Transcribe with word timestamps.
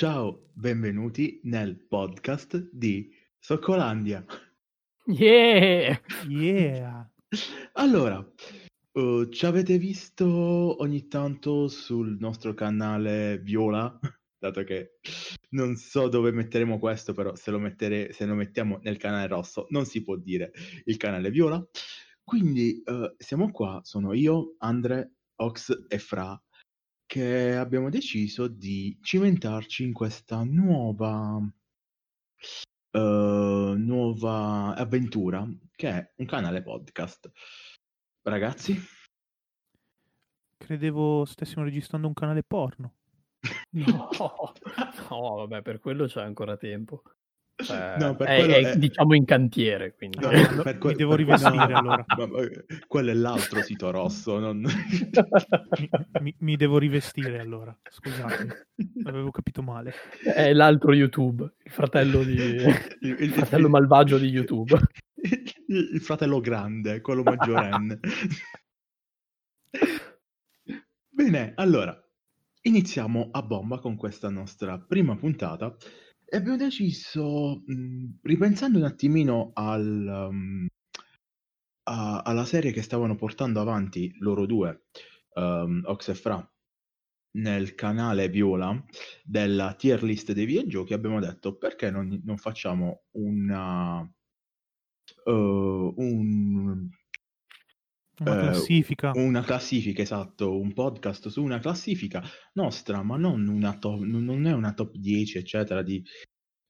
Ciao, 0.00 0.48
benvenuti 0.54 1.40
nel 1.42 1.76
podcast 1.76 2.70
di 2.72 3.12
Soccolandia. 3.38 4.24
Yeah! 5.04 6.00
Yeah! 6.26 7.12
Allora, 7.74 8.26
uh, 8.92 9.28
ci 9.28 9.44
avete 9.44 9.76
visto 9.76 10.80
ogni 10.80 11.06
tanto 11.06 11.68
sul 11.68 12.16
nostro 12.18 12.54
canale 12.54 13.38
Viola? 13.42 14.00
Dato 14.40 14.64
che 14.64 14.98
non 15.50 15.76
so 15.76 16.08
dove 16.08 16.32
metteremo 16.32 16.78
questo, 16.78 17.12
però 17.12 17.34
se 17.34 17.50
lo, 17.50 17.58
mettere, 17.58 18.14
se 18.14 18.24
lo 18.24 18.34
mettiamo 18.34 18.78
nel 18.82 18.96
canale 18.96 19.26
rosso 19.26 19.66
non 19.68 19.84
si 19.84 20.02
può 20.02 20.16
dire 20.16 20.50
il 20.86 20.96
canale 20.96 21.30
Viola. 21.30 21.62
Quindi 22.24 22.82
uh, 22.86 23.14
siamo 23.18 23.50
qua, 23.50 23.80
sono 23.82 24.14
io, 24.14 24.54
Andre, 24.58 25.16
Ox 25.36 25.84
e 25.88 25.98
Fra 25.98 26.42
che 27.04 27.54
abbiamo 27.54 27.90
deciso 27.90 28.48
di 28.48 28.96
cimentarci 29.02 29.82
in 29.82 29.92
questa 29.92 30.42
nuova, 30.44 31.36
uh, 31.36 32.98
nuova 32.98 34.74
avventura 34.74 35.46
che 35.74 35.88
è 35.88 36.12
un 36.16 36.24
canale 36.24 36.62
podcast. 36.62 37.30
Ragazzi? 38.22 38.74
Credevo 40.56 41.26
stessimo 41.26 41.64
registrando 41.64 42.06
un 42.06 42.14
canale 42.14 42.42
porno. 42.42 42.99
No, 43.72 44.08
no 45.10 45.34
vabbè, 45.36 45.62
per 45.62 45.78
quello 45.78 46.06
c'è 46.06 46.22
ancora 46.22 46.56
tempo. 46.56 47.02
Cioè, 47.60 47.96
No, 47.98 48.16
per 48.16 48.26
è, 48.26 48.38
quello 48.38 48.54
è, 48.54 48.70
è- 48.70 48.76
diciamo 48.78 49.14
in 49.14 49.24
cantiere, 49.26 49.94
quindi. 49.94 50.18
No, 50.18 50.30
no, 50.56 50.62
per 50.62 50.74
mi 50.74 50.80
que- 50.80 50.94
devo 50.94 51.14
rivestire, 51.14 51.72
allora. 51.74 52.04
ma- 52.16 52.26
ma- 52.26 52.48
quello 52.86 53.10
è 53.10 53.14
l'altro 53.14 53.62
sito 53.62 53.90
rosso, 53.90 54.38
non... 54.38 54.64
Mi, 56.20 56.34
mi- 56.38 56.56
devo 56.56 56.78
rivestire 56.78 57.38
allora, 57.38 57.76
scusatemi, 57.86 58.50
avevo 59.04 59.30
capito 59.30 59.62
male. 59.62 59.92
È 60.24 60.52
l'altro 60.54 60.94
YouTube, 60.94 61.52
il 61.62 61.70
fratello, 61.70 62.22
di... 62.24 62.32
il, 62.34 62.96
il- 63.02 63.16
il 63.20 63.30
fratello 63.32 63.68
malvagio 63.68 64.16
di 64.18 64.28
YouTube. 64.28 64.78
il, 65.20 65.90
il 65.92 66.00
fratello 66.00 66.40
grande, 66.40 67.02
quello 67.02 67.22
maggiorenne. 67.22 68.00
Bene, 71.12 71.52
allora, 71.56 72.02
iniziamo 72.62 73.28
a 73.32 73.42
bomba 73.42 73.78
con 73.78 73.96
questa 73.96 74.28
nostra 74.30 74.78
prima 74.78 75.16
puntata 75.16 75.74
e 76.24 76.36
abbiamo 76.36 76.56
deciso, 76.56 77.62
mh, 77.64 78.18
ripensando 78.22 78.78
un 78.78 78.84
attimino 78.84 79.50
al, 79.54 80.28
um, 80.30 80.66
a- 81.84 82.20
alla 82.22 82.44
serie 82.44 82.72
che 82.72 82.82
stavano 82.82 83.16
portando 83.16 83.60
avanti 83.60 84.14
loro 84.18 84.46
due, 84.46 84.84
um, 85.34 85.82
Ox 85.84 86.08
e 86.08 86.14
Fra, 86.14 86.52
nel 87.32 87.74
canale 87.74 88.28
Viola 88.28 88.84
della 89.24 89.74
tier 89.74 90.02
list 90.02 90.32
dei 90.32 90.44
videogiochi, 90.46 90.94
abbiamo 90.94 91.20
detto 91.20 91.56
perché 91.56 91.90
non, 91.90 92.20
non 92.24 92.36
facciamo 92.38 93.04
una, 93.12 94.08
eh, 95.26 95.92
un, 95.96 96.88
Una 98.24 98.36
Eh, 98.36 98.38
classifica. 98.38 99.12
una 99.12 99.42
classifica, 99.42 100.02
esatto, 100.02 100.58
un 100.58 100.72
podcast 100.72 101.28
su 101.28 101.42
una 101.42 101.58
classifica 101.58 102.22
nostra, 102.54 103.02
ma 103.02 103.16
non, 103.16 103.46
una 103.48 103.78
top, 103.78 104.00
non 104.02 104.46
è 104.46 104.52
una 104.52 104.72
top 104.74 104.94
10, 104.96 105.38
eccetera, 105.38 105.82
di, 105.82 106.02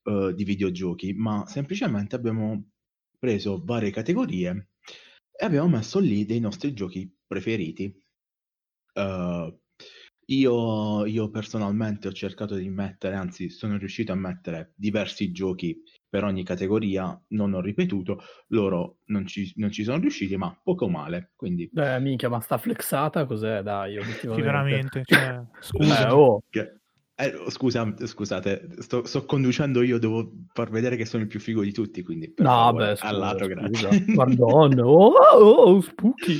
eh, 0.05 0.33
di 0.35 0.45
videogiochi, 0.45 1.13
ma 1.15 1.47
semplicemente 1.47 2.17
abbiamo 2.17 2.71
preso 3.19 3.63
varie 3.65 3.91
categorie 3.91 4.71
e 5.33 5.45
abbiamo 5.45 5.69
messo 5.69 5.99
lì 5.99 6.25
dei 6.25 6.41
nostri 6.41 6.73
giochi 6.73 7.13
preferiti. 7.27 7.93
Eh, 8.95 9.60
io, 10.35 11.05
io 11.07 11.29
personalmente 11.31 12.09
ho 12.09 12.13
cercato 12.13 12.55
di 12.55 12.69
mettere, 12.69 13.17
anzi 13.17 13.51
sono 13.51 13.77
riuscito 13.77 14.13
a 14.13 14.17
mettere 14.17 14.73
diversi 14.77 15.33
giochi 15.33 15.77
per 16.09 16.25
ogni 16.25 16.45
categoria, 16.45 17.21
non 17.29 17.53
ho 17.55 17.61
ripetuto, 17.61 18.21
loro 18.49 18.99
non 19.07 19.27
ci, 19.27 19.53
non 19.57 19.71
ci 19.71 19.83
sono 19.85 19.99
riusciti, 19.99 20.37
ma 20.37 20.57
poco 20.63 20.89
male, 20.89 21.33
quindi 21.37 21.69
Beh, 21.73 21.99
minchia, 22.01 22.29
ma 22.29 22.41
sta 22.41 22.59
flexata 22.59 23.27
cos'è? 23.27 23.63
Dai, 23.63 23.97
obiettivamente. 23.97 24.43
veramente. 24.43 25.03
Cioè, 25.07 25.19
Eh, 25.19 25.61
scusa. 25.61 26.17
oh. 26.17 26.43
Che- 26.49 26.75
eh, 27.17 27.35
scusa, 27.51 27.95
scusate, 28.07 28.69
sto, 28.79 29.05
sto 29.05 29.25
conducendo 29.27 29.83
io, 29.83 29.99
devo 29.99 30.33
far 30.55 30.71
vedere 30.71 30.97
che 30.97 31.05
sono 31.05 31.23
il 31.23 31.29
più 31.29 31.39
figo 31.39 31.63
di 31.63 31.71
tutti, 31.73 32.03
quindi 32.03 32.33
per 32.33 32.47
No, 32.47 32.53
favore, 32.53 32.87
beh, 32.91 32.97
scusa, 32.97 33.09
al 33.13 33.19
lato, 33.19 33.45
scusa. 33.45 33.89
grazie. 33.89 34.15
Pardon. 34.15 34.79
Oh, 34.81 35.13
oh, 35.13 35.81
spooky. 35.83 36.39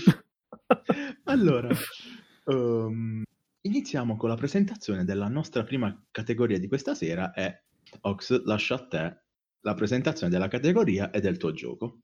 allora, 1.25 1.69
ehm, 2.47 3.23
iniziamo 3.63 4.17
con 4.17 4.29
la 4.29 4.37
presentazione 4.37 5.05
della 5.05 5.29
nostra 5.29 5.65
prima 5.65 5.95
categoria 6.11 6.59
di 6.59 6.69
questa 6.69 6.95
sera 6.95 7.33
e 7.33 7.65
Ox, 8.03 8.45
lascio 8.45 8.75
a 8.75 8.87
te 8.87 9.23
la 9.61 9.75
presentazione 9.75 10.33
della 10.33 10.49
categoria 10.49 11.11
e 11.11 11.21
del 11.21 11.37
tuo 11.37 11.53
gioco. 11.53 12.01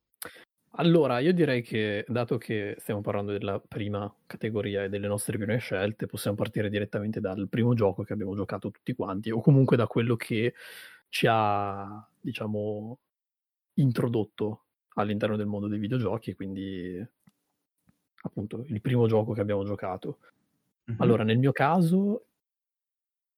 Allora, 0.79 1.21
io 1.21 1.33
direi 1.33 1.63
che, 1.63 2.05
dato 2.07 2.37
che 2.37 2.77
stiamo 2.79 3.01
parlando 3.01 3.33
della 3.33 3.59
prima 3.59 4.15
categoria 4.27 4.85
e 4.85 4.89
delle 4.91 5.07
nostre 5.07 5.39
prime 5.39 5.57
scelte, 5.57 6.05
possiamo 6.05 6.37
partire 6.37 6.69
direttamente 6.69 7.19
dal 7.19 7.49
primo 7.49 7.73
gioco 7.73 8.03
che 8.03 8.13
abbiamo 8.13 8.35
giocato 8.35 8.71
tutti 8.71 8.93
quanti, 8.93 9.31
o 9.31 9.41
comunque 9.41 9.79
da 9.79 9.87
quello 9.87 10.17
che 10.17 10.53
ci 11.09 11.27
ha, 11.31 12.07
diciamo, 12.21 12.99
introdotto 13.75 14.65
all'interno 14.97 15.37
del 15.37 15.47
mondo 15.47 15.67
dei 15.67 15.79
videogiochi, 15.79 16.35
quindi 16.35 17.03
appunto 18.23 18.65
il 18.67 18.81
primo 18.83 19.07
gioco 19.07 19.33
che 19.33 19.41
abbiamo 19.41 19.65
giocato. 19.65 20.19
Mhm. 20.87 20.97
Allora, 21.01 21.25
nel 21.25 21.39
mio 21.39 21.53
caso, 21.53 22.27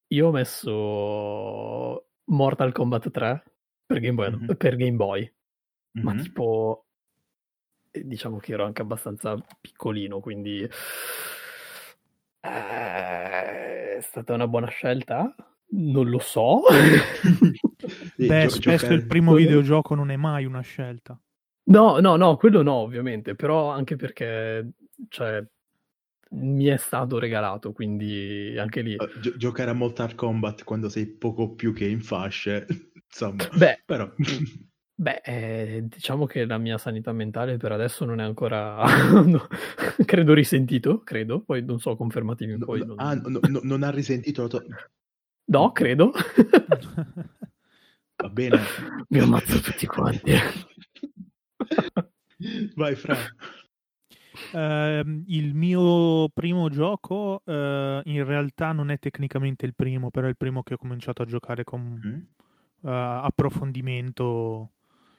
io 0.09 0.29
ho 0.29 0.31
messo 0.33 2.07
Mortal 2.25 2.73
Kombat 2.73 3.11
3 3.11 3.43
per 3.87 4.01
Game 4.01 4.15
Boy, 4.15 4.31
Mhm. 4.31 4.55
per 4.57 4.77
Game 4.77 4.97
Boy 4.97 5.33
ma 5.93 6.13
Mhm. 6.13 6.23
tipo 6.23 6.85
eh, 7.91 8.07
diciamo 8.07 8.37
che 8.39 8.53
ero 8.53 8.65
anche 8.67 8.83
abbastanza 8.83 9.35
piccolino, 9.61 10.21
quindi 10.21 10.61
eh, 10.63 10.69
è 13.97 13.99
stata 14.01 14.35
una 14.35 14.47
buona 14.47 14.69
scelta? 14.69 15.35
Non 15.71 16.09
lo 16.09 16.19
so. 16.19 16.63
Sì, 18.17 18.27
Beh, 18.27 18.43
gio- 18.43 18.49
spesso 18.51 18.59
giocare- 18.61 18.95
il 18.95 19.07
primo 19.07 19.31
quello- 19.33 19.47
videogioco 19.47 19.95
non 19.95 20.11
è 20.11 20.17
mai 20.17 20.45
una 20.45 20.61
scelta. 20.61 21.19
No, 21.71 21.99
no, 22.01 22.17
no, 22.17 22.37
quello 22.37 22.63
no, 22.63 22.75
ovviamente, 22.75 23.35
però 23.35 23.71
anche 23.71 23.97
perché 23.97 24.73
cioè, 25.09 25.45
mi 26.31 26.67
è 26.67 26.77
stato 26.77 27.19
regalato, 27.19 27.73
quindi 27.73 28.55
anche 28.59 28.81
lì. 28.83 28.95
eh, 28.95 29.11
gio- 29.21 29.37
giocare 29.37 29.71
a 29.71 29.75
Mortal 29.75 30.15
Kombat 30.15 30.65
quando 30.65 30.89
sei 30.89 31.07
poco 31.07 31.55
più 31.55 31.73
che 31.73 31.87
in 31.87 32.01
fasce, 32.01 32.67
insomma, 33.09 33.49
Beh, 33.57 33.83
però... 33.85 34.13
beh, 34.95 35.21
eh, 35.25 35.81
diciamo 35.89 36.27
che 36.27 36.45
la 36.45 36.59
mia 36.59 36.77
sanità 36.79 37.13
mentale 37.13 37.57
per 37.57 37.73
adesso 37.73 38.05
non 38.05 38.21
è 38.21 38.25
ancora, 38.25 38.83
no, 39.25 39.47
credo 40.05 40.35
risentito, 40.35 41.01
credo, 41.03 41.41
poi 41.41 41.65
non 41.65 41.79
so, 41.81 41.97
confermatemi 41.97 42.59
No, 42.59 42.65
poi. 42.67 42.81
no, 42.81 42.87
non- 42.87 43.01
ah, 43.01 43.15
no, 43.15 43.41
no, 43.49 43.61
non 43.63 43.83
ha 43.83 43.91
risentito 43.91 44.47
tua... 44.49 44.63
No, 45.51 45.73
credo. 45.73 46.13
Va 48.17 48.29
bene. 48.29 48.61
Mi 49.09 49.19
ammazzo 49.21 49.61
tutti 49.61 49.87
quanti. 49.87 50.33
Vai, 52.77 52.95
Fra. 52.95 53.17
Ehm, 54.53 55.25
il 55.29 55.55
mio 55.55 56.29
primo 56.31 56.69
gioco 56.69 57.43
eh, 57.45 58.01
in 58.05 58.25
realtà 58.25 58.73
non 58.73 58.91
è 58.91 58.99
tecnicamente 58.99 59.67
il 59.67 59.75
primo, 59.75 60.11
però 60.11 60.27
è 60.27 60.31
il 60.31 60.37
primo 60.37 60.63
che 60.63 60.75
ho 60.75 60.79
cominciato 60.79 61.23
a 61.23 61.27
giocare 61.27 61.65
con 61.65 62.01
eh, 62.83 62.91
approfondimento 62.91 64.71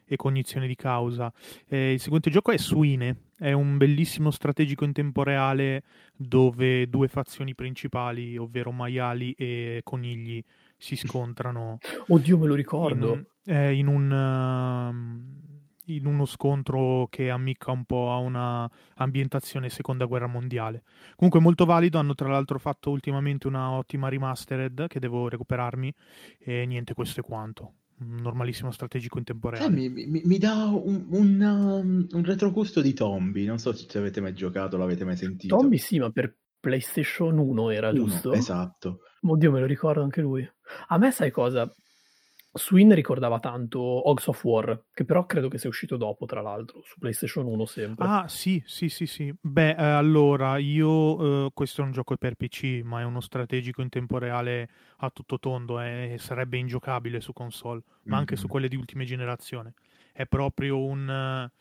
e 0.06 0.16
cognizione 0.16 0.66
di 0.68 0.76
causa. 0.76 1.32
Eh, 1.68 1.94
il 1.94 2.00
seguente 2.00 2.32
gioco 2.32 2.52
è 2.52 2.58
Suine, 2.58 3.26
è 3.38 3.52
un 3.52 3.78
bellissimo 3.78 4.32
strategico 4.32 4.84
in 4.84 4.92
tempo 4.92 5.22
reale 5.24 5.84
dove 6.16 6.90
due 6.90 7.08
fazioni 7.08 7.54
principali, 7.54 8.36
ovvero 8.38 8.72
maiali 8.72 9.34
e 9.38 9.82
conigli, 9.84 10.44
si 10.78 10.96
scontrano 10.96 11.78
Oddio, 12.08 12.38
me 12.38 12.48
lo 12.48 12.54
in, 12.54 12.58
ricordo. 12.58 13.12
un- 13.12 13.26
eh, 13.46 13.74
in 13.74 13.88
un, 13.88 14.12
ehm, 14.12 15.49
in 15.96 16.06
uno 16.06 16.26
scontro 16.26 17.08
che 17.10 17.30
ammicca 17.30 17.72
un 17.72 17.84
po' 17.86 18.12
a 18.12 18.18
una 18.18 18.70
ambientazione 18.96 19.70
seconda 19.70 20.06
guerra 20.06 20.28
mondiale. 20.28 20.84
Comunque 21.16 21.40
molto 21.40 21.66
valido, 21.66 21.98
hanno 21.98 22.16
tra 22.16 22.30
l'altro 22.30 22.60
fatto 22.60 22.90
ultimamente 22.90 23.48
una 23.48 23.72
ottima 23.72 24.10
remastered 24.10 24.88
che 24.88 25.00
devo 25.00 25.28
recuperarmi 25.28 25.94
e 26.40 26.66
niente, 26.66 26.94
questo 26.94 27.22
è 27.22 27.24
quanto. 27.24 27.74
Un 28.00 28.16
normalissimo 28.22 28.72
strategico 28.72 29.18
in 29.18 29.26
tempo 29.26 29.50
reale. 29.50 29.76
mi, 29.76 29.90
mi- 29.90 30.22
mi 30.24 30.38
dà 30.38 30.66
un, 30.66 31.08
un, 31.10 31.42
um, 31.42 32.08
un 32.10 32.24
retrogusto 32.24 32.80
di 32.82 32.94
Tombi. 32.94 33.44
Non 33.46 33.58
so 33.58 33.74
se 33.74 33.98
avete 33.98 34.22
mai 34.22 34.34
giocato, 34.34 34.78
l'avete 34.78 35.04
mai 35.04 35.18
sentito. 35.18 35.58
Tommy 35.58 35.78
sì, 35.78 36.00
ma 36.00 36.10
per 36.10 36.38
PlayStation 36.60 37.38
1 37.38 37.70
era 37.72 37.90
Uno, 37.90 37.98
giusto? 38.06 38.32
Esatto. 38.32 39.00
Oddio, 39.22 39.52
me 39.52 39.60
lo 39.60 39.66
ricordo 39.66 40.02
anche 40.02 40.22
lui. 40.22 40.50
A 40.88 40.98
me 40.98 41.12
sai 41.12 41.32
cosa? 41.32 41.70
Swin 42.54 42.94
ricordava 42.94 43.40
tanto 43.40 43.80
Hogs 43.80 44.28
of 44.28 44.44
War, 44.44 44.86
che 44.94 45.06
però 45.06 45.26
credo 45.26 45.48
che 45.50 45.58
sia 45.58 45.70
uscito 45.70 45.98
dopo, 45.98 46.26
tra 46.26 46.42
l'altro, 46.42 46.82
su 46.84 46.98
PlayStation 47.00 47.46
1 47.48 47.66
sempre. 47.66 48.18
Ah, 48.22 48.30
sì, 48.30 48.64
sì, 48.66 48.88
sì, 48.88 49.06
sì. 49.06 49.34
Beh, 49.42 49.72
eh, 49.72 49.84
allora, 49.84 50.58
io, 50.58 51.48
eh, 51.48 51.52
questo 51.54 51.82
è 51.82 51.84
un 51.84 51.92
gioco 51.92 52.16
per 52.16 52.36
PC, 52.36 52.80
ma 52.82 53.02
è 53.02 53.04
uno 53.04 53.20
strategico 53.20 53.82
in 53.82 53.90
tempo 53.90 54.18
reale 54.18 54.70
a 55.00 55.10
tutto 55.10 55.38
tondo 55.38 55.82
e 55.82 56.16
sarebbe 56.18 56.58
ingiocabile 56.58 57.20
su 57.20 57.34
console, 57.34 57.82
ma 58.04 58.16
anche 58.18 58.38
su 58.38 58.46
Mhm. 58.46 58.48
quelle 58.48 58.70
di 58.70 58.78
ultima 58.78 59.04
generazione. 59.04 59.74
È 60.14 60.26
proprio 60.28 60.82
un... 60.82 61.10
eh, 61.10 61.52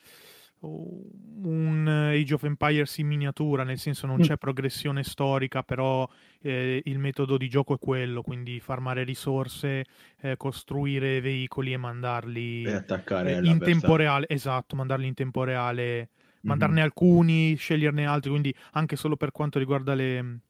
un 0.61 1.87
Age 1.89 2.35
of 2.35 2.43
Empires 2.45 2.99
in 2.99 3.07
miniatura, 3.07 3.63
nel 3.65 3.79
senso 3.79 4.07
non 4.07 4.19
Mm. 4.19 4.21
c'è 4.21 4.37
progressione 4.37 5.03
storica, 5.05 5.63
però 5.63 6.09
eh, 6.41 6.81
il 6.85 6.99
metodo 6.99 7.37
di 7.37 7.49
gioco 7.49 7.75
è 7.75 7.79
quello, 7.79 8.23
quindi 8.23 8.61
farmare 8.61 9.05
risorse, 9.05 9.85
eh, 10.21 10.37
costruire 10.37 11.21
veicoli 11.21 11.73
e 11.73 11.77
mandarli 11.77 12.69
E 12.69 12.73
attaccare 12.73 13.33
eh, 13.33 13.39
in 13.43 13.61
tempo 13.63 13.97
reale, 13.97 14.27
esatto, 14.29 14.77
mandarli 14.77 15.07
in 15.07 15.15
tempo 15.15 15.45
reale, 15.45 16.11
Mhm. 16.43 16.49
mandarne 16.49 16.83
alcuni, 16.83 17.55
sceglierne 17.57 18.07
altri, 18.07 18.31
quindi 18.31 18.55
anche 18.73 18.97
solo 18.97 19.17
per 19.17 19.31
quanto 19.33 19.59
riguarda 19.59 19.95
le, 19.95 20.41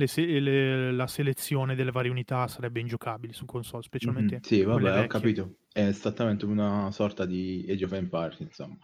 le 0.00 0.06
se- 0.06 0.40
le- 0.40 0.92
la 0.92 1.06
selezione 1.06 1.74
delle 1.74 1.90
varie 1.90 2.10
unità 2.10 2.46
sarebbe 2.48 2.80
ingiocabile 2.80 3.32
su 3.32 3.44
console, 3.44 3.82
specialmente 3.82 4.36
Mhm, 4.36 4.42
Sì, 4.42 4.62
quelle 4.62 4.88
vabbè, 4.88 4.98
ho 4.98 5.02
vecchie. 5.02 5.20
capito. 5.20 5.56
È 5.72 5.86
esattamente 5.86 6.44
una 6.46 6.90
sorta 6.90 7.24
di 7.26 7.64
Age 7.68 7.84
of 7.84 7.92
Empires, 7.92 8.40
insomma. 8.40 8.76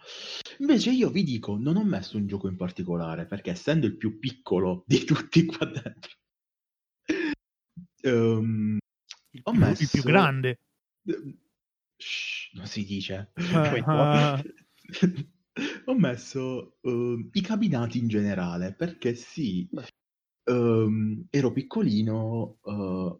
Invece 0.59 0.91
io 0.91 1.09
vi 1.09 1.23
dico, 1.23 1.57
non 1.57 1.75
ho 1.75 1.83
messo 1.83 2.17
un 2.17 2.27
gioco 2.27 2.47
in 2.47 2.55
particolare, 2.55 3.25
perché 3.25 3.51
essendo 3.51 3.85
il 3.85 3.97
più 3.97 4.19
piccolo 4.19 4.83
di 4.87 5.03
tutti 5.03 5.45
qua 5.45 5.65
dentro, 5.65 6.11
ehm, 8.01 8.77
Il 9.31 9.41
ho 9.43 9.51
più, 9.51 9.59
il 9.61 9.75
più 9.75 10.01
messo... 10.01 10.01
grande. 10.03 10.59
Shh, 11.97 12.53
non 12.53 12.65
si 12.67 12.85
dice. 12.85 13.31
Ah. 13.87 14.41
Ho 15.85 15.95
messo 15.97 16.77
ehm, 16.83 17.29
i 17.33 17.41
cabinati 17.41 17.97
in 17.97 18.07
generale, 18.07 18.73
perché 18.73 19.15
sì, 19.15 19.67
Ehm, 20.47 21.27
ero 21.29 21.51
piccolino, 21.51 22.57
eh, 22.63 23.19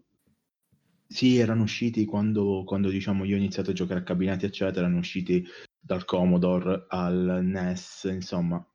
sì, 1.10 1.38
erano 1.38 1.64
usciti 1.64 2.06
quando, 2.06 2.64
quando, 2.66 2.90
diciamo, 2.90 3.24
io 3.24 3.36
ho 3.36 3.38
iniziato 3.40 3.72
a 3.72 3.74
giocare 3.74 4.02
a 4.02 4.04
cabinati, 4.04 4.46
eccetera, 4.46 4.82
erano 4.86 5.00
usciti 5.00 5.46
dal 5.80 6.04
Commodore 6.06 6.86
al 6.90 7.40
NES, 7.44 8.10
insomma. 8.12 8.66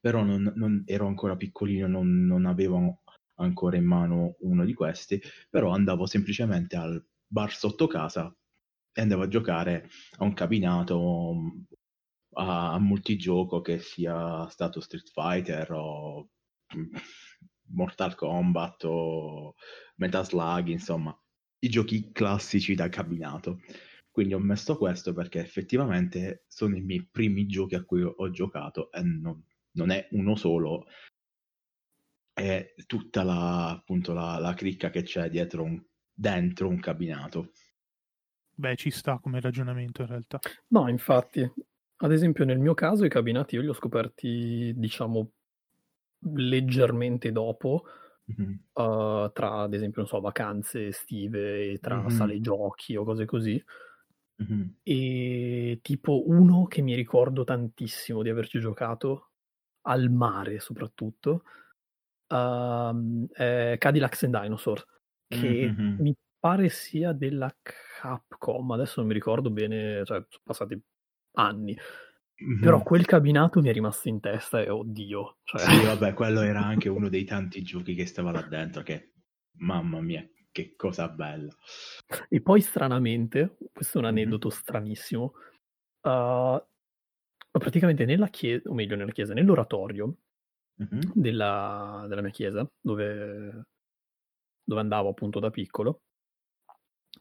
Però 0.00 0.22
non, 0.22 0.52
non- 0.56 0.82
ero 0.86 1.06
ancora 1.06 1.36
piccolino, 1.36 1.86
non, 1.86 2.26
non 2.26 2.46
avevo 2.46 3.00
ancora 3.36 3.76
in 3.76 3.84
mano 3.84 4.36
uno 4.40 4.64
di 4.64 4.74
questi, 4.74 5.20
però 5.50 5.70
andavo 5.72 6.06
semplicemente 6.06 6.76
al 6.76 7.04
bar 7.26 7.52
sotto 7.52 7.86
casa 7.86 8.34
e 8.92 9.00
andavo 9.00 9.22
a 9.22 9.28
giocare 9.28 9.88
a 10.18 10.24
un 10.24 10.34
cabinato 10.34 11.40
a, 12.34 12.72
a 12.74 12.78
multigioco 12.78 13.60
che 13.60 13.78
sia 13.78 14.48
stato 14.48 14.80
Street 14.80 15.10
Fighter 15.10 15.72
o 15.72 16.28
Mortal 17.68 18.14
Kombat 18.14 18.84
o 18.84 19.54
Metal 19.96 20.24
Slug, 20.24 20.68
insomma, 20.68 21.16
i 21.60 21.68
giochi 21.68 22.12
classici 22.12 22.74
da 22.74 22.88
cabinato. 22.88 23.60
Quindi 24.10 24.34
ho 24.34 24.38
messo 24.38 24.76
questo 24.76 25.12
perché 25.12 25.40
effettivamente 25.40 26.44
sono 26.46 26.76
i 26.76 26.80
miei 26.80 27.04
primi 27.10 27.46
giochi 27.46 27.74
a 27.74 27.82
cui 27.82 28.02
ho, 28.02 28.30
giocato 28.30 28.92
e 28.92 29.02
non, 29.02 29.42
non 29.72 29.90
è 29.90 30.06
uno 30.12 30.36
solo, 30.36 30.86
è 32.32 32.74
tutta 32.86 33.22
la, 33.24 33.70
appunto, 33.70 34.12
la, 34.12 34.38
la 34.38 34.54
cricca 34.54 34.90
che 34.90 35.02
c'è 35.02 35.28
dietro 35.28 35.64
un, 35.64 35.82
dentro 36.12 36.68
un 36.68 36.78
cabinato. 36.78 37.52
Beh, 38.56 38.76
ci 38.76 38.90
sta 38.90 39.18
come 39.18 39.40
ragionamento 39.40 40.02
in 40.02 40.08
realtà. 40.08 40.38
No, 40.68 40.88
infatti, 40.88 41.48
ad 41.96 42.12
esempio 42.12 42.44
nel 42.44 42.58
mio 42.58 42.74
caso 42.74 43.04
i 43.04 43.08
cabinati 43.08 43.56
io 43.56 43.62
li 43.62 43.68
ho 43.68 43.74
scoperti, 43.74 44.72
diciamo, 44.76 45.32
leggermente 46.34 47.32
dopo, 47.32 47.84
Mhm. 48.28 48.64
uh, 48.74 49.30
tra 49.32 49.62
ad 49.62 49.74
esempio, 49.74 50.02
non 50.02 50.08
so, 50.10 50.20
vacanze 50.20 50.88
estive 50.88 51.72
e 51.72 51.78
tra 51.80 52.08
Mhm. 52.08 52.08
sale 52.10 52.40
giochi 52.40 52.96
o 52.96 53.04
cose 53.04 53.24
così. 53.26 53.62
Mhm. 54.38 54.74
E 54.86 55.78
tipo 55.82 56.28
uno 56.28 56.66
che 56.66 56.82
mi 56.82 56.94
ricordo 56.94 57.42
tantissimo 57.44 58.20
di 58.22 58.28
averci 58.28 58.60
giocato 58.60 59.30
al 59.82 60.10
mare 60.10 60.60
soprattutto 60.60 61.44
um, 62.28 63.26
è 63.32 63.76
Cadillacs 63.78 64.24
and 64.24 64.40
Dinosaurs 64.40 64.84
che 65.28 65.78
mi 65.96 66.14
pare 66.38 66.68
sia 66.70 67.12
della 67.12 67.54
Capcom 67.62 68.72
adesso 68.72 69.00
non 69.00 69.08
mi 69.08 69.14
ricordo 69.14 69.50
bene 69.50 70.04
cioè 70.04 70.24
sono 70.28 70.42
passati 70.44 70.80
anni 71.34 71.76
Mhm. 72.36 72.60
però 72.60 72.82
quel 72.82 73.04
cabinato 73.06 73.60
mi 73.60 73.68
è 73.68 73.72
rimasto 73.72 74.08
in 74.08 74.18
testa 74.20 74.60
e 74.60 74.68
oddio 74.68 75.38
cioè, 75.44 75.60
Sì, 75.60 75.84
vabbè, 75.84 76.14
quello 76.14 76.40
era 76.40 76.64
anche 76.64 76.88
uno 76.88 77.08
dei 77.08 77.24
tanti 77.24 77.62
giochi 77.62 77.94
che 77.94 78.06
stava 78.06 78.32
là 78.32 78.42
dentro 78.42 78.82
che, 78.82 79.12
mamma 79.58 80.00
mia, 80.00 80.28
che 80.50 80.74
cosa 80.74 81.08
bella. 81.08 81.54
E 82.28 82.40
poi 82.42 82.60
stranamente, 82.60 83.56
questo 83.72 83.98
è 83.98 84.00
un 84.02 84.08
Mhm. 84.08 84.16
aneddoto 84.16 84.50
stranissimo, 84.50 85.32
uh, 86.02 86.60
praticamente 87.50 88.04
nella 88.04 88.28
chiesa, 88.28 88.68
o 88.68 88.74
meglio 88.74 88.96
nella 88.96 89.12
chiesa, 89.12 89.32
nell'oratorio 89.32 90.16
Mhm. 90.76 91.12
della, 91.14 92.04
della 92.08 92.20
mia 92.20 92.30
chiesa, 92.30 92.68
dove, 92.80 93.66
dove 94.64 94.80
andavo 94.80 95.08
appunto 95.10 95.38
da 95.38 95.50
piccolo, 95.50 96.02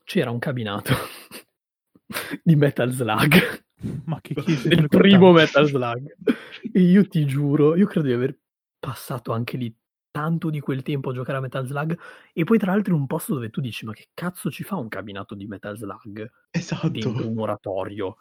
c'era 0.03 0.31
un 0.31 0.39
cabinato 0.39 0.91
di 2.43 2.55
Metal 2.55 2.91
Slug, 2.91 3.63
Ma 4.05 4.19
che 4.21 4.33
chiese 4.35 4.69
del 4.69 4.87
primo 4.87 5.31
Metal 5.31 5.65
Slug. 5.67 6.15
E 6.71 6.79
io 6.79 7.07
ti 7.07 7.25
giuro, 7.25 7.75
io 7.75 7.85
credo 7.85 8.07
di 8.07 8.13
aver 8.13 8.37
passato 8.79 9.31
anche 9.31 9.57
lì 9.57 9.73
tanto 10.11 10.49
di 10.49 10.59
quel 10.59 10.83
tempo 10.83 11.09
a 11.09 11.13
giocare 11.13 11.37
a 11.39 11.41
Metal 11.41 11.65
Slug 11.65 11.97
e 12.33 12.43
poi 12.43 12.57
tra 12.59 12.71
l'altro 12.71 12.93
in 12.93 12.99
un 13.01 13.07
posto 13.07 13.33
dove 13.33 13.49
tu 13.49 13.61
dici 13.61 13.83
ma 13.85 13.93
che 13.93 14.09
cazzo 14.13 14.51
ci 14.51 14.63
fa 14.63 14.75
un 14.75 14.87
cabinato 14.87 15.33
di 15.33 15.47
Metal 15.47 15.75
Slug 15.75 16.31
Esatto. 16.51 16.89
dentro 16.89 17.27
un 17.27 17.39
oratorio? 17.39 18.17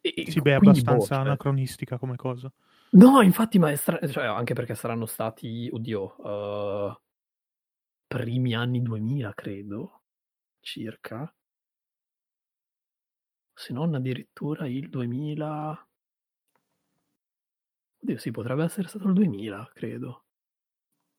E- 0.00 0.24
Sì, 0.28 0.40
beh, 0.40 0.52
è 0.52 0.54
abbastanza 0.54 0.94
boh, 0.94 1.04
cioè- 1.06 1.18
anacronistica 1.18 1.98
come 1.98 2.16
cosa. 2.16 2.50
No, 2.92 3.20
infatti, 3.22 3.58
ma 3.58 3.70
è 3.70 3.76
stra- 3.76 4.06
cioè, 4.08 4.24
anche 4.24 4.52
perché 4.54 4.74
saranno 4.74 5.06
stati, 5.06 5.68
oddio, 5.72 6.16
eh, 6.24 7.00
primi 8.06 8.54
anni 8.54 8.82
2000, 8.82 9.32
credo, 9.34 10.02
circa. 10.60 11.32
Se 13.62 13.72
non 13.72 13.94
addirittura 13.94 14.66
il 14.66 14.88
2000. 14.88 15.86
Oddio, 18.02 18.18
sì, 18.18 18.32
potrebbe 18.32 18.64
essere 18.64 18.88
stato 18.88 19.06
il 19.06 19.12
2000, 19.12 19.70
credo. 19.72 20.24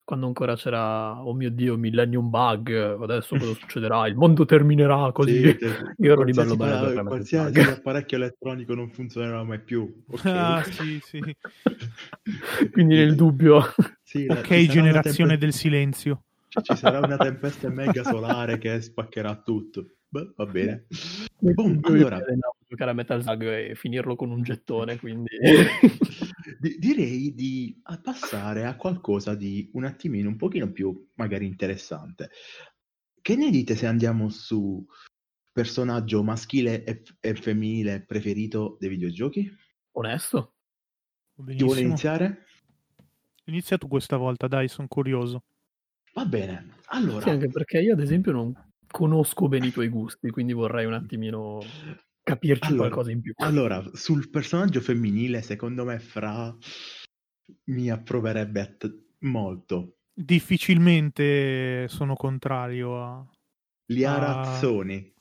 Quando 0.04 0.28
ancora 0.28 0.54
c'era, 0.58 1.24
oh 1.24 1.34
mio 1.34 1.50
Dio, 1.50 1.78
Millennium 1.78 2.30
Bug, 2.30 2.70
adesso 3.02 3.38
cosa 3.38 3.54
succederà? 3.58 4.08
Il 4.08 4.18
mondo 4.18 4.44
terminerà 4.44 5.10
così. 5.14 5.42
Sì, 5.42 5.56
te- 5.56 5.96
Io 6.00 6.12
ero 6.12 6.24
lì 6.24 6.34
qualsiasi 6.34 6.58
bello 6.58 6.88
bello. 6.88 7.04
qualsiasi 7.08 7.60
apparecchio 7.62 8.18
elettronico 8.18 8.74
non 8.76 8.90
funzionerà 8.92 9.42
mai 9.46 9.62
più. 9.62 10.04
Ok. 10.12 10.26
Ah, 10.26 10.62
sì, 10.70 11.00
sì. 11.02 11.22
Quindi 12.74 12.96
nel 12.96 13.16
dubbio. 13.16 13.62
Sì, 14.04 14.26
la- 14.26 14.42
Ok, 14.42 14.66
generazione 14.66 15.30
tempe- 15.30 15.38
del 15.38 15.54
silenzio. 15.54 16.24
Ci 16.62 16.76
sarà 16.76 17.00
una 17.00 17.16
tempesta 17.16 17.70
mega 17.70 18.04
solare 18.04 18.58
che 18.58 18.82
spaccherà 18.82 19.42
tutto. 19.42 19.86
Beh, 20.14 20.32
va 20.36 20.46
bene. 20.46 20.86
Boom, 21.40 21.80
allora, 21.82 22.22
giocare 22.68 22.92
a 22.92 22.94
Metal 22.94 23.20
Slug 23.20 23.42
e 23.42 23.74
finirlo 23.74 24.16
con 24.16 24.30
un 24.30 24.44
gettone, 24.44 25.00
quindi... 25.00 25.36
di- 26.60 26.78
direi 26.78 27.34
di 27.34 27.82
passare 28.00 28.66
a 28.66 28.76
qualcosa 28.76 29.34
di 29.34 29.72
un 29.74 29.86
attimino, 29.86 30.30
un 30.30 30.36
pochino 30.36 30.72
più 30.72 31.10
magari 31.16 31.48
interessante. 31.48 32.30
Che 33.20 33.36
ne 33.36 33.50
dite 33.50 33.76
se 33.76 33.88
andiamo 33.88 34.30
su 34.30 34.86
personaggio 35.52 36.22
maschile 36.22 36.84
e, 36.84 37.02
e 37.20 37.34
femminile 37.34 38.06
preferito 38.06 38.78
dei 38.80 38.90
videogiochi? 38.90 39.52
Onesto? 39.94 40.54
Va 41.38 41.46
Chi 41.46 41.64
vuole 41.64 41.82
benissimo. 41.82 41.88
iniziare? 41.88 42.46
Inizia 43.46 43.80
tu 43.80 43.88
questa 43.88 44.18
volta, 44.18 44.48
dai, 44.48 44.68
sono 44.68 44.88
curioso. 44.88 45.46
Va 46.14 46.26
bene. 46.26 46.76
Allora, 46.90 47.26
Sì, 47.26 47.30
anche 47.32 47.48
perché 47.50 47.80
io 47.80 47.94
ad 47.94 48.00
esempio 48.00 48.32
non 48.32 48.54
conosco 48.94 49.48
bene 49.48 49.66
i 49.68 49.72
tuoi 49.72 49.90
gusti, 49.90 50.30
quindi 50.30 50.54
vorrei 50.54 50.86
un 50.86 50.94
attimino 50.94 51.60
capirci 52.22 52.68
Allora, 52.68 52.88
qualcosa 52.90 53.10
in 53.12 53.22
più. 53.22 53.34
Allora, 53.38 53.84
sul 53.94 54.30
personaggio 54.30 54.80
femminile, 54.82 55.42
secondo 55.42 55.84
me, 55.84 55.98
Fra 55.98 56.56
mi 57.66 57.90
approverebbe 57.90 58.62
a 58.62 58.66
t- 58.68 58.96
molto. 59.22 59.96
Difficilmente 60.14 61.88
sono 61.90 62.16
contrario 62.16 63.04
a... 63.04 63.26
Liara 63.88 64.28
Ah. 64.38 64.42
Azzoni. 64.54 65.12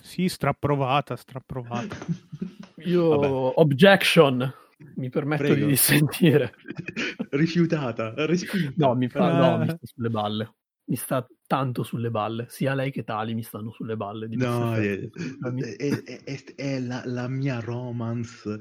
Sì, 0.00 0.28
strapprovata, 0.28 1.16
strapprovata. 1.16 1.96
Io, 2.86 3.08
Vabbè. 3.08 3.52
objection, 3.56 4.54
mi 4.94 5.08
permetto 5.10 5.42
Prego. 5.42 5.64
di 5.66 5.66
dissentire. 5.72 6.54
Rifiutata, 7.30 8.14
respinta. 8.26 8.86
No, 8.86 8.94
mi 8.94 9.08
fa, 9.08 9.36
no, 9.36 9.54
Eh. 9.54 9.58
mi 9.58 9.68
sta 9.70 9.78
sulle 9.82 10.08
balle. 10.08 10.54
Mi 10.86 10.96
sta 10.96 11.26
tanto 11.46 11.82
sulle 11.82 12.10
balle, 12.10 12.46
sia 12.48 12.74
lei 12.74 12.90
che 12.90 13.04
Tali 13.04 13.34
mi 13.34 13.42
stanno 13.42 13.72
sulle 13.72 13.96
balle. 13.96 14.28
Di 14.28 14.36
No, 14.36 14.74
Mass 14.74 14.80
è, 14.80 14.98
Effect. 14.98 15.74
è- 15.76 16.02
è- 16.04 16.24
è- 16.24 16.54
è 16.54 16.80
la, 16.80 17.02
la 17.04 17.28
mia 17.28 17.60
romance 17.60 18.58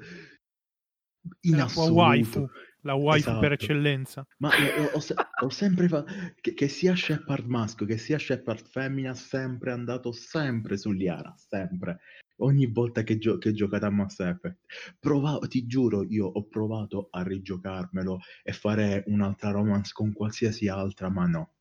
È 1.39 1.47
in 1.47 1.55
la 1.57 1.63
assoluto. 1.65 1.99
waifu, 2.01 2.49
la 2.81 2.93
waifu 2.95 3.37
per 3.37 3.51
Esatto. 3.51 3.53
eccellenza. 3.53 4.27
Ma 4.37 4.49
ho, 4.49 4.83
ho 4.97 4.99
ho 5.45 5.49
sempre 5.49 5.87
fatto 5.87 6.13
che, 6.41 6.53
che 6.53 6.67
sia 6.67 6.95
Shepard 6.95 7.45
maschio 7.47 7.85
che 7.85 7.97
sia 7.97 8.17
Shepard 8.19 8.67
femmina, 8.67 9.13
sempre 9.13 9.71
andato 9.71 10.11
sempre 10.11 10.77
su 10.77 10.91
Liara, 10.91 11.33
sempre. 11.37 11.99
Ogni 12.39 12.65
volta 12.67 13.03
che, 13.03 13.17
gio- 13.17 13.37
che 13.37 13.49
ho 13.49 13.53
giocato 13.53 13.85
a 13.85 13.89
Mass 13.91 14.19
Effect, 14.19 14.59
provavo, 14.99 15.47
ti 15.47 15.65
giuro, 15.65 16.03
io 16.03 16.25
ho 16.27 16.47
provato 16.47 17.07
a 17.09 17.23
rigiocarmelo 17.23 18.19
e 18.43 18.51
fare 18.51 19.03
un'altra 19.07 19.51
romance 19.51 19.91
con 19.93 20.11
qualsiasi 20.11 20.67
altra, 20.67 21.09
ma 21.09 21.25
no, 21.27 21.53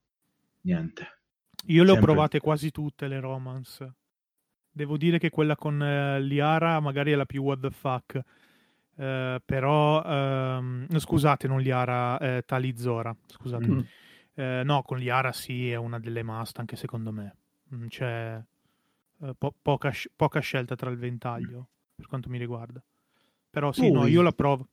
niente. 0.64 1.21
Io 1.66 1.83
le 1.83 1.90
ho 1.90 1.94
Sempre. 1.94 2.12
provate 2.12 2.40
quasi 2.40 2.71
tutte 2.71 3.09
le 3.09 3.21
romance. 3.21 3.94
Devo 4.71 4.97
dire 4.97 5.18
che 5.18 5.30
quella 5.30 5.56
con 5.56 5.83
eh, 5.83 6.21
Liara 6.21 6.78
magari 6.80 7.12
è 7.12 7.14
la 7.14 7.25
più 7.26 7.42
what 7.42 7.61
the 7.61 7.71
fuck. 7.71 8.21
Eh, 8.97 9.40
però, 9.44 10.02
ehm, 10.04 10.99
scusate, 10.99 11.47
non 11.49 11.61
Liara, 11.61 12.18
eh, 12.18 12.42
Talizora. 12.44 13.14
Scusate. 13.26 13.66
Mm. 13.66 13.80
Eh, 14.35 14.62
no, 14.64 14.83
con 14.83 14.99
Liara 14.99 15.33
sì, 15.33 15.71
è 15.71 15.76
una 15.76 15.99
delle 16.00 16.23
must, 16.23 16.59
anche 16.59 16.76
secondo 16.76 17.12
me. 17.12 17.37
Mm, 17.75 17.87
C'è 17.87 18.42
eh, 19.23 19.35
po- 19.38 19.54
poca, 19.62 19.92
sc- 19.92 20.11
poca 20.14 20.40
scelta 20.40 20.75
tra 20.75 20.90
il 20.90 20.99
ventaglio, 20.99 21.68
per 21.94 22.06
quanto 22.09 22.28
mi 22.28 22.38
riguarda. 22.38 22.83
Però 23.49 23.71
sì, 23.73 23.90
no, 23.90 24.06
io 24.06 24.23
la 24.23 24.33
provo. 24.33 24.68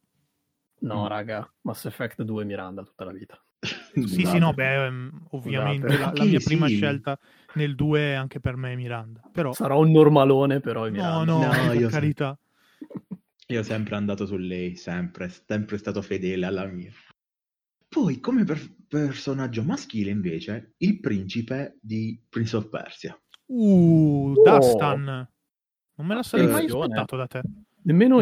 No, 0.80 1.04
Mm. 1.04 1.08
raga, 1.08 1.54
Mass 1.62 1.86
Effect 1.86 2.24
2 2.24 2.44
Miranda 2.44 2.84
tutta 2.84 3.06
la 3.06 3.12
vita. 3.12 3.40
Sì, 3.62 4.26
sì, 4.26 4.38
no, 4.40 4.54
beh, 4.54 4.86
ehm, 4.86 5.28
ovviamente 5.32 5.88
Scusate. 5.88 6.04
la, 6.04 6.12
la 6.18 6.24
Sì, 6.24 6.30
mia 6.30 6.40
prima 6.44 6.68
sì. 6.68 6.76
scelta 6.76 7.20
nel 7.54 7.76
2 7.76 8.16
anche 8.16 8.40
per 8.40 8.56
me 8.56 8.72
è 8.72 8.76
Miranda. 8.76 9.22
Però, 9.32 9.54
Sarà 9.54 9.76
un 9.76 9.92
normalone, 9.92 10.60
però 10.62 10.86
è 10.86 10.90
no, 10.90 11.24
no, 11.24 11.40
No, 11.40 11.50
per 11.68 11.76
io- 11.76 11.90
carità. 11.90 12.38
Io 13.48 13.60
ho 13.60 13.64
sempre 13.64 13.96
andato 13.96 14.26
su 14.26 14.38
lei, 14.38 14.76
sempre, 14.78 15.30
sempre 15.30 15.78
stato 15.78 16.02
fedele 16.02 16.46
alla 16.46 16.66
mia. 16.66 16.92
Poi, 17.88 18.20
come 18.22 18.46
per- 18.46 18.76
personaggio 18.88 19.62
maschile, 19.64 20.10
invece, 20.10 20.74
il 20.78 21.00
principe 21.02 21.78
di 21.82 22.20
Prince 22.30 22.56
of 22.56 22.70
Persia. 22.70 23.20
Uh, 23.48 24.34
Oh. 24.38 24.42
Dustin. 24.44 25.28
Non 25.96 26.08
me 26.08 26.16
la 26.16 26.24
sarei 26.24 26.48
mai 26.48 26.66
aspettato 26.66 27.16
da 27.18 27.28
te. 27.28 27.42
Nemmeno 27.84 28.18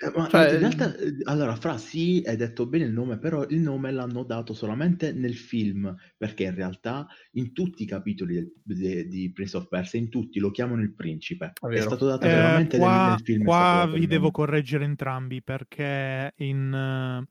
Eh, 0.00 0.12
ma 0.14 0.28
Cioè- 0.28 0.52
in 0.52 0.58
realtà, 0.60 0.96
eh, 0.96 1.16
allora, 1.24 1.56
Fra 1.56 1.76
sì, 1.76 2.22
hai 2.24 2.36
detto 2.36 2.66
bene 2.68 2.84
il 2.84 2.92
nome, 2.92 3.18
però 3.18 3.44
il 3.48 3.58
nome 3.58 3.90
l'hanno 3.90 4.22
dato 4.22 4.54
solamente 4.54 5.12
nel 5.12 5.34
film, 5.36 5.92
perché 6.16 6.44
in 6.44 6.54
realtà 6.54 7.06
in 7.32 7.52
tutti 7.52 7.82
i 7.82 7.86
capitoli 7.86 8.34
del- 8.34 8.52
de- 8.62 9.08
di 9.08 9.32
Prince 9.32 9.56
of 9.56 9.66
Persia, 9.68 9.98
in 9.98 10.08
tutti 10.08 10.38
lo 10.38 10.50
chiamano 10.52 10.82
il 10.82 10.94
principe. 10.94 11.56
È 11.60 11.66
È 11.66 11.66
vero. 11.66 11.80
stato 11.80 12.06
dato 12.06 12.28
Eh, 12.28 12.30
veramente 12.30 12.78
nel, 12.78 12.86
qua 12.86 13.02
nel 13.02 13.20
film. 13.24 13.42
è 13.42 13.44
qua 13.46 13.64
dato 13.68 13.96
vi 13.96 13.98
il 13.98 14.06
devo 14.06 14.30
nome. 14.30 14.30
correggere 14.30 14.84
entrambi 14.84 15.42
perché 15.42 16.32
in, 16.36 16.72
eh, 16.72 17.28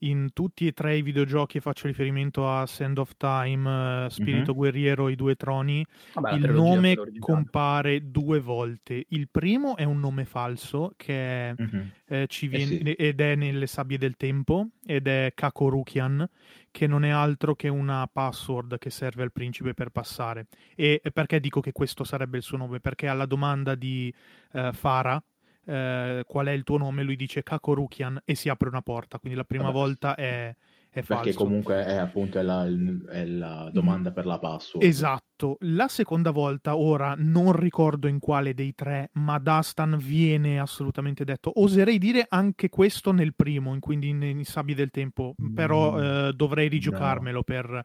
in 0.00 0.30
tutti 0.32 0.66
e 0.66 0.72
tre 0.72 0.96
i 0.96 1.02
videogiochi 1.02 1.60
faccio 1.60 1.86
riferimento 1.86 2.48
a 2.50 2.66
Sand 2.66 2.98
of 2.98 3.16
Time, 3.16 4.06
eh, 4.06 4.10
Spirito 4.10 4.52
Mhm. 4.52 4.54
Guerriero, 4.54 5.08
I 5.08 5.16
Due 5.16 5.34
Troni, 5.36 5.84
Vabbè, 6.14 6.32
il 6.32 6.48
nome 6.48 7.02
compare 7.18 8.10
due 8.10 8.40
volte. 8.40 9.04
Il 9.10 9.28
primo 9.30 9.76
è 9.76 9.84
un 9.84 10.00
nome 10.00 10.24
falso 10.24 10.92
che 10.96 11.56
Mhm. 11.58 11.92
eh, 12.06 12.26
ci 12.28 12.48
Eh 12.52 12.58
viene, 12.58 12.78
ed 12.96 13.20
è 13.20 13.34
nelle 13.36 13.66
sabbie 13.66 13.98
del 13.98 14.16
tempo 14.16 14.68
ed 14.84 15.06
è 15.06 15.32
Kakorukian 15.34 16.28
che 16.70 16.86
non 16.86 17.04
è 17.04 17.10
altro 17.10 17.54
che 17.54 17.68
una 17.68 18.08
password 18.12 18.78
che 18.78 18.90
serve 18.90 19.22
al 19.22 19.32
principe 19.32 19.74
per 19.74 19.90
passare 19.90 20.46
e 20.74 21.00
e 21.02 21.10
perché 21.12 21.40
dico 21.40 21.60
che 21.60 21.72
questo 21.72 22.04
sarebbe 22.04 22.36
il 22.38 22.42
suo 22.42 22.56
nome 22.56 22.80
perché 22.80 23.06
alla 23.08 23.26
domanda 23.26 23.74
di 23.74 24.12
eh, 24.52 24.72
Farah 24.72 25.22
eh, 25.70 26.24
qual 26.26 26.46
è 26.46 26.52
il 26.52 26.64
tuo 26.64 26.78
nome 26.78 27.02
lui 27.02 27.16
dice 27.16 27.42
Kakorukian 27.42 28.20
e 28.24 28.34
si 28.34 28.48
apre 28.48 28.68
una 28.68 28.82
porta 28.82 29.18
quindi 29.18 29.36
la 29.38 29.44
prima 29.44 29.64
Vabbè. 29.64 29.74
volta 29.74 30.14
è, 30.14 30.54
è 30.90 31.02
falso 31.02 31.22
Perché 31.22 31.38
comunque 31.38 31.84
è 31.84 31.94
appunto 31.96 32.38
è 32.38 32.42
la, 32.42 32.66
è 32.66 33.24
la 33.24 33.70
domanda 33.72 34.10
per 34.10 34.26
la 34.26 34.38
password. 34.38 34.84
Esatto, 34.84 35.56
la 35.60 35.86
seconda 35.86 36.32
volta, 36.32 36.76
ora 36.76 37.14
non 37.16 37.52
ricordo 37.52 38.08
in 38.08 38.18
quale 38.18 38.54
dei 38.54 38.74
tre, 38.74 39.10
ma 39.14 39.38
Dustin 39.38 39.96
viene 40.00 40.58
assolutamente 40.58 41.24
detto. 41.24 41.52
Oserei 41.60 41.98
dire 41.98 42.26
anche 42.28 42.68
questo 42.68 43.12
nel 43.12 43.34
primo, 43.34 43.72
in- 43.72 43.80
quindi 43.80 44.12
nei 44.12 44.42
Sabbi 44.44 44.74
del 44.74 44.90
Tempo, 44.90 45.34
però 45.54 45.92
Mm, 45.96 46.02
eh, 46.02 46.32
dovrei 46.34 46.68
rigiocarmelo 46.68 47.42
per... 47.44 47.84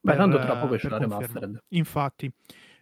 Beh, 0.00 0.16
tanto 0.16 0.38
tra 0.38 0.54
eh, 0.56 0.60
poco 0.60 0.68
per 0.68 0.80
c'è 0.80 0.88
la 0.88 0.98
remastered. 0.98 1.64
Infatti, 1.68 2.32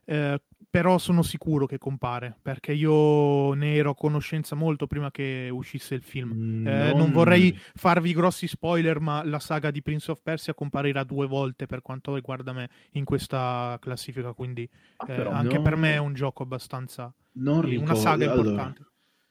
eh, 0.05 0.41
però 0.75 0.99
sono 0.99 1.23
sicuro 1.23 1.67
che 1.67 1.79
compare, 1.79 2.37
perché 2.43 2.73
io 2.73 3.53
ne 3.53 3.77
ero 3.77 3.91
a 3.91 3.95
conoscenza 3.95 4.57
molto 4.57 4.89
prima 4.89 5.13
che 5.13 5.49
uscisse 5.53 5.95
il 5.95 6.03
film. 6.03 6.33
Mm, 6.35 6.67
Eh, 6.67 6.93
non 6.95 7.13
vorrei 7.13 7.57
farvi 7.75 8.13
grossi 8.13 8.49
spoiler, 8.49 8.99
ma 8.99 9.23
la 9.25 9.39
saga 9.39 9.71
di 9.71 9.83
Prince 9.83 10.11
of 10.11 10.21
Persia 10.21 10.53
comparirà 10.53 11.05
due 11.05 11.29
volte 11.29 11.67
per 11.67 11.81
quanto 11.81 12.17
riguarda 12.17 12.53
me 12.53 12.69
in 12.95 13.05
questa 13.05 13.79
classifica, 13.81 14.33
quindi 14.33 14.69
Ah, 14.97 15.13
eh, 15.13 15.21
anche 15.29 15.57
no. 15.59 15.63
per 15.63 15.77
me 15.77 15.93
è 15.93 15.99
un 15.99 16.13
gioco 16.13 16.43
abbastanza 16.43 17.15
Non 17.35 17.59
una 17.59 17.69
ricordo, 17.69 17.95
saga 17.95 18.25
allora, 18.33 18.49
importante. 18.51 18.85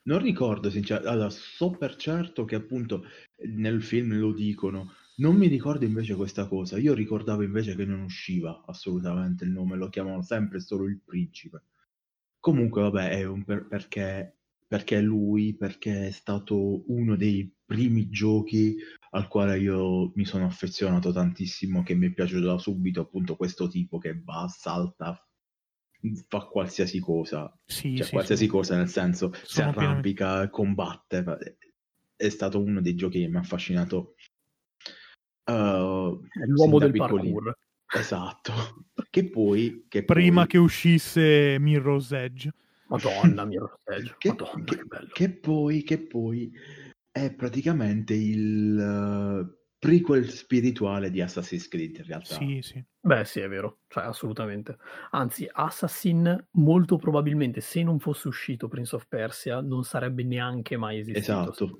non 0.03 0.19
ricordo 0.21 0.69
sinceramente, 0.69 1.13
allora, 1.13 1.29
so 1.29 1.71
per 1.71 1.97
certo 1.97 2.45
che 2.45 2.55
appunto 2.55 3.05
nel 3.47 3.81
film 3.83 4.17
lo 4.17 4.31
dicono, 4.31 4.93
non 5.17 5.35
mi 5.35 5.47
ricordo 5.47 5.85
invece 5.85 6.15
questa 6.15 6.47
cosa, 6.47 6.77
io 6.77 6.93
ricordavo 6.93 7.43
invece 7.43 7.75
che 7.75 7.85
non 7.85 8.01
usciva 8.01 8.63
assolutamente 8.65 9.43
il 9.43 9.51
nome, 9.51 9.75
lo 9.77 9.89
chiamano 9.89 10.21
sempre 10.21 10.59
solo 10.59 10.87
il 10.87 10.99
principe. 11.03 11.63
Comunque 12.39 12.81
vabbè, 12.81 13.09
è 13.09 13.23
un 13.25 13.43
per- 13.43 13.67
perché, 13.67 14.37
perché 14.67 14.99
lui, 15.01 15.55
perché 15.55 16.07
è 16.07 16.11
stato 16.11 16.83
uno 16.91 17.15
dei 17.15 17.49
primi 17.65 18.09
giochi 18.09 18.75
al 19.11 19.27
quale 19.27 19.59
io 19.59 20.11
mi 20.15 20.25
sono 20.25 20.45
affezionato 20.45 21.11
tantissimo, 21.13 21.83
che 21.83 21.93
mi 21.95 22.07
è 22.07 22.11
piaciuto 22.11 22.45
da 22.47 22.57
subito 22.57 23.01
appunto 23.01 23.35
questo 23.35 23.67
tipo 23.67 23.99
che 23.99 24.19
va, 24.23 24.47
salta, 24.47 25.25
fa 26.27 26.39
qualsiasi 26.47 26.99
cosa, 26.99 27.55
Sì, 27.65 27.95
cioè 27.95 28.05
sì, 28.07 28.11
qualsiasi 28.11 28.43
sì. 28.45 28.49
cosa 28.49 28.75
nel 28.75 28.89
senso 28.89 29.31
si 29.33 29.39
Sono 29.45 29.71
pienamente- 29.71 29.79
arrampica, 30.17 30.49
combatte, 30.49 31.57
è 32.15 32.29
stato 32.29 32.59
uno 32.61 32.81
dei 32.81 32.95
giochi 32.95 33.19
che 33.21 33.27
mi 33.27 33.37
ha 33.37 33.39
affascinato. 33.39 34.15
Uh, 35.45 36.21
l'uomo 36.47 36.79
del 36.79 36.91
piccolino. 36.91 37.33
parkour. 37.35 37.57
Esatto. 37.95 38.53
Che 39.13 39.29
poi... 39.29 39.85
Che 39.87 40.03
Prima 40.03 40.41
poi- 40.41 40.47
che 40.47 40.57
uscisse 40.57 41.57
Mirror's 41.59 42.11
Edge. 42.13 42.51
Madonna 42.87 43.45
mia, 43.45 43.61
Sergio. 43.83 44.15
che, 44.17 44.29
Madonna, 44.29 44.63
che- 44.63 44.75
che 44.75 44.83
bello. 44.85 45.09
che 45.13 45.29
poi, 45.29 45.83
che 45.83 45.99
poi 45.99 46.51
è 47.11 47.31
praticamente 47.33 48.15
il 48.15 48.75
uh, 48.75 49.55
prequel 49.77 50.29
spirituale 50.29 51.11
di 51.11 51.21
Assassin's 51.21 51.67
Creed 51.67 51.97
in 51.97 52.05
realtà. 52.05 52.35
Sì, 52.35 52.59
sì. 52.63 52.83
Beh, 53.01 53.25
sì, 53.25 53.41
è 53.41 53.47
vero, 53.47 53.81
cioè 53.87 54.05
assolutamente. 54.05 54.77
Anzi, 55.11 55.47
Assassin 55.51 56.47
molto 56.51 56.97
probabilmente 56.97 57.61
se 57.61 57.83
non 57.83 57.99
fosse 57.99 58.27
uscito 58.29 58.67
Prince 58.67 58.95
of 58.95 59.05
Persia 59.07 59.61
non 59.61 59.83
sarebbe 59.83 60.23
neanche 60.23 60.75
mai 60.77 60.99
esistito. 60.99 61.19
Esatto. 61.51 61.77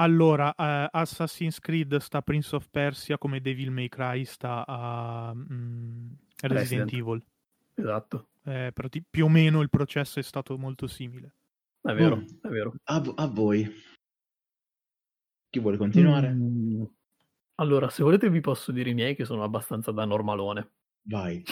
Allora, 0.00 0.54
eh, 0.54 0.88
Assassin's 0.92 1.58
Creed 1.58 1.96
sta 1.96 2.22
Prince 2.22 2.54
of 2.54 2.68
Persia 2.70 3.18
come 3.18 3.40
Devil 3.40 3.70
May 3.70 3.88
Cry 3.88 4.24
sta 4.24 4.64
a 4.66 5.32
mm, 5.34 6.08
Resident, 6.42 6.52
Resident. 6.52 6.92
Evil. 6.92 7.22
Esatto, 7.74 8.28
Eh, 8.44 8.70
prati- 8.72 9.04
più 9.08 9.26
o 9.26 9.28
meno 9.28 9.60
il 9.60 9.68
processo 9.70 10.18
è 10.18 10.22
stato 10.22 10.56
molto 10.58 10.86
simile. 10.86 11.34
è 11.82 11.92
vero, 11.94 12.16
Mm. 12.16 12.24
è 12.42 12.48
vero. 12.48 12.74
A, 12.84 13.02
a 13.16 13.26
voi. 13.26 13.68
Chi 15.50 15.58
vuole 15.60 15.76
continuare? 15.76 16.30
Mm. 16.32 16.84
Allora, 17.56 17.88
se 17.90 18.02
volete 18.02 18.30
vi 18.30 18.40
posso 18.40 18.70
dire 18.72 18.90
i 18.90 18.94
miei 18.94 19.14
che 19.16 19.24
sono 19.24 19.42
abbastanza 19.42 19.90
da 19.92 20.04
normalone. 20.04 20.72
Vai. 21.02 21.42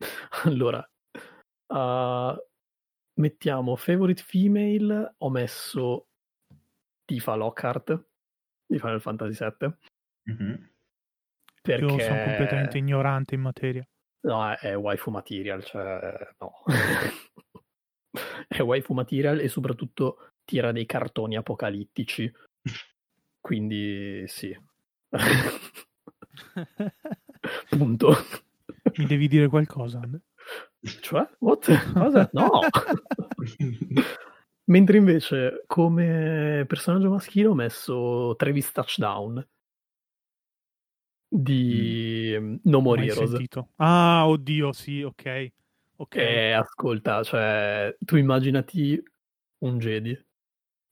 Allora, 0.44 0.86
uh, 1.68 2.36
mettiamo 3.14 3.76
favorite 3.76 4.22
female, 4.22 5.14
ho 5.18 5.30
messo 5.30 6.05
Tifa 7.06 7.34
Lockhart 7.34 8.04
di 8.66 8.78
Final 8.78 9.00
Fantasy 9.00 9.44
VII 9.58 9.74
Mhm. 10.28 10.70
perché 11.62 11.84
Io 11.84 11.98
sono 12.00 12.24
completamente 12.24 12.78
ignorante 12.78 13.34
in 13.36 13.40
materia. 13.40 13.86
no, 14.26 14.50
è, 14.52 14.56
è 14.58 14.76
waifu 14.76 15.10
material, 15.10 15.62
cioè 15.64 16.34
no. 16.40 16.52
è 18.48 18.60
waifu 18.60 18.92
material 18.92 19.38
e 19.40 19.46
soprattutto 19.48 20.30
tira 20.44 20.72
dei 20.72 20.84
cartoni 20.86 21.36
apocalittici. 21.36 22.30
Quindi 23.40 24.24
sì. 24.26 24.52
Punto. 27.70 28.12
Mi 28.96 29.06
devi 29.06 29.28
dire 29.28 29.46
qualcosa, 29.48 30.00
Ande? 30.00 30.22
Cioè? 31.00 31.24
What? 31.38 31.92
Cosa? 31.92 32.28
No! 32.32 32.60
Mentre 34.68 34.96
invece 34.96 35.64
come 35.66 36.64
personaggio 36.66 37.10
maschile 37.10 37.48
ho 37.48 37.54
messo 37.54 38.34
Travis 38.36 38.72
Touchdown. 38.72 39.46
di 41.28 42.34
mm. 42.38 42.56
No 42.64 42.80
More 42.80 43.04
Heroes. 43.04 43.36
Ah, 43.76 44.26
oddio, 44.26 44.72
sì, 44.72 45.02
ok. 45.02 45.52
Ok. 45.96 46.16
E 46.16 46.52
ascolta, 46.52 47.22
cioè, 47.22 47.94
tu 47.98 48.16
immaginati 48.16 49.02
un 49.58 49.78
Jedi, 49.78 50.26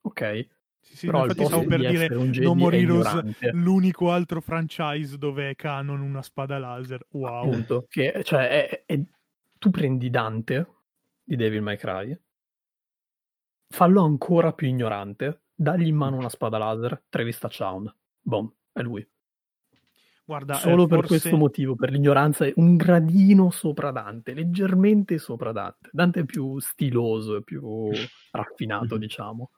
ok? 0.03 0.49
Sì, 0.81 0.97
sì, 0.97 1.07
Però 1.07 1.23
infatti 1.23 1.45
stavo 1.45 1.65
per 1.67 1.81
di 1.81 1.87
dire 1.87 2.05
essere 2.05 2.19
un 2.19 2.31
Jedi 2.31 2.47
No 2.47 2.55
More 2.55 2.79
Heroes, 2.79 3.53
l'unico 3.53 4.11
altro 4.11 4.41
franchise 4.41 5.19
dove 5.19 5.51
è 5.51 5.55
canon 5.55 6.01
una 6.01 6.23
spada 6.23 6.59
laser. 6.59 7.07
Wow. 7.11 7.47
Appunto, 7.47 7.87
che, 7.89 8.23
cioè, 8.25 8.49
è- 8.49 8.85
è- 8.87 9.03
tu 9.59 9.71
prendi 9.71 10.11
Dante 10.11 10.67
di 11.23 11.37
Devil 11.37 11.63
May 11.63 11.77
Cry, 11.77 12.17
fallo 13.75 14.03
ancora 14.05 14.53
più 14.53 14.69
ignorante, 14.69 15.43
dagli 15.55 15.87
in 15.89 15.97
mano 15.97 16.17
una 16.17 16.29
spada 16.29 16.59
laser, 16.59 17.03
Travis 17.09 17.39
Touchdown, 17.39 17.93
boom, 18.23 18.51
è 18.73 18.81
lui. 18.83 19.07
Guarda, 20.27 20.55
eh, 20.57 20.61
Solo 20.61 20.87
per 20.87 21.01
forse- 21.01 21.19
questo 21.19 21.37
motivo, 21.37 21.75
per 21.75 21.91
l'ignoranza, 21.91 22.47
è 22.47 22.53
un 22.57 22.77
gradino 22.77 23.51
sopra 23.51 23.91
Dante, 23.91 24.33
leggermente 24.33 25.19
sopra 25.19 25.53
Dante. 25.53 25.91
Dante 25.93 26.21
è 26.21 26.25
più 26.25 26.59
stiloso, 26.61 27.37
è 27.37 27.43
più 27.43 27.91
raffinato, 28.31 28.95
Mhm. 28.95 29.01
diciamo. 29.01 29.51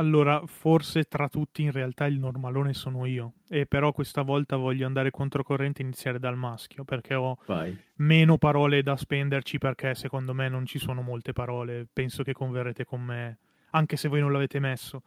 Allora, 0.00 0.42
forse 0.46 1.04
tra 1.04 1.28
tutti 1.28 1.60
in 1.62 1.72
realtà 1.72 2.06
il 2.06 2.18
normalone 2.18 2.72
sono 2.72 3.04
io. 3.04 3.34
E 3.50 3.66
però 3.66 3.92
questa 3.92 4.22
volta 4.22 4.56
voglio 4.56 4.86
andare 4.86 5.10
controcorrente 5.10 5.82
e 5.82 5.84
iniziare 5.84 6.18
dal 6.18 6.36
maschio, 6.38 6.84
perché 6.84 7.14
ho 7.14 7.36
Vai. 7.46 7.76
meno 7.96 8.38
parole 8.38 8.82
da 8.82 8.96
spenderci, 8.96 9.58
perché 9.58 9.94
secondo 9.94 10.32
me 10.32 10.48
non 10.48 10.64
ci 10.64 10.78
sono 10.78 11.02
molte 11.02 11.34
parole. 11.34 11.86
Penso 11.92 12.22
che 12.22 12.32
converrete 12.32 12.86
con 12.86 13.02
me, 13.02 13.38
anche 13.72 13.96
se 13.96 14.08
voi 14.08 14.20
non 14.20 14.32
l'avete 14.32 14.58
messo. 14.58 15.02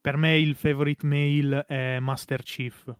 Per 0.00 0.16
me 0.16 0.38
il 0.38 0.54
favorite 0.54 1.06
male 1.06 1.66
è 1.66 1.98
Master 2.00 2.42
Chief, 2.42 2.90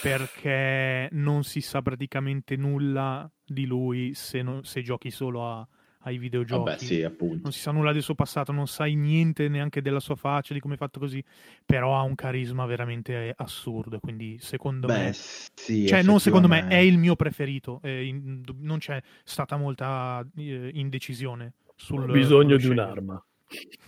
perché 0.00 1.08
non 1.12 1.44
si 1.44 1.60
sa 1.60 1.82
praticamente 1.82 2.56
nulla 2.56 3.30
di 3.44 3.66
lui 3.66 4.14
se, 4.14 4.40
non- 4.40 4.64
se 4.64 4.80
giochi 4.80 5.10
solo 5.10 5.46
a- 5.46 5.68
ai 6.02 6.18
videogiochi. 6.18 6.64
Vabbè, 6.64 6.78
sì, 6.78 7.02
appunto. 7.02 7.40
Non 7.42 7.52
si 7.52 7.60
sa 7.60 7.70
nulla 7.70 7.92
del 7.92 8.02
suo 8.02 8.14
passato, 8.14 8.52
non 8.52 8.66
sai 8.66 8.94
niente 8.94 9.48
neanche 9.48 9.82
della 9.82 10.00
sua 10.00 10.16
faccia, 10.16 10.54
di 10.54 10.60
come 10.60 10.74
è 10.74 10.76
fatto 10.76 10.98
così, 10.98 11.22
però 11.64 11.98
ha 11.98 12.02
un 12.02 12.14
carisma 12.14 12.64
veramente 12.66 13.34
assurdo, 13.36 13.98
quindi 14.00 14.38
secondo 14.40 14.86
Beh, 14.86 14.98
me... 14.98 15.12
sì, 15.12 15.86
Cioè, 15.86 16.02
non 16.02 16.20
secondo 16.20 16.48
me, 16.48 16.68
è 16.68 16.76
il 16.76 16.98
mio 16.98 17.16
preferito, 17.16 17.80
eh, 17.82 18.04
in- 18.04 18.42
non 18.60 18.78
c'è 18.78 19.00
stata 19.24 19.56
molta 19.56 20.26
eh, 20.36 20.70
indecisione 20.74 21.54
sul... 21.76 22.08
Ho 22.08 22.12
bisogno 22.12 22.56
di 22.56 22.62
scegliere. 22.62 22.80
un'arma. 22.82 23.24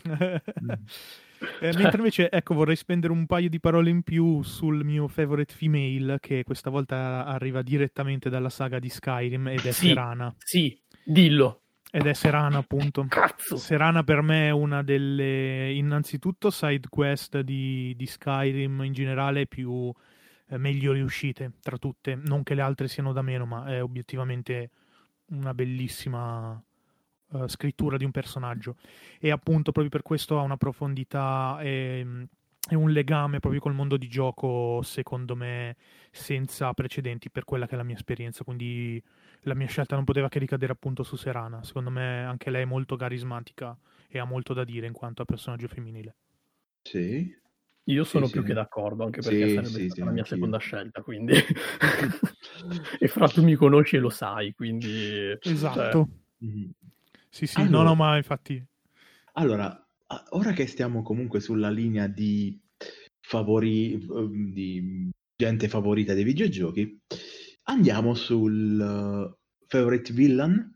Eh, 1.61 1.73
mentre 1.77 1.97
invece, 1.99 2.31
ecco, 2.31 2.55
vorrei 2.55 2.77
spendere 2.77 3.13
un 3.13 3.27
paio 3.27 3.49
di 3.49 3.59
parole 3.59 3.91
in 3.91 4.03
più 4.03 4.43
sul 4.43 4.85
mio 4.85 5.09
favorite 5.09 5.53
female, 5.53 6.19
che 6.21 6.45
questa 6.45 6.71
volta 6.71 7.25
arriva 7.25 7.63
direttamente 7.63 8.31
dalla 8.31 8.49
saga 8.49 8.79
di 8.79 8.89
Skyrim, 8.89 9.49
ed 9.49 9.59
è 9.67 9.73
Sì. 9.73 9.89
Serana. 9.89 10.33
Sì, 10.39 10.81
dillo. 11.05 11.63
Ed 11.95 12.07
è 12.07 12.15
Serana, 12.15 12.57
appunto. 12.57 13.05
Cazzo. 13.07 13.59
Serana 13.59 14.03
per 14.03 14.23
me 14.23 14.47
è 14.47 14.51
una 14.51 14.83
delle, 14.83 15.71
innanzitutto, 15.73 16.51
side 16.51 16.89
quest 16.89 17.41
di, 17.41 17.93
di 17.95 18.07
Skyrim 18.07 18.83
in 18.85 18.95
generale 18.95 19.47
più 19.47 19.93
eh, 20.49 20.57
meglio 20.57 20.93
riuscite 20.93 21.53
tra 21.61 21.77
tutte. 21.77 22.15
Non 22.15 22.45
che 22.45 22.55
le 22.55 22.63
altre 22.63 22.89
siano 22.89 23.13
da 23.13 23.21
meno, 23.21 23.45
ma 23.45 23.67
è 23.67 23.83
obiettivamente 23.83 24.71
una 25.33 25.53
bellissima 25.53 26.59
eh, 27.35 27.49
scrittura 27.49 27.99
di 27.99 28.07
un 28.07 28.11
personaggio. 28.11 28.77
E 29.21 29.31
appunto 29.31 29.71
proprio 29.71 29.91
per 29.91 30.01
questo 30.03 30.39
ha 30.39 30.43
una 30.43 30.57
profondità 30.57 31.59
e, 31.61 32.27
e 32.71 32.75
un 32.75 32.91
legame 32.91 33.39
proprio 33.39 33.61
col 33.61 33.75
mondo 33.75 33.99
di 33.99 34.09
gioco, 34.09 34.81
secondo 34.81 35.37
me, 35.37 35.77
senza 36.11 36.73
precedenti 36.73 37.29
per 37.29 37.45
quella 37.45 37.67
che 37.67 37.75
è 37.75 37.77
la 37.77 37.83
mia 37.83 37.97
esperienza. 37.97 38.45
Quindi 38.45 39.03
la 39.43 39.55
mia 39.55 39.67
scelta 39.67 39.95
non 39.95 40.05
poteva 40.05 40.29
che 40.29 40.39
ricadere 40.39 40.73
appunto 40.73 41.03
su 41.03 41.17
Serana. 41.17 41.63
Secondo 41.65 41.91
me 41.91 42.25
anche 42.25 42.51
lei 42.51 42.63
è 42.63 42.67
molto 42.67 42.97
carismatica 42.97 43.77
e 44.09 44.19
ha 44.19 44.25
molto 44.25 44.53
da 44.55 44.65
dire 44.65 44.87
in 44.87 44.93
quanto 44.93 45.23
a 45.23 45.25
personaggio 45.25 45.69
femminile. 45.69 46.17
Sì. 46.83 47.35
Io 47.87 48.05
sono 48.05 48.27
Sì, 48.27 48.33
più 48.33 48.41
sì. 48.43 48.47
che 48.49 48.53
d'accordo, 48.55 49.05
anche 49.05 49.23
perché 49.23 49.49
Sì, 49.49 49.55
sarebbe 49.55 49.69
sì, 49.71 49.85
stata 49.87 49.95
sì, 49.95 50.05
la 50.05 50.11
mia 50.13 50.25
seconda 50.25 50.59
scelta, 50.59 51.03
quindi... 51.03 51.33
e 53.01 53.09
fra 53.09 53.27
tu 53.29 53.43
mi 53.43 53.55
conosci 53.55 53.97
e 53.97 53.99
lo 53.99 54.11
sai, 54.11 54.53
quindi... 54.55 55.37
Esatto. 55.41 56.09
Mhm. 56.39 56.71
Sì, 57.29 57.47
sì, 57.47 57.61
Allora- 57.61 57.83
no, 57.83 57.89
no, 57.89 57.95
ma 57.97 58.17
infatti 58.17 58.65
Allora, 59.33 59.85
ora 60.31 60.53
che 60.53 60.67
stiamo 60.67 61.03
comunque 61.03 61.41
sulla 61.41 61.71
linea 61.71 62.07
di 62.07 62.61
favori, 63.21 63.95
ehm, 63.95 64.53
di 64.53 65.11
gente 65.35 65.69
favorita 65.69 66.13
dei 66.15 66.25
videogiochi, 66.25 67.01
andiamo 67.65 68.15
sul 68.15 68.81
eh, 68.81 69.67
favorite 69.67 70.13
villain. 70.13 70.75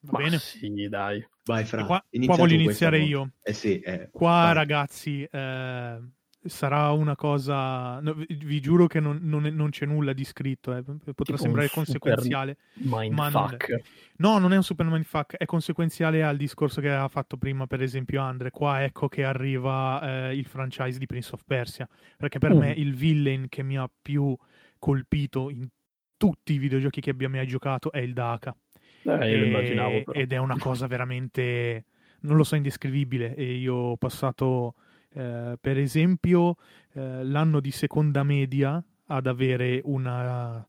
va 0.00 0.18
Ma 0.18 0.24
bene. 0.24 0.38
sì, 0.38 0.86
dai. 0.88 1.26
Vai, 1.44 1.64
Fra. 1.64 1.84
qua, 1.84 2.04
qua 2.10 2.36
voglio 2.36 2.54
questa 2.62 2.88
iniziare 2.88 2.98
io. 3.00 3.30
Eh 3.42 3.52
sì, 3.52 3.78
eh, 3.80 4.08
Qua, 4.10 4.30
vai. 4.30 4.54
ragazzi, 4.54 5.22
eh, 5.22 6.00
sarà 6.44 6.90
una 6.90 7.14
cosa. 7.14 8.00
no, 8.00 8.14
vi, 8.14 8.26
vi 8.28 8.60
giuro 8.60 8.88
che 8.88 8.98
non, 8.98 9.20
non 9.22 9.42
non 9.54 9.70
c'è 9.70 9.86
nulla 9.86 10.12
di 10.12 10.24
scritto. 10.24 10.74
eh, 10.76 10.82
Potrà 10.82 11.12
Tipo 11.14 11.36
sembrare 11.36 11.68
conseguenziale. 11.70 12.56
Mindfuck. 12.74 13.80
No, 14.16 14.38
non 14.38 14.52
è 14.52 14.56
un 14.56 14.62
super 14.64 14.86
mindfuck, 14.86 15.36
è 15.36 15.44
conseguenziale 15.44 16.24
al 16.24 16.36
discorso 16.36 16.80
che 16.80 16.88
aveva 16.88 17.08
fatto 17.08 17.36
prima, 17.36 17.66
per 17.68 17.80
esempio, 17.80 18.20
Andre. 18.22 18.50
Qua 18.50 18.82
ecco 18.82 19.06
che 19.08 19.22
arriva 19.24 20.28
eh, 20.30 20.36
il 20.36 20.46
franchise 20.46 20.98
di 20.98 21.06
Prince 21.06 21.30
of 21.32 21.42
Persia. 21.46 21.88
Perché 22.16 22.38
per 22.40 22.54
Mm. 22.54 22.58
me 22.58 22.70
il 22.72 22.92
villain 22.94 23.46
che 23.48 23.62
mi 23.62 23.78
ha 23.78 23.88
più 24.02 24.36
colpito 24.80 25.48
in 25.50 25.68
tutti 26.16 26.54
i 26.54 26.58
videogiochi 26.58 27.00
che 27.00 27.10
abbia 27.10 27.28
mai 27.28 27.46
giocato 27.46 27.92
è 27.92 27.98
il 27.98 28.12
Daka. 28.12 28.54
Eh, 29.02 29.30
io 29.30 29.38
lo 29.38 29.44
immaginavo, 29.46 30.02
però. 30.02 30.18
Ed 30.18 30.32
è 30.32 30.36
una 30.36 30.58
cosa 30.58 30.86
veramente, 30.86 31.84
non 32.20 32.36
lo 32.36 32.44
so, 32.44 32.56
indescrivibile. 32.56 33.34
E 33.34 33.54
io 33.54 33.74
ho 33.74 33.96
passato, 33.96 34.74
eh, 35.14 35.56
per 35.60 35.78
esempio, 35.78 36.56
eh, 36.94 37.22
l'anno 37.24 37.60
di 37.60 37.70
seconda 37.70 38.22
media 38.22 38.82
ad 39.08 39.26
avere 39.26 39.80
una- 39.84 40.66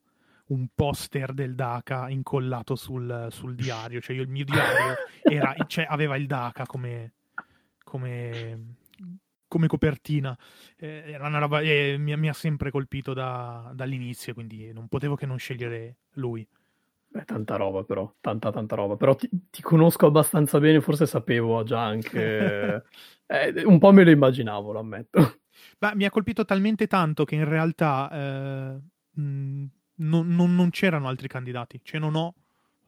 un 0.47 0.67
poster 0.73 1.33
del 1.33 1.55
Daka 1.55 2.09
incollato 2.09 2.75
sul, 2.75 3.27
sul 3.31 3.55
diario. 3.55 3.99
Cioè, 3.99 4.15
io 4.15 4.21
il 4.21 4.29
mio 4.29 4.45
diario 4.45 4.95
era, 5.23 5.55
cioè, 5.65 5.85
aveva 5.89 6.15
il 6.15 6.27
Daka 6.27 6.65
come, 6.65 7.13
come, 7.83 8.75
come 9.47 9.67
copertina. 9.67 10.37
Eh, 10.77 11.03
era 11.07 11.27
una 11.27 11.39
roba, 11.39 11.61
e 11.61 11.97
mi, 11.97 12.15
mi 12.17 12.29
ha 12.29 12.33
sempre 12.33 12.71
colpito 12.71 13.13
da- 13.13 13.71
dall'inizio, 13.73 14.33
quindi 14.33 14.71
non 14.73 14.87
potevo 14.87 15.15
che 15.15 15.25
non 15.25 15.37
scegliere 15.37 15.97
lui. 16.13 16.47
Beh, 17.09 17.23
tanta 17.23 17.55
roba 17.55 17.83
però, 17.83 18.13
tanta 18.19 18.51
tanta 18.51 18.75
roba. 18.75 18.95
Però 18.97 19.15
ti, 19.15 19.29
ti 19.49 19.61
conosco 19.61 20.05
abbastanza 20.07 20.59
bene, 20.59 20.81
forse 20.81 21.05
sapevo 21.05 21.63
già 21.63 21.83
anche... 21.83 22.83
eh, 23.25 23.63
un 23.65 23.79
po' 23.79 23.91
me 23.91 24.03
lo 24.03 24.11
immaginavo, 24.11 24.71
lo 24.73 24.79
ammetto. 24.79 25.39
Beh, 25.79 25.95
mi 25.95 26.05
ha 26.05 26.09
colpito 26.09 26.45
talmente 26.45 26.87
tanto 26.87 27.23
che 27.25 27.35
in 27.35 27.45
realtà 27.47 28.09
eh, 28.11 29.19
mh, 29.21 29.65
non, 29.95 30.27
non- 30.27 30.55
non 30.55 30.69
c'erano 30.69 31.07
altri 31.07 31.27
candidati, 31.27 31.79
cioè 31.83 31.99
non 31.99 32.15
ho 32.15 32.33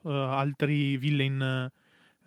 eh, 0.06 0.12
altri 0.12 0.98
villain 0.98 1.70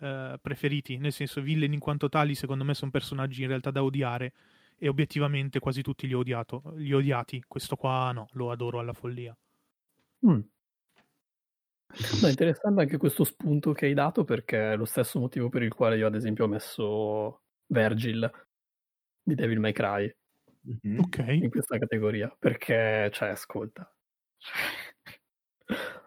eh, 0.03 0.39
preferiti, 0.41 0.97
nel 0.97 1.11
senso 1.11 1.41
villain 1.41 1.73
in 1.73 1.79
quanto 1.79 2.09
tali 2.09 2.35
secondo 2.35 2.63
me 2.63 2.73
sono 2.73 2.91
personaggi 2.91 3.41
in 3.41 3.47
realtà 3.47 3.71
da 3.71 3.83
odiare 3.83 4.33
e 4.77 4.87
obiettivamente 4.87 5.59
quasi 5.59 5.81
tutti 5.81 6.07
li 6.07 6.13
ho, 6.13 6.19
odiato, 6.19 6.73
li 6.75 6.93
ho 6.93 6.97
odiati, 6.97 7.43
questo 7.47 7.75
qua 7.75 8.11
no, 8.11 8.27
lo 8.33 8.51
adoro 8.51 8.79
alla 8.79 8.93
follia. 8.93 9.35
Mm. 10.25 10.39
Ma 12.21 12.27
è 12.27 12.29
interessante 12.29 12.81
anche 12.81 12.97
questo 12.97 13.23
spunto 13.23 13.71
che 13.71 13.85
hai 13.85 13.93
dato 13.93 14.23
perché 14.23 14.73
è 14.73 14.75
lo 14.75 14.85
stesso 14.85 15.19
motivo 15.19 15.49
per 15.49 15.61
il 15.61 15.73
quale 15.73 15.95
io 15.97 16.07
ad 16.07 16.15
esempio 16.15 16.45
ho 16.45 16.47
messo 16.47 17.43
Virgil 17.67 18.29
di 19.21 19.35
Devil 19.35 19.59
May 19.59 19.73
Cry 19.73 20.11
Mhm. 20.65 20.99
Ok, 20.99 21.17
in 21.27 21.49
questa 21.49 21.77
categoria 21.77 22.33
perché, 22.39 23.09
cioè, 23.11 23.29
ascolta. 23.29 23.91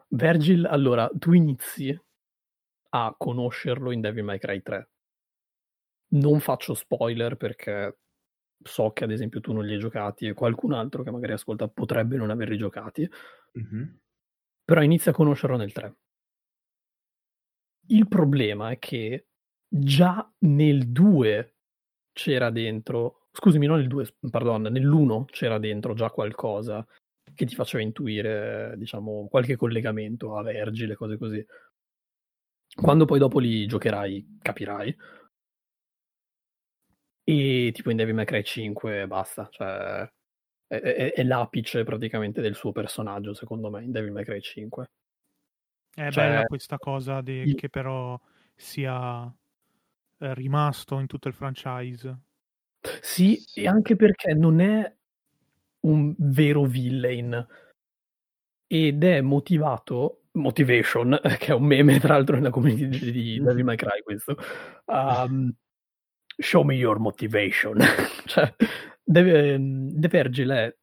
Virgil, 0.08 0.64
allora, 0.66 1.10
tu 1.12 1.32
inizi 1.32 1.98
a 3.04 3.14
conoscerlo 3.16 3.90
in 3.92 4.00
Devil 4.00 4.24
May 4.24 4.38
Cry 4.38 4.62
3. 4.62 4.88
Non 6.08 6.40
faccio 6.40 6.74
spoiler 6.74 7.36
perché 7.36 7.98
so 8.62 8.92
che 8.92 9.04
ad 9.04 9.10
esempio 9.10 9.40
tu 9.40 9.52
non 9.52 9.64
li 9.64 9.74
hai 9.74 9.78
giocati 9.78 10.26
e 10.26 10.34
qualcun 10.34 10.72
altro 10.72 11.02
che 11.02 11.10
magari 11.10 11.32
ascolta 11.32 11.68
potrebbe 11.68 12.16
non 12.16 12.30
averli 12.30 12.56
giocati, 12.56 13.08
Mhm. 13.54 13.98
però 14.64 14.82
inizia 14.82 15.12
a 15.12 15.14
conoscerlo 15.14 15.56
nel 15.56 15.72
3. 15.72 15.96
Il 17.88 18.08
problema 18.08 18.70
è 18.70 18.78
che 18.78 19.26
già 19.68 20.28
nel 20.40 20.90
2 20.90 21.54
c'era 22.12 22.50
dentro, 22.50 23.28
scusami, 23.32 23.66
non 23.66 23.78
nel 23.78 23.88
2, 23.88 24.16
pardon, 24.30 24.62
nell'1 24.62 25.24
c'era 25.26 25.58
dentro 25.58 25.94
già 25.94 26.10
qualcosa 26.10 26.84
che 27.34 27.44
ti 27.46 27.54
faceva 27.54 27.82
intuire, 27.82 28.74
diciamo, 28.78 29.28
qualche 29.28 29.56
collegamento 29.56 30.36
a 30.36 30.42
Vergile, 30.42 30.94
cose 30.96 31.18
così. 31.18 31.44
Quando 32.74 33.04
poi 33.04 33.18
dopo 33.18 33.38
li 33.38 33.66
giocherai, 33.66 34.38
capirai. 34.42 34.96
E 37.28 37.70
tipo 37.74 37.90
in 37.90 37.96
Devil 37.96 38.14
May 38.14 38.24
Cry 38.24 38.42
5 38.42 39.06
basta, 39.06 39.48
cioè 39.50 40.08
è, 40.68 40.76
è, 40.76 41.12
è, 41.12 41.22
l'apice 41.22 41.84
praticamente 41.84 42.40
del 42.40 42.54
suo 42.54 42.72
personaggio, 42.72 43.34
secondo 43.34 43.70
me, 43.70 43.82
in 43.82 43.92
Devil 43.92 44.12
May 44.12 44.24
Cry 44.24 44.40
5. 44.40 44.90
È 45.94 46.10
cioè, 46.10 46.28
bella 46.28 46.44
questa 46.44 46.76
cosa 46.76 47.20
di, 47.20 47.54
che 47.56 47.68
però 47.68 48.20
sia 48.54 49.24
eh, 50.18 50.34
rimasto 50.34 50.98
in 50.98 51.06
tutto 51.06 51.28
il 51.28 51.34
franchise. 51.34 52.18
Sì, 53.00 53.42
e 53.54 53.66
anche 53.66 53.96
perché 53.96 54.34
non 54.34 54.60
è 54.60 54.94
un 55.80 56.14
vero 56.18 56.64
villain 56.64 57.46
ed 58.66 59.04
è 59.04 59.20
motivato 59.20 60.25
motivation 60.36 61.18
che 61.38 61.46
è 61.46 61.54
un 61.54 61.64
meme 61.64 61.98
tra 61.98 62.14
l'altro 62.14 62.36
nella 62.36 62.50
community 62.50 62.88
di, 62.88 63.12
di 63.12 63.40
Devil 63.40 63.64
May 63.64 63.76
Cry 63.76 64.02
questo 64.02 64.36
um, 64.86 65.52
show 66.36 66.62
me 66.62 66.74
your 66.74 66.98
motivation 66.98 67.78
cioè 68.26 68.54
De, 69.02 69.56
De 69.58 70.08
Vergil 70.08 70.48
è 70.50 70.76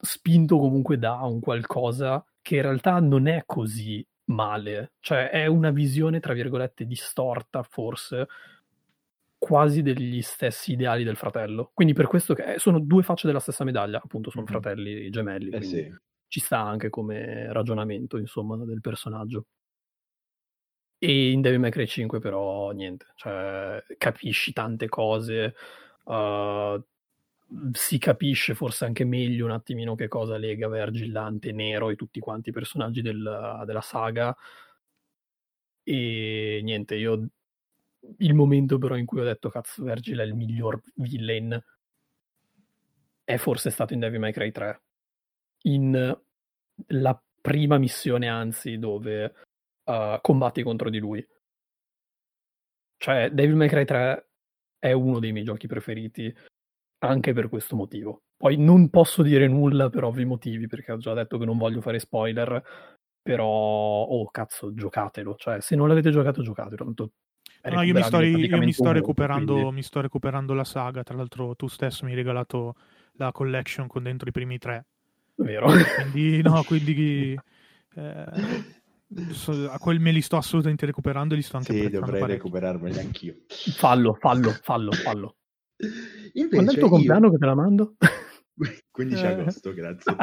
spinto 0.00 0.58
comunque 0.58 0.98
da 0.98 1.14
un 1.22 1.40
qualcosa 1.40 2.24
che 2.40 2.56
in 2.56 2.62
realtà 2.62 2.98
non 3.00 3.26
è 3.26 3.42
così 3.46 4.06
male 4.26 4.92
cioè 5.00 5.30
è 5.30 5.46
una 5.46 5.70
visione 5.70 6.20
tra 6.20 6.34
virgolette 6.34 6.84
distorta 6.84 7.62
forse 7.62 8.26
quasi 9.38 9.82
degli 9.82 10.20
stessi 10.20 10.72
ideali 10.72 11.04
del 11.04 11.16
fratello. 11.16 11.70
Quindi 11.72 11.94
per 11.94 12.08
questo 12.08 12.34
che 12.34 12.54
eh, 12.54 12.58
sono 12.58 12.80
due 12.80 13.04
facce 13.04 13.28
della 13.28 13.38
stessa 13.38 13.62
medaglia, 13.62 14.00
appunto 14.02 14.30
sono 14.30 14.42
mm-hmm. 14.42 14.52
fratelli 14.52 15.10
gemelli. 15.10 15.50
Eh 15.50 15.62
sì. 15.62 15.94
Ci 16.28 16.40
sta 16.40 16.60
anche 16.60 16.90
come 16.90 17.52
ragionamento, 17.52 18.18
insomma, 18.18 18.56
del 18.56 18.80
personaggio. 18.80 19.46
E 21.00 21.30
in 21.30 21.40
Devil 21.40 21.60
May 21.60 21.70
Cry 21.70 21.86
5 21.86 22.18
però 22.18 22.70
niente, 22.72 23.06
cioè 23.14 23.82
capisci 23.98 24.52
tante 24.52 24.88
cose, 24.88 25.54
uh, 26.04 26.82
si 27.72 27.98
capisce 27.98 28.54
forse 28.54 28.84
anche 28.84 29.04
meglio 29.04 29.44
un 29.44 29.52
attimino 29.52 29.94
che 29.94 30.08
cosa 30.08 30.36
lega 30.36 30.68
Vergillante, 30.68 31.52
Nero 31.52 31.90
e 31.90 31.96
tutti 31.96 32.18
quanti 32.20 32.48
i 32.50 32.52
personaggi 32.52 33.00
del, 33.00 33.62
della 33.64 33.80
saga. 33.80 34.36
E 35.84 36.60
niente, 36.62 36.96
io 36.96 37.28
il 38.18 38.34
momento 38.34 38.78
però 38.78 38.96
in 38.96 39.06
cui 39.06 39.20
ho 39.20 39.24
detto 39.24 39.50
cazzo 39.50 39.84
Vergil 39.84 40.18
è 40.18 40.24
il 40.24 40.34
miglior 40.34 40.80
villain 40.94 41.60
è 43.24 43.36
forse 43.36 43.70
stato 43.70 43.92
in 43.92 44.00
Devil 44.00 44.20
May 44.20 44.32
Cry 44.32 44.50
3 44.50 44.82
in 45.62 46.18
la 46.86 47.22
prima 47.40 47.78
missione 47.78 48.28
anzi 48.28 48.78
dove 48.78 49.34
uh, 49.84 50.20
combatti 50.20 50.62
contro 50.62 50.90
di 50.90 50.98
lui 50.98 51.26
cioè 52.96 53.30
Devil 53.30 53.56
May 53.56 53.68
Cry 53.68 53.84
3 53.84 54.28
è 54.78 54.92
uno 54.92 55.18
dei 55.18 55.32
miei 55.32 55.44
giochi 55.44 55.66
preferiti 55.66 56.34
anche 57.00 57.32
per 57.32 57.48
questo 57.48 57.76
motivo 57.76 58.22
poi 58.36 58.56
non 58.56 58.90
posso 58.90 59.22
dire 59.22 59.48
nulla 59.48 59.88
per 59.88 60.04
ovvi 60.04 60.24
motivi 60.24 60.66
perché 60.66 60.92
ho 60.92 60.98
già 60.98 61.14
detto 61.14 61.38
che 61.38 61.44
non 61.44 61.58
voglio 61.58 61.80
fare 61.80 61.98
spoiler 61.98 62.62
però 63.20 63.46
oh 63.46 64.30
cazzo 64.30 64.74
giocatelo 64.74 65.34
cioè 65.36 65.60
se 65.60 65.74
non 65.74 65.88
l'avete 65.88 66.10
giocato 66.10 66.42
giocatelo 66.42 66.84
tanto 66.84 67.12
No, 67.60 67.82
io 67.82 67.92
mi 67.92 68.02
sto, 68.02 68.20
io 68.20 68.58
mi 68.58 68.72
sto 68.72 68.92
recuperando, 68.92 69.52
quindi... 69.54 69.72
mi 69.72 69.82
sto 69.82 70.00
recuperando 70.00 70.54
la 70.54 70.64
saga. 70.64 71.02
Tra 71.02 71.16
l'altro, 71.16 71.54
tu 71.56 71.66
stesso 71.66 72.04
mi 72.04 72.12
hai 72.12 72.16
regalato 72.16 72.76
la 73.14 73.32
collection 73.32 73.86
con 73.88 74.04
dentro 74.04 74.28
i 74.28 74.32
primi 74.32 74.58
tre. 74.58 74.86
Vero. 75.38 75.70
Quindi, 75.94 76.42
no, 76.42 76.62
quindi 76.66 77.38
eh, 77.94 78.24
so, 79.32 79.70
a 79.70 79.78
quel 79.78 80.00
me 80.00 80.10
li 80.10 80.20
sto 80.20 80.36
assolutamente 80.36 80.86
recuperando 80.86 81.34
e 81.34 81.36
li 81.36 81.42
sto 81.42 81.56
anche 81.58 81.72
Sì, 81.72 81.80
dovrei 81.90 82.20
parecchio. 82.20 82.26
recuperarmeli 82.26 82.98
anch'io. 82.98 83.36
Fallo, 83.48 84.14
fallo, 84.14 84.50
fallo, 84.62 84.92
fallo. 84.92 85.36
Invece 86.34 86.48
Quando 86.54 86.70
è 86.70 86.74
il 86.74 86.80
tuo 86.80 86.88
compleanno 86.88 87.26
io... 87.26 87.32
che 87.32 87.38
te 87.38 87.46
la 87.46 87.54
mando? 87.54 87.96
15 88.90 89.26
agosto, 89.26 89.72
grazie. 89.72 90.16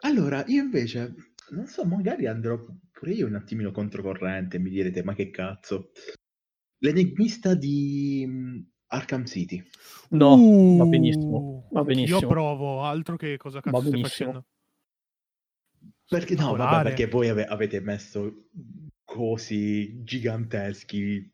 allora, 0.00 0.44
io 0.46 0.62
invece 0.62 1.14
non 1.52 1.66
so, 1.66 1.84
magari 1.84 2.26
andrò 2.26 2.58
pure 2.90 3.12
io 3.12 3.26
un 3.26 3.34
attimino 3.34 3.70
controcorrente 3.70 4.56
e 4.56 4.60
mi 4.60 4.68
direte, 4.68 5.02
ma 5.02 5.14
che 5.14 5.30
cazzo? 5.30 5.92
L'enigmista 6.78 7.54
di 7.54 8.70
Arkham 8.92 9.24
City. 9.24 9.62
No, 10.10 10.34
uh, 10.34 10.76
va 10.76 10.84
benissimo, 10.84 11.68
va 11.70 11.82
benissimo. 11.82 12.18
Io 12.18 12.28
provo, 12.28 12.82
altro 12.82 13.16
che 13.16 13.36
cosa 13.38 13.60
cazzo 13.60 13.80
stai 13.80 14.02
facendo? 14.02 14.44
Perché 16.06 16.34
no, 16.34 16.54
vabbè, 16.54 16.82
perché 16.82 17.06
voi 17.06 17.28
ave- 17.28 17.46
avete 17.46 17.80
messo 17.80 18.48
cosi 19.04 20.02
giganteschi 20.04 21.30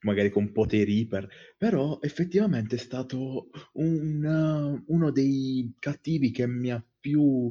magari 0.00 0.30
con 0.30 0.52
poteri 0.52 0.98
iper, 0.98 1.28
però 1.56 1.98
effettivamente 2.02 2.76
è 2.76 2.78
stato 2.78 3.48
un, 3.72 4.24
uh, 4.24 4.92
uno 4.94 5.10
dei 5.10 5.74
cattivi 5.78 6.30
che 6.30 6.46
mi 6.46 6.70
ha 6.70 6.84
più 7.00 7.50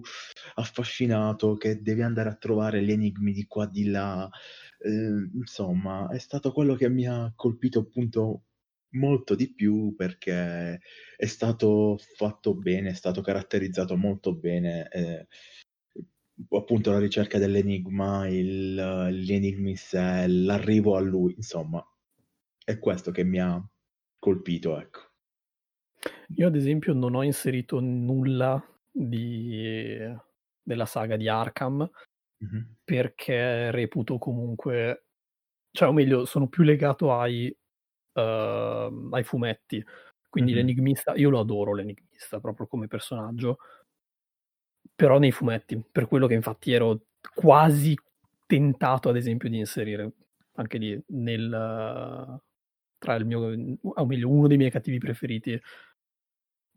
affascinato, 0.55 1.55
che 1.55 1.81
devi 1.81 2.03
andare 2.03 2.29
a 2.29 2.35
trovare 2.35 2.83
gli 2.83 2.91
enigmi 2.91 3.33
di 3.33 3.45
qua 3.47 3.65
di 3.65 3.89
là. 3.89 4.29
Eh, 4.79 5.29
insomma, 5.33 6.09
è 6.09 6.19
stato 6.19 6.51
quello 6.51 6.75
che 6.75 6.89
mi 6.89 7.07
ha 7.07 7.31
colpito 7.35 7.79
appunto 7.79 8.43
molto 8.95 9.36
di 9.36 9.53
più 9.53 9.95
perché 9.95 10.79
è 11.15 11.25
stato 11.25 11.97
fatto 11.97 12.55
bene, 12.55 12.89
è 12.89 12.93
stato 12.93 13.21
caratterizzato 13.21 13.95
molto 13.95 14.36
bene. 14.36 14.88
Eh, 14.89 15.27
appunto 16.49 16.91
la 16.91 16.99
ricerca 16.99 17.38
dell'enigma, 17.38 18.27
il, 18.27 19.10
gli 19.12 19.34
enigmi 19.34 19.71
in 19.71 19.77
sé, 19.77 20.27
l'arrivo 20.27 20.95
a 20.95 20.99
lui, 20.99 21.34
insomma, 21.36 21.84
è 22.63 22.77
questo 22.79 23.12
che 23.12 23.23
mi 23.23 23.39
ha 23.39 23.63
colpito, 24.19 24.79
ecco. 24.79 24.99
Io 26.36 26.47
ad 26.47 26.55
esempio 26.55 26.93
non 26.93 27.15
ho 27.15 27.23
inserito 27.23 27.79
nulla 27.79 28.63
di, 28.91 29.97
della 30.62 30.86
saga 30.86 31.15
di 31.15 31.27
Arkham 31.27 31.89
mm-hmm. 32.43 32.63
perché 32.84 33.71
reputo 33.71 34.17
comunque, 34.17 35.05
cioè 35.71 35.88
o 35.88 35.93
meglio, 35.93 36.25
sono 36.25 36.47
più 36.47 36.63
legato 36.63 37.13
ai, 37.13 37.55
uh, 38.15 39.10
ai 39.12 39.23
fumetti. 39.23 39.84
Quindi 40.30 40.51
mm-hmm. 40.51 40.65
l'enigmista, 40.65 41.13
io 41.15 41.30
lo 41.30 41.39
adoro 41.39 41.73
l'enigmista 41.73 42.39
proprio 42.39 42.67
come 42.67 42.88
personaggio, 42.88 43.60
però 44.93 45.17
nei 45.19 45.32
fumetti, 45.32 45.82
per 45.91 46.08
quello 46.08 46.28
che 46.28 46.34
infatti 46.34 46.71
ero 46.73 47.06
quasi 47.34 47.97
tentato 48.45 49.10
ad 49.10 49.15
esempio 49.15 49.49
di 49.49 49.58
inserire 49.58 50.12
anche 50.54 50.78
lì 50.78 51.01
nel, 51.08 52.41
tra 52.97 53.15
il 53.15 53.25
mio, 53.25 53.78
o 53.82 54.06
meglio, 54.06 54.30
uno 54.30 54.47
dei 54.47 54.58
miei 54.58 54.71
cattivi 54.71 54.97
preferiti. 54.97 55.60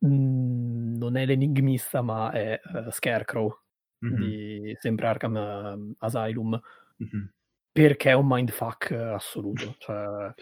Mm, 0.07 0.97
non 0.97 1.17
è 1.17 1.27
l'enigmista, 1.27 2.03
ma 2.03 2.31
è 2.31 2.61
uh, 2.63 2.91
Scarecrow 2.91 3.61
mm-hmm. 4.05 4.21
di 4.21 4.77
sempre 4.79 5.07
Arkham 5.07 5.35
uh, 5.35 5.95
Asylum. 5.99 6.61
Mm-hmm. 7.03 7.27
Perché 7.73 8.11
è 8.11 8.15
un 8.15 8.27
mindfuck 8.27 8.91
assoluto. 8.93 9.75
Cioè, 9.79 10.33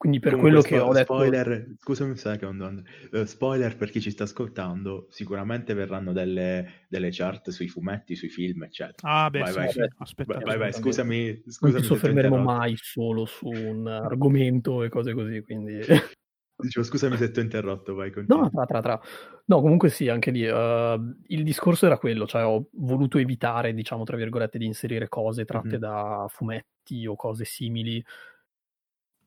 quindi 0.00 0.18
per 0.18 0.32
Comunque, 0.32 0.62
quello 0.62 0.66
spo- 0.66 0.74
che 0.74 0.80
ho 0.80 0.92
detto... 0.94 1.12
Spoiler, 1.12 1.74
scusami 1.78 2.10
un 2.12 2.16
secondo, 2.16 2.72
uh, 3.10 3.24
spoiler 3.26 3.76
per 3.76 3.90
chi 3.90 4.00
ci 4.00 4.10
sta 4.10 4.24
ascoltando, 4.24 5.08
sicuramente 5.10 5.74
verranno 5.74 6.14
delle, 6.14 6.86
delle, 6.88 7.10
chart 7.10 7.50
sui 7.50 7.68
fumetti, 7.68 8.16
sui 8.16 8.30
film, 8.30 8.62
eccetera. 8.62 9.06
Ah, 9.06 9.28
beh, 9.28 9.40
vai, 9.40 9.52
sì, 9.52 9.58
vai, 9.58 9.72
sì. 9.72 9.80
Aspetta, 9.98 10.32
vai, 10.36 10.44
vai, 10.44 10.56
vai, 10.56 10.72
scusami, 10.72 11.42
scusami. 11.46 11.72
Non 11.72 11.82
ci 11.82 11.86
soffermeremo 11.86 12.38
mai 12.38 12.76
solo 12.78 13.26
su 13.26 13.46
un 13.48 13.86
argomento 13.88 14.84
e 14.84 14.88
cose 14.88 15.12
così, 15.12 15.42
quindi... 15.42 15.80
Dicevo, 16.56 16.86
scusami 16.86 17.18
se 17.18 17.30
ti 17.30 17.38
ho 17.38 17.42
interrotto, 17.42 17.94
vai 17.94 18.10
continua. 18.10 18.44
No, 18.44 18.50
tra, 18.50 18.64
tra, 18.64 18.80
tra. 18.80 19.00
No, 19.44 19.60
comunque 19.60 19.90
sì, 19.90 20.08
anche 20.08 20.30
lì. 20.30 20.46
Uh, 20.46 21.14
il 21.26 21.44
discorso 21.44 21.84
era 21.84 21.98
quello, 21.98 22.26
cioè 22.26 22.46
ho 22.46 22.68
voluto 22.72 23.18
evitare, 23.18 23.74
diciamo, 23.74 24.04
tra 24.04 24.16
virgolette, 24.16 24.56
di 24.56 24.64
inserire 24.64 25.08
cose 25.08 25.44
tratte 25.44 25.68
mm-hmm. 25.68 25.78
da 25.78 26.26
fumetti 26.28 27.06
o 27.06 27.16
cose 27.16 27.44
simili 27.44 28.02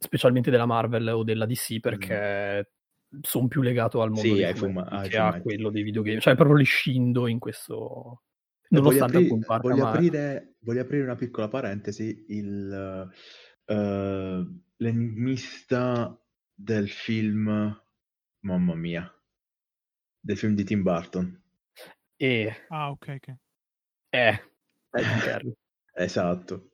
specialmente 0.04 0.52
della 0.52 0.66
Marvel 0.66 1.08
o 1.08 1.24
della 1.24 1.46
DC, 1.46 1.80
perché 1.80 2.70
mm. 3.16 3.20
sono 3.22 3.48
più 3.48 3.62
legato 3.62 4.02
al 4.02 4.12
mondo 4.12 4.28
sì, 4.28 4.36
dei 4.36 4.54
fuma- 4.54 5.02
che 5.08 5.18
a 5.18 5.42
quello 5.42 5.70
dei 5.70 5.84
videogame. 5.84 6.20
Cioè, 6.20 6.36
proprio 6.36 6.58
li 6.58 6.66
scindo 6.66 7.28
in 7.28 7.40
questo... 7.40 8.24
Voglio, 8.70 9.06
apri- 9.06 9.28
voglio, 9.62 9.86
aprire, 9.86 10.56
voglio, 10.62 10.82
aprire, 10.82 11.04
una 11.04 11.16
piccola 11.16 11.48
parentesi. 11.48 12.26
Il, 12.30 13.12
uh, 13.66 14.62
l'enigmista 14.78 16.20
del 16.54 16.90
film, 16.90 17.84
mamma 18.40 18.76
mia, 18.76 19.12
del 20.20 20.38
film 20.38 20.56
di 20.56 20.64
Tim 20.64 20.82
Burton. 20.82 21.40
E... 22.16 22.66
Ah, 22.70 22.90
ok, 22.90 23.20
ok. 23.20 23.36
Eh, 24.10 24.42
è 25.94 26.08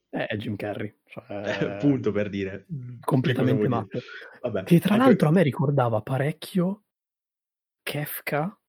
Esatto. 0.10 0.34
È 0.34 0.38
Jim 0.38 0.56
Carrey. 0.56 0.96
Cioè, 1.06 1.78
Punto 1.80 2.12
per 2.12 2.30
dire. 2.30 2.66
Completamente 3.02 3.68
matto. 3.68 4.00
Vabbè, 4.42 4.64
che 4.64 4.80
tra 4.80 4.94
anche... 4.96 5.06
l'altro 5.06 5.28
a 5.28 5.32
me 5.32 5.44
ricordava 5.44 6.02
parecchio 6.02 6.84
Kefka 7.84 8.60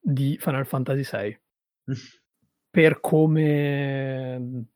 di 0.00 0.36
Final 0.40 0.66
Fantasy 0.66 1.04
VI. 1.16 1.40
per 2.70 3.00
come... 3.00 4.66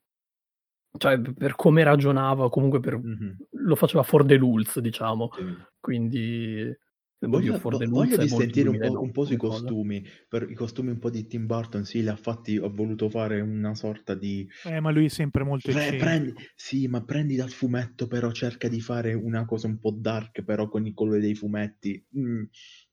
Cioè, 0.98 1.20
per 1.20 1.56
come 1.56 1.82
ragionava, 1.82 2.48
comunque 2.48 2.80
per... 2.80 2.98
mm-hmm. 2.98 3.32
lo 3.50 3.76
faceva 3.76 4.02
for 4.02 4.24
the 4.24 4.36
rules, 4.36 4.78
diciamo. 4.80 5.30
Sì. 5.34 5.56
Quindi 5.80 6.74
Voglio, 7.18 7.58
voglio 7.58 8.16
di 8.18 8.28
sentire 8.28 8.68
un 8.68 8.78
po', 8.78 9.00
un 9.00 9.10
po', 9.10 9.24
sui 9.24 9.38
costumi, 9.38 10.06
per 10.28 10.50
i 10.50 10.54
costumi 10.54 10.90
un 10.90 10.98
po' 10.98 11.08
di 11.08 11.26
Tim 11.26 11.46
Burton, 11.46 11.84
sì, 11.84 12.02
li 12.02 12.08
ha 12.08 12.16
fatti, 12.16 12.58
ho 12.58 12.70
voluto 12.70 13.08
fare 13.08 13.40
una 13.40 13.74
sorta 13.74 14.14
di... 14.14 14.46
Eh, 14.64 14.80
ma 14.80 14.90
lui 14.90 15.06
è 15.06 15.08
sempre 15.08 15.42
molto 15.42 15.70
Pre- 15.70 15.96
prendi, 15.96 16.34
Sì, 16.54 16.86
ma 16.88 17.02
prendi 17.04 17.34
dal 17.34 17.50
fumetto, 17.50 18.06
però 18.06 18.30
cerca 18.32 18.68
di 18.68 18.82
fare 18.82 19.14
una 19.14 19.46
cosa 19.46 19.66
un 19.66 19.78
po' 19.78 19.96
dark, 19.98 20.42
però 20.42 20.68
con 20.68 20.84
i 20.84 20.92
colori 20.92 21.20
dei 21.20 21.34
fumetti, 21.34 22.04
mm, 22.18 22.42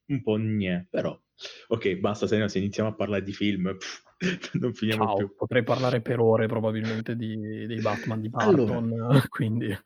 un 0.05 0.21
po' 0.21 0.37
gnè, 0.37 0.87
però... 0.89 1.19
Ok, 1.67 1.95
basta, 1.95 2.25
se 2.25 2.37
no 2.37 2.47
se 2.47 2.59
iniziamo 2.59 2.89
a 2.89 2.95
parlare 2.95 3.23
di 3.23 3.33
film, 3.33 3.75
pff, 3.77 4.03
non 4.61 4.73
finiamo 4.73 5.03
Ciao, 5.03 5.15
più. 5.15 5.35
Potrei 5.35 5.63
parlare 5.63 6.01
per 6.01 6.21
ore 6.21 6.47
probabilmente 6.47 7.17
di, 7.17 7.65
dei 7.67 7.81
Batman 7.81 8.21
di 8.21 8.29
Burton, 8.29 8.93
allora, 8.93 9.21
quindi... 9.27 9.77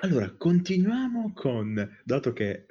Allora, 0.00 0.34
continuiamo 0.34 1.32
con, 1.34 1.98
dato 2.04 2.32
che 2.32 2.66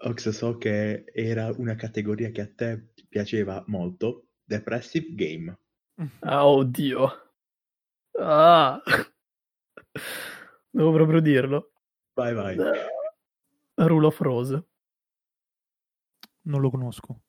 Ox 0.00 0.28
so 0.28 0.58
che 0.58 1.04
era 1.12 1.52
una 1.56 1.74
categoria 1.74 2.30
che 2.30 2.40
a 2.42 2.50
te 2.54 2.92
piaceva 3.08 3.62
molto, 3.66 4.28
Depressive 4.44 5.14
Game. 5.14 5.58
Ah, 6.20 6.46
oddio. 6.46 7.10
Ah. 8.20 8.80
Devo 10.70 10.92
proprio 10.92 11.20
dirlo. 11.20 11.72
Vai, 12.14 12.34
vai. 12.34 12.56
Rule 13.74 14.06
of 14.06 14.20
Rose. 14.20 14.64
Non 16.42 16.60
lo 16.60 16.70
conosco. 16.70 17.22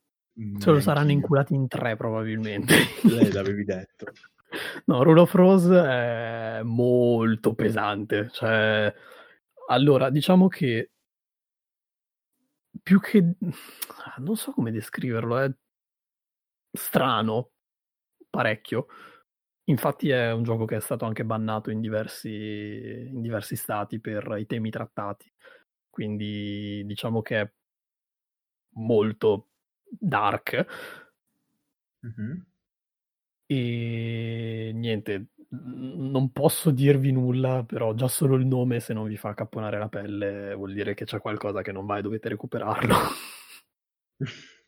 Se 0.58 0.71
lo 0.71 0.79
saranno 0.79 1.12
inculati 1.12 1.53
in 1.53 1.67
tre 1.67 1.95
probabilmente. 1.95 2.75
Lei 3.03 3.32
l'avevi 3.32 3.63
detto. 3.63 4.05
No, 4.86 5.03
Rule 5.03 5.19
of 5.19 5.34
Rose 5.36 5.79
è 5.79 6.62
molto 6.63 7.53
pesante. 7.53 8.29
Cioè, 8.32 8.91
allora, 9.67 10.10
diciamo 10.10 10.47
che 10.47 10.89
più 12.89 12.99
che... 12.99 13.36
non 14.17 14.36
so 14.36 14.52
come 14.52 14.71
descriverlo, 14.71 15.38
è 15.38 15.52
strano, 16.71 17.52
parecchio. 18.28 18.88
Infatti 19.65 20.10
è 20.10 20.32
un 20.32 20.41
gioco 20.41 20.65
che 20.65 20.78
è 20.78 20.80
stato 20.80 21.06
anche 21.06 21.23
bannato 21.23 21.69
in 21.69 21.82
diversi, 21.82 22.32
in 22.32 23.21
diversi 23.21 23.56
stati 23.56 23.99
per 23.99 24.38
i 24.39 24.47
temi 24.47 24.71
trattati. 24.71 25.32
Quindi 25.88 26.84
diciamo 26.86 27.21
che 27.21 27.41
è 27.41 27.52
molto 28.78 29.49
dark. 29.86 30.65
Mm-hmm. 32.08 32.39
E 33.45 34.71
niente, 34.73 35.28
non 35.52 36.32
posso 36.32 36.70
dirvi 36.70 37.12
nulla, 37.12 37.64
però 37.64 37.94
già 37.94 38.08
solo 38.08 38.36
il 38.36 38.46
nome, 38.46 38.80
se 38.80 38.94
non 38.94 39.08
vi 39.08 39.18
fa 39.18 39.34
capponare 39.34 39.80
la 39.80 39.90
pelle, 39.90 40.54
vuol 40.54 40.74
dire 40.74 40.94
che 40.94 41.06
c'è 41.06 41.20
qualcosa 41.20 41.62
che 41.62 41.72
non 41.72 41.86
va 41.86 41.98
e 41.98 42.02
dovete 42.02 42.30
recuperarlo. 42.30 42.96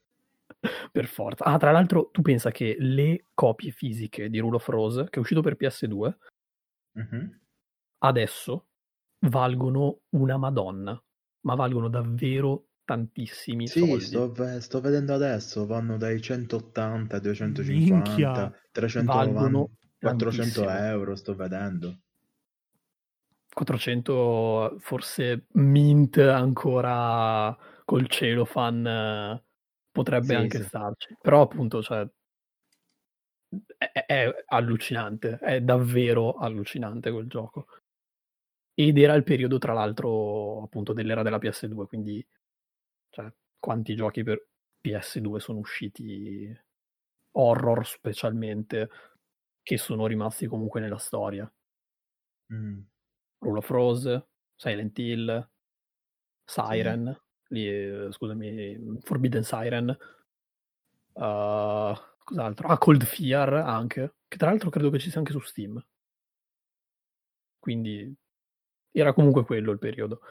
per 0.92 1.06
forza. 1.06 1.44
Ah, 1.46 1.58
tra 1.58 1.72
l'altro, 1.72 2.10
tu 2.12 2.22
pensa 2.22 2.52
che 2.52 2.76
le 2.80 3.26
copie 3.34 3.72
fisiche 3.72 4.30
di 4.30 4.40
Rule 4.40 4.56
of 4.56 4.68
Rose, 4.68 5.04
che 5.06 5.18
è 5.18 5.20
uscito 5.20 5.42
per 5.42 5.56
PS2, 5.60 6.16
mm-hmm. 7.00 7.28
adesso 8.00 8.68
valgono 9.28 10.02
una 10.10 10.38
madonna, 10.38 11.02
ma 11.42 11.56
valgono 11.56 11.90
davvero 11.90 12.68
tantissimi 12.84 13.68
sì, 13.68 13.80
soldi. 13.80 14.04
Sto, 14.04 14.60
sto 14.60 14.82
vedendo 14.82 15.14
adesso, 15.14 15.66
vanno 15.66 15.98
dai 15.98 16.22
180 16.22 17.16
ai 17.16 17.22
250, 17.22 17.94
Minchia. 17.94 18.52
390. 18.72 19.14
Valgono 19.14 19.70
400 20.02 20.70
euro 20.70 21.16
sto 21.16 21.36
vedendo. 21.36 22.00
400 23.54 24.78
forse 24.80 25.46
mint 25.54 26.18
ancora 26.18 27.56
col 27.86 28.08
cielo 28.08 28.46
fan 28.46 29.40
potrebbe 29.92 30.26
sì, 30.26 30.34
anche 30.34 30.58
sì. 30.60 30.64
starci. 30.64 31.18
Però 31.22 31.42
appunto 31.42 31.84
cioè, 31.84 32.08
è, 33.78 34.06
è, 34.06 34.44
allucinante, 34.48 35.38
è 35.40 35.62
davvero 35.62 36.38
allucinante 36.38 37.12
quel 37.12 37.28
gioco. 37.28 37.68
Ed 38.74 38.98
era 38.98 39.14
il 39.14 39.24
periodo 39.24 39.58
tra 39.60 39.74
l'altro 39.74 40.64
appunto 40.64 40.94
dell'era 40.94 41.22
della 41.22 41.38
PS2, 41.38 41.86
quindi 41.86 42.26
cioè, 43.10 43.32
quanti 43.60 43.94
giochi 43.96 44.24
per 44.24 44.48
PS2 44.82 45.38
sono 45.38 45.60
usciti 45.60 46.58
horror 47.34 47.86
specialmente 47.86 48.90
che 49.64 49.78
sono 49.78 50.08
rimasti 50.08 50.48
comunque 50.48 50.80
nella 50.80 50.98
storia. 50.98 51.52
Mm. 52.54 52.80
Rule 53.40 53.58
of 53.58 53.70
Rose, 53.70 54.28
Silent 54.56 54.98
Hill, 54.98 55.50
Siren, 56.46 57.20
sì. 57.48 57.54
lì, 57.54 57.68
eh, 57.68 58.12
scusami, 58.12 59.00
Forbidden 59.02 59.44
Siren, 59.44 59.90
uh, 61.14 61.94
cos'altro? 62.24 62.68
Ah, 62.68 62.78
Cold 62.78 63.04
Fear 63.04 63.54
anche, 63.54 64.16
che 64.28 64.38
tra 64.38 64.50
l'altro 64.50 64.70
credo 64.70 64.90
che 64.90 65.00
ci 65.00 65.10
sia 65.10 65.20
anche 65.20 65.32
su 65.32 65.40
Steam. 65.40 65.84
Quindi 67.60 68.14
era 68.92 69.14
comunque 69.14 69.46
quello 69.46 69.72
il 69.72 69.80
periodo. 69.80 70.22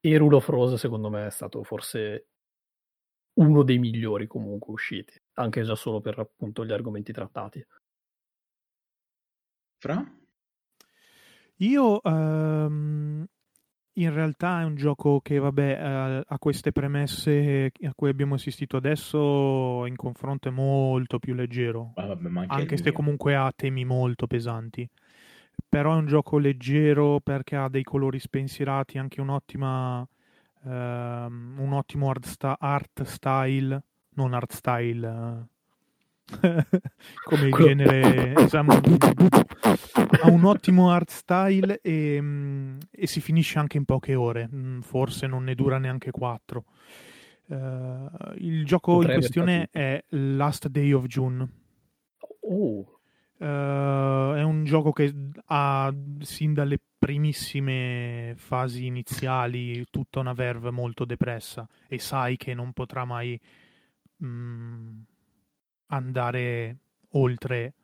E 0.00 0.16
Rule 0.16 0.36
of 0.36 0.48
Rose 0.48 0.76
secondo 0.76 1.10
me 1.10 1.26
è 1.26 1.30
stato 1.30 1.62
forse 1.64 2.28
uno 3.38 3.62
dei 3.62 3.78
migliori 3.78 4.26
comunque 4.26 4.72
usciti, 4.72 5.20
anche 5.34 5.62
già 5.62 5.74
solo 5.74 6.00
per 6.00 6.18
appunto 6.18 6.64
gli 6.64 6.72
argomenti 6.72 7.12
trattati. 7.12 7.64
Fra? 9.78 10.04
Io 11.58 12.00
um, 12.02 13.24
in 13.92 14.12
realtà 14.12 14.60
è 14.60 14.64
un 14.64 14.74
gioco 14.74 15.20
che, 15.20 15.38
vabbè, 15.38 16.20
uh, 16.20 16.22
ha 16.26 16.38
queste 16.38 16.72
premesse 16.72 17.72
a 17.82 17.92
cui 17.94 18.08
abbiamo 18.08 18.34
assistito 18.34 18.76
adesso, 18.76 19.86
in 19.86 19.96
confronto 19.96 20.48
è 20.48 20.52
molto 20.52 21.18
più 21.18 21.34
leggero, 21.34 21.92
ah, 21.94 22.06
vabbè, 22.06 22.28
anche, 22.28 22.54
anche 22.54 22.76
se 22.76 22.92
comunque 22.92 23.34
ha 23.34 23.52
temi 23.54 23.84
molto 23.84 24.26
pesanti. 24.26 24.88
Però 25.68 25.94
è 25.94 25.96
un 25.96 26.06
gioco 26.06 26.38
leggero 26.38 27.20
perché 27.20 27.56
ha 27.56 27.68
dei 27.68 27.82
colori 27.82 28.18
spensierati, 28.18 28.98
anche 28.98 29.20
un'ottima, 29.20 30.00
uh, 30.00 30.68
un 30.70 31.70
ottimo 31.72 32.10
art, 32.10 32.26
sta- 32.26 32.56
art, 32.58 33.02
style, 33.02 33.82
non 34.14 34.32
art 34.32 34.52
style. 34.52 35.48
Come 37.24 37.46
il 37.46 37.54
genere 37.54 38.34
esatto, 38.36 38.80
ha 40.22 40.28
un 40.28 40.44
ottimo 40.44 40.90
art 40.90 41.10
style 41.10 41.80
e, 41.80 42.18
mm, 42.20 42.78
e, 42.90 43.06
si 43.06 43.20
finisce 43.20 43.58
anche 43.58 43.78
in 43.78 43.84
poche 43.84 44.14
ore. 44.14 44.48
Mm, 44.52 44.80
forse 44.80 45.26
non 45.26 45.44
ne 45.44 45.54
dura 45.54 45.78
neanche 45.78 46.10
quattro. 46.10 46.64
Uh, 47.46 48.10
il 48.36 48.66
gioco 48.66 48.96
Potrebbe 48.96 49.14
in 49.14 49.18
questione 49.20 49.68
è 49.70 50.04
Last 50.08 50.68
Day 50.68 50.92
of 50.92 51.06
June. 51.06 51.48
Oh. 52.40 53.00
uh, 53.38 53.44
è 53.44 54.42
un 54.42 54.64
gioco 54.64 54.92
che 54.92 55.14
ha 55.46 55.94
sin 56.20 56.52
dalle 56.52 56.78
primissime 56.98 58.34
fasi 58.36 58.86
iniziali 58.86 59.86
tutta 59.90 60.20
una 60.20 60.34
verve 60.34 60.70
molto 60.70 61.06
depressa. 61.06 61.66
E 61.88 61.98
sai 61.98 62.36
che 62.36 62.52
non 62.52 62.74
potrà 62.74 63.06
mai 63.06 63.40
mm, 64.22 64.98
andare 65.88 66.76
oltre 67.12 67.74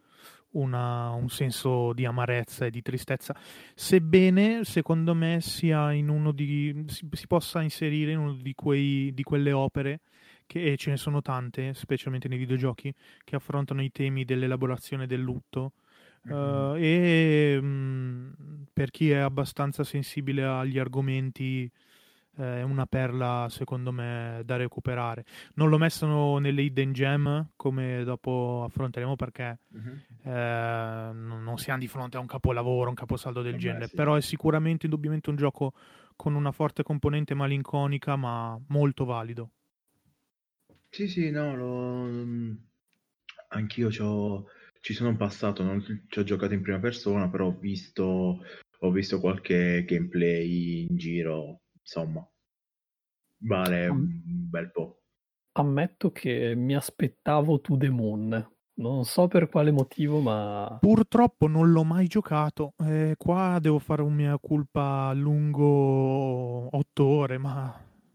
una, 0.54 1.10
un 1.10 1.28
senso 1.28 1.92
di 1.92 2.04
amarezza 2.04 2.66
e 2.66 2.70
di 2.70 2.82
tristezza, 2.82 3.34
sebbene 3.74 4.64
secondo 4.64 5.14
me 5.14 5.40
sia 5.40 5.92
in 5.92 6.08
uno 6.08 6.32
di, 6.32 6.84
si, 6.86 7.08
si 7.10 7.26
possa 7.26 7.62
inserire 7.62 8.12
in 8.12 8.18
una 8.18 8.36
di, 8.40 8.54
quei, 8.54 9.12
di 9.12 9.22
quelle 9.22 9.52
opere 9.52 10.00
che 10.46 10.76
ce 10.76 10.90
ne 10.90 10.96
sono 10.96 11.22
tante, 11.22 11.74
specialmente 11.74 12.28
nei 12.28 12.38
videogiochi, 12.38 12.92
che 13.24 13.36
affrontano 13.36 13.82
i 13.82 13.90
temi 13.90 14.24
dell'elaborazizione 14.24 15.06
del 15.06 15.20
lutto. 15.20 15.72
Mm-hmm. 16.26 16.38
Uh, 16.38 16.74
e 16.76 17.58
mh, 17.60 17.66
mm, 17.66 18.32
per 18.72 18.90
chi 18.90 19.10
è 19.10 19.16
abbastanza 19.16 19.84
sensibile 19.84 20.44
agli 20.44 20.78
argomenti 20.78 21.70
è 22.36 22.62
una 22.62 22.86
perla 22.86 23.46
secondo 23.48 23.92
me 23.92 24.42
da 24.44 24.56
recuperare. 24.56 25.24
Non 25.54 25.68
l'ho 25.68 25.78
messo 25.78 26.38
nelle 26.38 26.62
hidden 26.62 26.92
gem 26.92 27.50
come 27.56 28.02
dopo 28.04 28.64
affronteremo 28.66 29.16
perché 29.16 29.58
uh-huh. 29.68 30.30
eh, 30.30 31.10
non 31.12 31.54
siamo 31.56 31.78
di 31.78 31.88
fronte 31.88 32.16
a 32.16 32.20
un 32.20 32.26
capolavoro, 32.26 32.88
un 32.88 32.94
caposaldo 32.94 33.42
del 33.42 33.54
eh 33.54 33.58
genere, 33.58 33.86
sì. 33.86 33.94
però 33.94 34.14
è 34.14 34.20
sicuramente 34.20 34.86
indubbiamente 34.86 35.30
un 35.30 35.36
gioco 35.36 35.72
con 36.16 36.34
una 36.34 36.52
forte 36.52 36.82
componente 36.82 37.34
malinconica 37.34 38.16
ma 38.16 38.58
molto 38.68 39.04
valido. 39.04 39.50
Sì, 40.90 41.08
sì, 41.08 41.30
no, 41.30 41.56
lo... 41.56 42.56
anch'io 43.48 43.90
ci 43.90 44.92
sono 44.92 45.16
passato, 45.16 45.64
non 45.64 45.82
ci 46.08 46.18
ho 46.18 46.22
giocato 46.22 46.54
in 46.54 46.62
prima 46.62 46.78
persona, 46.78 47.28
però 47.28 47.46
ho 47.46 47.58
visto, 47.58 48.38
ho 48.78 48.90
visto 48.92 49.18
qualche 49.18 49.84
gameplay 49.84 50.86
in 50.88 50.96
giro 50.96 51.62
insomma, 51.84 52.26
vale 53.42 53.88
un 53.88 54.48
bel 54.48 54.70
po'. 54.70 55.02
Ammetto 55.56 56.10
che 56.10 56.54
mi 56.56 56.74
aspettavo 56.74 57.60
To 57.60 57.76
The 57.76 57.90
Moon. 57.90 58.52
Non 58.76 59.04
so 59.04 59.28
per 59.28 59.48
quale 59.48 59.70
motivo, 59.70 60.18
ma... 60.18 60.78
Purtroppo 60.80 61.46
non 61.46 61.70
l'ho 61.70 61.84
mai 61.84 62.08
giocato. 62.08 62.72
Eh, 62.78 63.14
qua 63.16 63.58
devo 63.60 63.78
fare 63.78 64.02
un 64.02 64.12
mia 64.12 64.36
colpa 64.40 65.12
lungo 65.12 66.76
otto 66.76 67.04
ore, 67.04 67.38
ma 67.38 67.72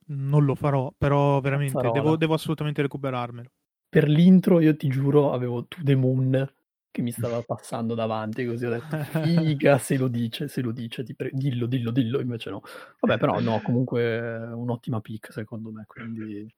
non 0.08 0.44
lo 0.44 0.56
farò, 0.56 0.94
però 0.98 1.40
veramente 1.40 1.90
devo, 1.92 2.18
devo, 2.18 2.34
assolutamente 2.34 2.82
recuperarmelo. 2.82 3.50
Per 3.88 4.10
l'intro, 4.10 4.60
io 4.60 4.76
ti 4.76 4.90
giuro, 4.90 5.32
avevo 5.32 5.66
To 5.66 5.78
The 5.82 5.96
Moon 5.96 6.54
che 6.92 7.02
mi 7.02 7.12
stava 7.12 7.42
passando 7.42 7.94
davanti, 7.94 8.46
così 8.46 8.66
ho 8.66 8.70
detto, 8.70 8.98
figa, 9.24 9.78
se 9.78 9.98
lo 9.98 10.08
dice, 10.08 10.48
se 10.48 10.62
lo 10.62 10.72
dice, 10.72 11.04
pre- 11.16 11.32
dillo, 11.34 11.66
dillo, 11.66 11.92
dillo, 11.92 12.20
invece 12.20 12.50
no. 12.50 12.62
Vabbè, 13.00 13.20
però 13.20 13.40
no, 13.40 13.62
comunque 13.62 14.38
un'ottima 14.38 15.00
pick 15.02 15.32
secondo 15.32 15.72
me, 15.72 15.86
quindi... 15.88 16.54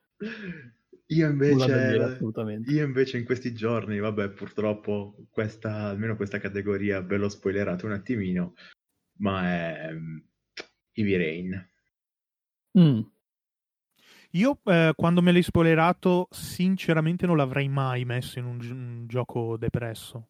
Io 1.11 1.27
invece, 1.27 2.17
io 2.67 2.85
invece 2.85 3.17
in 3.17 3.25
questi 3.25 3.53
giorni, 3.53 3.99
vabbè, 3.99 4.29
purtroppo 4.29 5.25
questa, 5.29 5.87
almeno 5.87 6.15
questa 6.15 6.39
categoria 6.39 7.01
ve 7.01 7.17
l'ho 7.17 7.27
spoilerato 7.27 7.85
un 7.85 7.91
attimino, 7.91 8.53
ma 9.17 9.43
è 9.43 9.89
um, 9.91 10.23
Heavy 10.93 11.17
Rain. 11.17 11.69
Mm. 12.79 13.01
Io 14.31 14.59
eh, 14.63 14.93
quando 14.95 15.21
me 15.21 15.31
l'hai 15.31 15.43
spoilerato, 15.43 16.27
sinceramente 16.31 17.25
non 17.25 17.35
l'avrei 17.35 17.67
mai 17.67 18.05
messo 18.05 18.39
in 18.39 18.45
un, 18.45 18.57
gi- 18.59 18.71
un 18.71 19.05
gioco 19.07 19.57
depresso. 19.57 20.27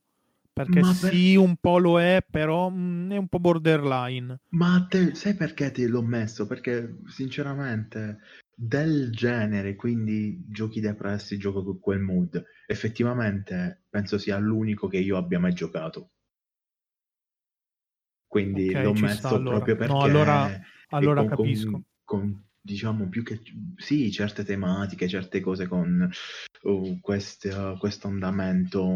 Perché 0.53 0.79
per... 0.79 0.93
sì, 0.93 1.35
un 1.35 1.55
po' 1.57 1.77
lo 1.77 1.99
è, 1.99 2.25
però 2.29 2.69
mh, 2.69 2.75
mm, 2.75 3.11
è 3.11 3.17
un 3.17 3.27
po' 3.27 3.39
borderline. 3.39 4.39
Ma 4.49 4.85
te, 4.89 5.13
sai 5.15 5.35
perché 5.35 5.71
te 5.71 5.87
l'ho 5.87 6.01
messo? 6.01 6.47
Perché 6.47 6.97
sinceramente 7.05 8.19
del 8.53 9.11
genere, 9.11 9.75
quindi 9.75 10.43
giochi 10.47 10.81
depressi, 10.81 11.37
gioco 11.37 11.63
con 11.63 11.79
quel 11.79 11.99
mood, 11.99 12.43
effettivamente 12.67 13.83
penso 13.89 14.17
sia 14.17 14.37
l'unico 14.37 14.87
che 14.87 14.97
io 14.97 15.15
abbia 15.17 15.39
mai 15.39 15.53
giocato. 15.53 16.11
Quindi 18.27 18.69
okay, 18.69 18.83
l'ho 18.83 18.93
messo 18.93 19.17
sta, 19.17 19.29
allora. 19.29 19.55
proprio 19.55 19.75
perché... 19.75 19.93
No, 19.93 20.01
allora, 20.01 20.59
allora 20.89 21.23
con, 21.25 21.37
capisco. 21.37 21.71
Con, 21.71 21.83
con 22.03 22.43
diciamo 22.61 23.09
più 23.09 23.23
che 23.23 23.41
sì, 23.77 24.11
certe 24.11 24.43
tematiche, 24.43 25.07
certe 25.07 25.39
cose 25.39 25.67
con 25.67 26.09
uh, 26.63 26.99
questo, 26.99 27.75
questo 27.79 28.07
andamento 28.07 28.87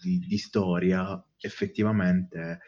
di, 0.00 0.18
di, 0.18 0.38
storia, 0.38 1.22
effettivamente 1.38 2.60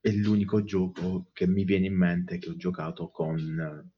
è 0.00 0.10
l'unico 0.10 0.62
gioco 0.62 1.30
che 1.32 1.46
mi 1.46 1.64
viene 1.64 1.86
in 1.86 1.96
mente 1.96 2.38
che 2.38 2.50
ho 2.50 2.56
giocato 2.56 3.08
con, 3.10 3.92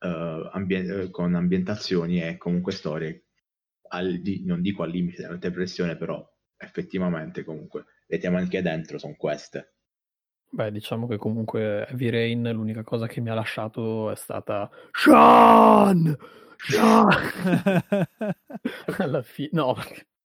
uh, 0.00 0.06
ambien- 0.52 1.10
con 1.10 1.34
ambientazioni 1.34 2.22
e 2.22 2.36
comunque 2.36 2.72
storie, 2.72 3.28
al, 3.88 4.20
di, 4.20 4.44
non 4.44 4.60
dico 4.60 4.82
al 4.82 4.90
limite 4.90 5.22
della 5.22 5.36
depressione, 5.36 5.96
però 5.96 6.28
effettivamente 6.56 7.44
comunque 7.44 7.86
le 8.06 8.18
tematiche 8.18 8.62
dentro 8.62 8.98
sono 8.98 9.14
queste. 9.16 9.74
Beh, 10.54 10.70
diciamo 10.70 11.06
che 11.06 11.16
comunque 11.16 11.86
Heavy 11.88 12.10
Rain 12.10 12.50
l'unica 12.52 12.82
cosa 12.82 13.06
che 13.06 13.22
mi 13.22 13.30
ha 13.30 13.34
lasciato 13.34 14.10
è 14.10 14.16
stata 14.16 14.70
Sean! 14.92 16.14
Sean! 16.58 17.08
Alla 18.98 19.22
fine, 19.22 19.48
no, 19.52 19.74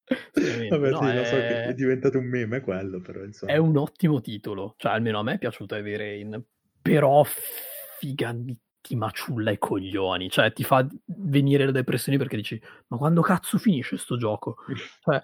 Vabbè, 0.10 0.90
no, 0.90 1.02
sì, 1.02 1.06
è... 1.06 1.16
lo 1.16 1.24
so 1.24 1.36
che 1.36 1.64
è 1.64 1.74
diventato 1.74 2.18
un 2.18 2.26
meme 2.26 2.62
quello, 2.62 3.00
però 3.00 3.24
insomma. 3.24 3.54
È 3.54 3.58
un 3.58 3.78
ottimo 3.78 4.20
titolo, 4.20 4.76
cioè 4.78 4.92
almeno 4.92 5.20
a 5.20 5.24
me 5.24 5.34
è 5.34 5.38
piaciuto 5.38 5.76
Heavy 5.76 5.96
Rain, 5.96 6.44
però 6.82 7.24
figa 7.24 8.36
ti 8.82 8.96
maciulla 8.96 9.52
i 9.52 9.58
coglioni, 9.58 10.30
cioè 10.30 10.54
ti 10.54 10.64
fa 10.64 10.86
venire 11.06 11.66
le 11.66 11.74
depressioni 11.74 12.18
perché 12.18 12.38
dici 12.38 12.62
ma 12.88 12.98
quando 12.98 13.22
cazzo 13.22 13.58
finisce 13.58 13.98
sto 13.98 14.18
gioco? 14.18 14.58
Cioè, 15.04 15.22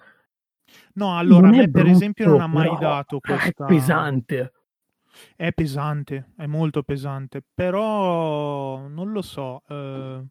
no, 0.94 1.18
allora 1.18 1.48
a 1.48 1.50
me 1.50 1.70
per 1.70 1.86
esempio 1.86 2.26
non 2.26 2.40
ha 2.40 2.46
mai 2.46 2.74
dato 2.78 3.20
questa... 3.24 3.64
È 3.64 3.68
pesante. 3.68 4.52
È 5.36 5.52
pesante, 5.52 6.30
è 6.36 6.46
molto 6.46 6.82
pesante, 6.82 7.42
però 7.54 8.86
non 8.88 9.12
lo 9.12 9.22
so. 9.22 9.62
Eh, 9.68 10.22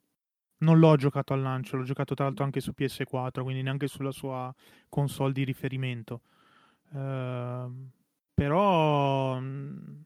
non 0.63 0.79
l'ho 0.79 0.95
giocato 0.95 1.33
al 1.33 1.41
lancio, 1.41 1.77
l'ho 1.77 1.83
giocato 1.83 2.15
tra 2.15 2.25
l'altro 2.25 2.43
anche 2.45 2.61
su 2.61 2.73
PS4, 2.75 3.43
quindi 3.43 3.61
neanche 3.61 3.87
sulla 3.87 4.11
sua 4.11 4.53
console 4.89 5.33
di 5.33 5.43
riferimento. 5.43 6.21
Eh, 6.93 7.67
però 8.33 9.39
mm, 9.39 10.01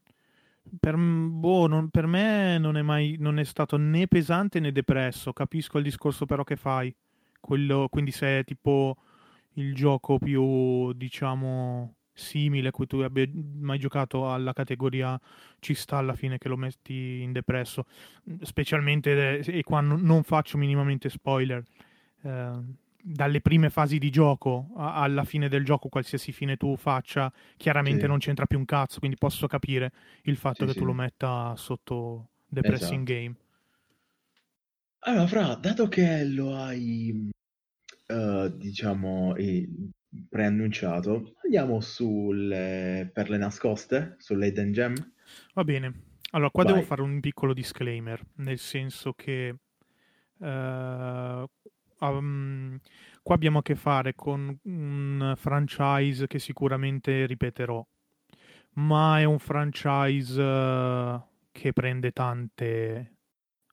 per, 0.78 0.96
boh, 0.96 1.66
non, 1.66 1.88
per, 1.90 2.06
me 2.06 2.58
non 2.58 2.76
è 2.76 2.82
mai 2.82 3.16
non 3.18 3.38
è 3.38 3.44
stato 3.44 3.76
né 3.76 4.06
pesante 4.06 4.60
né 4.60 4.72
depresso. 4.72 5.32
Capisco 5.32 5.78
il 5.78 5.84
discorso 5.84 6.26
però 6.26 6.44
che 6.44 6.56
fai. 6.56 6.94
Quello, 7.40 7.88
quindi 7.88 8.10
se 8.10 8.40
è 8.40 8.44
tipo 8.44 8.96
il 9.54 9.74
gioco 9.74 10.18
più, 10.18 10.92
diciamo, 10.92 11.94
simile 12.18 12.68
a 12.68 12.70
cui 12.70 12.86
tu 12.86 12.98
abbia 12.98 13.26
mai 13.32 13.78
giocato 13.78 14.32
alla 14.32 14.52
categoria 14.52 15.18
ci 15.60 15.74
sta 15.74 15.98
alla 15.98 16.14
fine 16.14 16.38
che 16.38 16.48
lo 16.48 16.56
metti 16.56 17.20
in 17.22 17.32
depresso 17.32 17.86
specialmente 18.42 19.38
e 19.38 19.62
qua 19.62 19.80
non 19.80 20.22
faccio 20.24 20.58
minimamente 20.58 21.08
spoiler 21.08 21.62
eh, 22.22 22.52
dalle 23.00 23.40
prime 23.40 23.70
fasi 23.70 23.98
di 23.98 24.10
gioco 24.10 24.70
alla 24.76 25.24
fine 25.24 25.48
del 25.48 25.64
gioco 25.64 25.88
qualsiasi 25.88 26.32
fine 26.32 26.56
tu 26.56 26.76
faccia 26.76 27.32
chiaramente 27.56 28.02
sì. 28.02 28.06
non 28.06 28.18
c'entra 28.18 28.46
più 28.46 28.58
un 28.58 28.64
cazzo 28.64 28.98
quindi 28.98 29.16
posso 29.16 29.46
capire 29.46 29.92
il 30.22 30.36
fatto 30.36 30.60
sì, 30.60 30.66
che 30.66 30.72
sì. 30.72 30.78
tu 30.78 30.84
lo 30.84 30.92
metta 30.92 31.54
sotto 31.56 32.28
depressing 32.48 33.08
esatto. 33.08 33.22
game 33.22 33.34
allora 35.00 35.26
Fra 35.26 35.54
dato 35.54 35.86
che 35.86 36.24
lo 36.24 36.56
hai 36.56 37.30
uh, 38.08 38.48
diciamo 38.48 39.36
preannunciato. 40.28 41.34
Andiamo 41.42 41.80
sulle 41.80 43.10
perle 43.12 43.36
nascoste, 43.36 44.16
sull'Eden 44.18 44.72
Gem. 44.72 44.94
Va 45.54 45.64
bene. 45.64 46.02
Allora, 46.30 46.50
qua 46.50 46.64
Vai. 46.64 46.72
devo 46.74 46.84
fare 46.84 47.02
un 47.02 47.20
piccolo 47.20 47.54
disclaimer, 47.54 48.22
nel 48.36 48.58
senso 48.58 49.14
che 49.14 49.54
uh, 50.36 50.46
um, 52.00 52.78
qua 53.22 53.34
abbiamo 53.34 53.58
a 53.58 53.62
che 53.62 53.74
fare 53.74 54.14
con 54.14 54.58
un 54.64 55.34
franchise 55.36 56.26
che 56.26 56.38
sicuramente 56.38 57.24
ripeterò, 57.24 57.86
ma 58.74 59.20
è 59.20 59.24
un 59.24 59.38
franchise 59.38 60.40
uh, 60.40 61.22
che 61.50 61.72
prende 61.72 62.12
tante 62.12 63.12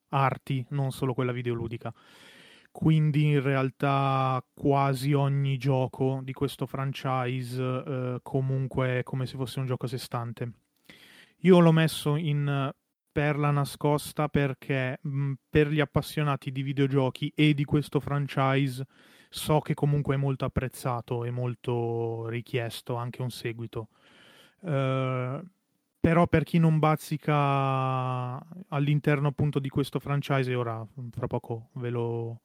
arti, 0.09 0.65
non 0.69 0.91
solo 0.91 1.13
quella 1.13 1.33
videoludica 1.33 1.93
quindi 2.75 3.23
in 3.23 3.41
realtà 3.41 4.45
quasi 4.53 5.13
ogni 5.13 5.57
gioco 5.57 6.19
di 6.21 6.33
questo 6.33 6.65
franchise 6.65 7.63
eh, 7.63 8.19
comunque 8.21 8.99
è 8.99 9.03
come 9.03 9.25
se 9.25 9.37
fosse 9.37 9.59
un 9.59 9.65
gioco 9.65 9.85
a 9.85 9.87
sé 9.87 9.97
stante. 9.97 10.51
Io 11.43 11.59
l'ho 11.59 11.71
messo 11.71 12.17
in 12.17 12.69
perla 13.13 13.51
nascosta 13.51 14.27
perché 14.27 14.99
mh, 15.01 15.09
mm, 15.09 15.33
per 15.49 15.69
gli 15.69 15.79
appassionati 15.79 16.51
di 16.51 16.63
videogiochi 16.63 17.31
e 17.33 17.53
di 17.53 17.63
questo 17.63 18.01
franchise 18.01 18.85
so 19.29 19.61
che 19.61 19.73
comunque 19.73 20.15
è 20.15 20.17
molto 20.17 20.43
apprezzato 20.43 21.23
e 21.23 21.31
molto 21.31 22.27
richiesto 22.27 22.95
anche 22.95 23.21
un 23.21 23.31
seguito. 23.31 23.87
Uh, 24.59 25.41
però 25.97 26.27
per 26.27 26.43
chi 26.43 26.59
non 26.59 26.79
bazzica 26.79 27.31
all'interno 28.67 29.29
appunto 29.29 29.59
di 29.59 29.69
questo 29.69 29.99
franchise, 29.99 30.53
ora 30.53 30.85
fra 31.11 31.27
poco 31.27 31.69
ve 31.73 31.89
lo, 31.89 32.41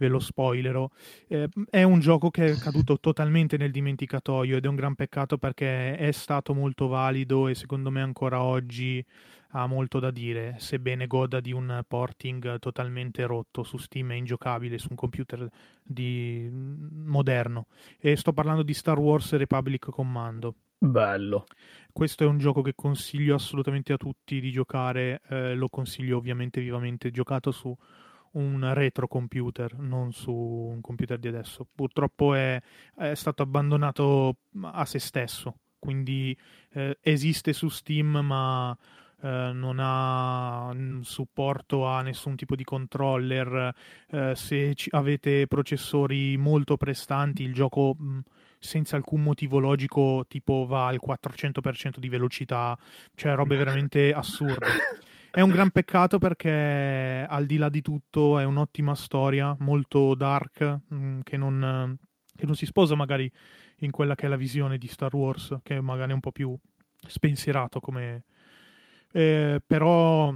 ve 0.00 0.08
lo 0.08 0.18
spoilerò. 0.18 0.88
Eh, 1.28 1.48
è 1.68 1.82
un 1.82 2.00
gioco 2.00 2.30
che 2.30 2.52
è 2.52 2.56
caduto 2.56 2.98
totalmente 2.98 3.58
nel 3.58 3.70
dimenticatoio 3.70 4.56
ed 4.56 4.64
è 4.64 4.68
un 4.68 4.74
gran 4.74 4.94
peccato 4.94 5.36
perché 5.36 5.94
è 5.96 6.10
stato 6.10 6.54
molto 6.54 6.88
valido 6.88 7.48
e 7.48 7.54
secondo 7.54 7.90
me 7.90 8.00
ancora 8.00 8.42
oggi 8.42 9.04
ha 9.52 9.66
molto 9.66 9.98
da 9.98 10.10
dire, 10.10 10.54
sebbene 10.58 11.06
goda 11.06 11.40
di 11.40 11.52
un 11.52 11.82
porting 11.86 12.58
totalmente 12.60 13.26
rotto 13.26 13.62
su 13.62 13.76
Steam 13.76 14.12
e 14.12 14.16
ingiocabile 14.16 14.78
su 14.78 14.86
un 14.90 14.96
computer 14.96 15.46
di... 15.82 16.48
moderno. 16.50 17.66
E 17.98 18.16
sto 18.16 18.32
parlando 18.32 18.62
di 18.62 18.72
Star 18.72 18.98
Wars 18.98 19.34
Republic 19.34 19.90
Commando. 19.90 20.54
Bello. 20.78 21.44
Questo 21.92 22.24
è 22.24 22.26
un 22.26 22.38
gioco 22.38 22.62
che 22.62 22.72
consiglio 22.74 23.34
assolutamente 23.34 23.92
a 23.92 23.98
tutti 23.98 24.40
di 24.40 24.50
giocare, 24.50 25.20
eh, 25.28 25.54
lo 25.54 25.68
consiglio 25.68 26.16
ovviamente 26.16 26.60
vivamente 26.60 27.10
giocato 27.10 27.50
su 27.50 27.76
un 28.32 28.72
retro 28.74 29.08
computer, 29.08 29.78
non 29.78 30.12
su 30.12 30.32
un 30.32 30.80
computer 30.80 31.18
di 31.18 31.28
adesso. 31.28 31.66
Purtroppo 31.74 32.34
è, 32.34 32.60
è 32.96 33.14
stato 33.14 33.42
abbandonato 33.42 34.36
a 34.62 34.84
se 34.84 34.98
stesso, 34.98 35.56
quindi 35.78 36.36
eh, 36.72 36.98
esiste 37.00 37.52
su 37.52 37.68
Steam 37.68 38.18
ma 38.22 38.76
eh, 39.22 39.50
non 39.52 39.76
ha 39.80 40.74
supporto 41.02 41.86
a 41.86 42.02
nessun 42.02 42.36
tipo 42.36 42.54
di 42.54 42.64
controller. 42.64 43.74
Eh, 44.08 44.34
se 44.34 44.74
ci, 44.74 44.88
avete 44.92 45.46
processori 45.46 46.36
molto 46.36 46.76
prestanti, 46.76 47.42
il 47.42 47.52
gioco 47.52 47.94
mh, 47.98 48.20
senza 48.58 48.96
alcun 48.96 49.22
motivo 49.22 49.58
logico 49.58 50.24
tipo 50.28 50.66
va 50.66 50.86
al 50.86 51.00
400% 51.04 51.98
di 51.98 52.08
velocità, 52.08 52.78
cioè 53.14 53.34
robe 53.34 53.56
veramente 53.58 54.12
assurde. 54.12 54.66
È 55.32 55.40
un 55.40 55.50
gran 55.50 55.70
peccato 55.70 56.18
perché 56.18 57.24
al 57.28 57.46
di 57.46 57.56
là 57.56 57.68
di 57.68 57.82
tutto 57.82 58.40
è 58.40 58.44
un'ottima 58.44 58.96
storia, 58.96 59.54
molto 59.60 60.16
dark, 60.16 60.60
mh, 60.60 60.96
mm, 60.96 61.20
che, 61.22 61.36
non, 61.36 61.96
che 62.34 62.46
non 62.46 62.56
si 62.56 62.66
sposa 62.66 62.96
magari 62.96 63.30
in 63.78 63.92
quella 63.92 64.16
che 64.16 64.26
è 64.26 64.28
la 64.28 64.36
visione 64.36 64.76
di 64.76 64.88
Star 64.88 65.14
Wars, 65.14 65.56
che 65.62 65.80
magari 65.80 66.10
è 66.10 66.14
un 66.14 66.20
po' 66.20 66.32
più 66.32 66.56
spensierato 67.06 67.78
come... 67.78 68.24
Eh, 69.12 69.60
però 69.64 70.34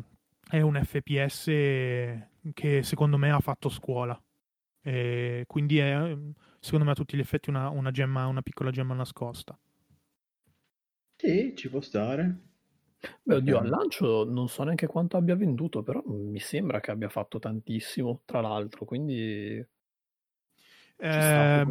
è 0.49 0.61
un 0.61 0.81
FPS 0.83 1.45
che 1.47 2.81
secondo 2.83 3.17
me 3.17 3.31
ha 3.31 3.41
fatto 3.41 3.69
scuola. 3.69 4.21
E 4.81 5.45
quindi 5.49 5.79
è, 5.79 6.17
secondo 6.61 6.85
me, 6.85 6.93
a 6.93 6.95
tutti 6.95 7.17
gli 7.17 7.21
effetti 7.21 7.51
una, 7.51 7.69
una, 7.69 7.91
gemma, 7.91 8.27
una 8.27 8.43
piccola 8.43 8.71
gemma 8.71 8.95
nascosta. 8.95 9.59
Sì, 11.17 11.55
ci 11.57 11.69
può 11.69 11.81
stare. 11.81 12.53
Beh, 13.23 13.37
oddio, 13.37 13.59
al 13.59 13.69
lancio 13.69 14.25
non 14.25 14.49
so 14.49 14.63
neanche 14.63 14.87
quanto 14.87 15.17
abbia 15.17 15.37
venduto, 15.37 15.83
però 15.83 16.03
mi 16.07 16.39
sembra 16.39 16.81
che 16.81 16.91
abbia 16.91 17.09
fatto 17.09 17.39
tantissimo, 17.39 18.23
tra 18.25 18.41
l'altro, 18.41 18.85
quindi... 18.85 19.65
Sta, 20.97 21.61
eh, 21.61 21.67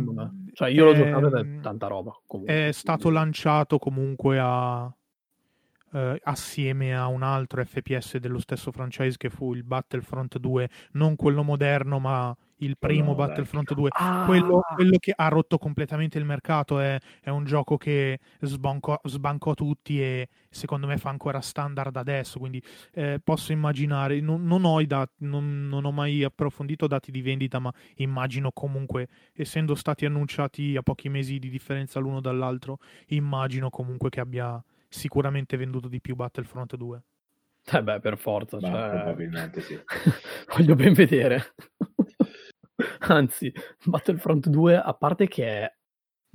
cioè, 0.51 0.69
io 0.69 0.85
l'ho 0.85 0.93
giocato 0.93 1.27
ed 1.27 1.33
è 1.33 1.39
ehm, 1.39 1.61
tanta 1.61 1.87
roba. 1.87 2.19
Comunque. 2.25 2.67
È 2.67 2.71
stato 2.71 3.09
lanciato 3.09 3.79
comunque 3.79 4.37
a, 4.39 4.93
eh, 5.93 6.19
assieme 6.23 6.95
a 6.95 7.07
un 7.07 7.23
altro 7.23 7.63
FPS 7.63 8.17
dello 8.17 8.39
stesso 8.39 8.71
franchise 8.71 9.17
che 9.17 9.29
fu 9.29 9.53
il 9.53 9.63
Battlefront 9.63 10.37
2, 10.37 10.69
non 10.93 11.15
quello 11.15 11.43
moderno, 11.43 11.99
ma 11.99 12.35
il 12.63 12.77
primo 12.77 13.15
Battlefront 13.15 13.73
2, 13.73 13.89
ah. 13.91 14.23
quello, 14.25 14.61
quello, 14.75 14.97
che 14.97 15.13
ha 15.15 15.27
rotto 15.27 15.57
completamente 15.57 16.17
il 16.17 16.25
mercato, 16.25 16.79
è, 16.79 16.97
è 17.21 17.29
un 17.29 17.43
gioco 17.45 17.77
che 17.77 18.19
sbancò, 18.39 18.99
sbancò, 19.03 19.53
tutti 19.53 20.01
e 20.01 20.29
secondo 20.49 20.87
me 20.87 20.97
fa 20.97 21.09
ancora 21.09 21.41
standard 21.41 21.95
adesso, 21.95 22.39
quindi 22.39 22.61
eh, 22.93 23.19
posso 23.23 23.51
immaginare, 23.51 24.19
non, 24.19 24.43
non, 24.45 24.65
ho 24.65 24.83
dat- 24.85 25.11
non, 25.17 25.67
non, 25.67 25.85
ho 25.85 25.91
mai 25.91 26.23
approfondito 26.23 26.87
dati 26.87 27.11
di 27.11 27.21
vendita, 27.21 27.59
ma 27.59 27.71
immagino 27.95 28.51
comunque, 28.51 29.07
essendo 29.33 29.75
stati 29.75 30.05
annunciati 30.05 30.75
a 30.75 30.81
pochi 30.81 31.09
mesi 31.09 31.39
di 31.39 31.49
differenza 31.49 31.99
l'uno 31.99 32.21
dall'altro, 32.21 32.79
immagino 33.07 33.69
comunque 33.69 34.09
che 34.09 34.19
abbia 34.19 34.63
sicuramente 34.87 35.57
venduto 35.57 35.87
di 35.87 35.99
più 35.99 36.15
Battlefront 36.15 36.75
2. 36.75 37.01
Eh 37.71 37.81
beh, 37.81 37.99
per 37.99 38.17
forza. 38.17 38.59
Cioè... 38.59 38.69
Probabilmente 38.69 39.61
sì. 39.61 39.79
Voglio 40.55 40.75
ben 40.75 40.93
vedere. 40.93 41.55
Anzi, 43.09 43.51
Battlefront 43.85 44.47
2, 44.47 44.77
a 44.77 44.93
parte 44.93 45.27
che 45.27 45.45
è... 45.45 45.75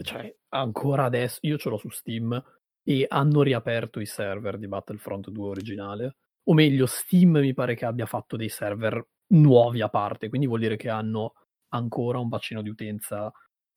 Cioè, 0.03 0.35
ancora 0.51 1.05
adesso... 1.05 1.39
Io 1.43 1.57
ce 1.57 1.69
l'ho 1.71 1.79
su 1.79 1.89
Steam 1.89 2.43
e 2.83 3.07
hanno 3.09 3.43
riaperto 3.43 4.01
i 4.01 4.07
server 4.07 4.59
di 4.59 4.69
Battlefront 4.69 5.31
2 5.31 5.49
originale. 5.49 6.17
O 6.45 6.55
meglio, 6.55 6.87
Steam 6.87 7.39
mi 7.39 7.55
pare 7.55 7.75
che 7.75 7.87
abbia 7.87 8.07
fatto 8.07 8.37
dei 8.37 8.49
server 8.49 9.03
nuovi 9.29 9.81
a 9.83 9.89
parte, 9.89 10.29
quindi 10.29 10.47
vuol 10.47 10.61
dire 10.61 10.77
che 10.77 10.89
hanno 10.89 11.35
ancora 11.69 12.19
un 12.19 12.29
bacino 12.29 12.63
di 12.63 12.69
utenza 12.69 13.31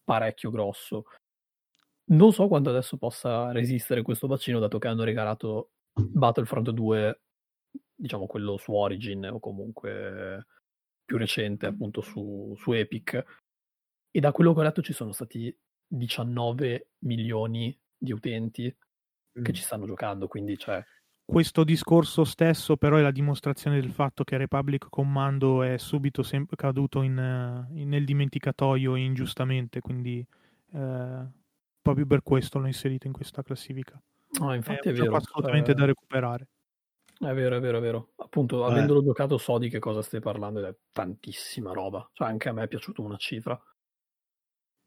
parecchio 0.03 0.49
grosso. 0.49 1.05
Non 2.11 2.33
so 2.33 2.47
quanto 2.47 2.69
adesso 2.69 2.97
possa 2.97 3.51
resistere 3.51 4.01
questo 4.01 4.27
bacino, 4.27 4.59
dato 4.59 4.79
che 4.79 4.87
hanno 4.87 5.03
regalato 5.03 5.71
Battlefront 5.93 6.71
2, 6.71 7.21
diciamo 7.95 8.25
quello 8.25 8.57
su 8.57 8.73
Origin 8.73 9.25
o 9.31 9.39
comunque 9.39 10.45
più 11.11 11.17
recente, 11.17 11.65
appunto 11.65 11.99
su, 11.99 12.55
su 12.57 12.71
Epic. 12.71 13.25
E 14.09 14.19
da 14.21 14.31
quello 14.31 14.53
che 14.53 14.59
ho 14.61 14.63
letto 14.63 14.81
ci 14.81 14.93
sono 14.93 15.11
stati 15.11 15.53
19 15.85 16.91
milioni 16.99 17.77
di 17.97 18.13
utenti 18.13 18.73
mm. 19.37 19.43
che 19.43 19.51
ci 19.51 19.61
stanno 19.61 19.85
giocando, 19.85 20.27
quindi 20.27 20.57
cioè... 20.57 20.81
Questo 21.25 21.63
discorso 21.63 22.23
stesso 22.23 22.77
però 22.77 22.97
è 22.97 23.01
la 23.01 23.11
dimostrazione 23.11 23.79
del 23.79 23.91
fatto 23.91 24.23
che 24.23 24.37
Republic 24.37 24.87
Commando 24.89 25.63
è 25.63 25.77
subito 25.77 26.23
sem- 26.23 26.45
caduto 26.55 27.01
in, 27.01 27.67
in, 27.73 27.89
nel 27.89 28.05
dimenticatoio 28.05 28.95
ingiustamente, 28.95 29.79
quindi 29.81 30.25
eh, 30.73 31.25
proprio 31.81 32.05
per 32.05 32.21
questo 32.21 32.59
l'ho 32.59 32.67
inserito 32.67 33.07
in 33.07 33.13
questa 33.13 33.43
classifica. 33.43 34.01
No, 34.39 34.53
infatti 34.53 34.89
è, 34.89 34.91
è 34.91 34.93
vero. 34.93 35.15
assolutamente 35.15 35.71
cioè... 35.71 35.79
da 35.79 35.85
recuperare. 35.85 36.47
È 37.21 37.33
vero, 37.33 37.55
è 37.55 37.59
vero, 37.59 37.77
è 37.77 37.81
vero. 37.81 38.13
Appunto, 38.15 38.63
Beh. 38.63 38.71
avendolo 38.71 39.03
giocato 39.03 39.37
so 39.37 39.59
di 39.59 39.69
che 39.69 39.77
cosa 39.77 40.01
stai 40.01 40.19
parlando 40.19 40.59
ed 40.59 40.65
è 40.65 40.77
tantissima 40.91 41.71
roba. 41.71 42.09
Cioè, 42.13 42.27
anche 42.27 42.49
a 42.49 42.51
me 42.51 42.63
è 42.63 42.67
piaciuta 42.67 43.03
una 43.03 43.17
cifra. 43.17 43.61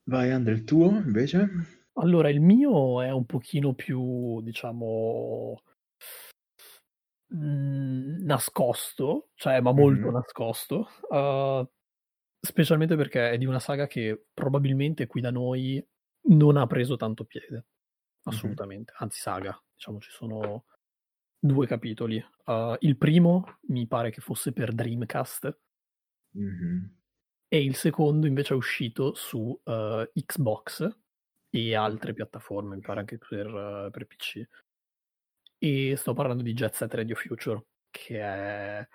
Vai, 0.09 0.32
Andre, 0.32 0.55
il 0.55 0.64
tuo 0.64 0.89
invece? 0.89 1.49
Allora, 1.93 2.28
il 2.28 2.41
mio 2.41 3.01
è 3.03 3.11
un 3.12 3.24
pochino 3.24 3.74
più, 3.74 4.41
diciamo, 4.43 5.62
mh, 7.28 8.24
nascosto, 8.24 9.28
cioè, 9.35 9.61
ma 9.61 9.72
molto 9.72 10.07
mm-hmm. 10.07 10.14
nascosto. 10.14 10.89
Uh, 11.09 11.64
specialmente 12.41 12.97
perché 12.97 13.30
è 13.30 13.39
di 13.39 13.47
una 13.47 13.61
saga 13.61 13.87
che 13.87 14.24
probabilmente 14.35 15.07
qui 15.07 15.20
da 15.20 15.30
noi 15.30 15.87
non 16.30 16.57
ha 16.57 16.66
preso 16.66 16.97
tanto 16.97 17.24
piede, 17.24 17.66
assolutamente, 18.24 18.91
mm-hmm. 18.91 19.03
anzi 19.03 19.20
saga, 19.20 19.57
diciamo 19.72 20.01
ci 20.01 20.11
sono 20.11 20.64
due 21.45 21.66
capitoli. 21.66 22.24
Uh, 22.47 22.74
il 22.80 22.97
primo 22.97 23.59
mi 23.68 23.86
pare 23.86 24.11
che 24.11 24.22
fosse 24.22 24.53
per 24.53 24.72
Dreamcast 24.72 25.59
mm-hmm. 26.38 26.84
e 27.49 27.62
il 27.62 27.74
secondo 27.74 28.26
invece 28.26 28.55
è 28.55 28.57
uscito 28.57 29.14
su 29.14 29.38
uh, 29.38 30.11
Xbox 30.12 30.88
e 31.51 31.74
altre 31.74 32.14
piattaforme, 32.14 32.76
mi 32.76 32.80
pare 32.80 33.01
anche 33.01 33.18
per, 33.18 33.47
uh, 33.47 33.90
per 33.90 34.07
PC. 34.07 34.42
E 35.59 35.97
sto 35.97 36.14
parlando 36.14 36.42
di 36.42 36.55
Jet 36.55 36.74
Set 36.74 36.92
Radio 36.95 37.14
Future, 37.14 37.62
che 37.90 38.20
è... 38.20 38.88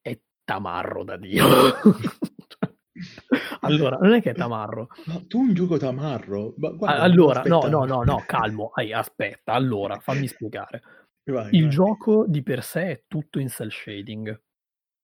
è 0.00 0.20
tamarro 0.44 1.04
da 1.04 1.16
Dio. 1.16 1.44
Allora, 3.64 3.96
non 3.98 4.14
è 4.14 4.22
che 4.22 4.30
è 4.30 4.34
tamarro. 4.34 4.88
Ma 5.06 5.20
tu 5.26 5.38
un 5.40 5.54
gioco 5.54 5.76
tamarro? 5.76 6.54
Guarda, 6.56 7.02
allora, 7.02 7.42
no, 7.44 7.66
no, 7.66 7.84
no, 7.84 8.02
no, 8.02 8.22
calmo. 8.26 8.72
Ehi, 8.74 8.92
aspetta, 8.92 9.52
allora, 9.52 9.98
fammi 9.98 10.26
spiegare. 10.26 10.82
Vai, 11.24 11.48
Il 11.56 11.62
vai. 11.62 11.70
gioco 11.70 12.26
di 12.26 12.42
per 12.42 12.62
sé 12.62 12.82
è 12.90 13.04
tutto 13.08 13.38
in 13.38 13.48
cell 13.48 13.70
shading, 13.70 14.42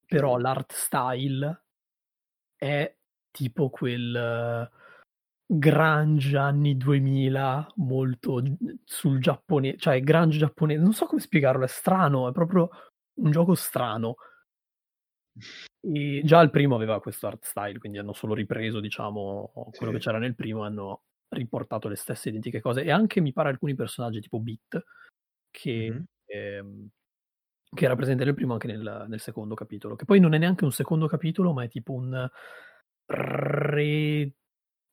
però 0.06 0.36
l'art 0.36 0.72
style 0.72 1.64
è 2.56 2.94
tipo 3.30 3.70
quel 3.70 4.68
grunge 5.46 6.36
anni 6.36 6.76
2000 6.76 7.72
molto 7.76 8.42
sul 8.84 9.18
giapponese, 9.18 9.78
cioè 9.78 10.00
grunge 10.00 10.38
giapponese, 10.38 10.82
non 10.82 10.92
so 10.92 11.06
come 11.06 11.22
spiegarlo, 11.22 11.64
è 11.64 11.68
strano, 11.68 12.28
è 12.28 12.32
proprio 12.32 12.68
un 13.14 13.30
gioco 13.30 13.54
strano. 13.54 14.16
E 15.80 16.20
già 16.24 16.41
il 16.41 16.51
primo 16.51 16.74
aveva 16.74 17.01
questo 17.01 17.26
art 17.26 17.45
style, 17.45 17.78
quindi 17.78 17.99
hanno 17.99 18.12
solo 18.12 18.34
ripreso, 18.34 18.80
diciamo, 18.80 19.51
quello 19.55 19.93
sì. 19.93 19.99
che 19.99 19.99
c'era 19.99 20.18
nel 20.18 20.34
primo, 20.34 20.62
hanno 20.62 21.05
riportato 21.28 21.88
le 21.88 21.97
stesse 21.97 22.28
identiche 22.28 22.61
cose. 22.61 22.82
E 22.82 22.91
anche 22.91 23.20
mi 23.20 23.32
pare 23.32 23.49
alcuni 23.49 23.74
personaggi 23.74 24.20
tipo 24.20 24.41
Beat, 24.41 24.84
che, 25.51 25.91
mm-hmm. 25.91 26.03
ehm, 26.26 26.88
che 27.74 27.84
era 27.84 27.97
presente 27.97 28.24
nel 28.24 28.34
primo 28.34 28.53
anche 28.53 28.66
nel, 28.66 29.07
nel, 29.09 29.20
secondo 29.20 29.55
capitolo. 29.55 29.97
Che 29.97 30.05
poi 30.05 30.20
non 30.20 30.34
è 30.34 30.38
neanche 30.38 30.64
un 30.64 30.72
secondo 30.72 31.07
capitolo, 31.07 31.53
ma 31.53 31.64
è 31.64 31.68
tipo 31.68 31.93
un 31.93 32.28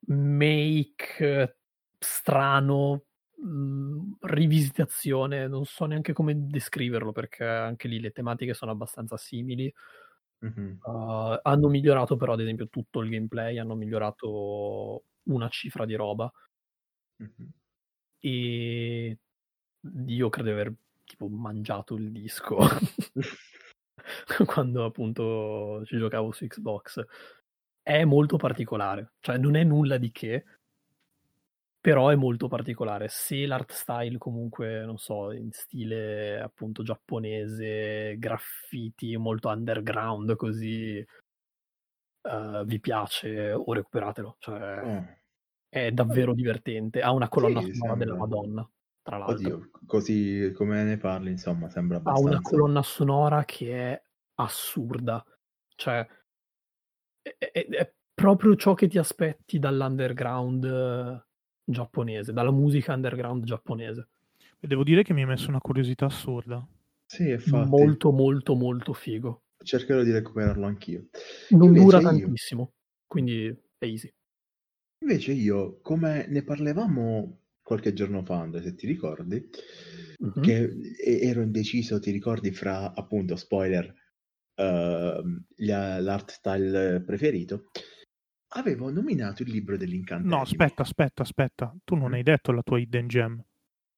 remake 0.06 1.58
strano, 2.00 3.04
mh, 3.36 3.48
mm, 3.48 4.12
rivisitazione, 4.22 5.48
non 5.48 5.66
so 5.66 5.86
neanche 5.86 6.14
come 6.14 6.48
descriverlo, 6.48 7.12
perché 7.12 7.44
anche 7.44 7.88
lì 7.88 8.00
le 8.00 8.12
tematiche 8.12 8.54
sono 8.54 8.72
abbastanza 8.72 9.18
simili 9.18 9.74
Mh-mh. 10.42 10.78
Uh, 10.84 11.40
hanno 11.42 11.68
migliorato 11.68 12.16
però 12.16 12.34
ad 12.34 12.42
esempio 12.42 12.68
tutto 12.70 13.00
il 13.02 13.10
gameplay, 13.10 13.58
hanno 13.58 13.76
migliorato 13.76 15.04
una 15.24 15.50
cifra 15.50 15.86
di 15.86 15.96
roba. 15.96 16.32
Mh-mh. 17.18 17.50
E 18.20 19.20
io 20.08 20.30
credo 20.30 20.48
di 20.50 20.54
aver 20.54 20.74
tipo 21.06 21.28
mangiato 21.30 21.96
il 21.96 22.12
disco 22.12 22.58
quando 24.46 24.86
appunto 24.86 25.84
ci 25.86 25.98
giocavo 25.98 26.32
su 26.32 26.48
Xbox. 26.48 27.04
È 27.82 28.04
molto 28.06 28.38
particolare, 28.38 29.14
cioè 29.22 29.38
non 29.38 29.56
è 29.56 29.64
nulla 29.64 29.98
di 29.98 30.12
che, 30.12 30.46
però 31.88 32.10
è 32.10 32.16
molto 32.16 32.50
particolare. 32.50 33.08
Se 33.08 33.46
l'art 33.46 33.72
style 33.72 34.18
comunque, 34.18 34.84
non 34.84 34.98
so, 34.98 35.32
in 35.32 35.54
stile 35.54 36.38
appunto 36.38 36.84
giapponese, 36.84 38.18
graffiti, 38.18 39.16
molto 39.16 39.48
underground 39.48 40.36
così, 40.36 41.02
uh, 42.24 42.66
vi 42.66 42.82
piace 42.82 43.54
o 43.54 43.72
recuperatelo. 43.72 44.36
Cioè, 44.38 44.86
mm. 44.86 45.06
È 45.70 45.92
davvero 45.92 46.34
divertente. 46.34 47.00
Ha 47.00 47.14
una 47.14 47.30
colonna 47.30 47.62
sì, 47.62 47.74
sonora 47.74 47.96
della 47.96 48.18
Madonna, 48.18 48.70
tra 49.02 49.18
l'altro. 49.18 49.36
Oddio, 49.36 49.70
così 49.86 50.52
come 50.54 50.84
ne 50.84 50.98
parli, 50.98 51.32
insomma, 51.32 51.70
sembra 51.70 52.00
abbastanza... 52.00 52.30
Ha 52.30 52.34
una 52.34 52.42
colonna 52.42 52.84
sonora 52.84 53.46
che 53.46 53.94
è 53.94 54.04
assurda. 54.42 55.24
Cioè, 55.74 56.06
è, 57.22 57.38
è, 57.40 57.66
è 57.66 57.94
proprio 58.14 58.58
ciò 58.58 58.74
che 58.74 58.90
ti 58.90 58.98
aspetti 58.98 59.58
dall'underground 59.58 61.26
giapponese, 61.70 62.32
dalla 62.32 62.52
musica 62.52 62.94
underground 62.94 63.44
giapponese. 63.44 64.08
devo 64.60 64.84
dire 64.84 65.04
che 65.04 65.14
mi 65.14 65.24
ha 65.24 65.28
messo 65.28 65.50
una 65.50 65.60
curiosità 65.60 66.06
assurda. 66.06 66.66
Sì, 67.06 67.30
infatti. 67.30 67.70
Molto, 67.70 68.12
molto, 68.12 68.56
molto 68.56 68.94
figo. 68.94 69.44
Cercherò 69.62 70.04
di 70.04 70.12
recuperarlo 70.12 70.66
anch'io. 70.66 71.08
Non 71.50 71.68
Invece 71.68 71.84
dura 71.84 72.00
tantissimo, 72.00 72.62
io... 72.62 72.72
quindi 73.06 73.48
è 73.78 73.86
easy. 73.86 74.12
Invece 75.00 75.34
io, 75.34 75.80
come 75.82 76.26
ne 76.28 76.44
parlavamo 76.44 77.40
qualche 77.62 77.94
giorno 77.94 78.24
fa, 78.24 78.40
Andre, 78.40 78.64
se 78.64 78.76
ti 78.76 78.88
ricordi, 78.88 79.46
mm-hmm. 80.24 80.42
che 80.42 80.74
ero 81.04 81.42
indeciso, 81.42 82.00
ti 82.00 82.12
ricordi, 82.12 82.52
fra 82.52 82.94
appunto 82.94 83.36
spoiler 83.36 83.94
uh, 84.56 85.44
l'art 85.58 86.32
style 86.32 87.02
preferito, 87.02 87.66
avevo 88.50 88.90
nominato 88.92 89.44
il 89.44 89.50
libro 89.52 89.78
dell'incantesimo. 89.78 90.36
No, 90.36 90.42
aspetta, 90.42 90.82
aspetta, 90.82 91.22
aspetta. 91.24 91.76
Tu 91.84 91.96
non 91.96 92.14
hai 92.14 92.24
detto 92.24 92.52
la 92.52 92.62
tua 92.62 92.80
hidden 92.80 93.08
gem. 93.08 93.44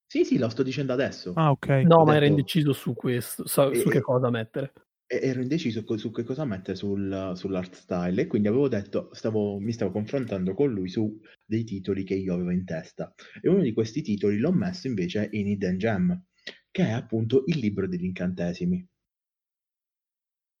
Sì, 0.06 0.24
sì, 0.24 0.38
lo 0.38 0.48
sto 0.48 0.62
dicendo 0.62 0.92
adesso. 0.92 1.32
Ah, 1.36 1.50
ok. 1.50 1.68
No, 1.84 1.98
Ho 1.98 2.04
ma 2.04 2.12
ero 2.12 2.20
detto- 2.20 2.30
indeciso 2.38 2.72
su 2.72 2.94
questo, 2.94 3.46
su, 3.46 3.72
su 3.74 3.88
E- 3.88 3.90
che 3.90 4.00
cosa 4.00 4.28
mettere. 4.30 4.72
Ero 5.12 5.40
indeciso 5.40 5.84
su 5.96 6.12
che 6.12 6.22
cosa 6.22 6.44
mettere 6.44 6.76
sul- 6.76 7.32
sull'art 7.34 7.74
style 7.74 8.22
e 8.22 8.26
quindi 8.28 8.46
avevo 8.46 8.68
detto, 8.68 9.08
stavo, 9.12 9.58
mi 9.58 9.72
stavo 9.72 9.90
confrontando 9.90 10.54
con 10.54 10.72
lui 10.72 10.88
su 10.88 11.20
dei 11.44 11.64
titoli 11.64 12.04
che 12.04 12.14
io 12.14 12.34
avevo 12.34 12.52
in 12.52 12.64
testa 12.64 13.12
e 13.42 13.48
uno 13.48 13.60
di 13.62 13.72
questi 13.72 14.02
titoli 14.02 14.38
l'ho 14.38 14.52
messo 14.52 14.86
invece 14.86 15.28
in 15.32 15.48
Hidden 15.48 15.78
Gem, 15.78 16.22
che 16.70 16.84
è 16.86 16.90
appunto 16.92 17.42
il 17.46 17.58
libro 17.58 17.88
degli 17.88 18.04
incantesimi. 18.04 18.86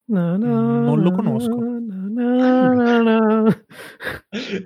Na, 0.08 0.36
na, 0.36 0.46
Mm, 0.80 0.84
non 0.84 1.00
lo 1.00 1.10
na, 1.10 1.14
conosco. 1.16 1.69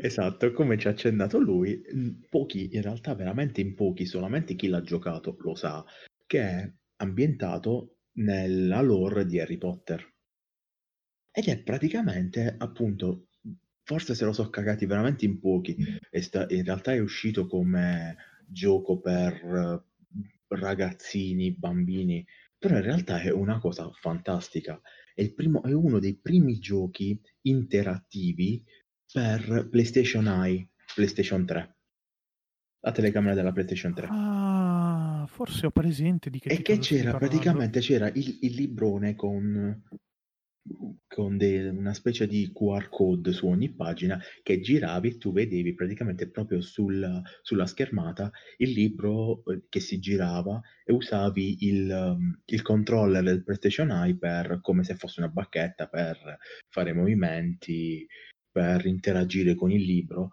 Esatto, 0.00 0.52
come 0.52 0.78
ci 0.78 0.86
ha 0.88 0.90
accennato 0.90 1.38
lui, 1.38 1.82
in 1.92 2.20
pochi, 2.28 2.74
in 2.74 2.82
realtà 2.82 3.14
veramente 3.14 3.60
in 3.60 3.74
pochi, 3.74 4.06
solamente 4.06 4.54
chi 4.54 4.68
l'ha 4.68 4.80
giocato 4.80 5.36
lo 5.40 5.54
sa, 5.54 5.84
che 6.26 6.40
è 6.40 6.72
ambientato 6.96 7.98
nella 8.14 8.80
lore 8.80 9.26
di 9.26 9.38
Harry 9.40 9.58
Potter. 9.58 10.12
Ed 11.30 11.48
è 11.48 11.62
praticamente, 11.62 12.54
appunto, 12.58 13.26
forse 13.82 14.14
se 14.14 14.24
lo 14.24 14.32
so 14.32 14.48
cagati 14.50 14.86
veramente 14.86 15.24
in 15.24 15.38
pochi, 15.40 15.76
è 16.08 16.20
sta- 16.20 16.46
in 16.48 16.64
realtà 16.64 16.92
è 16.94 17.00
uscito 17.00 17.46
come 17.46 18.16
gioco 18.46 19.00
per 19.00 19.34
eh, 19.34 19.82
ragazzini, 20.48 21.52
bambini, 21.56 22.24
però 22.58 22.76
in 22.76 22.82
realtà 22.82 23.20
è 23.20 23.30
una 23.30 23.58
cosa 23.58 23.90
fantastica. 23.92 24.80
È, 25.14 25.20
il 25.22 25.34
primo, 25.34 25.62
è 25.62 25.72
uno 25.72 25.98
dei 25.98 26.16
primi 26.16 26.58
giochi 26.58 27.20
interattivi 27.42 28.64
per 29.14 29.68
PlayStation 29.70 30.26
Eye, 30.26 30.70
PlayStation 30.92 31.46
3. 31.46 31.76
La 32.80 32.90
telecamera 32.90 33.34
della 33.34 33.52
PlayStation 33.52 33.94
3. 33.94 34.08
Ah, 34.10 35.24
forse 35.28 35.66
ho 35.66 35.70
presente 35.70 36.30
di 36.30 36.40
che 36.40 36.48
E 36.48 36.62
che 36.62 36.78
c'era 36.78 37.16
praticamente 37.16 37.78
c'era 37.78 38.08
il, 38.08 38.38
il 38.40 38.54
librone 38.54 39.14
con, 39.14 39.84
con 41.06 41.36
de- 41.36 41.68
una 41.68 41.94
specie 41.94 42.26
di 42.26 42.50
QR 42.52 42.88
code 42.88 43.30
su 43.30 43.46
ogni 43.46 43.72
pagina 43.72 44.20
che 44.42 44.60
giravi 44.60 45.10
e 45.10 45.18
tu 45.18 45.30
vedevi 45.30 45.74
praticamente 45.74 46.28
proprio 46.28 46.60
sul- 46.60 47.22
sulla 47.40 47.66
schermata 47.66 48.32
il 48.56 48.70
libro 48.70 49.44
eh, 49.44 49.62
che 49.68 49.78
si 49.78 50.00
girava 50.00 50.60
e 50.84 50.92
usavi 50.92 51.68
il, 51.68 51.88
um, 51.88 52.40
il 52.46 52.62
controller 52.62 53.22
del 53.22 53.44
PlayStation 53.44 53.92
Eye 53.92 54.16
per, 54.16 54.58
come 54.60 54.82
se 54.82 54.96
fosse 54.96 55.20
una 55.20 55.30
bacchetta 55.30 55.86
per 55.86 56.36
fare 56.68 56.92
movimenti, 56.92 58.04
per 58.54 58.86
interagire 58.86 59.56
con 59.56 59.72
il 59.72 59.82
libro. 59.82 60.30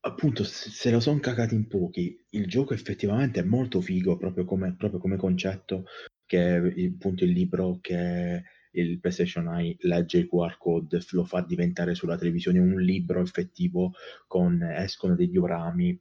Appunto, 0.00 0.42
se 0.44 0.90
lo 0.90 0.98
sono 1.00 1.20
cagati 1.20 1.54
in 1.54 1.66
pochi. 1.68 2.24
Il 2.30 2.46
gioco 2.48 2.74
effettivamente 2.74 3.40
è 3.40 3.42
molto 3.44 3.80
figo 3.80 4.16
proprio 4.16 4.44
come, 4.44 4.74
proprio 4.74 4.98
come 5.00 5.16
concetto, 5.16 5.84
che 6.24 6.56
appunto 6.94 7.24
il 7.24 7.30
libro 7.30 7.78
che 7.80 8.42
il 8.72 8.98
PlayStation 9.00 9.48
Eye 9.48 9.76
legge 9.80 10.18
il 10.18 10.28
QR 10.28 10.56
code, 10.58 10.98
lo 11.10 11.24
fa 11.24 11.42
diventare 11.42 11.94
sulla 11.94 12.16
televisione 12.16 12.58
un 12.58 12.80
libro 12.80 13.20
effettivo 13.20 13.92
con 14.26 14.62
escono 14.62 15.14
degli 15.14 15.36
orami, 15.36 16.00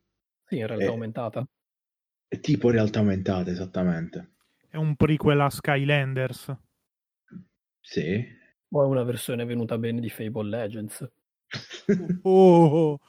Sì, 0.49 0.57
in 0.57 0.67
realtà 0.67 0.89
Eh. 0.89 0.91
aumentata. 0.91 1.47
è 2.29 2.39
tipo 2.39 2.69
realtà 2.69 2.99
aumentata 2.99 3.51
esattamente. 3.51 4.35
È 4.69 4.77
un 4.77 4.95
prequel 4.95 5.39
a 5.41 5.49
Skylanders. 5.49 6.55
Sì. 7.81 8.25
O 8.69 8.83
è 8.83 8.85
una 8.85 9.03
versione 9.03 9.45
venuta 9.45 9.77
bene 9.77 9.99
di 9.99 10.09
Fable 10.09 10.49
Legends. 10.49 11.09
Oh, 12.23 12.99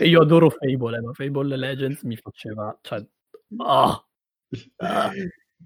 e 0.00 0.06
io 0.06 0.20
adoro 0.20 0.50
Fable, 0.50 0.98
eh, 0.98 1.00
ma 1.00 1.12
Fable 1.12 1.56
Legends 1.56 2.02
mi 2.02 2.16
faceva... 2.16 2.76
Cioè, 2.82 3.04
ah! 3.58 4.06
Ah. 4.76 5.12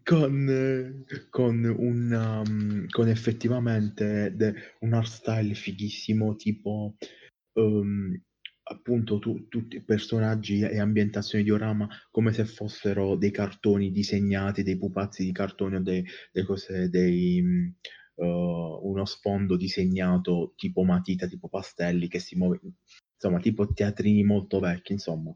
con, 0.05 1.05
con 1.31 1.65
un 1.65 2.13
um, 2.13 2.87
con 2.89 3.09
effettivamente 3.09 4.33
de- 4.35 4.55
un 4.81 4.95
art 4.95 5.09
style 5.09 5.55
fighissimo 5.55 6.37
tipo 6.37 6.97
um, 7.55 8.19
appunto 8.71 9.19
tu- 9.19 9.49
tutti 9.49 9.83
personaggi 9.83 10.61
e 10.61 10.79
ambientazioni 10.79 11.45
di 11.45 11.51
orama 11.51 11.89
come 12.11 12.33
se 12.33 12.45
fossero 12.45 13.17
dei 13.17 13.31
cartoni 13.31 13.91
disegnati 13.91 14.63
dei 14.63 14.79
pupazzi 14.79 15.25
di 15.25 15.33
cartone 15.33 15.77
o 15.77 15.81
dei, 15.81 16.05
dei 16.33 16.45
cose 16.45 16.89
dei 16.89 17.43
mm, 17.43 17.69
uh, 18.19 18.81
uno 18.89 19.05
sfondo 19.05 19.57
disegnato 19.57 20.53
tipo 20.57 20.83
matita 20.85 21.27
tipo 21.27 21.49
pastelli 21.49 22.09
che 22.09 22.19
si 22.19 22.37
muove 22.37 22.61
insomma 23.15 23.41
tipo 23.41 23.73
teatrini 23.73 24.23
molto 24.25 24.61
vecchi 24.61 24.93
insomma. 24.93 25.35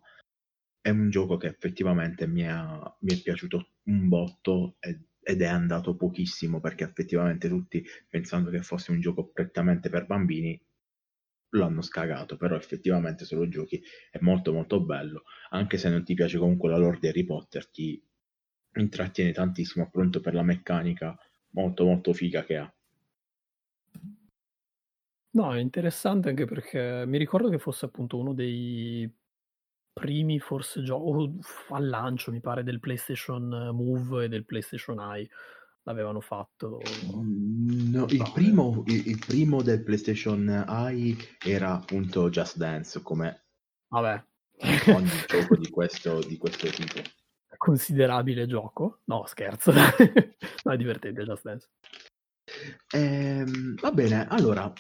È 0.80 0.90
un 0.90 1.10
gioco 1.10 1.36
che 1.36 1.46
effettivamente 1.46 2.26
mi, 2.26 2.46
ha- 2.48 2.96
mi 3.00 3.14
è 3.14 3.22
piaciuto 3.22 3.74
un 3.84 4.08
botto 4.08 4.76
ed, 4.80 5.00
ed 5.20 5.40
è 5.40 5.46
andato 5.46 5.94
pochissimo 5.96 6.60
perché 6.60 6.84
effettivamente 6.84 7.48
tutti 7.48 7.84
pensando 8.08 8.50
che 8.50 8.62
fosse 8.62 8.90
un 8.90 9.00
gioco 9.00 9.28
prettamente 9.28 9.88
per 9.90 10.06
bambini 10.06 10.60
lo 11.54 11.64
hanno 11.64 11.82
scagato, 11.82 12.36
però 12.36 12.56
effettivamente 12.56 13.24
se 13.24 13.34
lo 13.36 13.46
giochi 13.48 13.82
è 14.10 14.18
molto 14.20 14.52
molto 14.52 14.82
bello, 14.82 15.24
anche 15.50 15.76
se 15.78 15.90
non 15.90 16.02
ti 16.04 16.14
piace 16.14 16.38
comunque 16.38 16.70
la 16.70 16.78
lore 16.78 16.98
di 16.98 17.08
Harry 17.08 17.24
Potter, 17.24 17.68
ti 17.70 18.02
intrattiene 18.74 19.32
tantissimo 19.32 19.84
appunto 19.84 20.20
per 20.20 20.34
la 20.34 20.42
meccanica 20.42 21.16
molto 21.54 21.84
molto 21.84 22.12
figa 22.12 22.44
che 22.44 22.56
ha. 22.56 22.72
No, 25.34 25.54
è 25.54 25.58
interessante 25.58 26.28
anche 26.28 26.44
perché 26.44 27.04
mi 27.06 27.16
ricordo 27.16 27.48
che 27.48 27.58
fosse 27.58 27.86
appunto 27.86 28.18
uno 28.18 28.34
dei 28.34 29.10
primi 29.92 30.38
forse 30.40 30.82
giochi 30.82 31.38
al 31.70 31.88
lancio, 31.88 32.30
mi 32.30 32.40
pare, 32.40 32.62
del 32.62 32.80
PlayStation 32.80 33.70
Move 33.72 34.24
e 34.24 34.28
del 34.28 34.44
PlayStation 34.44 35.00
Eye. 35.00 35.28
L'avevano 35.84 36.20
fatto. 36.20 36.80
No, 37.12 38.06
il, 38.08 38.30
primo, 38.32 38.84
il, 38.86 39.08
il 39.08 39.18
primo 39.18 39.62
del 39.62 39.82
PlayStation 39.82 40.48
Eye 40.68 41.16
era 41.44 41.74
appunto 41.74 42.30
Just 42.30 42.56
Dance, 42.56 43.02
come 43.02 43.42
Vabbè, 43.92 44.24
ogni 44.94 45.10
gioco 45.28 45.56
di 45.56 45.68
questo, 45.68 46.20
di 46.20 46.38
questo 46.38 46.66
tipo. 46.68 47.02
Considerabile 47.62 48.46
gioco. 48.46 49.02
No, 49.04 49.24
scherzo. 49.24 49.70
no, 50.64 50.72
è 50.72 50.76
divertente 50.76 51.22
Just 51.22 51.44
Dance. 51.44 51.68
Ehm, 52.92 53.76
va 53.76 53.92
bene, 53.92 54.26
allora 54.26 54.72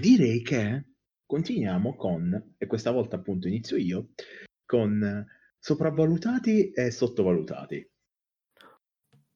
direi 0.00 0.42
che 0.42 0.86
continuiamo 1.24 1.94
con, 1.94 2.54
e 2.58 2.66
questa 2.66 2.90
volta 2.90 3.14
appunto 3.14 3.46
inizio 3.46 3.76
io, 3.76 4.08
con 4.66 5.24
sopravvalutati 5.60 6.72
e 6.72 6.90
sottovalutati. 6.90 7.90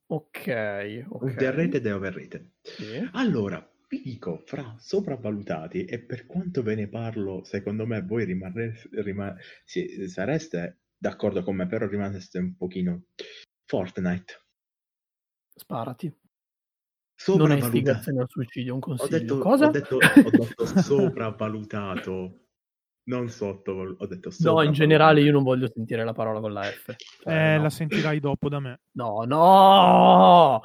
Ok, 0.07 1.07
ok. 1.11 1.23
Underrated 1.23 1.87
e 1.87 1.93
overrated. 1.93 2.51
Sì. 2.61 3.09
Allora, 3.13 3.65
vi 3.89 4.03
dico, 4.03 4.43
fra 4.47 4.75
sopravvalutati, 4.81 5.85
e 5.85 6.01
per 6.01 6.27
quanto 6.27 6.65
ve 6.65 6.75
ne 6.75 6.89
parlo, 6.89 7.45
secondo 7.45 7.87
me 7.87 8.03
voi 8.03 8.25
rimarreste, 8.25 8.89
rima- 9.01 9.37
sì, 9.65 10.09
sareste 10.09 10.82
d'accordo 11.03 11.43
con 11.43 11.57
me, 11.57 11.67
però 11.67 11.87
rimaneste 11.87 12.39
un 12.39 12.55
pochino... 12.57 13.03
Fortnite. 13.65 14.45
Sparati. 15.55 16.07
Non 16.07 16.15
è 16.17 17.61
Sopravvalutato. 17.61 17.67
istigazione 17.77 18.21
al 18.21 18.29
suicidio, 18.29 18.73
un 18.75 18.79
Ho 18.79 18.83
consiglio. 18.87 19.19
detto, 19.19 19.39
Cosa? 19.39 19.67
ho 19.67 19.71
detto, 19.71 19.97
ho 19.99 20.31
detto 20.31 20.67
sopravvalutato, 20.81 22.41
non 23.05 23.29
sottovalutato. 23.29 24.05
Ho 24.05 24.07
detto 24.07 24.31
No, 24.41 24.63
in 24.63 24.73
generale 24.73 25.21
io 25.23 25.33
non 25.33 25.43
voglio 25.43 25.69
sentire 25.73 26.05
la 26.05 26.13
parola 26.13 26.41
con 26.41 26.53
la 26.53 26.63
F. 26.65 26.95
Cioè, 27.23 27.55
eh, 27.55 27.57
no. 27.57 27.63
la 27.63 27.71
sentirai 27.71 28.21
dopo 28.21 28.49
da 28.49 28.61
me. 28.61 28.81
no, 28.93 29.25
no! 29.25 30.61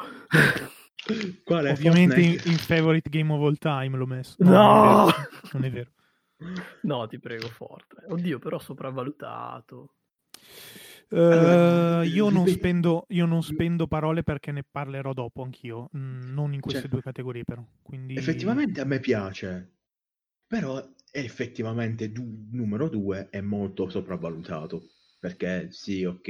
Qual 1.44 1.66
è 1.66 1.72
Ovviamente 1.72 2.20
in, 2.20 2.32
in 2.46 2.58
favorite 2.58 3.10
game 3.10 3.32
of 3.32 3.42
all 3.42 3.58
time 3.58 3.96
l'ho 3.96 4.06
messo. 4.08 4.36
No! 4.40 5.06
Non 5.54 5.64
è 5.64 5.70
vero. 5.72 5.92
Non 6.38 6.52
è 6.52 6.54
vero. 6.54 6.66
No, 6.82 7.08
ti 7.08 7.20
prego, 7.20 7.48
forte. 7.48 7.96
Oddio, 8.10 8.40
però 8.40 8.60
sopravvalutato. 8.60 9.94
Allora, 11.10 12.04
io, 12.04 12.30
non 12.30 12.48
spendo, 12.48 13.06
io 13.10 13.26
non 13.26 13.42
spendo 13.42 13.88
parole 13.88 14.24
perché 14.24 14.52
ne 14.52 14.64
parlerò 14.70 15.14
dopo 15.14 15.42
anch'io, 15.42 15.90
mm, 15.96 16.34
non 16.34 16.54
in 16.54 16.60
queste 16.60 16.82
Cioè, 16.82 16.90
due 16.90 17.02
categorie 17.02 17.44
però. 17.44 17.66
Quindi... 17.82 18.16
Effettivamente 18.16 18.82
a 18.82 18.86
me 18.86 19.00
piace, 19.00 19.78
però 20.46 20.86
effettivamente 21.12 22.12
du- 22.12 22.48
numero 22.52 22.90
due 22.90 23.30
è 23.30 23.40
molto 23.40 23.90
sopravvalutato, 23.90 24.90
perché 25.20 25.72
sì, 25.72 26.04
ok, 26.04 26.30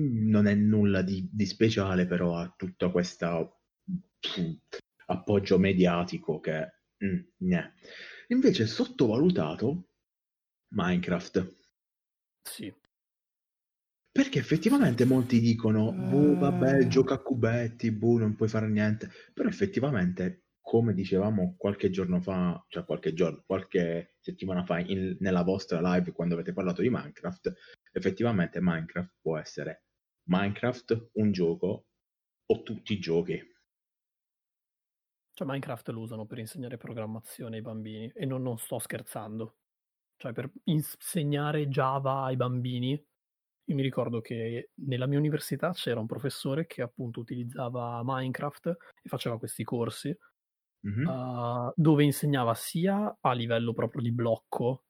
mm, 0.00 0.30
non 0.30 0.46
è 0.46 0.54
nulla 0.54 1.02
di, 1.02 1.28
di 1.30 1.44
speciale, 1.44 2.06
però 2.06 2.36
ha 2.36 2.52
tutta 2.56 2.90
questa 2.90 3.38
mm, 3.38 4.52
appoggio 5.06 5.58
mediatico 5.58 6.40
che... 6.40 6.72
mm, 7.04 7.20
gnè. 7.36 7.72
Invece 8.28 8.66
sottovalutato 8.66 9.88
Minecraft. 10.68 11.56
Sì. 12.42 12.72
Perché 14.12 14.40
effettivamente 14.40 15.06
molti 15.06 15.40
dicono, 15.40 15.90
boh, 15.90 16.36
vabbè, 16.36 16.86
gioca 16.86 17.14
a 17.14 17.22
cubetti, 17.22 17.90
boh, 17.90 18.18
non 18.18 18.36
puoi 18.36 18.46
fare 18.46 18.68
niente. 18.68 19.08
Però 19.32 19.48
effettivamente, 19.48 20.48
come 20.60 20.92
dicevamo 20.92 21.54
qualche 21.56 21.88
giorno 21.88 22.20
fa, 22.20 22.62
cioè 22.68 22.84
qualche 22.84 23.14
giorno, 23.14 23.42
qualche 23.46 24.16
settimana 24.20 24.64
fa, 24.64 24.80
in, 24.80 25.16
nella 25.20 25.42
vostra 25.42 25.80
live 25.80 26.12
quando 26.12 26.34
avete 26.34 26.52
parlato 26.52 26.82
di 26.82 26.90
Minecraft, 26.90 27.54
effettivamente 27.90 28.60
Minecraft 28.60 29.14
può 29.18 29.38
essere 29.38 29.84
Minecraft, 30.24 31.12
un 31.14 31.32
gioco 31.32 31.86
o 32.44 32.62
tutti 32.62 32.92
i 32.92 32.98
giochi. 32.98 33.40
Cioè 35.32 35.46
Minecraft 35.48 35.88
lo 35.88 36.00
usano 36.00 36.26
per 36.26 36.38
insegnare 36.38 36.76
programmazione 36.76 37.56
ai 37.56 37.62
bambini 37.62 38.12
e 38.14 38.26
non, 38.26 38.42
non 38.42 38.58
sto 38.58 38.78
scherzando. 38.78 39.56
Cioè 40.18 40.34
per 40.34 40.52
insegnare 40.64 41.66
Java 41.68 42.24
ai 42.24 42.36
bambini 42.36 43.02
io 43.72 43.74
mi 43.74 43.82
ricordo 43.82 44.20
che 44.20 44.70
nella 44.74 45.06
mia 45.06 45.18
università 45.18 45.72
c'era 45.72 45.98
un 45.98 46.06
professore 46.06 46.66
che 46.66 46.82
appunto 46.82 47.20
utilizzava 47.20 48.02
Minecraft 48.04 48.66
e 49.02 49.08
faceva 49.08 49.38
questi 49.38 49.64
corsi 49.64 50.16
mm-hmm. 50.86 51.06
uh, 51.06 51.72
dove 51.74 52.04
insegnava 52.04 52.54
sia 52.54 53.16
a 53.18 53.32
livello 53.32 53.72
proprio 53.72 54.02
di 54.02 54.12
blocco, 54.12 54.84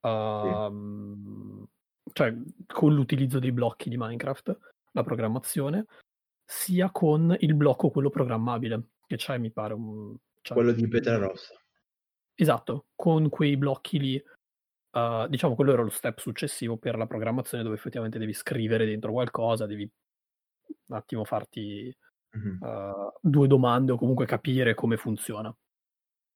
uh, 0.00 0.68
sì. 0.70 2.10
cioè 2.12 2.34
con 2.66 2.94
l'utilizzo 2.94 3.38
dei 3.38 3.52
blocchi 3.52 3.88
di 3.88 3.96
Minecraft, 3.96 4.58
la 4.92 5.02
programmazione, 5.02 5.86
sia 6.44 6.90
con 6.90 7.34
il 7.38 7.54
blocco 7.54 7.90
quello 7.90 8.10
programmabile, 8.10 8.88
che 9.06 9.16
c'è 9.16 9.38
mi 9.38 9.50
pare 9.50 9.72
un... 9.72 10.14
quello 10.46 10.72
di 10.72 10.86
Petra 10.88 11.16
Rossa. 11.16 11.54
Esatto, 12.34 12.86
con 12.94 13.28
quei 13.28 13.56
blocchi 13.56 13.98
lì 13.98 14.22
Uh, 14.92 15.26
diciamo 15.26 15.54
quello 15.54 15.72
era 15.72 15.82
lo 15.82 15.88
step 15.88 16.18
successivo 16.18 16.76
per 16.76 16.98
la 16.98 17.06
programmazione 17.06 17.62
dove 17.62 17.76
effettivamente 17.76 18.18
devi 18.18 18.34
scrivere 18.34 18.84
dentro 18.84 19.10
qualcosa, 19.12 19.64
devi 19.64 19.90
un 20.86 20.96
attimo 20.96 21.24
farti 21.24 21.94
uh, 22.30 23.12
due 23.20 23.46
domande 23.46 23.92
o 23.92 23.96
comunque 23.96 24.26
capire 24.26 24.74
come 24.74 24.96
funziona. 24.96 25.54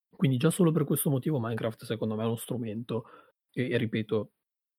Quindi 0.09 0.39
già 0.39 0.51
solo 0.51 0.73
per 0.73 0.85
questo 0.85 1.11
motivo 1.11 1.39
Minecraft 1.39 1.85
secondo 1.85 2.15
me 2.15 2.23
è 2.23 2.27
uno 2.27 2.37
strumento, 2.37 3.05
e, 3.51 3.71
e 3.71 3.77
ripeto, 3.77 4.33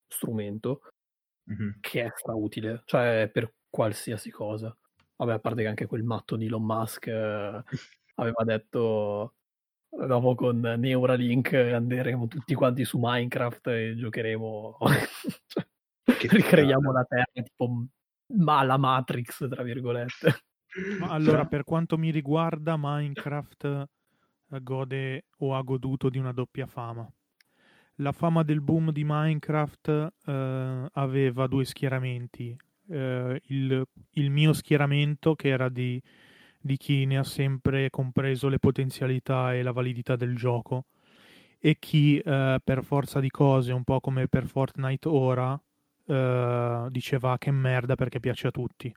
strumento, 0.08 0.82
mm-hmm. 1.52 1.70
che 1.80 2.04
è 2.04 2.12
strautile, 2.16 2.82
cioè 2.86 3.30
per 3.32 3.54
qualsiasi 3.70 4.32
cosa. 4.32 4.76
Vabbè, 5.16 5.34
a 5.34 5.40
parte 5.40 5.62
che 5.62 5.68
anche 5.68 5.86
quel 5.86 6.04
matto 6.04 6.36
di 6.36 6.46
Elon 6.46 6.64
Musk 6.64 7.08
eh, 7.08 7.64
aveva 8.16 8.44
detto 8.44 9.36
dopo 9.90 10.36
con 10.36 10.60
Neuralink 10.60 11.54
andremo 11.54 12.28
tutti 12.28 12.54
quanti 12.54 12.86
su 12.86 12.98
Minecraft 13.02 13.68
e 13.68 13.96
giocheremo 13.96 14.78
cioè, 16.06 16.28
ricreiamo 16.32 16.92
la 16.92 17.04
terra 17.04 17.44
tipo 17.44 17.88
ma 18.36 18.64
la 18.64 18.78
Matrix 18.78 19.48
tra 19.48 19.64
virgolette. 19.64 20.44
Ma 21.00 21.08
allora 21.12 21.46
per 21.46 21.64
quanto 21.64 21.98
mi 21.98 22.12
riguarda 22.12 22.76
Minecraft 22.78 23.64
eh, 24.52 24.62
gode 24.62 25.26
o 25.38 25.56
ha 25.56 25.62
goduto 25.62 26.10
di 26.10 26.18
una 26.18 26.32
doppia 26.32 26.66
fama. 26.66 27.10
La 28.00 28.12
fama 28.12 28.44
del 28.44 28.62
boom 28.62 28.92
di 28.92 29.04
Minecraft 29.06 30.14
eh, 30.26 30.90
aveva 30.92 31.48
due 31.48 31.66
schieramenti. 31.66 32.56
Eh, 32.90 33.42
il, 33.46 33.88
il 34.12 34.30
mio 34.30 34.54
schieramento 34.54 35.36
che 35.36 35.50
era 35.50 35.68
di 35.68 36.02
di 36.60 36.78
chi 36.78 37.06
ne 37.06 37.18
ha 37.18 37.24
sempre 37.24 37.90
compreso 37.90 38.50
le 38.50 38.60
potenzialità 38.60 39.54
e 39.54 39.62
la 39.62 39.72
validità 39.72 40.16
del 40.16 40.36
gioco 40.36 40.86
e 41.60 41.78
chi 41.80 42.20
eh, 42.20 42.60
per 42.64 42.84
forza 42.84 43.20
di 43.20 43.30
cose, 43.30 43.74
un 43.74 43.84
po' 43.84 44.00
come 44.00 44.28
per 44.28 44.46
Fortnite 44.46 45.08
ora, 45.08 45.60
eh, 46.06 46.86
diceva 46.90 47.38
che 47.38 47.52
merda 47.52 47.96
perché 47.96 48.20
piace 48.20 48.48
a 48.48 48.52
tutti. 48.52 48.94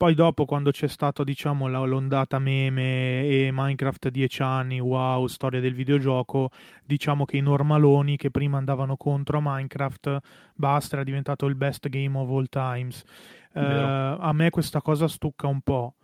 Poi 0.00 0.14
dopo, 0.14 0.46
quando 0.46 0.70
c'è 0.70 0.88
stata, 0.88 1.22
diciamo, 1.22 1.68
l'ondata 1.84 2.38
meme 2.38 3.26
e 3.26 3.50
Minecraft 3.52 4.08
10 4.08 4.42
anni, 4.42 4.80
wow, 4.80 5.26
storia 5.26 5.60
del 5.60 5.74
videogioco, 5.74 6.48
diciamo 6.86 7.26
che 7.26 7.36
i 7.36 7.42
normaloni 7.42 8.16
che 8.16 8.30
prima 8.30 8.56
andavano 8.56 8.96
contro 8.96 9.36
a 9.36 9.42
Minecraft, 9.44 10.18
basta, 10.54 10.94
era 10.94 11.04
diventato 11.04 11.44
il 11.44 11.54
best 11.54 11.90
game 11.90 12.16
of 12.16 12.30
all 12.30 12.46
times. 12.48 13.04
Eh, 13.52 13.60
a 13.60 14.32
me 14.32 14.48
questa 14.48 14.80
cosa 14.80 15.06
stucca 15.06 15.46
un 15.48 15.60
po'. 15.60 15.96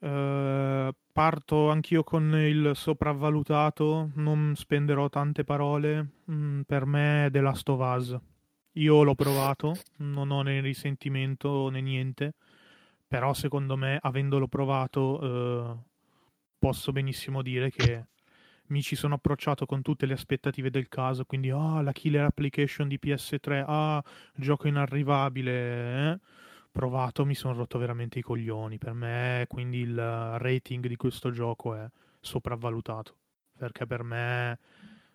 Uh, 0.00 0.94
parto 1.12 1.70
anch'io 1.70 2.04
con 2.04 2.32
il 2.36 2.72
sopravvalutato, 2.74 4.10
non 4.14 4.54
spenderò 4.54 5.08
tante 5.08 5.44
parole. 5.44 6.08
Mm, 6.30 6.60
per 6.62 6.86
me 6.86 7.26
è 7.26 7.30
The 7.30 7.40
Last 7.40 7.68
of 7.68 7.80
Us. 7.80 8.18
Io 8.72 9.02
l'ho 9.02 9.14
provato, 9.14 9.74
non 9.98 10.30
ho 10.30 10.42
né 10.42 10.60
risentimento 10.60 11.68
né 11.68 11.80
niente, 11.80 12.34
però 13.08 13.34
secondo 13.34 13.76
me, 13.76 13.98
avendolo 14.00 14.46
provato, 14.46 15.00
uh, 15.24 15.82
posso 16.58 16.92
benissimo 16.92 17.42
dire 17.42 17.70
che 17.70 18.06
mi 18.68 18.82
ci 18.82 18.96
sono 18.96 19.14
approcciato 19.14 19.66
con 19.66 19.82
tutte 19.82 20.06
le 20.06 20.12
aspettative 20.14 20.70
del 20.70 20.88
caso, 20.88 21.24
quindi 21.24 21.50
ah, 21.50 21.80
la 21.82 21.92
killer 21.92 22.24
application 22.24 22.88
di 22.88 22.98
PS3, 23.02 23.64
ah, 23.66 24.02
gioco 24.34 24.68
inarrivabile, 24.68 26.12
eh? 26.12 26.18
Provato 26.78 27.26
mi 27.26 27.34
sono 27.34 27.54
rotto 27.54 27.76
veramente 27.76 28.20
i 28.20 28.22
coglioni. 28.22 28.78
Per 28.78 28.92
me, 28.92 29.46
quindi 29.48 29.78
il 29.78 29.96
rating 29.96 30.86
di 30.86 30.94
questo 30.94 31.32
gioco 31.32 31.74
è 31.74 31.84
sopravvalutato. 32.20 33.16
Perché 33.58 33.84
per 33.84 34.04
me 34.04 34.58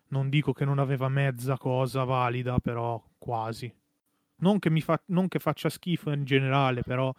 non 0.08 0.28
dico 0.28 0.52
che 0.52 0.66
non 0.66 0.78
aveva 0.78 1.08
mezza 1.08 1.56
cosa 1.56 2.04
valida, 2.04 2.58
però 2.58 3.02
quasi. 3.16 3.74
Non 4.36 4.58
che, 4.58 4.78
fa- 4.82 5.00
non 5.06 5.26
che 5.26 5.38
faccia 5.38 5.70
schifo 5.70 6.10
in 6.10 6.24
generale, 6.24 6.82
però 6.82 7.10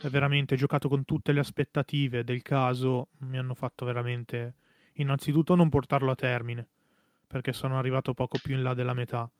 è 0.00 0.08
veramente 0.08 0.56
giocato 0.56 0.88
con 0.88 1.04
tutte 1.04 1.32
le 1.32 1.40
aspettative 1.40 2.24
del 2.24 2.40
caso. 2.40 3.08
Mi 3.18 3.36
hanno 3.36 3.52
fatto 3.52 3.84
veramente, 3.84 4.54
innanzitutto, 4.94 5.54
non 5.54 5.68
portarlo 5.68 6.10
a 6.10 6.14
termine. 6.14 6.66
Perché 7.26 7.52
sono 7.52 7.78
arrivato 7.78 8.14
poco 8.14 8.38
più 8.42 8.54
in 8.54 8.62
là 8.62 8.72
della 8.72 8.94
metà 8.94 9.30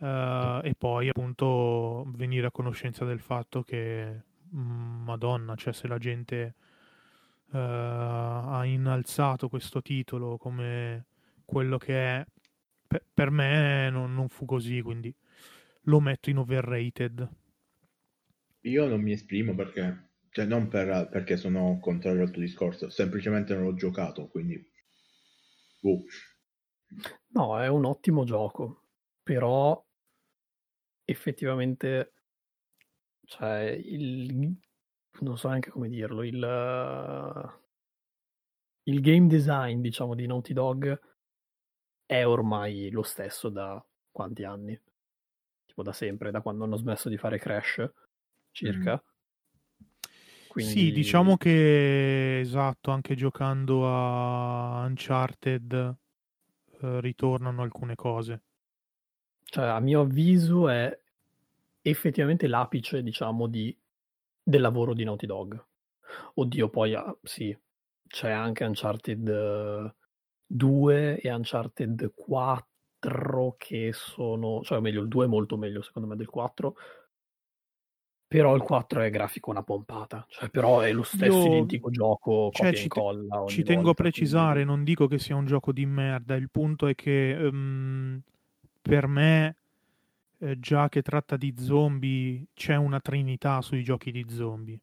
Uh, 0.00 0.64
e 0.64 0.74
poi 0.78 1.10
appunto 1.10 2.06
venire 2.14 2.46
a 2.46 2.50
conoscenza 2.50 3.04
del 3.04 3.20
fatto 3.20 3.62
che 3.62 4.22
mm, 4.54 5.02
Madonna, 5.04 5.54
cioè 5.56 5.74
se 5.74 5.86
la 5.88 5.98
gente 5.98 6.54
uh, 7.50 7.56
ha 7.58 8.64
innalzato 8.64 9.50
questo 9.50 9.82
titolo 9.82 10.38
come 10.38 11.04
quello 11.44 11.76
che 11.76 12.16
è, 12.16 12.26
per, 12.86 13.04
per 13.12 13.30
me 13.30 13.90
non, 13.90 14.14
non, 14.14 14.30
fu 14.30 14.46
così, 14.46 14.80
quindi 14.80 15.14
lo 15.82 16.00
metto 16.00 16.30
in 16.30 16.38
overrated. 16.38 17.28
Io 18.62 18.86
non 18.86 19.02
mi 19.02 19.12
esprimo 19.12 19.54
perché, 19.54 20.12
cioè 20.30 20.46
non 20.46 20.68
per, 20.68 21.08
perché 21.10 21.36
sono 21.36 21.78
contrario 21.78 22.22
al 22.22 22.30
tuo 22.30 22.40
discorso, 22.40 22.88
semplicemente 22.88 23.52
non 23.54 23.64
l'ho 23.64 23.74
giocato, 23.74 24.28
quindi... 24.28 24.66
Uh. 25.82 26.02
No, 27.32 27.60
è 27.60 27.68
un 27.68 27.84
ottimo 27.84 28.24
gioco, 28.24 28.84
però 29.22 29.86
effettivamente 31.10 32.12
Cioè, 33.30 33.80
il... 33.84 34.56
non 35.20 35.38
so 35.38 35.48
neanche 35.48 35.70
come 35.70 35.88
dirlo, 35.88 36.24
il, 36.24 37.54
il 38.84 39.00
game 39.00 39.28
design, 39.28 39.80
diciamo, 39.80 40.16
di 40.16 40.26
Naughty 40.26 40.52
Dog 40.52 41.00
è 42.06 42.26
ormai 42.26 42.90
lo 42.90 43.02
stesso 43.02 43.48
da 43.48 43.80
quanti 44.10 44.42
anni? 44.42 44.76
Tipo 45.64 45.84
da 45.84 45.92
sempre, 45.92 46.32
da 46.32 46.40
quando 46.40 46.64
hanno 46.64 46.76
smesso 46.76 47.08
di 47.08 47.16
fare 47.16 47.38
Crash, 47.38 47.88
circa. 48.50 48.94
Mm. 48.94 49.86
Quindi... 50.48 50.72
Sì, 50.72 50.90
diciamo 50.90 51.36
che 51.36 52.40
esatto, 52.40 52.90
anche 52.90 53.14
giocando 53.14 53.86
a 53.86 54.84
Uncharted 54.86 55.96
eh, 56.80 57.00
ritornano 57.00 57.62
alcune 57.62 57.94
cose. 57.94 58.42
Cioè, 59.50 59.64
a 59.64 59.80
mio 59.80 60.02
avviso 60.02 60.68
è 60.68 60.96
effettivamente 61.82 62.46
l'apice, 62.46 63.02
diciamo, 63.02 63.48
di, 63.48 63.76
del 64.40 64.60
lavoro 64.60 64.94
di 64.94 65.02
Naughty 65.02 65.26
Dog. 65.26 65.64
Oddio, 66.34 66.68
poi 66.68 66.94
ah, 66.94 67.16
sì, 67.20 67.56
c'è 68.06 68.30
anche 68.30 68.62
Uncharted 68.62 69.94
2 70.46 71.20
e 71.20 71.32
Uncharted 71.32 72.12
4 72.14 73.54
che 73.58 73.90
sono, 73.92 74.62
cioè 74.62 74.78
meglio 74.78 75.02
il 75.02 75.08
2 75.08 75.24
è 75.24 75.28
molto 75.28 75.56
meglio 75.56 75.82
secondo 75.82 76.06
me 76.06 76.14
del 76.14 76.28
4, 76.28 76.76
però 78.28 78.54
il 78.54 78.62
4 78.62 79.00
è 79.00 79.10
grafico 79.10 79.50
una 79.50 79.64
pompata, 79.64 80.24
cioè, 80.28 80.48
però 80.48 80.78
è 80.78 80.92
lo 80.92 81.02
stesso 81.02 81.38
Io... 81.38 81.46
identico 81.46 81.90
gioco, 81.90 82.50
cioè, 82.52 82.72
ci, 82.72 82.84
incolla 82.84 83.44
ci 83.48 83.64
tengo 83.64 83.86
volta, 83.86 84.02
a 84.02 84.04
precisare, 84.04 84.52
quindi... 84.52 84.70
non 84.70 84.84
dico 84.84 85.08
che 85.08 85.18
sia 85.18 85.34
un 85.34 85.46
gioco 85.46 85.72
di 85.72 85.86
merda, 85.86 86.36
il 86.36 86.50
punto 86.50 86.86
è 86.86 86.94
che 86.94 87.36
um, 87.36 88.20
per 88.80 89.06
me, 89.06 89.56
eh, 90.38 90.58
già 90.58 90.88
che 90.88 91.02
tratta 91.02 91.36
di 91.36 91.54
zombie, 91.58 92.46
c'è 92.54 92.76
una 92.76 93.00
trinità 93.00 93.60
sui 93.60 93.82
giochi 93.82 94.10
di 94.10 94.24
zombie, 94.28 94.78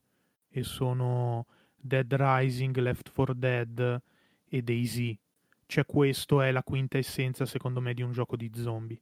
e 0.49 0.63
sono 0.63 1.45
Dead 1.75 2.11
Rising, 2.13 2.75
Left 2.77 3.11
4 3.11 3.33
Dead 3.33 4.01
e 4.49 4.61
Daisy. 4.61 5.17
Cioè 5.65 5.85
questo 5.85 6.41
è 6.41 6.51
la 6.51 6.63
quinta 6.63 6.97
essenza 6.97 7.45
secondo 7.45 7.81
me 7.81 7.93
di 7.93 8.01
un 8.01 8.11
gioco 8.11 8.35
di 8.35 8.49
zombie. 8.55 8.99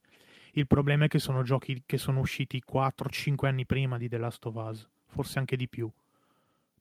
Il 0.53 0.67
problema 0.67 1.05
è 1.05 1.07
che 1.07 1.19
sono 1.19 1.43
giochi 1.43 1.83
che 1.85 1.97
sono 1.97 2.19
usciti 2.19 2.61
4-5 2.65 3.47
anni 3.47 3.65
prima 3.65 3.97
di 3.97 4.07
The 4.07 4.17
Last 4.17 4.45
of 4.45 4.55
Us, 4.55 4.87
forse 5.07 5.39
anche 5.39 5.57
di 5.57 5.67
più. 5.67 5.89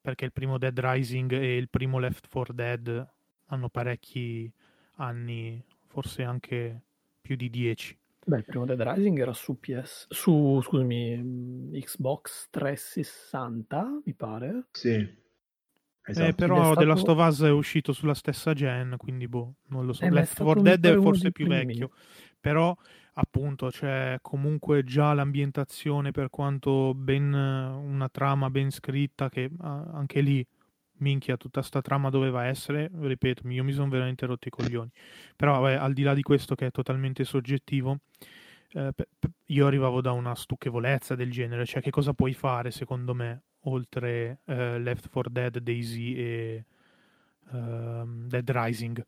Perché 0.00 0.24
il 0.24 0.32
primo 0.32 0.58
Dead 0.58 0.78
Rising 0.78 1.32
e 1.32 1.56
il 1.56 1.68
primo 1.68 1.98
Left 1.98 2.28
4 2.28 2.52
Dead 2.52 3.08
hanno 3.46 3.68
parecchi 3.68 4.50
anni, 4.96 5.62
forse 5.86 6.22
anche 6.22 6.80
più 7.20 7.36
di 7.36 7.50
10. 7.50 7.96
Beh, 8.26 8.38
il 8.38 8.44
primo 8.44 8.64
Dead 8.64 8.80
Rising 8.80 9.18
era 9.18 9.34
su 9.34 9.58
PS, 9.58 10.06
su, 10.08 10.60
scusami, 10.62 11.70
Xbox 11.72 12.48
360, 12.50 14.00
mi 14.04 14.14
pare. 14.14 14.66
Sì. 14.70 14.88
Eh, 14.88 15.16
esatto. 16.04 16.28
Eh, 16.28 16.34
però 16.34 16.56
stato... 16.56 16.80
The 16.80 16.84
Last 16.86 17.08
of 17.08 17.18
Us 17.18 17.42
è 17.42 17.50
uscito 17.50 17.92
sulla 17.92 18.14
stessa 18.14 18.54
gen, 18.54 18.94
quindi 18.96 19.28
boh, 19.28 19.56
non 19.68 19.84
lo 19.84 19.92
so. 19.92 20.04
Eh, 20.04 20.10
Left 20.10 20.42
4 20.42 20.62
Dead 20.62 20.86
è 20.86 20.96
forse 21.00 21.32
più 21.32 21.46
vecchio, 21.46 21.90
però 22.40 22.74
appunto 23.14 23.68
c'è 23.68 24.18
comunque 24.22 24.84
già 24.84 25.12
l'ambientazione 25.12 26.10
per 26.10 26.30
quanto 26.30 26.94
ben 26.94 27.32
una 27.32 28.08
trama 28.08 28.50
ben 28.50 28.70
scritta 28.70 29.28
che 29.28 29.50
anche 29.60 30.20
lì 30.20 30.44
minchia 30.98 31.36
tutta 31.36 31.62
sta 31.62 31.80
trama 31.80 32.10
doveva 32.10 32.44
essere 32.44 32.90
ripeto 32.92 33.48
io 33.48 33.64
mi 33.64 33.72
sono 33.72 33.88
veramente 33.88 34.26
rotto 34.26 34.48
i 34.48 34.50
coglioni. 34.50 34.90
Però 35.36 35.60
vabbè, 35.60 35.74
al 35.74 35.92
di 35.92 36.02
là 36.02 36.14
di 36.14 36.22
questo 36.22 36.54
che 36.54 36.66
è 36.66 36.70
totalmente 36.70 37.24
soggettivo 37.24 38.00
eh, 38.74 38.92
io 39.46 39.66
arrivavo 39.66 40.00
da 40.00 40.12
una 40.12 40.34
stucchevolezza 40.34 41.14
del 41.14 41.30
genere 41.30 41.64
cioè 41.64 41.80
che 41.80 41.90
cosa 41.90 42.12
puoi 42.12 42.34
fare 42.34 42.70
secondo 42.70 43.14
me 43.14 43.42
oltre 43.66 44.40
eh, 44.46 44.78
Left 44.78 45.08
4 45.08 45.30
Dead 45.30 45.58
Daisy 45.58 46.14
e 46.14 46.64
uh, 47.50 48.26
Dead 48.26 48.50
Rising 48.50 49.04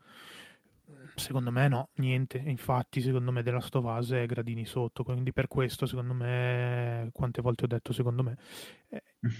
Secondo 1.14 1.50
me 1.50 1.66
no, 1.68 1.88
niente. 1.94 2.38
Infatti, 2.38 3.00
secondo 3.00 3.32
me 3.32 3.42
della 3.42 3.60
Stovase 3.60 4.22
è 4.22 4.26
gradini 4.26 4.66
sotto. 4.66 5.02
Quindi 5.02 5.32
per 5.32 5.48
questo, 5.48 5.86
secondo 5.86 6.12
me, 6.12 7.08
quante 7.12 7.40
volte 7.40 7.64
ho 7.64 7.68
detto 7.68 7.92
secondo 7.92 8.22
me, 8.22 8.36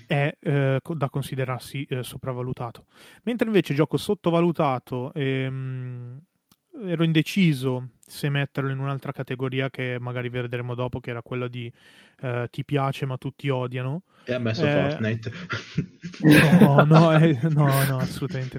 è 0.07 0.37
eh, 0.41 0.81
da 0.83 1.11
considerarsi 1.11 1.85
eh, 1.85 2.03
sopravvalutato. 2.03 2.87
Mentre 3.25 3.47
invece 3.47 3.75
gioco 3.75 3.97
sottovalutato 3.97 5.13
ehm, 5.13 6.21
ero 6.85 7.05
indeciso 7.05 7.91
se 8.09 8.29
metterlo 8.29 8.71
in 8.71 8.79
un'altra 8.79 9.11
categoria 9.11 9.69
che 9.69 9.97
magari 9.99 10.29
vedremo 10.29 10.75
dopo, 10.75 11.01
che 11.01 11.11
era 11.11 11.23
quella 11.23 11.49
di 11.49 11.71
eh, 12.21 12.47
ti 12.51 12.65
piace 12.65 13.05
ma 13.05 13.19
tutti 13.19 13.49
odiano. 13.49 14.03
E 14.25 14.33
ha 14.33 14.39
messo 14.39 14.65
eh, 14.65 14.73
Fortnite. 14.73 15.33
No, 16.61 16.85
no, 16.87 17.13
eh, 17.19 17.39
no, 17.43 17.85
no, 17.85 17.99
assolutamente. 17.99 18.59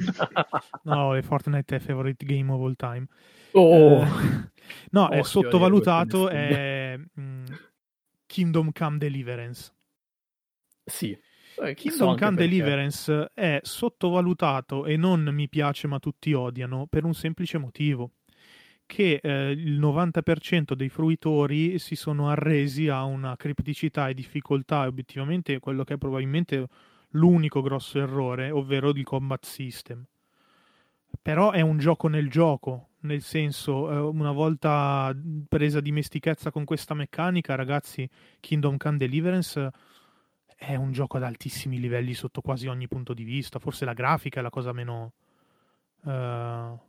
No, 0.84 1.18
Fortnite 1.22 1.78
è 1.78 1.80
favorite 1.80 2.26
game 2.26 2.52
of 2.52 2.62
all 2.62 2.76
time. 2.76 3.08
Oh. 3.54 4.04
Eh, 4.04 4.50
no, 4.92 5.10
è 5.10 5.24
sottovalutato, 5.24 6.28
è 6.28 7.00
mm, 7.20 7.46
Kingdom 8.26 8.72
Come 8.74 8.98
Deliverance. 8.98 9.72
Sì. 10.84 11.18
Eh, 11.60 11.74
Kingdom 11.74 12.18
Come 12.18 12.36
Deliverance 12.36 13.32
è 13.34 13.60
sottovalutato 13.64 14.86
e 14.86 14.98
non 14.98 15.24
mi 15.24 15.48
piace 15.48 15.88
ma 15.88 16.00
tutti 16.00 16.34
odiano 16.34 16.86
per 16.88 17.06
un 17.06 17.14
semplice 17.14 17.58
motivo 17.58 18.12
che 18.88 19.20
eh, 19.22 19.52
il 19.52 19.80
90% 19.80 20.74
dei 20.74 20.90
fruitori 20.90 21.78
si 21.78 21.96
sono 21.96 22.30
arresi 22.30 22.88
a 22.88 23.04
una 23.04 23.36
cripticità 23.36 24.10
e 24.10 24.16
difficoltà 24.16 24.86
e 24.86 24.88
obiettivamente 24.88 25.60
quello 25.60 25.84
che 25.84 25.94
è 25.96 25.98
probabilmente 25.98 26.68
l'unico 27.12 27.62
grosso 27.62 28.00
errore, 28.00 28.50
ovvero 28.50 28.90
il 28.90 29.04
combat 29.04 29.46
system. 29.46 30.04
Però 31.22 31.52
è 31.52 31.62
un 31.62 31.78
gioco 31.78 32.08
nel 32.08 32.30
gioco, 32.30 32.88
nel 33.02 33.22
senso, 33.22 33.92
eh, 33.92 33.98
una 33.98 34.32
volta 34.32 35.16
presa 35.48 35.82
dimestichezza 35.82 36.50
con 36.50 36.64
questa 36.64 36.94
meccanica, 36.94 37.56
ragazzi, 37.56 38.10
Kingdom 38.40 38.78
Come 38.78 38.98
Deliverance 38.98 39.72
è 40.56 40.76
un 40.76 40.92
gioco 40.92 41.18
ad 41.18 41.24
altissimi 41.24 41.80
livelli 41.80 42.14
sotto 42.14 42.42
quasi 42.42 42.68
ogni 42.68 42.88
punto 42.88 43.14
di 43.14 43.24
vista. 43.24 43.60
Forse 43.60 43.86
la 43.86 43.94
grafica 43.94 44.40
è 44.40 44.44
la 44.44 44.50
cosa 44.50 44.72
meno, 44.74 45.14
uh, 46.02 46.80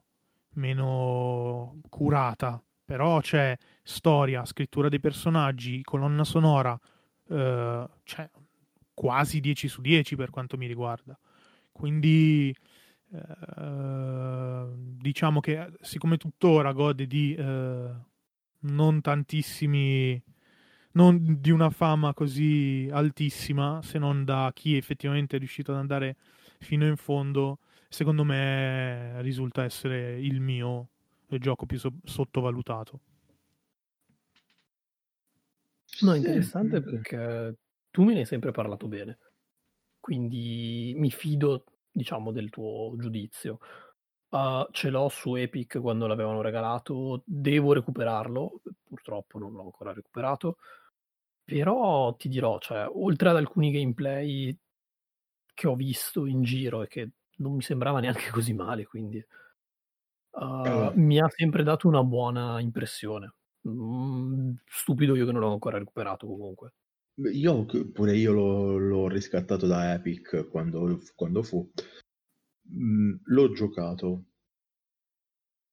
meno 0.58 1.80
curata, 1.88 2.62
però 2.84 3.20
c'è 3.20 3.56
storia, 3.82 4.44
scrittura 4.44 4.88
dei 4.88 5.00
personaggi, 5.00 5.82
colonna 5.82 6.24
sonora, 6.24 6.72
uh, 6.72 7.88
cioè 8.04 8.30
quasi 8.94 9.40
10 9.40 9.68
su 9.68 9.80
10 9.80 10.16
per 10.16 10.30
quanto 10.30 10.56
mi 10.56 10.66
riguarda. 10.66 11.18
Quindi 11.72 12.54
uh, 13.08 14.66
diciamo 14.74 15.40
che 15.40 15.72
siccome 15.80 16.16
tuttora 16.16 16.72
gode 16.72 17.06
di 17.06 17.36
non 18.60 19.00
tantissimi 19.00 20.20
non 20.92 21.36
di 21.40 21.50
una 21.50 21.70
fama 21.70 22.12
così 22.12 22.88
altissima, 22.90 23.80
se 23.82 23.98
non 23.98 24.24
da 24.24 24.50
chi 24.52 24.76
effettivamente 24.76 25.36
è 25.36 25.38
riuscito 25.38 25.70
ad 25.70 25.78
andare 25.78 26.16
fino 26.58 26.86
in 26.86 26.96
fondo, 26.96 27.58
secondo 27.88 28.24
me 28.24 29.20
risulta 29.22 29.64
essere 29.64 30.20
il 30.20 30.40
mio 30.40 30.90
gioco 31.26 31.66
più 31.66 31.78
so- 31.78 31.98
sottovalutato. 32.04 33.00
No, 36.00 36.14
interessante 36.14 36.80
perché 36.80 37.56
tu 37.90 38.04
me 38.04 38.12
ne 38.12 38.20
hai 38.20 38.26
sempre 38.26 38.52
parlato 38.52 38.86
bene, 38.86 39.18
quindi 39.98 40.94
mi 40.96 41.10
fido, 41.10 41.64
diciamo, 41.90 42.30
del 42.30 42.50
tuo 42.50 42.94
giudizio. 42.96 43.58
Uh, 44.28 44.66
ce 44.70 44.90
l'ho 44.90 45.08
su 45.08 45.34
Epic 45.34 45.80
quando 45.80 46.06
l'avevano 46.06 46.42
regalato, 46.42 47.22
devo 47.24 47.72
recuperarlo, 47.72 48.60
purtroppo 48.84 49.38
non 49.38 49.52
l'ho 49.52 49.62
ancora 49.62 49.92
recuperato. 49.92 50.58
Però 51.42 52.14
ti 52.14 52.28
dirò, 52.28 52.58
cioè, 52.58 52.86
oltre 52.86 53.30
ad 53.30 53.36
alcuni 53.36 53.70
gameplay 53.70 54.56
che 55.54 55.66
ho 55.66 55.74
visto 55.74 56.26
in 56.26 56.42
giro 56.42 56.82
e 56.82 56.86
che 56.86 57.10
non 57.38 57.54
mi 57.54 57.62
sembrava 57.62 58.00
neanche 58.00 58.30
così 58.30 58.52
male, 58.52 58.86
quindi 58.86 59.24
uh, 60.30 60.92
mi 60.94 61.20
ha 61.20 61.28
sempre 61.28 61.62
dato 61.62 61.88
una 61.88 62.02
buona 62.04 62.60
impressione. 62.60 63.34
Mm, 63.68 64.54
stupido 64.64 65.14
io 65.16 65.26
che 65.26 65.32
non 65.32 65.40
l'ho 65.40 65.52
ancora 65.52 65.78
recuperato 65.78 66.26
comunque. 66.26 66.74
Io 67.32 67.66
pure 67.92 68.16
io 68.16 68.32
l'ho, 68.32 68.76
l'ho 68.76 69.08
riscattato 69.08 69.66
da 69.66 69.92
Epic 69.94 70.48
quando, 70.48 71.00
quando 71.16 71.42
fu. 71.42 71.68
Mm, 72.70 73.14
l'ho 73.24 73.52
giocato, 73.52 74.24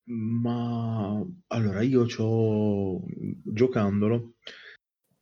ma 0.08 1.24
allora 1.48 1.82
io 1.82 2.06
c'ho 2.06 3.04
giocandolo 3.44 4.36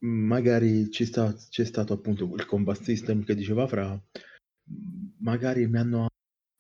magari 0.04 0.90
ci 0.92 1.06
sta, 1.06 1.34
c'è 1.34 1.64
stato 1.64 1.94
appunto 1.94 2.34
il 2.36 2.46
combat 2.46 2.82
system 2.82 3.24
che 3.24 3.36
diceva 3.36 3.68
Fra, 3.68 4.00
magari 5.20 5.68
mi 5.68 5.78
hanno 5.78 6.08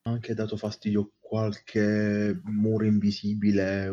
anche 0.03 0.33
dato 0.33 0.57
fastidio 0.57 1.13
qualche 1.19 2.39
muro 2.43 2.85
invisibile 2.85 3.91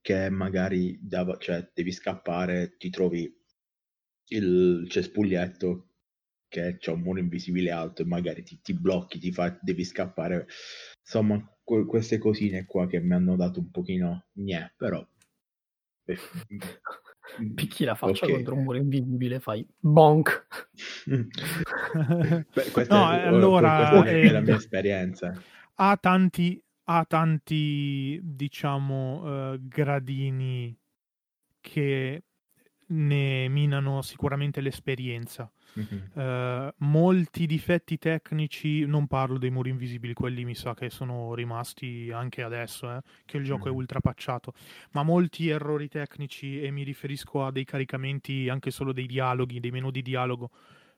che 0.00 0.28
magari 0.30 0.98
dava, 1.00 1.36
cioè 1.38 1.70
devi 1.72 1.92
scappare, 1.92 2.76
ti 2.76 2.90
trovi 2.90 3.32
il 4.28 4.86
cespuglietto 4.88 5.88
che 6.48 6.76
c'è 6.78 6.90
un 6.92 7.00
muro 7.00 7.18
invisibile 7.18 7.70
alto 7.70 8.02
e 8.02 8.06
magari 8.06 8.42
ti, 8.42 8.60
ti 8.60 8.74
blocchi, 8.74 9.18
ti 9.18 9.32
fa, 9.32 9.58
devi 9.60 9.84
scappare. 9.84 10.46
Insomma, 11.00 11.42
que- 11.62 11.86
queste 11.86 12.18
cosine 12.18 12.64
qua 12.64 12.86
che 12.86 13.00
mi 13.00 13.14
hanno 13.14 13.36
dato 13.36 13.60
un 13.60 13.70
pochino 13.70 14.26
gnè, 14.32 14.72
però... 14.76 15.06
Eh, 17.38 17.50
Picchi 17.54 17.84
la 17.84 17.94
faccia 17.94 18.24
okay. 18.24 18.36
contro 18.36 18.54
un 18.54 18.64
muro 18.64 18.78
invisibile, 18.78 19.40
fai 19.40 19.66
bonk. 19.78 20.46
Beh, 21.06 22.70
questa 22.70 22.96
no, 22.96 23.12
è, 23.12 23.26
allora, 23.26 23.88
questa 23.90 24.10
è, 24.10 24.20
è 24.20 24.30
la 24.30 24.40
mia 24.40 24.56
esperienza. 24.56 25.40
Ha 25.76 25.96
tanti, 25.96 26.62
ha 26.84 27.04
tanti 27.06 28.20
diciamo, 28.22 29.52
uh, 29.52 29.58
gradini 29.60 30.76
che 31.60 32.22
ne 32.88 33.48
minano 33.48 34.02
sicuramente 34.02 34.60
l'esperienza. 34.60 35.50
Uh, 35.74 36.72
molti 36.84 37.46
difetti 37.46 37.98
tecnici, 37.98 38.86
non 38.86 39.06
parlo 39.08 39.38
dei 39.38 39.50
muri 39.50 39.70
invisibili, 39.70 40.14
quelli 40.14 40.44
mi 40.44 40.54
sa 40.54 40.74
che 40.74 40.88
sono 40.88 41.34
rimasti 41.34 42.10
anche 42.12 42.42
adesso, 42.42 42.90
eh, 42.90 43.00
che 43.24 43.38
il 43.38 43.44
gioco 43.44 43.64
mm-hmm. 43.64 43.72
è 43.72 43.76
ultra 43.76 44.00
patchato, 44.00 44.52
ma 44.92 45.02
molti 45.02 45.48
errori 45.48 45.88
tecnici 45.88 46.60
e 46.62 46.70
mi 46.70 46.84
riferisco 46.84 47.44
a 47.44 47.50
dei 47.50 47.64
caricamenti 47.64 48.48
anche 48.48 48.70
solo 48.70 48.92
dei 48.92 49.06
dialoghi, 49.06 49.58
dei 49.58 49.72
menu 49.72 49.90
di 49.90 50.02
dialogo, 50.02 50.50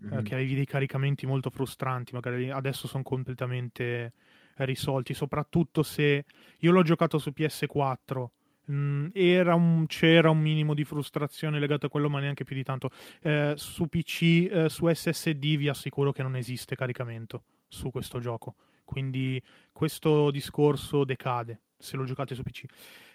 mm-hmm. 0.05 0.19
uh, 0.19 0.23
che 0.23 0.35
avevi 0.35 0.55
dei 0.55 0.67
caricamenti 0.67 1.25
molto 1.27 1.49
frustranti, 1.49 2.13
magari 2.13 2.51
adesso 2.51 2.87
sono 2.87 3.03
completamente 3.03 4.13
risolti, 4.57 5.15
soprattutto 5.15 5.83
se 5.83 6.25
io 6.59 6.71
l'ho 6.71 6.83
giocato 6.83 7.19
su 7.19 7.33
PS4 7.35 8.27
Mm, 8.71 9.09
un, 9.15 9.85
c'era 9.87 10.31
un 10.31 10.41
minimo 10.41 10.75
di 10.75 10.85
frustrazione 10.85 11.59
legato 11.59 11.87
a 11.87 11.89
quello, 11.89 12.09
ma 12.09 12.21
neanche 12.21 12.45
più 12.45 12.57
di 12.57 12.65
tanto. 12.65 12.91
Eh, 13.23 13.55
su 13.57 13.87
PC, 13.87 14.49
eh, 14.51 14.69
su 14.69 14.89
SSD 14.93 15.57
vi 15.57 15.69
assicuro 15.69 16.13
che 16.13 16.23
non 16.23 16.37
esiste 16.37 16.75
caricamento 16.75 17.45
su 17.69 17.91
questo 17.91 18.19
gioco. 18.19 18.57
Quindi 18.85 19.43
questo 19.73 20.31
discorso 20.31 21.05
decade 21.05 21.61
se 21.79 21.97
lo 21.97 22.05
giocate 22.05 22.35
su 22.35 22.43
PC. 22.43 22.65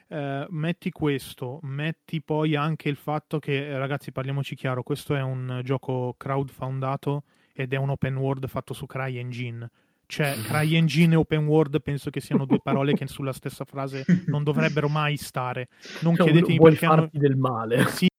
Eh, 0.07 0.45
metti 0.49 0.91
questo, 0.91 1.59
metti 1.63 2.21
poi 2.21 2.55
anche 2.55 2.89
il 2.89 2.97
fatto 2.97 3.39
che, 3.39 3.77
ragazzi, 3.77 4.11
parliamoci 4.11 4.55
chiaro, 4.55 4.83
questo 4.83 5.15
è 5.15 5.21
un 5.21 5.61
gioco 5.63 6.13
crowdfundato 6.17 7.23
ed 7.53 7.73
è 7.73 7.77
un 7.77 7.89
open 7.89 8.17
world 8.17 8.47
fatto 8.47 8.73
su 8.73 8.85
CryEngine 8.85 9.69
cioè, 10.11 10.35
CryEngine 10.35 11.13
e 11.13 11.15
open 11.15 11.45
world 11.45 11.81
penso 11.81 12.09
che 12.09 12.19
siano 12.19 12.43
due 12.43 12.59
parole 12.61 12.91
che 12.93 13.07
sulla 13.07 13.31
stessa 13.31 13.63
frase 13.63 14.03
non 14.27 14.43
dovrebbero 14.43 14.89
mai 14.89 15.15
stare. 15.15 15.69
Non 16.01 16.15
cioè, 16.15 16.25
chiedetemi 16.25 16.59
perché 16.59 16.85
hanno... 16.85 17.09
del 17.13 17.37
male. 17.37 17.85
Sì, 17.87 18.09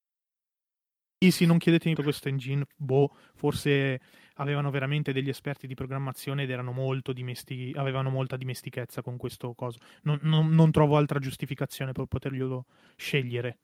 sì, 1.29 1.45
non 1.45 1.59
chiedetemi 1.59 1.93
per 1.93 2.03
questo 2.03 2.29
engine, 2.29 2.65
boh, 2.75 3.15
forse 3.35 4.01
avevano 4.37 4.71
veramente 4.71 5.13
degli 5.13 5.29
esperti 5.29 5.67
di 5.67 5.75
programmazione 5.75 6.43
ed 6.43 6.49
erano 6.49 6.71
molto 6.71 7.13
dimesti- 7.13 7.71
avevano 7.75 8.09
molta 8.09 8.37
dimestichezza 8.37 9.03
con 9.03 9.15
questo 9.17 9.53
coso. 9.53 9.77
Non, 10.01 10.17
non, 10.23 10.49
non 10.49 10.71
trovo 10.71 10.97
altra 10.97 11.19
giustificazione 11.19 11.91
per 11.91 12.05
poterglielo 12.05 12.65
scegliere 12.95 13.57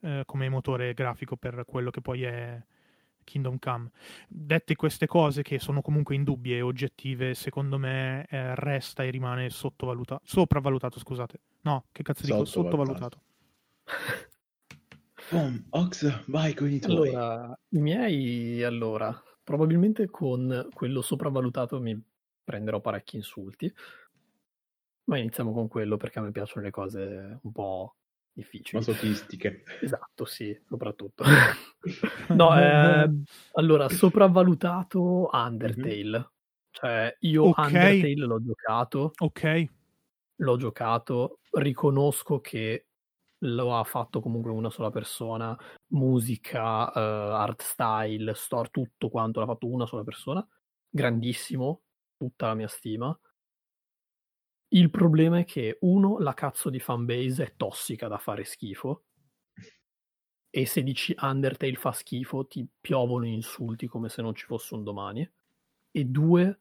eh, 0.00 0.22
come 0.24 0.48
motore 0.48 0.94
grafico 0.94 1.36
per 1.36 1.64
quello 1.66 1.90
che 1.90 2.00
poi 2.00 2.22
è 2.22 2.58
Kingdom 3.26 3.58
Come. 3.58 3.90
Dette 4.28 4.76
queste 4.76 5.06
cose 5.06 5.42
che 5.42 5.58
sono 5.58 5.82
comunque 5.82 6.14
indubbie 6.14 6.56
e 6.56 6.62
oggettive, 6.62 7.34
secondo 7.34 7.76
me 7.76 8.24
eh, 8.30 8.54
resta 8.54 9.02
e 9.02 9.10
rimane 9.10 9.50
sottovalutato, 9.50 10.22
sopravvalutato, 10.24 10.98
scusate. 10.98 11.40
No, 11.62 11.86
che 11.92 12.02
cazzo 12.02 12.24
dico? 12.24 12.44
Sottovalutato. 12.46 13.20
Boom, 15.28 15.66
Ox, 15.70 16.24
vai 16.28 16.54
con 16.54 16.70
i 16.70 16.78
tuoi. 16.78 17.08
Allora, 17.08 17.58
i 17.70 17.80
miei, 17.80 18.62
allora, 18.62 19.12
probabilmente 19.42 20.08
con 20.08 20.68
quello 20.72 21.02
sopravvalutato 21.02 21.80
mi 21.80 22.00
prenderò 22.44 22.80
parecchi 22.80 23.16
insulti, 23.16 23.72
ma 25.04 25.18
iniziamo 25.18 25.52
con 25.52 25.66
quello 25.66 25.96
perché 25.96 26.20
a 26.20 26.22
me 26.22 26.30
piacciono 26.30 26.64
le 26.64 26.70
cose 26.70 27.38
un 27.42 27.52
po' 27.52 27.96
difficili. 28.36 28.78
Masochistiche. 28.78 29.62
Esatto, 29.80 30.24
sì, 30.26 30.56
soprattutto. 30.68 31.24
no, 32.28 32.58
eh, 32.58 33.10
allora, 33.52 33.88
sopravvalutato 33.88 35.30
Undertale. 35.32 36.04
Mm-hmm. 36.04 36.22
Cioè, 36.70 37.16
io 37.20 37.48
okay. 37.48 37.64
Undertale 37.64 38.26
l'ho 38.26 38.42
giocato. 38.42 39.12
Ok. 39.18 39.64
L'ho 40.36 40.56
giocato, 40.58 41.38
riconosco 41.52 42.40
che 42.40 42.88
lo 43.40 43.76
ha 43.76 43.84
fatto 43.84 44.20
comunque 44.20 44.50
una 44.50 44.70
sola 44.70 44.90
persona, 44.90 45.58
musica, 45.88 46.88
uh, 46.88 47.32
art 47.34 47.62
style, 47.62 48.34
store, 48.34 48.68
tutto 48.70 49.08
quanto 49.08 49.40
l'ha 49.40 49.46
fatto 49.46 49.66
una 49.66 49.86
sola 49.86 50.04
persona. 50.04 50.46
Grandissimo, 50.90 51.82
tutta 52.18 52.48
la 52.48 52.54
mia 52.54 52.68
stima. 52.68 53.18
Il 54.68 54.90
problema 54.90 55.38
è 55.38 55.44
che, 55.44 55.78
uno, 55.82 56.18
la 56.18 56.34
cazzo 56.34 56.70
di 56.70 56.80
fanbase 56.80 57.44
è 57.44 57.54
tossica 57.56 58.08
da 58.08 58.18
fare 58.18 58.44
schifo. 58.44 59.04
E 60.50 60.66
se 60.66 60.82
dici 60.82 61.14
Undertale 61.20 61.74
fa 61.74 61.92
schifo, 61.92 62.46
ti 62.46 62.66
piovono 62.80 63.26
insulti 63.26 63.86
come 63.86 64.08
se 64.08 64.22
non 64.22 64.34
ci 64.34 64.46
fosse 64.46 64.74
un 64.74 64.82
domani. 64.82 65.30
E 65.90 66.04
due, 66.04 66.60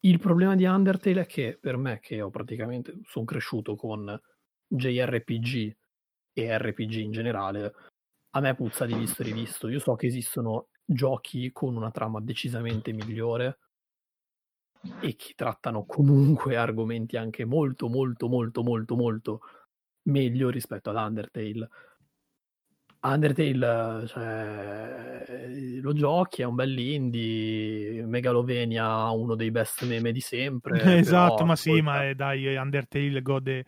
il 0.00 0.18
problema 0.18 0.56
di 0.56 0.64
Undertale 0.64 1.22
è 1.22 1.26
che 1.26 1.58
per 1.60 1.76
me, 1.76 2.00
che 2.00 2.20
ho 2.20 2.30
praticamente 2.30 2.98
sono 3.04 3.24
cresciuto 3.24 3.76
con 3.76 4.18
JRPG 4.66 5.76
e 6.32 6.58
RPG 6.58 6.92
in 6.94 7.12
generale, 7.12 7.72
a 8.30 8.40
me 8.40 8.54
puzza 8.54 8.86
di 8.86 8.94
visto 8.94 9.22
e 9.22 9.26
rivisto. 9.26 9.68
Io 9.68 9.78
so 9.78 9.94
che 9.94 10.06
esistono 10.06 10.68
giochi 10.84 11.52
con 11.52 11.76
una 11.76 11.90
trama 11.90 12.20
decisamente 12.20 12.92
migliore 12.92 13.58
e 15.00 15.14
che 15.14 15.34
trattano 15.36 15.84
comunque 15.84 16.56
argomenti 16.56 17.16
anche 17.16 17.44
molto 17.44 17.88
molto 17.88 18.28
molto 18.28 18.62
molto 18.62 18.96
molto 18.96 19.40
meglio 20.04 20.48
rispetto 20.50 20.90
ad 20.90 20.96
Undertale. 20.96 21.68
Undertale 23.02 24.06
cioè, 24.06 25.24
lo 25.80 25.92
giochi, 25.94 26.42
è 26.42 26.44
un 26.44 26.54
bel 26.54 26.78
indie, 26.78 28.04
Megalovenia 28.04 29.08
uno 29.10 29.34
dei 29.34 29.50
best 29.50 29.86
meme 29.86 30.12
di 30.12 30.20
sempre. 30.20 30.80
esatto, 30.98 31.44
ma 31.44 31.56
sì, 31.56 31.80
ma 31.80 32.06
è, 32.06 32.14
dai, 32.14 32.56
Undertale 32.56 33.22
gode 33.22 33.64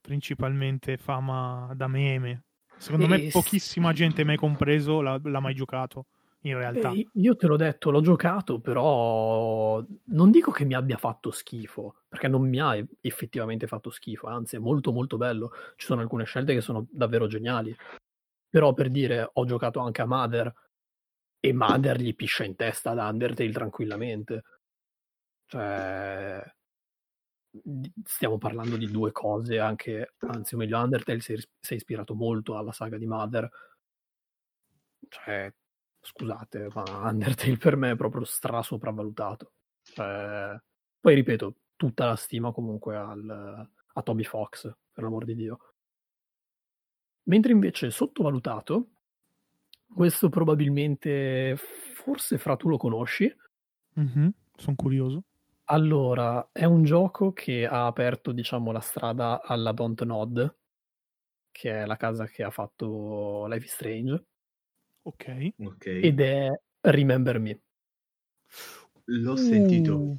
principalmente 0.00 0.96
fama 0.96 1.70
da 1.74 1.86
meme. 1.86 2.44
Secondo 2.76 3.04
e 3.04 3.08
me 3.08 3.28
pochissima 3.30 3.92
gente, 3.92 4.24
mai 4.24 4.36
compreso, 4.36 5.00
l'ha, 5.02 5.20
l'ha 5.22 5.40
mai 5.40 5.54
giocato 5.54 6.06
in 6.42 6.56
realtà. 6.56 6.90
Eh, 6.92 7.08
io 7.12 7.36
te 7.36 7.46
l'ho 7.46 7.56
detto, 7.56 7.90
l'ho 7.90 8.00
giocato, 8.00 8.60
però 8.60 9.84
non 10.04 10.30
dico 10.30 10.50
che 10.50 10.64
mi 10.64 10.74
abbia 10.74 10.96
fatto 10.96 11.30
schifo, 11.30 12.02
perché 12.08 12.28
non 12.28 12.48
mi 12.48 12.60
ha 12.60 12.76
effettivamente 13.00 13.66
fatto 13.66 13.90
schifo, 13.90 14.26
anzi 14.26 14.56
è 14.56 14.58
molto 14.58 14.92
molto 14.92 15.16
bello. 15.16 15.52
Ci 15.76 15.86
sono 15.86 16.00
alcune 16.00 16.24
scelte 16.24 16.54
che 16.54 16.60
sono 16.60 16.86
davvero 16.90 17.26
geniali. 17.26 17.74
Però 18.48 18.72
per 18.74 18.90
dire, 18.90 19.30
ho 19.32 19.44
giocato 19.44 19.80
anche 19.80 20.02
a 20.02 20.06
Mother 20.06 20.52
e 21.40 21.52
Mother 21.52 22.00
gli 22.00 22.14
piscia 22.14 22.44
in 22.44 22.56
testa 22.56 22.90
ad 22.90 22.98
Undertale 22.98 23.50
tranquillamente. 23.50 24.42
Cioè, 25.46 26.42
stiamo 28.04 28.38
parlando 28.38 28.76
di 28.76 28.90
due 28.90 29.12
cose 29.12 29.58
anche, 29.58 30.14
anzi 30.18 30.54
o 30.54 30.58
meglio 30.58 30.78
Undertale 30.78 31.20
si 31.20 31.34
è 31.34 31.74
ispirato 31.74 32.14
molto 32.14 32.56
alla 32.56 32.72
saga 32.72 32.98
di 32.98 33.06
Mother. 33.06 33.48
Cioè, 35.08 35.52
scusate, 36.02 36.68
ma 36.74 36.82
Undertale 37.08 37.56
per 37.56 37.76
me 37.76 37.92
è 37.92 37.96
proprio 37.96 38.24
stra 38.24 38.62
sopravvalutato. 38.62 39.52
Cioè, 39.82 40.60
poi 41.00 41.14
ripeto, 41.14 41.56
tutta 41.76 42.06
la 42.06 42.16
stima 42.16 42.52
comunque 42.52 42.96
al, 42.96 43.70
a 43.94 44.02
Toby 44.02 44.24
Fox, 44.24 44.70
per 44.92 45.04
l'amor 45.04 45.24
di 45.24 45.34
Dio. 45.34 45.58
Mentre 47.24 47.52
invece 47.52 47.90
sottovalutato, 47.90 48.88
questo 49.94 50.28
probabilmente, 50.28 51.56
forse 51.94 52.36
fra 52.38 52.56
tu 52.56 52.68
lo 52.68 52.76
conosci. 52.76 53.32
Mm-hmm, 53.98 54.28
Sono 54.56 54.76
curioso. 54.76 55.24
Allora, 55.66 56.48
è 56.50 56.64
un 56.64 56.82
gioco 56.82 57.32
che 57.32 57.66
ha 57.66 57.86
aperto, 57.86 58.32
diciamo, 58.32 58.72
la 58.72 58.80
strada 58.80 59.40
alla 59.42 59.72
Don't 59.72 60.02
Nod, 60.02 60.56
che 61.52 61.82
è 61.82 61.86
la 61.86 61.96
casa 61.96 62.26
che 62.26 62.42
ha 62.42 62.50
fatto 62.50 63.46
Life 63.46 63.64
is 63.64 63.72
Strange. 63.72 64.24
Ok. 65.02 65.52
okay. 65.58 66.00
Ed 66.00 66.20
è 66.20 66.48
Remember 66.80 67.38
Me. 67.40 67.60
L'ho 69.04 69.36
sentito. 69.36 69.98
Uh. 69.98 70.18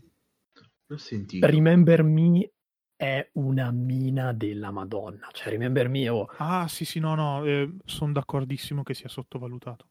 L'ho 0.87 0.97
sentito. 0.97 1.45
Remember 1.45 2.03
Me 2.03 2.51
è 2.95 3.29
una 3.33 3.71
mina 3.71 4.33
della 4.33 4.71
Madonna. 4.71 5.29
Cioè, 5.31 5.49
Remember 5.49 5.89
Me 5.89 6.09
oh. 6.09 6.25
Ah, 6.37 6.67
sì, 6.67 6.85
sì, 6.85 6.99
no, 6.99 7.15
no, 7.15 7.45
eh, 7.45 7.75
sono 7.85 8.11
d'accordissimo 8.11 8.83
che 8.83 8.93
sia 8.93 9.09
sottovalutato. 9.09 9.87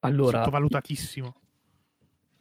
Allora, 0.00 0.38
sottovalutatissimo. 0.38 1.34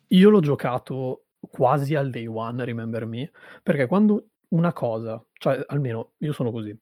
Io 0.07 0.29
l'ho 0.29 0.39
giocato 0.39 1.25
quasi 1.39 1.95
al 1.95 2.09
day 2.09 2.25
one, 2.25 2.63
Remember 2.65 3.05
Me, 3.05 3.31
perché 3.61 3.85
quando 3.85 4.29
una 4.49 4.73
cosa, 4.73 5.23
cioè 5.33 5.63
almeno 5.67 6.13
io 6.19 6.33
sono 6.33 6.51
così, 6.51 6.77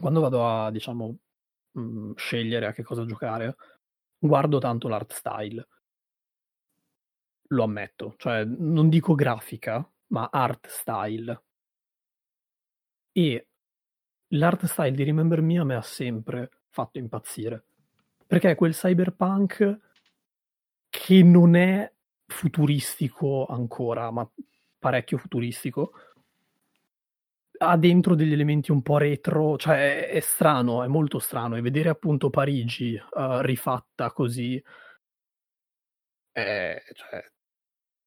quando 0.00 0.20
vado 0.20 0.46
a, 0.46 0.70
diciamo, 0.70 1.18
mh, 1.72 1.80
mm, 1.80 2.12
scegliere 2.14 2.66
a 2.66 2.72
che 2.72 2.82
cosa 2.82 3.04
giocare, 3.04 3.56
guardo 4.20 4.58
tanto 4.58 4.86
l'art 4.88 5.12
style. 5.12 5.66
lo 7.52 7.64
ammetto, 7.64 8.14
cioè 8.16 8.44
non 8.44 8.88
dico 8.88 9.14
grafica, 9.14 9.88
ma 10.08 10.28
art 10.30 10.68
style. 10.68 11.42
E 13.12 13.48
l'art 14.28 14.66
style 14.66 14.92
di 14.92 15.04
Remember 15.04 15.42
Me 15.42 15.58
a 15.58 15.64
me 15.64 15.74
ha 15.74 15.82
sempre 15.82 16.50
fatto 16.68 16.98
impazzire. 16.98 17.64
Perché 18.26 18.50
è 18.50 18.54
quel 18.54 18.74
cyberpunk 18.74 19.78
che 20.88 21.22
non 21.22 21.56
è 21.56 21.92
futuristico 22.26 23.46
ancora, 23.46 24.10
ma 24.12 24.28
parecchio 24.78 25.18
futuristico. 25.18 25.92
Ha 27.62 27.76
dentro 27.76 28.14
degli 28.14 28.32
elementi 28.32 28.70
un 28.70 28.80
po' 28.80 28.96
retro, 28.96 29.56
cioè 29.58 30.06
è, 30.06 30.10
è 30.12 30.20
strano, 30.20 30.82
è 30.82 30.86
molto 30.86 31.18
strano. 31.18 31.56
E 31.56 31.60
vedere 31.60 31.90
appunto 31.90 32.30
Parigi 32.30 32.94
uh, 32.94 33.40
rifatta 33.40 34.10
così, 34.12 34.62
è, 36.32 36.82
cioè, 36.94 37.24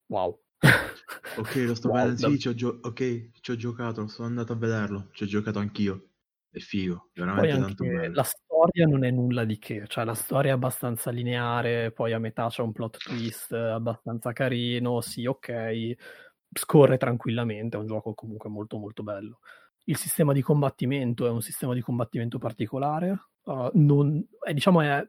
wow. 0.06 0.40
ok, 1.38 1.54
lo 1.56 1.74
sto 1.74 1.88
wow, 1.88 2.08
vedendo, 2.08 2.30
sì, 2.30 2.38
ci 2.38 2.54
gio- 2.54 2.78
ok, 2.82 3.30
ci 3.40 3.50
ho 3.50 3.56
giocato, 3.56 4.06
sono 4.08 4.28
andato 4.28 4.54
a 4.54 4.56
vederlo, 4.56 5.08
ci 5.12 5.24
ho 5.24 5.26
giocato 5.26 5.58
anch'io. 5.58 6.08
È 6.50 6.58
figo, 6.58 7.10
veramente 7.12 7.58
tanto 7.58 7.84
bello. 7.84 8.14
La 8.14 8.22
storia 8.22 8.86
non 8.86 9.04
è 9.04 9.10
nulla 9.10 9.44
di 9.44 9.58
che, 9.58 9.86
cioè 9.88 10.04
la 10.04 10.14
storia 10.14 10.52
è 10.52 10.54
abbastanza 10.54 11.10
lineare, 11.10 11.90
poi 11.90 12.12
a 12.12 12.18
metà 12.18 12.46
c'è 12.46 12.62
un 12.62 12.72
plot 12.72 12.98
twist 12.98 13.52
abbastanza 13.52 14.32
carino, 14.32 15.00
sì, 15.00 15.26
ok, 15.26 15.94
scorre 16.54 16.96
tranquillamente, 16.96 17.76
è 17.76 17.80
un 17.80 17.86
gioco 17.86 18.14
comunque 18.14 18.48
molto 18.48 18.78
molto 18.78 19.02
bello. 19.02 19.40
Il 19.84 19.96
sistema 19.96 20.32
di 20.32 20.40
combattimento 20.40 21.26
è 21.26 21.30
un 21.30 21.42
sistema 21.42 21.74
di 21.74 21.80
combattimento 21.80 22.38
particolare, 22.38 23.28
uh, 23.44 23.70
non, 23.74 24.26
è, 24.40 24.52
diciamo 24.54 24.80
è 24.80 25.06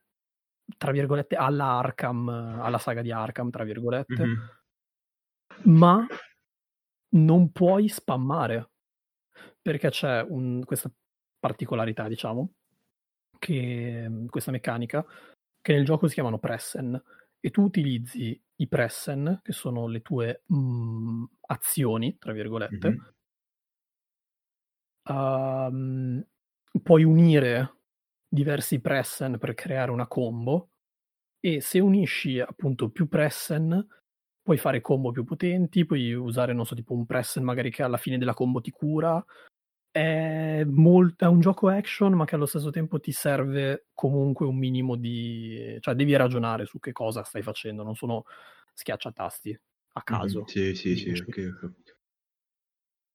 tra 0.78 0.92
virgolette 0.92 1.36
alla 1.36 1.78
Arkham, 1.78 2.28
alla 2.28 2.78
saga 2.78 3.02
di 3.02 3.12
Arkham, 3.12 3.50
tra 3.50 3.64
virgolette, 3.64 4.26
mm-hmm. 4.26 4.40
ma 5.64 6.06
non 7.10 7.52
puoi 7.52 7.88
spammare 7.88 8.72
perché 9.62 9.90
c'è 9.90 10.22
un, 10.22 10.64
questa 10.66 10.92
particolarità, 11.40 12.08
diciamo, 12.08 12.54
che 13.38 14.26
questa 14.30 14.52
meccanica, 14.52 15.06
che 15.62 15.74
nel 15.74 15.86
gioco 15.86 16.08
si 16.08 16.14
chiamano 16.16 16.40
pressen, 16.40 17.02
e 17.40 17.52
tu 17.52 17.62
utilizzi 17.64 18.40
i 18.58 18.68
pressen, 18.68 19.42
che 19.44 19.52
sono 19.52 19.88
le 19.88 20.02
tue 20.02 20.44
mh, 20.46 20.56
mhmm, 20.58 21.26
azioni, 21.48 22.18
tra 22.18 22.32
virgolette, 22.34 22.90
mm-hmm. 22.90 23.00
um, 25.18 26.26
puoi 26.82 27.04
unire 27.04 27.74
diversi 28.28 28.82
pressen 28.82 29.38
per 29.38 29.54
creare 29.54 29.92
una 29.92 30.08
combo, 30.08 30.70
e 31.40 31.62
se 31.62 31.80
unisci 31.80 32.40
appunto 32.40 32.90
più 32.90 33.08
pressen 33.08 33.88
puoi 34.42 34.58
fare 34.58 34.80
combo 34.82 35.12
più 35.12 35.24
potenti, 35.24 35.86
puoi 35.86 36.14
usare, 36.14 36.54
non 36.54 36.66
so, 36.66 36.76
tipo 36.76 36.94
un 36.94 37.06
pressen 37.08 37.44
magari 37.44 37.72
che 37.72 37.82
alla 37.82 37.98
fine 37.98 38.20
della 38.20 38.36
combo 38.36 38.62
ti 38.62 38.70
cura, 38.70 39.24
è, 39.96 40.66
molt- 40.66 41.24
è 41.24 41.26
un 41.26 41.40
gioco 41.40 41.70
action, 41.70 42.12
ma 42.16 42.26
che 42.26 42.36
allo 42.36 42.46
stesso 42.46 42.70
tempo 42.70 43.00
ti 43.00 43.14
serve 43.14 43.86
comunque 43.94 44.46
un 44.46 44.58
minimo 44.58 44.98
di... 44.98 45.78
cioè 45.80 45.96
devi 45.96 46.14
ragionare 46.18 46.66
su 46.66 46.80
che 46.80 46.92
cosa 46.92 47.24
stai 47.24 47.42
facendo, 47.42 47.82
non 47.82 47.96
sono 47.96 48.26
schiacciatasti 48.74 49.58
a 49.94 50.04
caso. 50.04 50.42
Mm, 50.42 50.46
sì, 50.48 50.76
sì, 50.76 50.98
sì, 50.98 51.12
okay, 51.12 51.46
okay. 51.46 51.74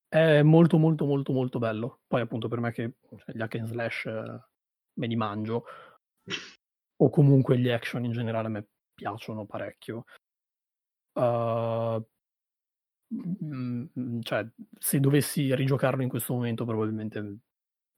È 0.09 0.43
molto 0.43 0.79
molto 0.79 1.05
molto 1.05 1.33
molto 1.33 1.59
bello. 1.59 2.01
Poi 2.07 2.23
appunto 2.23 2.49
per 2.49 2.61
me 2.61 2.73
che 2.73 2.95
cioè, 3.11 3.35
gli 3.35 3.43
hack 3.43 3.57
and 3.57 3.67
slash 3.67 4.07
eh, 4.07 4.41
me 4.95 5.07
li 5.07 5.17
mangio, 5.17 5.65
o 6.97 7.11
comunque 7.11 7.59
gli 7.59 7.69
action 7.69 8.07
in 8.07 8.13
generale 8.13 8.47
a 8.47 8.51
me 8.51 8.67
piacciono 8.95 9.45
parecchio. 9.45 10.05
Uh, 11.13 12.03
Mhmm, 13.13 14.21
cioè, 14.21 14.47
se 14.79 15.01
dovessi 15.01 15.53
rigiocarlo 15.55 16.03
in 16.03 16.09
questo 16.09 16.33
momento 16.35 16.65
probabilmente 16.65 17.21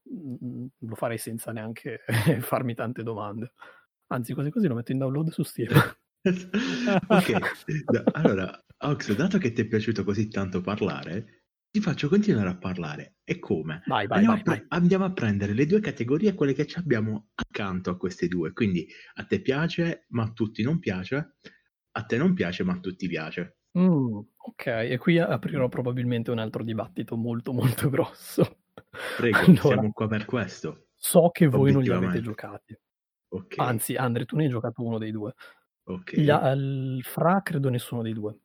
mhmm, 0.03 0.67
lo 0.79 0.95
farei 0.95 1.17
senza 1.17 1.51
neanche 1.51 2.01
farmi 2.41 2.73
tante 2.73 3.03
domande. 3.03 3.53
Anzi, 4.07 4.33
quasi 4.33 4.49
così 4.49 4.67
lo 4.67 4.75
metto 4.75 4.91
in 4.91 4.97
download 4.97 5.29
su 5.29 5.43
Steam. 5.43 5.69
ok, 7.09 7.31
allora, 8.13 8.63
Ox, 8.85 9.15
dato 9.15 9.37
che 9.37 9.51
ti 9.51 9.61
è 9.61 9.67
piaciuto 9.67 10.03
così 10.03 10.29
tanto 10.29 10.61
parlare, 10.61 11.43
ti 11.69 11.79
faccio 11.79 12.07
continuare 12.09 12.49
a 12.49 12.57
parlare. 12.57 13.17
E 13.23 13.39
come? 13.39 13.81
Vai, 13.85 14.07
vai, 14.07 14.23
andiamo, 14.23 14.31
vai, 14.31 14.39
a 14.39 14.43
pre- 14.43 14.65
andiamo, 14.69 15.05
a 15.05 15.13
prendere 15.13 15.53
le 15.53 15.65
due 15.65 15.79
categorie, 15.79 16.33
quelle 16.33 16.53
che 16.53 16.67
abbiamo 16.75 17.29
accanto 17.35 17.89
a 17.89 17.97
queste 17.97 18.27
due. 18.27 18.51
Quindi 18.53 18.87
a 19.15 19.25
te 19.25 19.41
piace, 19.41 20.05
ma 20.09 20.23
a 20.23 20.31
tutti 20.31 20.63
non 20.63 20.79
piace. 20.79 21.35
A 21.95 22.03
te 22.03 22.17
non 22.17 22.33
piace, 22.33 22.63
ma 22.63 22.73
a 22.73 22.79
tutti 22.79 23.07
piace. 23.07 23.57
Mm, 23.77 24.19
ok, 24.45 24.65
e 24.65 24.97
qui 24.97 25.19
aprirò 25.19 25.69
probabilmente 25.69 26.31
un 26.31 26.39
altro 26.39 26.63
dibattito 26.63 27.15
molto 27.15 27.53
molto 27.53 27.89
grosso. 27.89 28.59
Prego, 29.17 29.37
allora, 29.39 29.59
siamo 29.59 29.91
qua 29.91 30.07
per 30.07 30.25
questo. 30.25 30.87
So 30.95 31.29
che 31.29 31.47
voi 31.47 31.71
non 31.71 31.81
li 31.81 31.91
avete 31.91 32.21
giocati. 32.21 32.77
Okay. 33.29 33.65
Anzi, 33.65 33.95
Andre, 33.95 34.25
tu 34.25 34.35
ne 34.35 34.43
hai 34.43 34.49
giocato 34.49 34.83
uno 34.83 34.97
dei 34.97 35.11
due. 35.11 35.33
Ok. 35.85 36.15
Gli, 36.15 36.29
il 36.29 37.03
Fra 37.03 37.41
credo 37.41 37.69
nessuno 37.69 38.01
dei 38.01 38.13
due. 38.13 38.37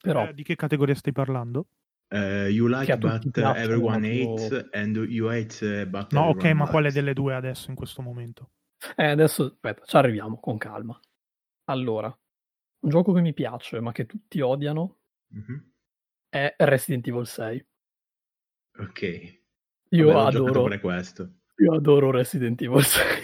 Però... 0.00 0.26
Eh, 0.26 0.34
di 0.34 0.42
che 0.42 0.56
categoria 0.56 0.94
stai 0.94 1.12
parlando? 1.12 1.66
Uh, 2.10 2.48
you 2.48 2.68
like 2.68 2.96
but 2.96 3.36
everyone 3.36 4.02
hates 4.02 4.66
and 4.72 4.96
you 4.96 5.28
hate 5.28 5.86
but 5.86 6.10
No, 6.14 6.28
ok, 6.28 6.44
ma 6.52 6.66
quale 6.66 6.90
delle 6.90 7.12
due 7.12 7.34
adesso 7.34 7.68
in 7.68 7.76
questo 7.76 8.00
momento? 8.00 8.52
Eh, 8.96 9.08
adesso 9.08 9.44
aspetta, 9.44 9.84
ci 9.84 9.96
arriviamo 9.96 10.40
con 10.40 10.56
calma. 10.56 10.98
Allora, 11.64 12.16
un 12.80 12.90
gioco 12.90 13.12
che 13.12 13.20
mi 13.20 13.32
piace, 13.32 13.80
ma 13.80 13.92
che 13.92 14.06
tutti 14.06 14.40
odiano, 14.40 14.98
mm-hmm. 15.34 15.58
è 16.28 16.54
Resident 16.58 17.06
Evil 17.06 17.26
6. 17.26 17.66
Ok. 18.78 19.40
Io 19.90 20.12
Vabbè, 20.12 20.36
adoro 20.36 20.62
pure 20.62 20.80
questo. 20.80 21.32
Io 21.56 21.74
adoro 21.74 22.10
Resident 22.10 22.60
Evil 22.62 22.84
6. 22.84 23.22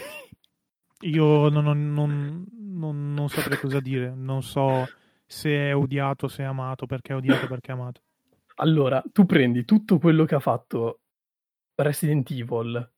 Io 1.03 1.49
non, 1.49 1.93
non, 1.93 2.47
non, 2.59 3.13
non, 3.13 3.29
saprei 3.29 3.59
cosa 3.59 3.81
dire. 3.81 4.15
Non 4.15 4.43
so 4.43 4.87
se 5.27 5.51
è 5.51 5.77
odiato, 5.77 6.29
se 6.29 6.43
è 6.43 6.47
amato, 6.47 6.87
perché 6.87 7.13
è 7.13 7.17
odiato, 7.17 7.47
perché 7.47 7.71
è 7.71 7.75
amato. 7.75 8.03
Allora, 8.57 9.03
tu 9.13 9.27
prendi 9.27 9.65
tutto 9.65 9.99
quello 9.99 10.25
che 10.25 10.35
ha 10.35 10.41
fatto 10.41 11.03
Resident 11.75 12.31
Evil 12.31 12.93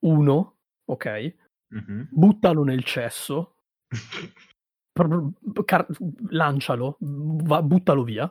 1, 0.00 0.58
ok? 0.84 1.34
Mm-hmm. 1.74 2.02
Buttalo 2.10 2.62
nel 2.62 2.84
cesso 2.84 3.56
car- 5.64 5.86
lancialo, 6.28 6.96
va, 7.00 7.62
buttalo 7.62 8.02
via. 8.02 8.30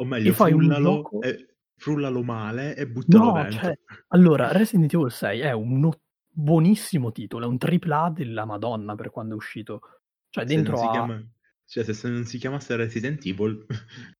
O 0.00 0.04
meglio, 0.04 0.32
frullalo, 0.32 0.94
gioco... 0.94 1.22
e, 1.22 1.56
frullalo 1.76 2.22
male 2.22 2.76
e 2.76 2.86
buttalo 2.88 3.24
no, 3.24 3.32
dentro. 3.32 3.60
Cioè, 3.60 3.78
allora, 4.08 4.52
Resident 4.52 4.92
Evil 4.92 5.10
6 5.10 5.40
è 5.40 5.52
un 5.52 5.90
buonissimo 6.30 7.12
titolo, 7.12 7.46
è 7.46 7.48
un 7.48 7.58
AAA 7.58 8.10
della 8.10 8.44
Madonna 8.44 8.94
per 8.94 9.10
quando 9.10 9.34
è 9.34 9.36
uscito. 9.36 9.80
Cioè, 10.28 10.46
se 10.46 10.54
dentro 10.54 10.80
a... 10.80 10.90
chiama... 10.90 11.22
Cioè, 11.64 11.92
se 11.92 12.08
non 12.08 12.24
si 12.24 12.38
chiamasse 12.38 12.76
Resident 12.76 13.24
Evil... 13.24 13.66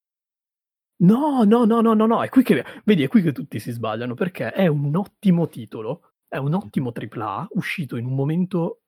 No, 1.01 1.45
no, 1.45 1.65
no, 1.65 1.81
no, 1.81 1.95
no, 1.95 2.07
no, 2.07 2.25
è 2.25 2.29
qui 2.29 2.43
che, 2.43 2.65
vedi, 2.85 3.05
è 3.05 3.09
qui 3.09 3.23
che 3.23 3.31
tutti 3.31 3.61
si 3.61 3.71
sbagliano, 3.71 4.15
perché 4.15 4.51
è 4.51 4.67
un 4.67 4.97
ottimo 4.97 5.47
titolo, 5.47 6.15
è 6.27 6.39
un 6.39 6.55
ottimo 6.55 6.93
AAA, 6.93 7.51
uscito 7.53 7.95
in 7.95 8.05
un 8.05 8.17
momento 8.17 8.81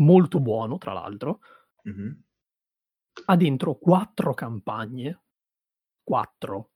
molto 0.00 0.40
buono, 0.40 0.78
tra 0.78 0.92
l'altro. 0.92 1.40
Mm-hmm. 1.88 2.12
Ha 3.26 3.36
dentro 3.36 3.76
quattro 3.76 4.34
campagne. 4.34 5.22
Quattro. 6.02 6.70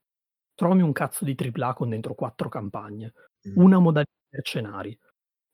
Trovi 0.54 0.82
un 0.82 0.92
cazzo 0.92 1.24
di 1.24 1.36
AAA 1.36 1.74
con 1.74 1.90
dentro 1.90 2.14
quattro 2.14 2.48
campagne. 2.48 3.12
Mm-hmm. 3.46 3.58
Una 3.58 3.78
modalità 3.78 4.12
mercenari. 4.30 4.98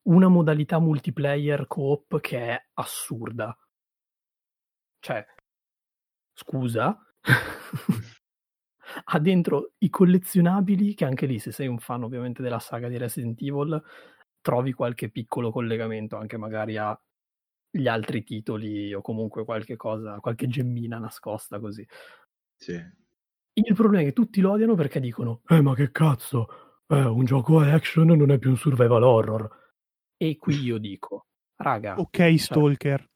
Una 0.02 0.28
modalità 0.28 0.78
multiplayer 0.78 1.66
coop 1.66 2.20
che 2.20 2.38
è 2.38 2.66
assurda. 2.74 3.56
Cioè, 4.98 5.24
scusa. 6.34 6.98
ha 9.04 9.18
dentro 9.18 9.72
i 9.78 9.88
collezionabili, 9.88 10.94
che 10.94 11.04
anche 11.04 11.26
lì, 11.26 11.38
se 11.38 11.52
sei 11.52 11.66
un 11.68 11.78
fan 11.78 12.02
ovviamente 12.02 12.42
della 12.42 12.58
saga 12.58 12.88
di 12.88 12.98
Resident 12.98 13.40
Evil, 13.40 13.82
trovi 14.40 14.72
qualche 14.72 15.10
piccolo 15.10 15.50
collegamento 15.50 16.16
anche 16.16 16.36
magari 16.36 16.76
a 16.76 16.98
gli 17.70 17.86
altri 17.86 18.24
titoli 18.24 18.92
o 18.92 19.00
comunque 19.00 19.44
qualche 19.44 19.76
cosa, 19.76 20.18
qualche 20.20 20.48
gemmina 20.48 20.98
nascosta 20.98 21.60
così. 21.60 21.86
Sì. 22.56 22.98
Il 23.52 23.74
problema 23.74 24.02
è 24.02 24.06
che 24.06 24.12
tutti 24.12 24.40
lo 24.40 24.52
odiano 24.52 24.74
perché 24.74 25.00
dicono: 25.00 25.42
Eh, 25.48 25.60
ma 25.60 25.74
che 25.74 25.90
cazzo, 25.90 26.82
eh, 26.86 27.04
un 27.04 27.24
gioco 27.24 27.60
action 27.60 28.06
non 28.06 28.30
è 28.30 28.38
più 28.38 28.50
un 28.50 28.56
survival 28.56 29.02
horror. 29.02 29.58
E 30.16 30.36
qui 30.36 30.60
io 30.60 30.78
dico, 30.78 31.26
raga. 31.56 31.98
Ok, 31.98 32.16
cioè, 32.16 32.36
Stalker. 32.36 33.08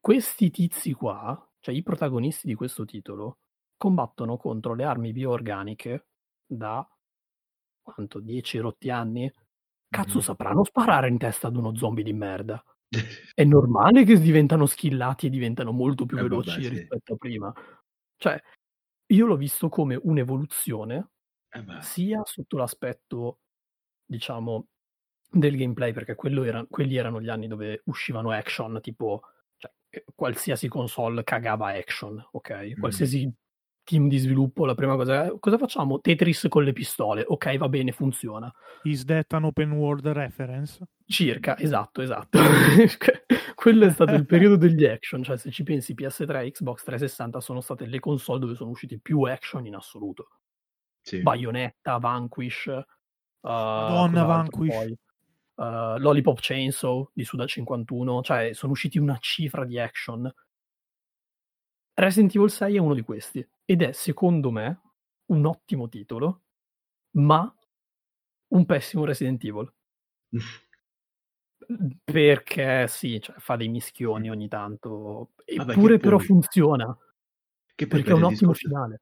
Questi 0.00 0.50
tizi 0.50 0.92
qua, 0.92 1.50
cioè 1.60 1.74
i 1.74 1.82
protagonisti 1.82 2.46
di 2.46 2.54
questo 2.54 2.84
titolo, 2.84 3.38
combattono 3.76 4.36
contro 4.36 4.74
le 4.74 4.84
armi 4.84 5.12
bioorganiche 5.12 6.06
da 6.46 6.86
quanto? 7.84 8.18
10 8.18 8.58
rotti 8.58 8.90
anni? 8.90 9.30
Cazzo, 9.88 10.18
mm. 10.18 10.22
sapranno 10.22 10.64
sparare 10.64 11.08
in 11.08 11.18
testa 11.18 11.48
ad 11.48 11.56
uno 11.56 11.76
zombie 11.76 12.02
di 12.02 12.14
merda. 12.14 12.62
È 13.34 13.44
normale 13.44 14.04
che 14.04 14.18
diventano 14.18 14.66
skillati 14.66 15.26
e 15.26 15.30
diventano 15.30 15.72
molto 15.72 16.06
più 16.06 16.16
Eh, 16.16 16.20
vabbè, 16.22 16.30
veloci 16.30 16.62
sì. 16.62 16.68
rispetto 16.68 17.14
a 17.14 17.16
prima. 17.16 17.52
Cioè, 18.16 18.40
io 19.06 19.26
l'ho 19.26 19.36
visto 19.36 19.68
come 19.68 19.98
un'evoluzione 20.00 21.08
Eh 21.50 21.64
sia 21.82 22.22
sotto 22.24 22.56
l'aspetto, 22.56 23.40
diciamo, 24.04 24.66
del 25.30 25.56
gameplay, 25.56 25.92
perché 25.92 26.16
era- 26.44 26.64
quelli 26.68 26.96
erano 26.96 27.20
gli 27.20 27.28
anni 27.28 27.48
dove 27.48 27.82
uscivano 27.86 28.30
action, 28.30 28.80
tipo, 28.80 29.22
cioè, 29.56 29.72
eh, 29.90 30.04
qualsiasi 30.14 30.68
console 30.68 31.24
cagava 31.24 31.68
action, 31.68 32.24
ok? 32.32 32.72
Mm. 32.76 32.80
Team 33.84 34.08
di 34.08 34.16
sviluppo, 34.16 34.64
la 34.64 34.74
prima 34.74 34.96
cosa 34.96 35.26
è, 35.26 35.38
cosa 35.38 35.58
facciamo? 35.58 36.00
Tetris 36.00 36.46
con 36.48 36.64
le 36.64 36.72
pistole, 36.72 37.22
ok, 37.26 37.58
va 37.58 37.68
bene, 37.68 37.92
funziona. 37.92 38.52
Is 38.84 39.04
that 39.04 39.32
an 39.34 39.44
open 39.44 39.72
world 39.72 40.06
reference? 40.06 40.82
Circa, 41.06 41.58
esatto, 41.58 42.00
esatto. 42.00 42.38
Quello 43.54 43.84
è 43.84 43.90
stato 43.90 44.14
il 44.14 44.24
periodo 44.24 44.56
degli 44.56 44.86
action, 44.86 45.22
cioè 45.22 45.36
se 45.36 45.50
ci 45.50 45.62
pensi 45.62 45.94
PS3 45.94 46.44
e 46.44 46.50
Xbox 46.50 46.82
360 46.82 47.40
sono 47.40 47.60
state 47.60 47.84
le 47.86 48.00
console 48.00 48.40
dove 48.40 48.54
sono 48.54 48.70
usciti 48.70 48.98
più 48.98 49.20
action 49.22 49.66
in 49.66 49.74
assoluto. 49.74 50.28
sì. 51.02 51.20
Bayonetta, 51.20 51.98
Vanquish, 51.98 52.66
uh, 52.66 53.48
Madonna, 53.48 54.24
Vanquish. 54.24 54.74
poi? 54.74 54.98
Uh, 55.56 55.98
Lollipop 55.98 56.38
Chainsaw 56.40 57.10
di 57.12 57.22
Suda 57.24 57.46
51, 57.46 58.22
cioè 58.22 58.52
sono 58.54 58.72
usciti 58.72 58.98
una 58.98 59.18
cifra 59.20 59.64
di 59.64 59.78
action. 59.78 60.32
Resident 61.94 62.34
Evil 62.34 62.50
6 62.50 62.74
è 62.76 62.78
uno 62.78 62.94
di 62.94 63.02
questi 63.02 63.46
ed 63.64 63.82
è 63.82 63.92
secondo 63.92 64.50
me 64.50 64.80
un 65.26 65.46
ottimo 65.46 65.88
titolo, 65.88 66.42
ma 67.12 67.52
un 68.48 68.64
pessimo 68.66 69.04
Resident 69.04 69.42
Evil. 69.44 69.72
Perché 72.04 72.86
sì, 72.88 73.20
cioè, 73.20 73.36
fa 73.38 73.56
dei 73.56 73.68
mischioni 73.68 74.28
ogni 74.28 74.48
tanto, 74.48 75.30
eppure 75.44 75.98
però 75.98 76.16
poi- 76.18 76.26
funziona, 76.26 76.96
Che 77.74 77.86
perché 77.86 78.04
per 78.04 78.12
è 78.12 78.16
un 78.16 78.24
ottimo 78.24 78.50
discorso- 78.52 78.68
finale. 78.68 79.00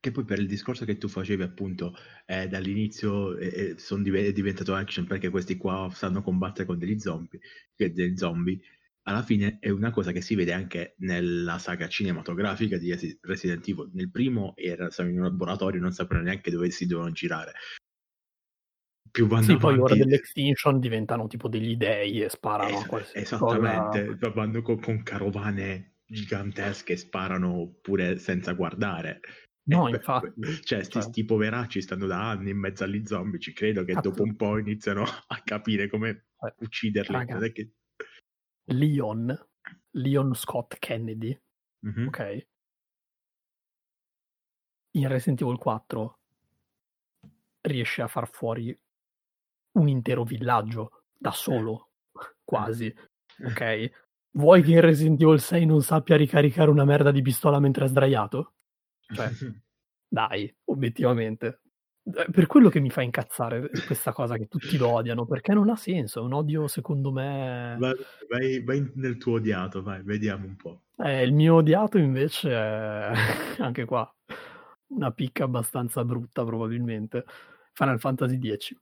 Che 0.00 0.10
poi 0.12 0.24
per 0.24 0.38
il 0.38 0.46
discorso 0.46 0.86
che 0.86 0.96
tu 0.96 1.08
facevi 1.08 1.42
appunto 1.42 1.94
eh, 2.24 2.48
dall'inizio 2.48 3.36
eh, 3.36 3.74
sono 3.76 4.02
è 4.14 4.32
diventato 4.32 4.74
action 4.74 5.04
perché 5.04 5.28
questi 5.28 5.58
qua 5.58 5.90
sanno 5.92 6.22
combattere 6.22 6.64
con 6.66 6.78
degli 6.78 6.98
zombie, 6.98 7.38
che 7.74 7.92
dei 7.92 8.16
zombie, 8.16 8.58
alla 9.02 9.22
fine 9.22 9.58
è 9.60 9.70
una 9.70 9.90
cosa 9.90 10.12
che 10.12 10.20
si 10.20 10.34
vede 10.34 10.52
anche 10.52 10.94
nella 10.98 11.58
saga 11.58 11.88
cinematografica 11.88 12.76
di 12.78 12.90
Resi- 12.90 13.18
Resident 13.22 13.66
Evil. 13.66 13.90
Nel 13.94 14.10
primo 14.10 14.52
era, 14.56 14.88
in 14.98 15.18
un 15.18 15.22
laboratorio, 15.24 15.80
non 15.80 15.92
sapevano 15.92 16.26
neanche 16.26 16.50
dove 16.50 16.70
si 16.70 16.86
dovevano 16.86 17.12
girare. 17.14 17.52
Più 19.10 19.26
vanno 19.26 19.42
Sì, 19.42 19.56
poi 19.56 19.74
ora 19.74 19.94
avanti, 19.94 19.98
dell'extinction 20.04 20.78
diventano 20.78 21.26
tipo 21.26 21.48
degli 21.48 21.76
dei 21.76 22.22
e 22.22 22.28
sparano 22.28 22.76
a 22.76 22.80
es- 22.80 22.86
qualsiasi 22.86 23.18
esattamente, 23.34 24.06
cosa. 24.18 24.30
vanno 24.30 24.62
con, 24.62 24.78
con 24.78 25.02
carovane 25.02 25.96
gigantesche, 26.06 26.96
sparano 26.96 27.78
pure 27.80 28.18
senza 28.18 28.52
guardare. 28.52 29.20
No, 29.64 29.88
Eh, 29.88 29.92
infatti. 29.92 30.30
Cioè, 30.62 30.82
sti, 30.84 30.92
Cioè. 30.92 31.02
sti 31.02 31.24
poveracci 31.24 31.80
stanno 31.80 32.06
da 32.06 32.30
anni 32.30 32.50
in 32.50 32.58
mezzo 32.58 32.84
agli 32.84 33.04
zombie, 33.04 33.40
ci 33.40 33.52
credo 33.52 33.82
che 33.84 33.94
Cazzo. 33.94 34.10
dopo 34.10 34.22
un 34.22 34.36
po' 34.36 34.58
iniziano 34.58 35.02
a 35.02 35.40
capire 35.44 35.88
come 35.88 36.26
Eh, 36.40 36.54
ucciderli. 36.58 37.12
raga. 37.12 37.34
Non 37.34 37.44
è 37.44 37.52
che- 37.52 37.72
Leon, 38.72 39.46
Leon 39.92 40.34
Scott 40.34 40.78
Kennedy, 40.78 41.38
Mhm. 41.80 42.06
ok? 42.08 42.46
In 44.92 45.08
Resident 45.08 45.40
Evil 45.40 45.56
4 45.58 46.18
riesce 47.62 48.02
a 48.02 48.08
far 48.08 48.28
fuori 48.28 48.76
un 49.72 49.88
intero 49.88 50.24
villaggio 50.24 51.04
da 51.16 51.30
solo, 51.30 51.90
quasi, 52.44 52.92
ok? 53.44 53.90
Vuoi 54.32 54.62
che 54.62 54.72
in 54.72 54.80
Resident 54.80 55.20
Evil 55.20 55.40
6 55.40 55.66
non 55.66 55.82
sappia 55.82 56.16
ricaricare 56.16 56.70
una 56.70 56.84
merda 56.84 57.10
di 57.10 57.22
pistola 57.22 57.58
mentre 57.58 57.84
è 57.84 57.88
sdraiato? 57.88 58.54
Cioè, 59.00 59.28
dai, 60.08 60.52
obiettivamente. 60.64 61.60
Eh, 62.04 62.30
Per 62.30 62.46
quello 62.46 62.68
che 62.68 62.80
mi 62.80 62.90
fa 62.90 63.02
incazzare 63.02 63.68
questa 63.86 64.12
cosa 64.12 64.36
che 64.36 64.46
tutti 64.46 64.76
lo 64.76 64.88
odiano, 64.88 65.26
perché 65.26 65.52
non 65.52 65.68
ha 65.68 65.76
senso, 65.76 66.20
è 66.20 66.22
un 66.22 66.32
odio 66.32 66.66
secondo 66.66 67.12
me... 67.12 67.76
vai, 67.78 67.94
vai- 68.28 68.64
vai 68.64 68.92
nel 68.94 69.18
tuo 69.18 69.34
odiato, 69.34 69.82
vai, 69.82 70.02
vediamo 70.02 70.46
un 70.46 70.56
po'. 70.56 70.82
Eh, 70.98 71.22
il 71.22 71.32
mio 71.32 71.56
odiato 71.56 71.98
invece 71.98 72.50
è 72.50 73.12
anche 73.58 73.84
qua 73.84 74.12
una 74.90 75.10
picca 75.12 75.44
abbastanza 75.44 76.04
brutta 76.04 76.44
probabilmente. 76.44 77.24
Final 77.72 77.98
Fantasy 77.98 78.38
X. 78.56 78.76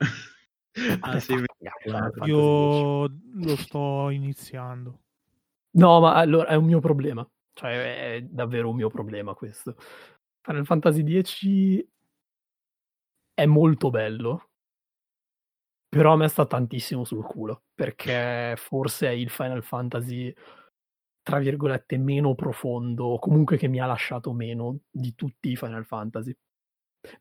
ah, 1.00 1.20
sì, 1.20 1.34
Fantasy 1.34 2.20
X. 2.20 2.26
Io 2.26 3.06
lo 3.06 3.56
sto 3.56 4.10
iniziando. 4.10 5.00
No, 5.72 6.00
ma 6.00 6.14
allora 6.14 6.48
è 6.48 6.54
un 6.54 6.64
mio 6.66 6.80
problema. 6.80 7.26
Cioè, 7.52 8.16
è 8.16 8.22
davvero 8.22 8.70
un 8.70 8.76
mio 8.76 8.88
problema 8.88 9.34
questo. 9.34 9.76
Final 10.44 10.66
Fantasy 10.66 11.22
X 11.22 11.86
è 13.32 13.46
molto 13.46 13.88
bello, 13.88 14.50
però 15.88 16.12
a 16.12 16.16
me 16.16 16.28
sta 16.28 16.44
tantissimo 16.44 17.04
sul 17.04 17.24
culo, 17.24 17.62
perché 17.74 18.54
forse 18.58 19.08
è 19.08 19.12
il 19.12 19.30
Final 19.30 19.62
Fantasy, 19.62 20.32
tra 21.22 21.38
virgolette, 21.38 21.96
meno 21.96 22.34
profondo, 22.34 23.06
o 23.06 23.18
comunque 23.18 23.56
che 23.56 23.68
mi 23.68 23.80
ha 23.80 23.86
lasciato 23.86 24.34
meno 24.34 24.80
di 24.90 25.14
tutti 25.14 25.50
i 25.50 25.56
Final 25.56 25.86
Fantasy. 25.86 26.36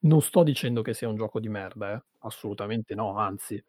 Non 0.01 0.21
sto 0.21 0.43
dicendo 0.43 0.81
che 0.81 0.93
sia 0.93 1.07
un 1.07 1.15
gioco 1.15 1.39
di 1.39 1.47
merda, 1.47 1.93
eh. 1.93 2.03
assolutamente 2.19 2.93
no, 2.93 3.17
anzi, 3.17 3.63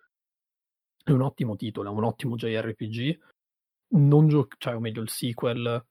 è 1.05 1.11
un 1.13 1.23
ottimo 1.23 1.55
titolo, 1.55 1.91
è 1.91 1.93
un 1.93 2.05
ottimo 2.05 2.35
JRPG. 2.35 3.21
Non 3.91 4.27
gio- 4.27 4.49
cioè, 4.59 4.75
o 4.75 4.81
meglio, 4.81 5.03
il 5.03 5.11
sequel 5.11 5.85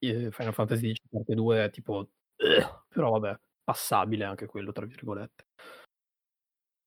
eh, 0.00 0.30
Final 0.32 0.54
Fantasy 0.54 0.92
X 0.94 1.00
parte 1.08 1.34
2 1.34 1.64
è 1.64 1.70
tipo 1.70 2.08
eh, 2.40 2.66
però 2.88 3.10
vabbè, 3.18 3.38
passabile 3.64 4.24
anche 4.24 4.46
quello, 4.46 4.72
tra 4.72 4.86
virgolette. 4.86 5.46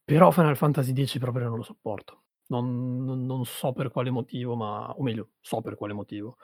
Però 0.05 0.31
Final 0.31 0.55
Fantasy 0.57 0.93
X 1.05 1.17
proprio 1.17 1.47
non 1.49 1.57
lo 1.57 1.63
sopporto. 1.63 2.23
Non, 2.47 3.03
non- 3.03 3.25
non 3.25 3.45
so 3.45 3.71
per 3.73 3.89
quale 3.91 4.09
motivo, 4.11 4.55
ma 4.55 4.89
o 4.93 5.01
meglio, 5.01 5.31
so 5.41 5.61
per 5.61 5.75
quale 5.75 5.93
motivo. 5.93 6.37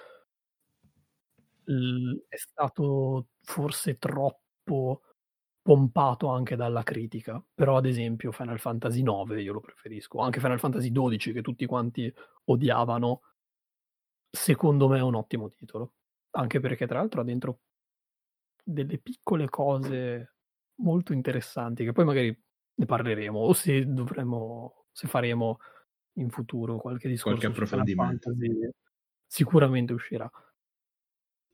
L- 1.66 2.18
è 2.28 2.38
stato 2.38 3.28
forse 3.41 3.97
troppo 3.97 5.01
pompato 5.62 6.28
anche 6.30 6.55
dalla 6.55 6.84
critica. 6.84 7.43
Però, 7.53 7.78
ad 7.78 7.86
esempio, 7.86 8.32
Final 8.32 8.60
Fantasy 8.60 9.03
IX 9.03 9.41
io 9.41 9.53
lo 9.53 9.60
preferisco. 9.60 10.20
Anche 10.20 10.39
Final 10.39 10.60
Fantasy 10.60 10.91
XII, 10.91 11.32
che 11.34 11.41
tutti 11.41 11.66
quanti 11.66 12.12
odiavano, 12.45 13.22
secondo 14.32 14.88
me 14.88 14.97
è 14.97 15.01
un 15.01 15.15
ottimo 15.15 15.49
titolo. 15.49 15.94
Anche 16.31 16.60
perché, 16.60 16.88
tra 16.88 16.99
l'altro, 16.99 17.22
ha 17.22 17.23
dentro 17.23 17.60
delle 18.72 19.00
piccole 19.00 19.50
cose 19.50 20.36
molto 20.76 21.14
interessanti 21.14 21.84
che 21.84 21.91
poi 21.91 22.06
magari 22.06 22.44
ne 22.76 22.86
parleremo 22.86 23.38
o 23.40 23.54
se 23.54 23.86
dovremo, 23.86 24.86
se 24.91 25.08
faremo 25.08 25.58
in 26.14 26.30
futuro 26.30 26.78
qualche 26.78 27.08
discorso 27.10 27.38
Qualche 27.40 27.56
approfondimento. 27.64 28.30
Fantasy, 28.32 28.70
sicuramente 29.26 29.94
uscirà. 29.94 30.30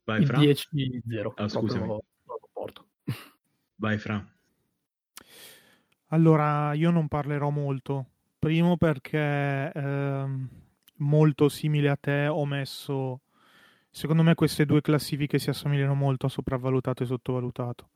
Vai, 0.04 0.22
Il 0.22 0.28
Fra. 0.28 0.38
10 0.38 1.02
0 1.08 1.34
Ah, 1.38 1.48
scusami. 1.48 1.88
lo. 1.88 2.04
Vai, 3.78 3.98
Fra. 3.98 4.26
Allora, 6.10 6.74
io 6.74 6.92
non 6.92 7.08
parlerò 7.08 7.50
molto. 7.50 8.12
Primo 8.38 8.78
perché 8.78 9.72
ehm, 9.74 10.50
molto 10.98 11.50
simile 11.50 11.90
a 11.90 11.96
te 11.96 12.28
ho 12.28 12.46
messo, 12.46 13.22
secondo 13.96 14.24
me 14.24 14.36
queste 14.36 14.66
due 14.66 14.82
classifiche 14.82 15.40
si 15.40 15.50
assomigliano 15.50 15.94
molto 15.94 16.26
a 16.26 16.30
sopravvalutato 16.30 17.04
e 17.04 17.06
sottovalutato. 17.06 17.92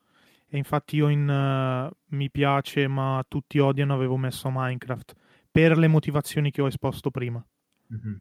E 0.48 0.58
infatti 0.58 0.96
io 0.96 1.10
in 1.10 1.30
eh, 1.30 1.94
mi 2.16 2.32
piace 2.32 2.88
ma 2.88 3.24
tutti 3.28 3.60
odiano 3.60 3.94
avevo 3.94 4.16
messo 4.16 4.50
Minecraft 4.50 5.14
per 5.52 5.78
le 5.78 5.88
motivazioni 5.88 6.52
che 6.52 6.62
ho 6.62 6.68
esposto 6.68 7.12
prima. 7.12 7.46
Mhm. 7.88 8.18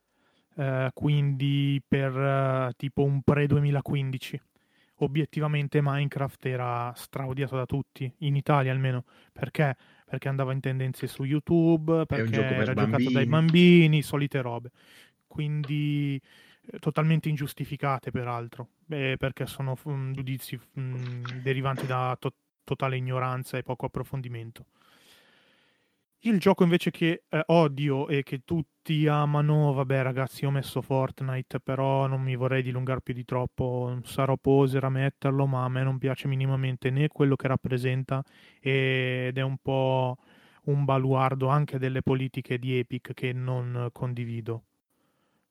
Eh, 0.56 0.90
quindi 0.92 1.80
per 1.86 2.16
eh, 2.16 2.72
tipo 2.76 3.04
un 3.04 3.22
pre-2015. 3.22 4.40
Obiettivamente 5.00 5.78
Minecraft 5.80 6.46
era 6.46 6.92
straodiato 6.96 7.54
da 7.54 7.64
tutti, 7.64 8.12
in 8.18 8.34
Italia 8.34 8.72
almeno. 8.72 9.04
Perché? 9.32 9.76
Perché 10.04 10.28
andava 10.28 10.52
in 10.52 10.58
tendenze 10.58 11.06
su 11.06 11.22
YouTube, 11.22 12.06
perché 12.06 12.40
per 12.40 12.52
era 12.54 12.74
giocato 12.74 13.04
dai 13.04 13.24
bambini. 13.24 13.28
bambini, 13.28 14.02
solite 14.02 14.40
robe. 14.40 14.72
Quindi 15.28 16.20
totalmente 16.80 17.28
ingiustificate 17.28 18.10
peraltro, 18.10 18.68
eh, 18.88 19.16
perché 19.18 19.46
sono 19.46 19.76
mm, 19.88 20.12
giudizi 20.12 20.58
mm, 20.78 21.24
derivanti 21.42 21.86
da 21.86 22.16
to- 22.18 22.34
totale 22.64 22.96
ignoranza 22.96 23.56
e 23.58 23.62
poco 23.62 23.86
approfondimento. 23.86 24.66
Il 26.22 26.40
gioco 26.40 26.64
invece 26.64 26.90
che 26.90 27.22
eh, 27.28 27.42
odio 27.46 28.08
e 28.08 28.24
che 28.24 28.40
tutti 28.44 29.06
amano, 29.06 29.72
vabbè 29.72 30.02
ragazzi, 30.02 30.44
ho 30.44 30.50
messo 30.50 30.82
Fortnite, 30.82 31.60
però 31.60 32.08
non 32.08 32.22
mi 32.22 32.34
vorrei 32.34 32.62
dilungare 32.62 33.00
più 33.02 33.14
di 33.14 33.24
troppo, 33.24 34.00
sarò 34.02 34.36
poser 34.36 34.82
a 34.82 34.88
metterlo, 34.88 35.46
ma 35.46 35.62
a 35.62 35.68
me 35.68 35.84
non 35.84 35.98
piace 35.98 36.26
minimamente 36.26 36.90
né 36.90 37.06
quello 37.06 37.36
che 37.36 37.46
rappresenta 37.46 38.24
ed 38.60 39.38
è 39.38 39.42
un 39.42 39.58
po' 39.58 40.18
un 40.64 40.84
baluardo 40.84 41.48
anche 41.48 41.78
delle 41.78 42.02
politiche 42.02 42.58
di 42.58 42.76
Epic 42.78 43.14
che 43.14 43.32
non 43.32 43.88
condivido. 43.92 44.64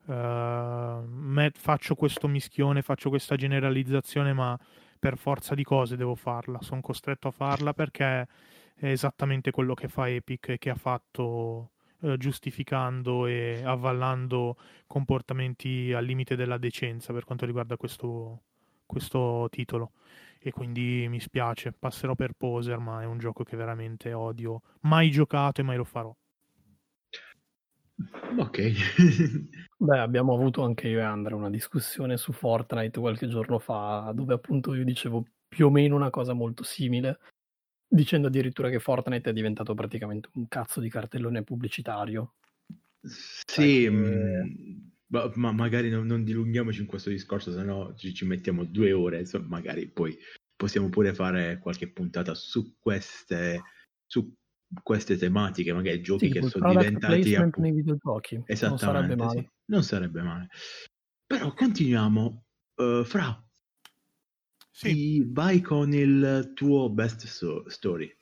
Uh, 0.07 1.49
faccio 1.53 1.95
questo 1.95 2.29
mischione, 2.29 2.81
faccio 2.81 3.09
questa 3.09 3.35
generalizzazione, 3.35 4.31
ma 4.31 4.57
per 4.97 5.17
forza 5.17 5.53
di 5.53 5.63
cose 5.63 5.97
devo 5.97 6.15
farla. 6.15 6.61
Sono 6.61 6.79
costretto 6.79 7.27
a 7.27 7.31
farla 7.31 7.73
perché 7.73 8.27
è 8.73 8.85
esattamente 8.87 9.51
quello 9.51 9.73
che 9.73 9.89
fa 9.89 10.09
Epic 10.09 10.49
e 10.49 10.57
che 10.57 10.69
ha 10.69 10.75
fatto 10.75 11.71
uh, 11.99 12.15
giustificando 12.15 13.25
e 13.27 13.61
avvallando 13.65 14.55
comportamenti 14.87 15.91
al 15.91 16.05
limite 16.05 16.37
della 16.37 16.57
decenza 16.57 17.11
per 17.11 17.25
quanto 17.25 17.45
riguarda 17.45 17.75
questo, 17.75 18.43
questo 18.85 19.47
titolo. 19.49 19.91
E 20.39 20.51
quindi 20.51 21.07
mi 21.09 21.19
spiace, 21.19 21.73
passerò 21.73 22.15
per 22.15 22.31
poser, 22.31 22.77
ma 22.79 23.01
è 23.01 23.05
un 23.05 23.17
gioco 23.17 23.43
che 23.43 23.57
veramente 23.57 24.13
odio. 24.13 24.61
Mai 24.81 25.09
giocato 25.09 25.59
e 25.59 25.63
mai 25.65 25.75
lo 25.75 25.83
farò. 25.83 26.15
Ok. 28.37 28.71
Beh, 29.77 29.99
abbiamo 29.99 30.33
avuto 30.33 30.63
anche 30.63 30.87
io 30.87 30.99
e 30.99 31.03
Andrea 31.03 31.35
una 31.35 31.49
discussione 31.49 32.17
su 32.17 32.31
Fortnite 32.31 32.99
qualche 32.99 33.27
giorno 33.27 33.59
fa, 33.59 34.11
dove 34.13 34.33
appunto 34.33 34.73
io 34.73 34.83
dicevo 34.83 35.25
più 35.47 35.67
o 35.67 35.69
meno 35.69 35.95
una 35.95 36.09
cosa 36.09 36.33
molto 36.33 36.63
simile, 36.63 37.19
dicendo 37.87 38.27
addirittura 38.27 38.69
che 38.69 38.79
Fortnite 38.79 39.29
è 39.29 39.33
diventato 39.33 39.73
praticamente 39.73 40.29
un 40.33 40.47
cazzo 40.47 40.79
di 40.79 40.89
cartellone 40.89 41.43
pubblicitario. 41.43 42.33
Sì, 43.01 43.83
cioè, 43.83 43.89
ma, 45.07 45.31
ma, 45.35 45.51
magari 45.51 45.89
non, 45.89 46.05
non, 46.05 46.23
dilunghiamoci 46.23 46.81
in 46.81 46.87
questo 46.87 47.09
discorso, 47.09 47.51
se 47.51 47.63
no 47.63 47.93
ci, 47.95 48.13
ci, 48.13 48.25
mettiamo 48.25 48.65
due 48.65 48.91
ore, 48.91 49.19
insomma, 49.19 49.47
magari 49.47 49.87
poi 49.87 50.17
possiamo 50.55 50.89
pure 50.89 51.13
fare 51.13 51.59
qualche 51.59 51.87
puntata 51.89 52.33
su 52.33 52.75
queste, 52.79 53.61
su 54.05 54.33
queste 54.83 55.17
tematiche, 55.17 55.73
magari 55.73 56.01
giochi 56.01 56.27
sì, 56.27 56.31
che 56.31 56.41
sono 56.47 56.69
diventati 56.69 57.35
appunto... 57.35 57.61
nei 57.61 57.71
videogiochi. 57.71 58.41
Esattamente, 58.45 58.85
non 58.85 58.93
sarebbe 58.93 59.15
male. 59.15 59.39
Sì, 59.39 59.49
non 59.65 59.83
sarebbe 59.83 60.21
male. 60.21 60.47
Però 61.25 61.53
continuiamo. 61.53 62.43
Uh, 62.79 63.03
fra, 63.03 63.43
sì. 64.69 65.25
vai 65.27 65.61
con 65.61 65.91
il 65.91 66.51
tuo 66.53 66.91
best 66.91 67.25
so- 67.25 67.67
story. 67.67 68.15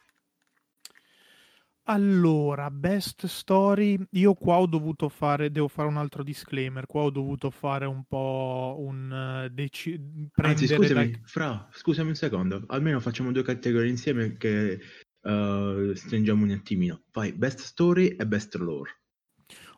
Allora, 1.88 2.72
best 2.72 3.26
story, 3.26 4.00
io 4.12 4.34
qua 4.34 4.60
ho 4.60 4.66
dovuto 4.66 5.10
fare, 5.10 5.52
devo 5.52 5.68
fare 5.68 5.90
un 5.90 5.98
altro 5.98 6.24
disclaimer, 6.24 6.86
qua 6.86 7.02
ho 7.02 7.12
dovuto 7.12 7.50
fare 7.50 7.86
un 7.86 8.06
po' 8.06 8.78
un 8.80 9.46
uh, 9.46 9.54
deci- 9.54 10.30
Anzi, 10.36 10.68
scusami, 10.68 11.12
dal... 11.12 11.20
fra, 11.26 11.68
scusami 11.72 12.10
un 12.10 12.16
secondo, 12.16 12.64
almeno 12.68 13.02
facciamo 13.02 13.34
due 13.34 13.44
categorie 13.44 13.90
insieme 13.90 14.38
che 14.38 14.80
uh, 15.26 15.94
stringiamo 15.94 16.44
un 16.44 16.52
attimino. 16.52 17.02
Fai 17.12 17.34
best 17.34 17.60
story 17.60 18.10
e 18.10 18.26
best 18.26 18.56
lore. 18.56 18.92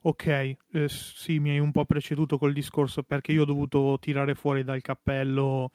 Ok, 0.02 0.26
eh, 0.28 0.58
sì, 0.88 1.40
mi 1.40 1.50
hai 1.50 1.60
un 1.60 1.72
po' 1.72 1.86
preceduto 1.86 2.38
col 2.38 2.54
discorso 2.54 3.04
perché 3.04 3.32
io 3.32 3.42
ho 3.42 3.46
dovuto 3.46 3.98
tirare 4.00 4.36
fuori 4.36 4.64
dal 4.64 4.82
cappello 4.82 5.72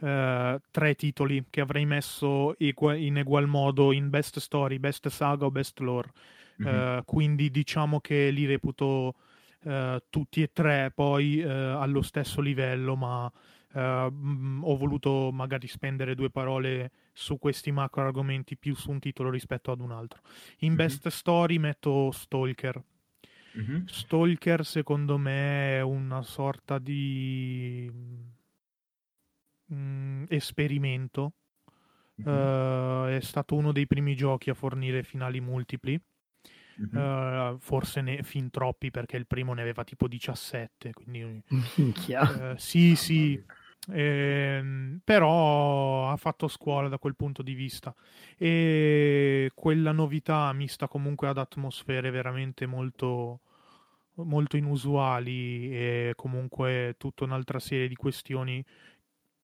uh, 0.00 0.58
tre 0.70 0.94
titoli 0.96 1.44
che 1.50 1.60
avrei 1.60 1.84
messo 1.86 2.54
in 2.58 3.18
egual 3.18 3.46
modo 3.46 3.92
in 3.92 4.08
best 4.08 4.38
story, 4.38 4.78
best 4.78 5.08
saga 5.08 5.44
o 5.44 5.50
best 5.50 5.78
lore. 5.80 6.10
Mm-hmm. 6.60 6.98
Uh, 6.98 7.04
quindi 7.04 7.50
diciamo 7.50 8.00
che 8.00 8.30
li 8.30 8.46
reputo 8.46 9.14
uh, 9.64 9.98
tutti 10.08 10.42
e 10.42 10.50
tre 10.52 10.90
poi 10.92 11.42
allo 11.42 12.02
stesso 12.02 12.40
livello, 12.40 12.96
ma 12.96 13.30
ho 13.74 14.76
voluto 14.76 15.30
magari 15.32 15.68
spendere 15.68 16.14
due 16.14 16.30
parole 16.30 16.90
su 17.18 17.38
questi 17.38 17.72
macro 17.72 18.02
argomenti 18.02 18.58
più 18.58 18.74
su 18.74 18.90
un 18.90 18.98
titolo 18.98 19.30
rispetto 19.30 19.72
ad 19.72 19.80
un 19.80 19.90
altro. 19.90 20.20
In 20.58 20.68
mm-hmm. 20.68 20.76
best 20.76 21.08
story 21.08 21.56
metto 21.56 22.10
Stalker. 22.10 22.82
Mm-hmm. 23.58 23.84
Stalker 23.86 24.66
secondo 24.66 25.16
me 25.16 25.78
è 25.78 25.80
una 25.80 26.22
sorta 26.22 26.78
di 26.78 27.90
mh, 29.64 30.24
esperimento. 30.28 31.32
Mm-hmm. 32.20 32.34
Uh, 32.34 33.06
è 33.16 33.20
stato 33.20 33.54
uno 33.54 33.72
dei 33.72 33.86
primi 33.86 34.14
giochi 34.14 34.50
a 34.50 34.54
fornire 34.54 35.02
finali 35.02 35.40
multipli. 35.40 35.98
Mm-hmm. 36.78 37.54
Uh, 37.54 37.58
forse 37.58 38.02
ne, 38.02 38.22
fin 38.24 38.50
troppi 38.50 38.90
perché 38.90 39.16
il 39.16 39.26
primo 39.26 39.54
ne 39.54 39.62
aveva 39.62 39.84
tipo 39.84 40.06
17. 40.06 40.92
Quindi, 40.92 41.42
uh, 41.48 42.54
sì, 42.56 42.94
sì. 42.94 43.42
Eh, 43.88 44.98
però 45.04 46.10
ha 46.10 46.16
fatto 46.16 46.48
scuola 46.48 46.88
da 46.88 46.98
quel 46.98 47.14
punto 47.14 47.42
di 47.42 47.54
vista 47.54 47.94
e 48.36 49.52
quella 49.54 49.92
novità 49.92 50.52
mista 50.52 50.88
comunque 50.88 51.28
ad 51.28 51.38
atmosfere 51.38 52.10
veramente 52.10 52.66
molto 52.66 53.42
molto 54.14 54.56
inusuali 54.56 55.70
e 55.72 56.12
comunque 56.16 56.96
tutta 56.98 57.22
un'altra 57.24 57.60
serie 57.60 57.86
di 57.86 57.94
questioni 57.94 58.64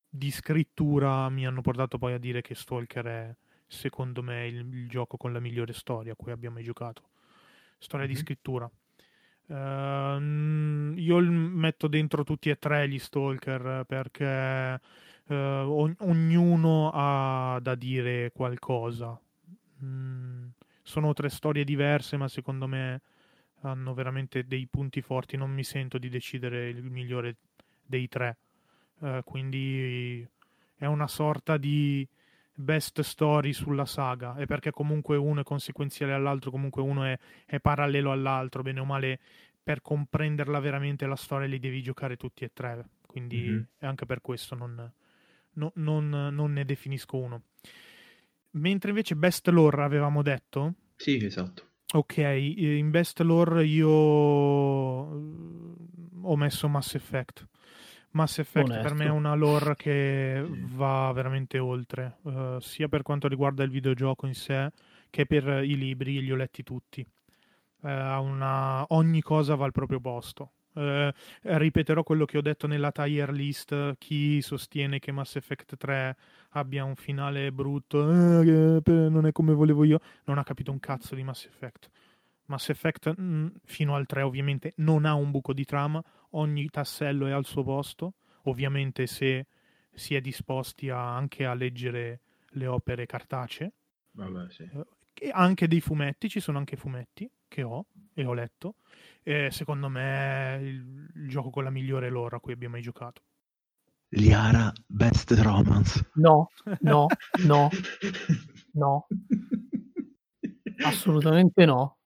di 0.08 0.30
scrittura 0.30 1.28
mi 1.28 1.46
hanno 1.46 1.60
portato 1.60 1.98
poi 1.98 2.14
a 2.14 2.18
dire 2.18 2.40
che 2.42 2.54
Stalker 2.54 3.04
è 3.06 3.34
secondo 3.66 4.22
me 4.22 4.46
il, 4.46 4.66
il 4.72 4.88
gioco 4.88 5.16
con 5.16 5.32
la 5.32 5.40
migliore 5.40 5.72
storia 5.72 6.12
a 6.12 6.16
cui 6.16 6.30
abbiamo 6.30 6.56
mai 6.56 6.64
giocato. 6.64 7.08
Storia 7.78 8.06
mm-hmm. 8.06 8.14
di 8.14 8.20
scrittura. 8.20 8.70
Uh, 9.46 10.94
io 10.96 11.18
metto 11.20 11.86
dentro 11.86 12.24
tutti 12.24 12.48
e 12.48 12.58
tre 12.58 12.88
gli 12.88 12.98
Stalker 12.98 13.84
perché 13.86 14.80
uh, 15.26 15.34
o- 15.34 15.94
ognuno 15.98 16.90
ha 16.92 17.58
da 17.60 17.74
dire 17.74 18.32
qualcosa. 18.32 19.18
Mm, 19.84 20.46
sono 20.82 21.12
tre 21.12 21.28
storie 21.28 21.64
diverse, 21.64 22.16
ma 22.16 22.28
secondo 22.28 22.66
me 22.66 23.00
hanno 23.62 23.94
veramente 23.94 24.46
dei 24.46 24.66
punti 24.70 25.02
forti. 25.02 25.36
Non 25.36 25.50
mi 25.50 25.64
sento 25.64 25.98
di 25.98 26.08
decidere 26.08 26.68
il 26.68 26.82
migliore 26.84 27.36
dei 27.84 28.08
tre. 28.08 28.36
Eh, 29.00 29.22
quindi 29.24 30.26
è 30.76 30.86
una 30.86 31.08
sorta 31.08 31.56
di 31.56 32.06
best 32.54 33.00
story 33.00 33.52
sulla 33.52 33.86
saga 33.86 34.36
e 34.36 34.46
perché 34.46 34.70
comunque 34.70 35.16
uno 35.16 35.40
è 35.40 35.44
conseguenziale 35.44 36.12
all'altro, 36.12 36.50
comunque 36.50 36.82
uno 36.82 37.04
è, 37.04 37.18
è, 37.46 37.60
parallelo 37.60 38.12
all'altro, 38.12 38.62
bene 38.62 38.80
o 38.80 38.84
male, 38.84 39.18
per 39.62 39.80
comprenderla 39.80 40.60
veramente 40.60 41.06
la 41.06 41.16
storia 41.16 41.46
li 41.46 41.58
devi 41.58 41.82
giocare 41.82 42.16
tutti 42.16 42.44
e 42.44 42.50
tre, 42.52 42.84
quindi 43.06 43.40
mm-hmm. 43.40 43.62
è 43.78 43.86
anche 43.86 44.06
per 44.06 44.20
questo 44.20 44.54
non, 44.54 44.92
no, 45.52 45.72
non, 45.76 46.08
non, 46.08 46.52
ne 46.52 46.64
definisco 46.64 47.16
uno. 47.16 47.42
Mentre 48.52 48.90
invece 48.90 49.16
best 49.16 49.48
lore 49.48 49.82
avevamo 49.82 50.22
detto? 50.22 50.74
Sì, 50.96 51.24
esatto. 51.24 51.68
Ok, 51.94 52.16
in 52.18 52.90
best 52.90 53.20
lore 53.20 53.64
io 53.64 53.88
ho 56.24 56.36
messo 56.36 56.68
Mass 56.68 56.94
Effect 56.94 57.48
Mass 58.12 58.38
Effect 58.38 58.68
Onesto. 58.68 58.82
per 58.82 58.94
me 58.94 59.04
è 59.06 59.10
una 59.10 59.34
lore 59.34 59.76
che 59.76 60.44
va 60.46 61.10
veramente 61.12 61.58
oltre, 61.58 62.18
uh, 62.22 62.58
sia 62.60 62.88
per 62.88 63.02
quanto 63.02 63.28
riguarda 63.28 63.62
il 63.62 63.70
videogioco 63.70 64.26
in 64.26 64.34
sé 64.34 64.70
che 65.10 65.26
per 65.26 65.62
i 65.64 65.76
libri, 65.76 66.20
li 66.20 66.32
ho 66.32 66.36
letti 66.36 66.62
tutti. 66.62 67.06
Uh, 67.80 67.88
una... 67.88 68.84
Ogni 68.88 69.20
cosa 69.20 69.54
va 69.54 69.66
al 69.66 69.72
proprio 69.72 70.00
posto. 70.00 70.52
Uh, 70.72 71.10
ripeterò 71.42 72.02
quello 72.02 72.24
che 72.24 72.38
ho 72.38 72.42
detto 72.42 72.66
nella 72.66 72.92
tier 72.92 73.30
list. 73.30 73.94
Chi 73.98 74.40
sostiene 74.40 74.98
che 74.98 75.12
Mass 75.12 75.36
Effect 75.36 75.76
3 75.76 76.16
abbia 76.50 76.84
un 76.84 76.94
finale 76.94 77.52
brutto, 77.52 78.02
non 78.04 79.26
è 79.26 79.32
come 79.32 79.52
volevo 79.52 79.84
io, 79.84 80.00
non 80.24 80.38
ha 80.38 80.44
capito 80.44 80.70
un 80.70 80.80
cazzo 80.80 81.14
di 81.14 81.22
Mass 81.22 81.44
Effect. 81.44 81.90
Mass 82.46 82.68
Effect 82.70 83.14
mh, 83.16 83.22
mm, 83.22 83.46
fino 83.64 83.94
al 83.94 84.06
3 84.06 84.22
ovviamente 84.22 84.72
non 84.76 85.04
ha 85.04 85.14
un 85.14 85.30
buco 85.30 85.52
di 85.52 85.64
trama, 85.64 86.02
ogni 86.32 86.68
tassello 86.68 87.26
è 87.26 87.30
al 87.32 87.44
suo 87.44 87.62
posto, 87.62 88.14
ovviamente 88.44 89.06
se 89.06 89.46
si 89.92 90.14
è 90.14 90.20
disposti 90.20 90.88
a, 90.90 91.14
anche 91.14 91.44
a 91.44 91.54
leggere 91.54 92.20
le 92.50 92.66
opere 92.66 93.06
cartacee. 93.06 93.72
Vabbè, 94.12 94.50
sì. 94.50 94.68
eh, 95.14 95.30
anche 95.32 95.68
dei 95.68 95.80
fumetti, 95.80 96.28
ci 96.28 96.40
sono 96.40 96.58
anche 96.58 96.76
fumetti 96.76 97.30
che 97.48 97.62
ho 97.62 97.86
e 98.14 98.24
ho 98.24 98.34
letto. 98.34 98.76
E 99.22 99.50
secondo 99.50 99.88
me 99.88 100.56
è 100.56 100.58
il, 100.60 101.10
il 101.14 101.28
gioco 101.28 101.50
con 101.50 101.64
la 101.64 101.70
migliore 101.70 102.10
lore 102.10 102.36
a 102.36 102.40
cui 102.40 102.52
abbia 102.52 102.68
mai 102.68 102.82
giocato. 102.82 103.22
Liara 104.14 104.70
Best 104.86 105.30
Romance. 105.30 106.10
No, 106.14 106.50
no, 106.80 107.06
no, 107.44 107.70
no. 108.72 109.06
Assolutamente 110.84 111.64
no. 111.64 111.98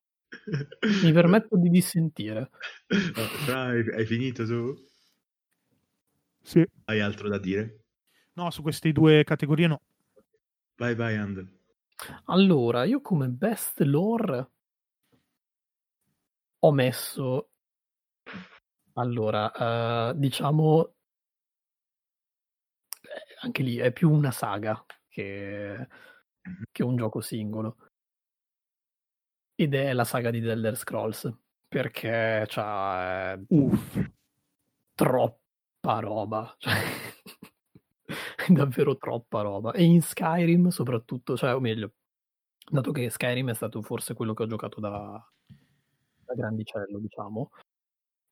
Mi 1.03 1.11
permetto 1.11 1.57
di 1.57 1.69
dissentire. 1.69 2.51
Hai, 3.49 3.85
hai 3.93 4.05
finito 4.05 4.45
tu? 4.45 4.73
Sì. 6.41 6.65
Hai 6.85 7.01
altro 7.01 7.27
da 7.27 7.37
dire? 7.37 7.83
No, 8.33 8.49
su 8.51 8.61
queste 8.61 8.91
due 8.91 9.23
categorie 9.23 9.67
no. 9.67 9.81
Vai, 10.77 10.95
vai, 10.95 11.17
And. 11.17 11.45
Allora, 12.25 12.83
io 12.83 13.01
come 13.01 13.27
best 13.27 13.81
lore 13.81 14.51
ho 16.59 16.71
messo 16.71 17.49
allora, 18.93 20.09
uh, 20.09 20.17
diciamo 20.17 20.95
eh, 23.01 23.35
anche 23.41 23.63
lì 23.63 23.77
è 23.77 23.91
più 23.91 24.09
una 24.11 24.31
saga 24.31 24.83
che, 25.07 25.87
che 26.71 26.83
un 26.83 26.95
gioco 26.95 27.21
singolo 27.21 27.86
ed 29.59 29.73
è 29.73 29.91
la 29.91 30.03
saga 30.03 30.29
di 30.29 30.39
The 30.39 30.51
Elder 30.51 30.77
Scrolls, 30.77 31.33
perché 31.67 32.45
c'ha 32.47 33.35
Uff. 33.47 34.09
troppa 34.93 35.99
roba, 35.99 36.53
cioè 36.59 36.75
davvero 38.49 38.97
troppa 38.97 39.41
roba. 39.41 39.71
E 39.71 39.83
in 39.83 40.03
Skyrim 40.03 40.67
soprattutto, 40.67 41.35
cioè, 41.35 41.55
o 41.55 41.59
meglio, 41.59 41.93
dato 42.69 42.91
che 42.91 43.09
Skyrim 43.09 43.49
è 43.49 43.55
stato 43.55 43.81
forse 43.81 44.13
quello 44.13 44.35
che 44.35 44.43
ho 44.43 44.47
giocato 44.47 44.79
da, 44.79 45.27
da 46.23 46.33
grandicello, 46.35 46.99
diciamo, 46.99 47.49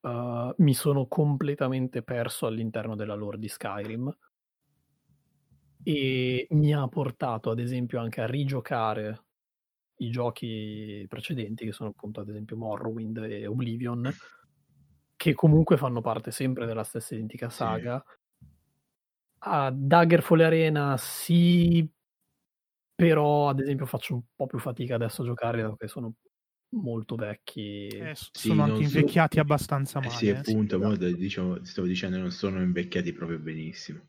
uh, 0.02 0.54
mi 0.58 0.76
sono 0.76 1.08
completamente 1.08 2.04
perso 2.04 2.46
all'interno 2.46 2.96
della 2.96 3.16
lore 3.16 3.40
di 3.40 3.48
Skyrim 3.48 4.16
e 5.82 6.48
mi 6.52 6.74
ha 6.74 6.88
portato 6.88 7.50
ad 7.50 7.60
esempio 7.60 8.00
anche 8.00 8.22
a 8.22 8.28
rigiocare 8.28 9.25
i 9.98 10.10
giochi 10.10 11.06
precedenti 11.08 11.66
che 11.66 11.72
sono 11.72 11.90
appunto 11.90 12.20
ad 12.20 12.30
esempio 12.30 12.58
Morrowind 12.58 13.18
e 13.18 13.48
Oblivion 13.48 14.12
che 15.16 15.34
comunque 15.34 15.78
fanno 15.78 16.02
parte 16.02 16.32
sempre 16.32 16.66
della 16.66 16.84
stessa 16.84 17.16
identica 17.16 17.50
saga. 17.50 18.04
Sì. 18.06 18.46
a 19.40 19.72
Daggerfall 19.72 20.42
Arena 20.42 20.98
sì 20.98 21.90
però 22.96 23.50
ad 23.50 23.60
esempio 23.60 23.86
faccio 23.86 24.14
un 24.16 24.22
po' 24.36 24.48
più 24.48 24.60
fatica 24.60 24.96
adesso 24.96 25.22
a 25.22 25.26
giocare 25.26 25.62
perché 25.64 25.88
sono 25.88 26.14
molto 26.76 27.16
vecchi. 27.16 27.88
Eh, 27.88 28.16
sì, 28.16 28.50
sono 28.50 28.64
anche 28.64 28.84
invecchiati 28.84 29.38
sono... 29.38 29.42
abbastanza 29.42 30.00
male 30.00 30.12
eh 30.12 30.16
sì 30.16 30.30
appunto 30.30 30.96
sì, 30.96 31.16
diciamo, 31.16 31.64
stavo 31.64 31.88
dicendo 31.88 32.18
non 32.18 32.32
sono 32.32 32.62
invecchiati 32.62 33.14
proprio 33.14 33.40
benissimo. 33.40 34.08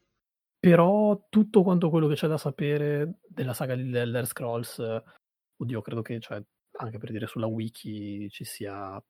Però 0.59 1.27
tutto 1.29 1.63
quanto 1.63 1.91
quello 1.91 2.09
che 2.09 2.15
c'è 2.15 2.29
da 2.29 2.39
sapere 2.39 3.19
della 3.29 3.55
saga 3.55 3.75
di 3.75 3.95
Elder 3.95 4.27
Scrolls, 4.27 5.03
oddio, 5.57 5.83
credo 5.83 6.03
che 6.03 6.21
cioè, 6.21 6.43
anche 6.79 6.99
per 6.99 7.11
dire 7.11 7.27
sulla 7.27 7.47
wiki 7.47 8.29
ci 8.31 8.45
sia 8.45 9.03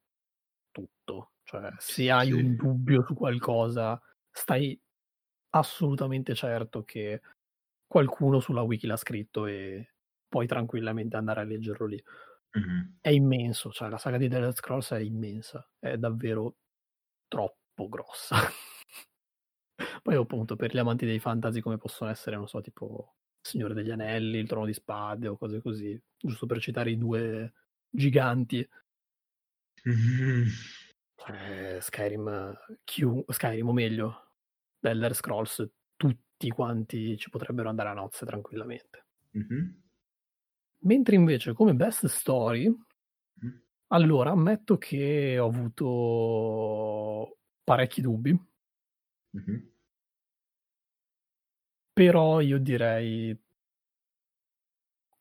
tutto. 0.71 1.33
Cioè, 1.43 1.73
se 1.79 2.11
hai 2.11 2.27
sì. 2.27 2.33
un 2.33 2.57
dubbio 2.57 3.03
su 3.03 3.15
qualcosa, 3.15 4.01
stai 4.31 4.79
assolutamente 5.51 6.35
certo 6.35 6.85
che 6.85 7.23
qualcuno 7.87 8.41
sulla 8.41 8.63
wiki 8.63 8.87
l'ha 8.87 8.97
scritto 8.97 9.47
e 9.47 9.95
puoi 10.29 10.47
tranquillamente 10.47 11.17
andare 11.17 11.41
a 11.41 11.45
leggerlo 11.45 11.87
lì. 11.87 12.03
Mm-hmm. 12.59 12.81
È 13.01 13.11
immenso, 13.11 13.71
cioè 13.71 13.89
la 13.89 13.99
saga 13.99 14.19
di 14.19 14.25
Elder 14.25 14.55
Scrolls 14.55 14.93
è 14.93 14.99
immensa, 14.99 15.69
è 15.79 15.97
davvero 15.97 16.57
troppo 17.29 17.89
grossa. 17.89 18.37
Poi 20.03 20.15
appunto 20.15 20.57
per 20.57 20.73
gli 20.73 20.79
amanti 20.79 21.07
dei 21.07 21.19
fantasy 21.19 21.61
come 21.61 21.79
possono 21.79 22.11
essere, 22.11 22.37
non 22.37 22.49
so, 22.49 22.61
tipo 22.61 23.17
Signore 23.47 23.75
degli 23.75 23.91
Anelli, 23.91 24.39
il 24.39 24.49
Trono 24.49 24.67
di 24.67 24.73
Spade 24.73 25.29
o 25.29 25.37
cose 25.37 25.61
così, 25.61 26.01
giusto 26.17 26.47
per 26.47 26.61
citare 26.61 26.91
i 26.91 26.99
due 26.99 27.53
giganti. 27.89 28.69
Mm-hmm. 29.89 30.47
Cioè, 31.19 31.79
Skyrim, 31.81 32.57
Q, 32.85 33.25
Skyrim 33.27 33.69
o 33.69 33.73
meglio, 33.73 34.31
Elder 34.81 35.15
Scrolls, 35.15 35.67
tutti 35.97 36.51
quanti 36.51 37.17
ci 37.17 37.31
potrebbero 37.31 37.69
andare 37.69 37.89
a 37.89 37.95
nozze 37.95 38.25
tranquillamente. 38.27 39.07
Mm-hmm. 39.37 39.69
Mentre 40.81 41.17
invece 41.17 41.53
come 41.55 41.75
best 41.75 42.07
story, 42.07 42.69
mm-hmm. 42.69 43.57
allora 43.89 44.31
ammetto 44.31 44.77
che 44.79 45.39
ho 45.39 45.47
avuto 45.47 47.39
parecchi 47.65 48.03
dubbi 48.03 48.39
Mm-hmm. 49.37 49.57
Però 51.97 52.41
io 52.41 52.59
direi 52.59 53.35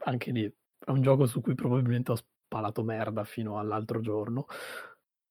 anche 0.03 0.31
lì 0.31 0.43
è 0.43 0.89
un 0.89 1.01
gioco 1.01 1.25
su 1.25 1.39
cui 1.39 1.55
probabilmente 1.55 2.11
ho 2.11 2.15
spalato 2.15 2.83
merda 2.83 3.23
fino 3.23 3.59
all'altro 3.59 4.01
giorno. 4.01 4.45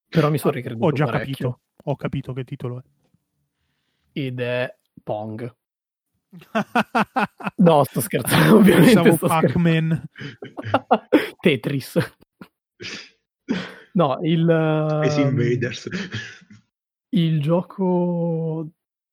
Però 0.08 0.30
mi 0.30 0.38
sono 0.38 0.54
ah, 0.54 0.56
ricreduto 0.56 0.86
Ho 0.86 0.92
già 0.92 1.04
parecchio. 1.04 1.34
capito, 1.34 1.60
ho 1.84 1.96
capito 1.96 2.32
che 2.32 2.44
titolo 2.44 2.78
è. 2.78 2.82
Ed 4.12 4.40
è 4.40 4.74
Pong. 5.02 5.54
no, 7.56 7.84
sto 7.84 8.00
scherzando, 8.00 8.56
ovviamente. 8.56 8.94
Pensavo 8.94 9.16
sto 9.16 9.26
Pac-Man. 9.26 10.02
Tetris. 11.40 12.16
No, 13.92 14.18
il... 14.22 14.44
Space 14.44 15.20
ehm, 15.20 15.28
Invaders 15.28 15.88
il 17.14 17.40
gioco, 17.40 18.68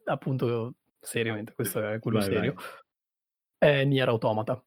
appunto, 0.05 0.75
seriamente, 1.01 1.53
questo 1.53 1.85
è 1.85 1.99
quello 1.99 2.19
vai, 2.19 2.27
serio, 2.27 2.53
vai. 2.53 2.63
è 3.57 3.83
Nier 3.83 4.07
Automata. 4.07 4.63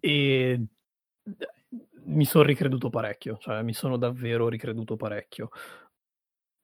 E 0.00 0.66
mi 2.04 2.24
sono 2.24 2.44
ricreduto 2.44 2.88
parecchio, 2.88 3.36
cioè 3.38 3.62
mi 3.62 3.74
sono 3.74 3.96
davvero 3.96 4.48
ricreduto 4.48 4.96
parecchio. 4.96 5.50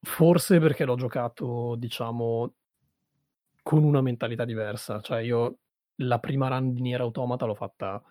Forse 0.01 0.59
perché 0.59 0.85
l'ho 0.85 0.97
giocato, 0.97 1.75
diciamo, 1.77 2.55
con 3.63 3.85
una 3.85 4.01
mentalità 4.01 4.45
diversa. 4.45 5.01
Cioè 5.01 5.21
io 5.21 5.59
la 6.03 6.19
prima 6.19 6.49
run 6.49 6.73
di 6.73 6.81
Nier 6.81 7.01
Automata 7.01 7.47
l'ho 7.47 7.55
fatta, 7.55 8.03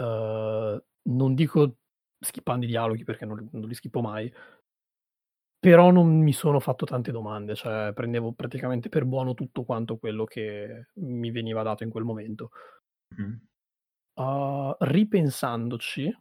uh, 0.00 0.84
non 1.02 1.34
dico 1.34 1.76
skippando 2.18 2.64
i 2.64 2.68
dialoghi 2.68 3.04
perché 3.04 3.26
non, 3.26 3.48
non 3.52 3.68
li 3.68 3.74
skippo 3.74 4.00
mai, 4.00 4.32
però 5.64 5.90
non 5.90 6.18
mi 6.18 6.34
sono 6.34 6.60
fatto 6.60 6.84
tante 6.84 7.10
domande, 7.10 7.54
cioè 7.54 7.94
prendevo 7.94 8.32
praticamente 8.32 8.90
per 8.90 9.06
buono 9.06 9.32
tutto 9.32 9.64
quanto 9.64 9.96
quello 9.96 10.24
che 10.24 10.88
mi 10.96 11.30
veniva 11.30 11.62
dato 11.62 11.84
in 11.84 11.88
quel 11.88 12.04
momento. 12.04 12.50
Mm. 13.18 13.34
Uh, 14.12 14.76
ripensandoci 14.78 16.14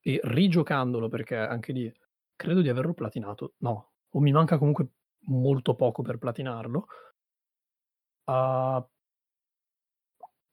e 0.00 0.20
rigiocandolo, 0.24 1.08
perché 1.08 1.36
anche 1.36 1.70
lì 1.72 1.94
credo 2.34 2.62
di 2.62 2.68
averlo 2.68 2.92
platinato, 2.92 3.52
no, 3.58 3.92
o 4.08 4.18
mi 4.18 4.32
manca 4.32 4.58
comunque 4.58 4.88
molto 5.26 5.76
poco 5.76 6.02
per 6.02 6.18
platinarlo. 6.18 6.86
Uh, 8.24 8.84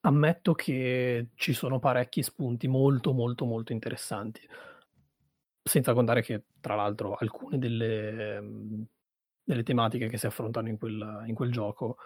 ammetto 0.01 0.53
che 0.53 1.29
ci 1.33 1.53
sono 1.53 1.79
parecchi 1.79 2.21
spunti 2.21 2.67
molto 2.67 3.13
molto 3.13 3.45
molto 3.45 3.71
interessanti 3.73 4.47
senza 5.67 5.93
contare 5.93 6.21
che, 6.21 6.45
tra 6.59 6.75
l'altro, 6.75 7.15
alcune 7.15 7.57
delle, 7.57 8.41
mhmm, 8.41 8.85
delle 9.43 9.63
tematiche 9.63 10.07
che 10.07 10.17
si 10.17 10.25
affrontano 10.25 10.67
in 10.67 10.77
quel, 10.77 11.23
in 11.27 11.35
quel, 11.35 11.51
gioco 11.51 11.97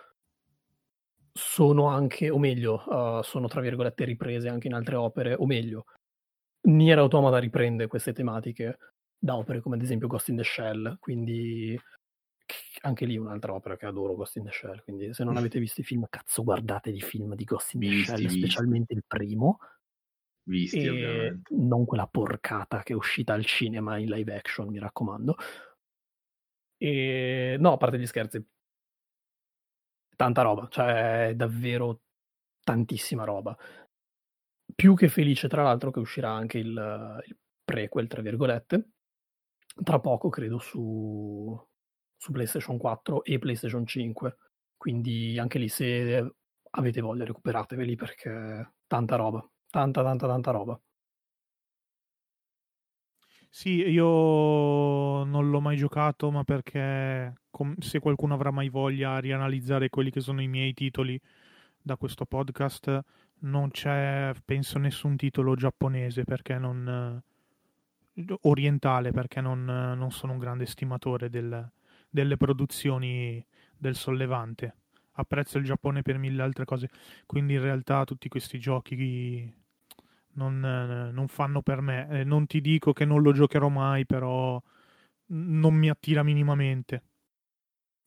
sono 1.33 1.87
anche, 1.87 2.29
o 2.29 2.37
meglio, 2.37 2.83
uh, 2.87 3.21
sono 3.23 3.47
tra 3.47 3.61
virgolette 3.61 4.03
riprese 4.03 4.49
anche 4.49 4.67
in 4.67 4.73
altre 4.73 4.95
opere, 4.95 5.33
o 5.33 5.45
meglio, 5.45 5.85
Nier 6.63 6.99
Automata 6.99 7.39
riprende 7.39 7.87
queste 7.87 8.13
tematiche 8.13 8.77
da 9.17 9.35
opere 9.35 9.61
come 9.61 9.75
ad 9.75 9.81
esempio 9.81 10.07
Ghost 10.07 10.29
in 10.29 10.37
the 10.37 10.43
Shell, 10.43 10.97
quindi 10.99 11.79
anche 12.81 13.05
lì 13.05 13.17
un'altra 13.17 13.53
opera 13.53 13.77
che 13.77 13.85
adoro, 13.85 14.15
Ghost 14.15 14.35
in 14.37 14.43
the 14.43 14.51
Shell, 14.51 14.83
quindi 14.83 15.13
se 15.13 15.23
non 15.23 15.37
avete 15.37 15.59
visto 15.59 15.81
i 15.81 15.83
film, 15.83 16.05
cazzo 16.09 16.43
guardate 16.43 16.89
i 16.89 17.01
film 17.01 17.35
di 17.35 17.43
Ghost 17.43 17.73
in 17.75 17.79
the 17.79 17.87
visti, 17.87 18.05
Shell, 18.05 18.19
visti. 18.19 18.37
specialmente 18.39 18.93
il 18.93 19.03
primo, 19.07 19.59
Visti, 20.43 20.87
ovviamente. 20.87 21.53
Non 21.55 21.85
quella 21.85 22.07
porcata 22.07 22.83
che 22.83 22.93
è 22.93 22.95
uscita 22.95 23.33
al 23.33 23.45
cinema 23.45 23.97
in 23.97 24.09
live 24.09 24.35
action, 24.35 24.69
mi 24.69 24.79
raccomando. 24.79 25.35
E 26.77 27.57
no, 27.59 27.73
a 27.73 27.77
parte 27.77 27.99
gli 27.99 28.07
scherzi, 28.07 28.43
tanta 30.15 30.41
roba, 30.41 30.67
cioè 30.69 31.33
davvero 31.35 32.01
tantissima 32.63 33.23
roba. 33.23 33.55
Più 34.73 34.95
che 34.95 35.09
felice, 35.09 35.47
tra 35.47 35.63
l'altro, 35.63 35.91
che 35.91 35.99
uscirà 35.99 36.31
anche 36.31 36.57
il, 36.57 37.23
il 37.27 37.37
prequel, 37.63 38.07
tra 38.07 38.21
virgolette, 38.21 38.89
tra 39.83 39.99
poco, 39.99 40.29
credo, 40.29 40.57
su, 40.59 41.59
su 42.15 42.31
PlayStation 42.31 42.77
4 42.77 43.23
e 43.23 43.37
PlayStation 43.37 43.85
5. 43.85 44.37
Quindi 44.77 45.37
anche 45.37 45.59
lì, 45.59 45.67
se 45.67 46.33
avete 46.71 47.01
voglia, 47.01 47.25
recuperateveli 47.25 47.95
perché 47.95 48.73
tanta 48.87 49.15
roba. 49.15 49.47
Tanta, 49.71 50.03
tanta, 50.03 50.27
tanta 50.27 50.51
roba. 50.51 50.79
Sì, 53.53 53.69
io 53.81 55.23
non 55.25 55.49
l'ho 55.49 55.59
mai 55.59 55.75
giocato, 55.77 56.31
ma 56.31 56.43
perché 56.43 57.33
se 57.79 57.99
qualcuno 57.99 58.33
avrà 58.33 58.49
mai 58.51 58.69
voglia 58.69 59.15
di 59.19 59.27
rianalizzare 59.27 59.89
quelli 59.89 60.09
che 60.09 60.21
sono 60.21 60.41
i 60.41 60.47
miei 60.47 60.73
titoli 60.73 61.19
da 61.81 61.97
questo 61.97 62.25
podcast, 62.25 63.03
non 63.39 63.69
c'è, 63.71 64.31
penso, 64.45 64.79
nessun 64.79 65.17
titolo 65.17 65.55
giapponese 65.55 66.23
perché 66.23 66.57
non 66.57 67.21
orientale, 68.41 69.11
perché 69.11 69.41
non, 69.41 69.63
non 69.65 70.11
sono 70.11 70.33
un 70.33 70.39
grande 70.39 70.65
stimatore 70.65 71.29
del, 71.29 71.69
delle 72.09 72.37
produzioni 72.37 73.45
del 73.77 73.95
sollevante. 73.95 74.75
Apprezzo 75.13 75.57
il 75.57 75.65
Giappone 75.65 76.01
per 76.03 76.17
mille 76.17 76.41
altre 76.41 76.65
cose, 76.65 76.89
quindi 77.25 77.53
in 77.53 77.61
realtà 77.61 78.05
tutti 78.05 78.29
questi 78.29 78.59
giochi 78.59 78.95
non, 80.33 80.63
eh, 80.63 81.11
non 81.11 81.27
fanno 81.27 81.61
per 81.61 81.81
me. 81.81 82.23
Non 82.23 82.45
ti 82.47 82.61
dico 82.61 82.93
che 82.93 83.05
non 83.05 83.21
lo 83.21 83.31
giocherò 83.31 83.69
mai, 83.69 84.05
però 84.05 84.61
non 85.27 85.73
mi 85.73 85.89
attira 85.89 86.23
minimamente. 86.23 87.03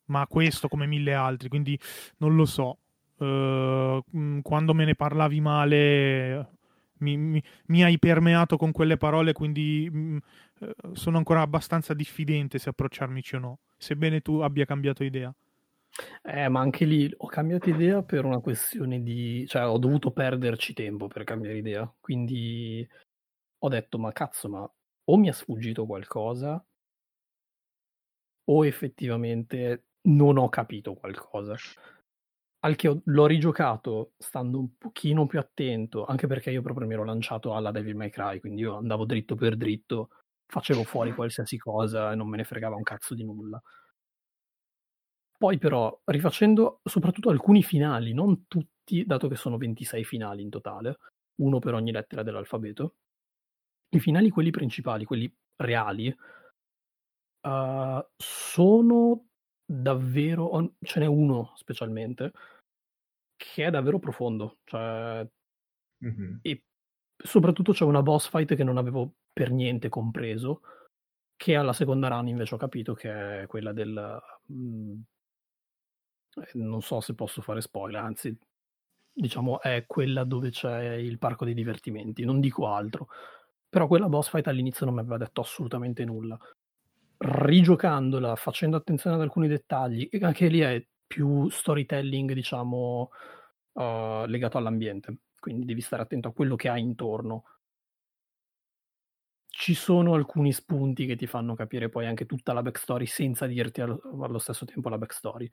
Ma 0.07 0.27
questo 0.27 0.69
come 0.69 0.87
mille 0.87 1.15
altri, 1.15 1.49
quindi 1.49 1.79
non 2.19 2.35
lo 2.37 2.45
so. 2.45 2.79
Uh, 3.17 4.03
quando 4.43 4.75
me 4.75 4.85
ne 4.85 4.97
parlavi 4.97 5.41
male 5.41 6.55
mi, 6.99 7.17
mi, 7.17 7.43
mi 7.67 7.85
hai 7.85 7.99
permeato 7.99 8.57
con 8.57 8.73
quelle 8.73 8.97
parole, 8.97 9.33
quindi 9.33 9.89
mh, 9.91 9.99
mm, 9.99 10.17
eh, 10.61 10.75
sono 10.93 11.19
ancora 11.19 11.43
abbastanza 11.43 11.95
diffidente 11.95 12.59
se 12.59 12.71
approcciarmici 12.71 13.37
o 13.37 13.39
no, 13.39 13.59
sebbene 13.77 14.21
tu 14.21 14.41
abbia 14.41 14.65
cambiato 14.65 15.05
idea. 15.05 15.35
Eh, 16.23 16.49
ma 16.49 16.61
anche 16.61 16.85
lì 16.85 17.13
ho 17.17 17.27
cambiato 17.29 17.71
idea 17.71 18.03
per 18.03 18.25
una 18.25 18.41
questione 18.41 19.03
di... 19.03 19.47
cioè 19.47 19.67
ho 19.67 19.79
dovuto 19.79 20.11
perderci 20.11 20.73
tempo 20.73 21.07
per 21.07 21.25
cambiare 21.25 21.59
idea, 21.59 21.93
quindi 22.01 22.87
ho 23.59 23.69
detto 23.69 23.99
ma 23.99 24.13
cazzo, 24.13 24.49
ma 24.49 24.71
o 25.07 25.17
mi 25.17 25.29
è 25.29 25.33
sfuggito 25.33 25.87
qualcosa 25.87 26.65
o 28.47 28.67
effettivamente 28.67 29.85
non 30.03 30.39
ho 30.39 30.49
capito 30.49 30.95
qualcosa. 30.95 31.57
Al 32.61 32.77
che 32.77 32.89
ho, 32.89 33.01
l'ho 33.05 33.27
rigiocato 33.27 34.13
stando 34.17 34.59
un 34.59 34.77
pochino 34.79 35.27
più 35.27 35.39
attento, 35.39 36.05
anche 36.07 36.27
perché 36.27 36.51
io 36.51 36.63
proprio 36.63 36.87
mi 36.87 36.95
ero 36.95 37.05
lanciato 37.05 37.55
alla 37.55 37.71
Devil 37.71 37.95
May 37.95 38.11
Cry, 38.11 38.41
quindi 38.41 38.63
io 38.63 38.77
andavo 38.77 39.05
dritto 39.05 39.35
per 39.35 39.57
dritto, 39.57 40.09
facevo 40.47 40.83
fuori 40.85 41.13
qualsiasi 41.15 41.59
cosa 41.59 42.13
e 42.13 42.15
non 42.15 42.29
me 42.29 42.39
ne 42.39 42.45
fregava 42.45 42.77
un 42.77 42.83
cazzo 42.83 43.15
di 43.15 43.25
nulla. 43.25 43.63
Poi 45.45 45.59
però, 45.59 46.01
rifacendo 46.07 46.81
soprattutto 46.83 47.29
alcuni 47.29 47.63
finali, 47.63 48.15
non 48.15 48.47
tutti, 48.47 49.05
dato 49.05 49.29
che 49.29 49.37
sono 49.37 49.59
26 49.59 50.03
finali 50.03 50.41
in 50.41 50.49
totale, 50.49 50.97
uno 51.43 51.59
per 51.59 51.75
ogni 51.75 51.93
lettera 51.93 52.23
dell'alfabeto, 52.23 52.95
i 53.91 54.01
finali, 54.01 54.31
quelli 54.31 54.49
principali, 54.49 55.05
quelli 55.05 55.31
reali, 55.57 56.09
uh, 57.47 58.07
sono 58.17 59.27
davvero... 59.67 60.77
ce 60.81 61.01
n'è 61.01 61.07
uno 61.07 61.53
specialmente, 61.57 62.33
che 63.37 63.67
è 63.67 63.71
davvero 63.71 63.99
profondo. 63.99 64.61
Cioè, 64.65 65.29
mm-hmm. 66.07 66.37
E 66.41 66.63
soprattutto 67.23 67.73
c'è 67.73 67.85
una 67.85 68.01
boss 68.01 68.31
fight 68.31 68.55
che 68.55 68.65
non 68.65 68.79
avevo 68.79 69.17
per 69.31 69.51
niente 69.51 69.91
compreso, 69.91 70.63
che 71.37 71.55
alla 71.55 71.75
seconda 71.75 72.09
run 72.09 72.29
invece 72.29 72.55
ho 72.55 72.59
capito 72.59 72.95
che 72.95 73.43
è 73.43 73.47
quella 73.47 73.75
del... 73.75 74.23
Mh, 74.47 74.55
mm, 74.55 75.01
non 76.55 76.83
so 76.83 77.01
se 77.01 77.15
posso 77.15 77.43
fare 77.43 77.61
spoiler, 77.61 78.03
anzi, 78.03 78.37
diciamo 79.13 79.61
è 79.61 79.85
quella 79.87 80.25
dove 80.25 80.51
c'è 80.51 80.95
il 80.95 81.19
parco 81.19 81.45
dei 81.45 81.55
divertimenti, 81.55 82.25
non 82.25 82.41
dico 82.41 82.67
altro. 82.69 83.09
Però 83.69 83.87
quella 83.89 84.09
boss 84.09 84.29
fight 84.31 84.47
all'inizio 84.49 84.87
non 84.87 84.95
mi 84.95 85.01
aveva 85.01 85.17
detto 85.19 85.41
assolutamente 85.41 86.05
nulla. 86.05 86.39
Rigiocandola, 87.19 88.37
facendo 88.37 88.77
attenzione 88.77 89.17
ad 89.17 89.23
alcuni 89.23 89.49
dettagli, 89.49 90.09
anche 90.21 90.49
lì 90.49 90.61
è 90.61 90.85
più 91.07 91.49
storytelling, 91.49 92.33
diciamo, 92.33 93.11
uh, 93.73 94.25
legato 94.27 94.59
all'ambiente. 94.59 95.19
Quindi 95.39 95.65
devi 95.67 95.81
stare 95.81 96.03
attento 96.03 96.29
a 96.29 96.33
quello 96.33 96.57
che 96.57 96.69
hai 96.69 96.83
intorno. 96.83 97.45
Ci 99.49 99.73
sono 99.73 100.13
alcuni 100.13 100.53
spunti 100.53 101.07
che 101.07 101.17
ti 101.17 101.27
fanno 101.27 101.55
capire 101.55 101.89
poi 101.89 102.05
anche 102.07 102.27
tutta 102.27 102.53
la 102.53 102.61
backstory 102.61 103.07
senza 103.07 103.47
dirti 103.47 103.81
allo 103.81 104.39
stesso 104.39 104.67
tempo 104.67 104.91
la 104.91 104.99
backstory. 104.99 105.51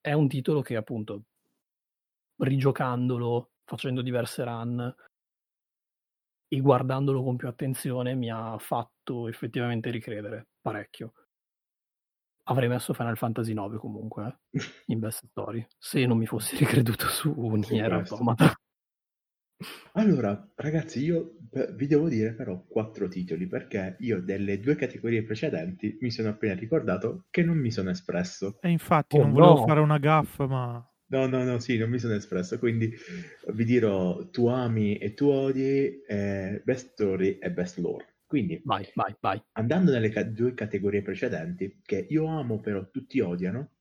È 0.00 0.12
un 0.12 0.28
titolo 0.28 0.62
che 0.62 0.76
appunto, 0.76 1.24
rigiocandolo, 2.36 3.50
facendo 3.64 4.02
diverse 4.02 4.44
run, 4.44 4.94
e 6.52 6.60
guardandolo 6.60 7.22
con 7.22 7.36
più 7.36 7.46
attenzione 7.46 8.14
mi 8.14 8.28
ha 8.28 8.58
fatto 8.58 9.28
effettivamente 9.28 9.90
ricredere 9.90 10.48
parecchio. 10.60 11.12
Avrei 12.44 12.68
messo 12.68 12.92
Final 12.92 13.16
Fantasy 13.16 13.52
IX 13.52 13.78
comunque 13.78 14.40
eh, 14.50 14.60
in 14.86 14.98
Best 14.98 15.26
Story 15.26 15.64
se 15.78 16.04
non 16.06 16.18
mi 16.18 16.26
fossi 16.26 16.56
ricreduto 16.58 17.06
su 17.06 17.32
Nier 17.32 17.92
Automata. 17.92 18.52
Allora, 19.92 20.50
ragazzi, 20.54 21.02
io 21.02 21.36
vi 21.74 21.86
devo 21.86 22.08
dire 22.08 22.32
però 22.32 22.64
quattro 22.66 23.08
titoli 23.08 23.46
perché 23.46 23.96
io 24.00 24.20
delle 24.22 24.60
due 24.60 24.76
categorie 24.76 25.22
precedenti 25.22 25.98
mi 26.00 26.10
sono 26.10 26.28
appena 26.30 26.54
ricordato 26.54 27.26
che 27.30 27.42
non 27.42 27.58
mi 27.58 27.70
sono 27.70 27.90
espresso. 27.90 28.58
E 28.60 28.70
infatti 28.70 29.16
oh, 29.16 29.22
non 29.22 29.32
volevo 29.32 29.56
no. 29.56 29.64
fare 29.66 29.80
una 29.80 29.98
gaffa, 29.98 30.46
ma 30.46 30.84
No, 31.10 31.26
no, 31.26 31.42
no, 31.42 31.58
sì, 31.58 31.76
non 31.76 31.90
mi 31.90 31.98
sono 31.98 32.14
espresso, 32.14 32.56
quindi 32.60 32.94
vi 33.52 33.64
dirò 33.64 34.28
tu 34.30 34.46
ami 34.46 34.96
e 34.96 35.12
tu 35.12 35.26
odi, 35.26 36.00
eh, 36.06 36.62
best 36.64 36.90
story 36.92 37.38
e 37.38 37.50
best 37.50 37.78
lore. 37.78 38.18
Quindi, 38.26 38.60
vai, 38.64 38.88
vai, 38.94 39.16
vai. 39.20 39.42
andando 39.52 39.90
nelle 39.90 40.08
ca- 40.10 40.22
due 40.22 40.54
categorie 40.54 41.02
precedenti, 41.02 41.80
che 41.84 42.06
io 42.08 42.26
amo 42.26 42.60
però 42.60 42.88
tutti 42.90 43.18
odiano, 43.18 43.72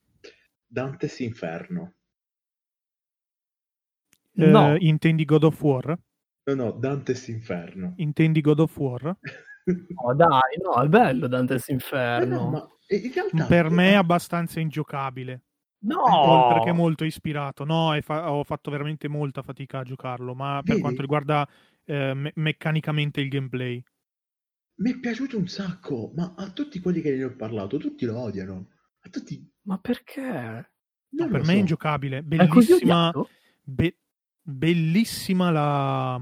Dante's 0.66 1.20
Inferno. 1.20 1.98
Eh, 4.40 4.50
no. 4.50 4.76
intendi 4.80 5.26
God 5.26 5.44
of 5.44 5.62
War? 5.62 6.00
No, 6.46 6.54
no, 6.54 6.72
Dante's 6.72 7.28
Inferno. 7.28 7.94
Intendi 7.98 8.42
God 8.42 8.60
of 8.60 8.78
War? 8.78 9.18
oh 9.96 10.14
dai, 10.16 10.58
no, 10.64 10.82
è 10.82 10.88
bello 10.88 11.28
Dante's 11.28 11.68
Inferno. 11.68 12.36
No, 12.36 12.44
no, 12.44 12.50
ma 12.50 12.68
in 12.88 13.12
realtà... 13.14 13.46
Per 13.46 13.70
me 13.70 13.92
è 13.92 13.96
abbastanza 13.96 14.60
ingiocabile. 14.60 15.44
No! 15.82 16.04
Oltre 16.04 16.64
che 16.64 16.72
molto 16.72 17.04
ispirato. 17.04 17.64
No, 17.64 17.98
fa- 18.02 18.32
ho 18.32 18.44
fatto 18.44 18.72
veramente 18.72 19.08
molta 19.08 19.42
fatica 19.42 19.80
a 19.80 19.84
giocarlo, 19.84 20.34
ma 20.34 20.62
per 20.64 20.72
Vedi? 20.72 20.82
quanto 20.82 21.02
riguarda 21.02 21.48
eh, 21.86 22.14
me- 22.14 22.32
meccanicamente 22.36 23.22
il 23.22 23.30
gameplay. 23.30 23.84
Mi 24.80 24.92
è 24.92 25.00
piaciuto 25.00 25.38
un 25.38 25.48
sacco, 25.48 26.12
ma 26.16 26.34
a 26.38 26.50
tutti 26.52 26.80
quelli 26.80 27.02
che 27.02 27.16
ne 27.16 27.24
ho 27.26 27.36
parlato, 27.36 27.78
tutti 27.78 28.06
lo 28.06 28.18
odiano. 28.18 28.70
A 29.02 29.10
tutti... 29.10 29.46
Ma 29.64 29.78
perché? 29.78 30.72
No, 31.10 31.28
per 31.28 31.42
so. 31.44 31.52
me 31.52 31.58
è 31.58 31.60
ingiocabile. 31.60 32.24
Bellissima, 32.24 33.12
be- 33.62 33.98
bellissima 34.50 35.52
la 35.52 36.20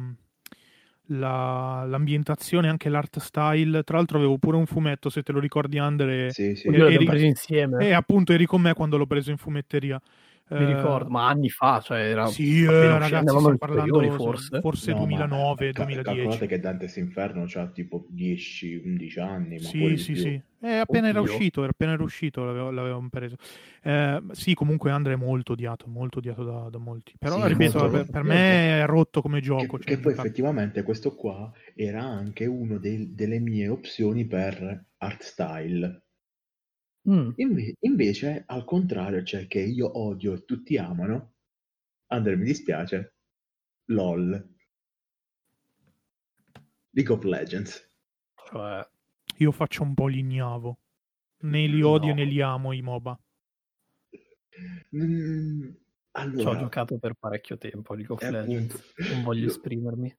la, 1.08 1.86
l'ambientazione, 1.86 2.70
anche 2.70 2.90
l'art 2.90 3.20
style. 3.20 3.84
Tra 3.84 3.98
l'altro 3.98 4.18
avevo 4.18 4.38
pure 4.38 4.58
un 4.58 4.66
fumetto, 4.66 5.10
se 5.10 5.24
te 5.24 5.32
lo 5.32 5.40
ricordi 5.40 5.78
Andre. 5.78 6.32
Sì, 6.32 6.56
sì. 6.56 6.68
Eri, 6.68 6.95
l'ho 6.95 7.06
preso 7.06 7.26
insieme. 7.26 7.88
E 7.88 7.94
appunto 7.94 8.34
eri 8.34 8.45
con 8.45 8.62
me 8.62 8.74
quando 8.74 8.98
l'ho 8.98 9.08
preso 9.08 9.32
in 9.32 9.38
fumetteria. 9.38 10.02
Mi 10.49 10.64
eh, 10.64 10.76
ricordo, 10.76 11.10
ma 11.10 11.28
anni 11.28 11.49
fa, 11.49 11.82
cioè 11.84 11.99
era 11.99 12.26
sì, 12.28 12.64
eh, 12.64 12.98
ragazzi, 12.98 13.28
stiamo 13.28 13.57
parlando 13.57 14.11
forse, 14.11 14.61
forse 14.61 14.94
no, 14.94 14.99
2009, 14.99 15.65
ma, 15.65 15.84
2010. 15.84 16.03
Calcolate 16.03 16.48
che 16.48 16.60
Dante's 16.60 16.95
Inferno 16.95 17.45
ha 17.53 17.68
tipo 17.68 18.07
10-11 18.15 19.19
anni. 19.19 19.60
sì, 19.60 19.98
sì, 19.98 20.15
sì. 20.15 20.41
È 20.60 20.72
appena 20.72 21.10
Oddio. 21.10 21.22
era 21.22 21.22
uscito, 21.22 21.61
era 21.61 21.72
appena 21.72 21.91
era 21.91 22.03
uscito, 22.03 22.45
l'avevo, 22.45 22.72
l'avevamo 22.72 23.10
preso. 23.10 23.36
Eh, 23.84 24.24
sì, 24.32 24.53
comunque 24.53 24.90
Andre 24.90 25.14
è 25.14 25.18
molto 25.18 25.52
odiato, 25.52 25.86
molto 25.88 26.19
odiato 26.19 26.44
da, 26.45 26.69
da 26.69 26.78
molti. 26.78 27.14
Però, 27.19 27.41
sì, 27.41 27.48
ripeto, 27.49 27.90
per, 27.90 28.06
per, 28.10 28.24
me 28.24 28.82
è 28.82 28.86
rotto 28.86 29.22
come 29.22 29.41
gioco. 29.41 29.78
Che, 29.78 29.84
cioè, 29.84 29.95
che 29.95 29.99
poi 29.99 30.14
effettivamente 30.14 30.82
questo 30.84 31.14
qua 31.14 31.52
era 31.76 32.03
anche 32.03 32.45
una 32.45 32.78
delle 32.80 33.40
mie 33.40 33.68
opzioni 33.68 34.26
per 34.26 34.86
art 34.98 35.22
style 35.22 36.07
Mm. 37.10 37.30
Inve- 37.36 37.76
invece, 37.80 38.44
al 38.46 38.66
contrario, 38.66 39.24
cioè 39.24 39.48
che 39.48 39.60
io 39.60 39.98
odio 39.98 40.34
e 40.34 40.46
tutti 40.46 40.78
amano, 40.78 41.36
Andre 42.08 42.36
mi 42.36 42.46
dispiace, 42.46 43.16
LOL. 43.86 44.56
League 46.92 47.14
of 47.14 47.24
Legends. 47.24 47.92
Cioè... 48.50 48.90
Io 49.40 49.52
faccio 49.52 49.84
un 49.84 49.94
po' 49.94 50.08
l'ignavo. 50.08 50.80
Né 51.40 51.68
li 51.68 51.82
odio 51.84 52.10
no. 52.10 52.16
né 52.16 52.24
li 52.24 52.42
amo 52.42 52.74
i 52.74 52.82
MOBA. 52.82 53.20
Mm, 54.96 55.70
allora... 56.12 56.42
Ci 56.42 56.48
ho 56.48 56.58
giocato 56.58 56.98
per 56.98 57.14
parecchio 57.14 57.58
tempo 57.58 57.94
League 57.94 58.16
of 58.16 58.22
Legends. 58.22 58.74
Appunto... 58.74 59.14
Non 59.14 59.24
voglio 59.24 59.48
esprimermi. 59.48 60.18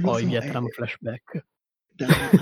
Poi 0.00 0.22
so, 0.22 0.28
Vietnam 0.28 0.68
è... 0.68 0.70
flashback. 0.70 1.46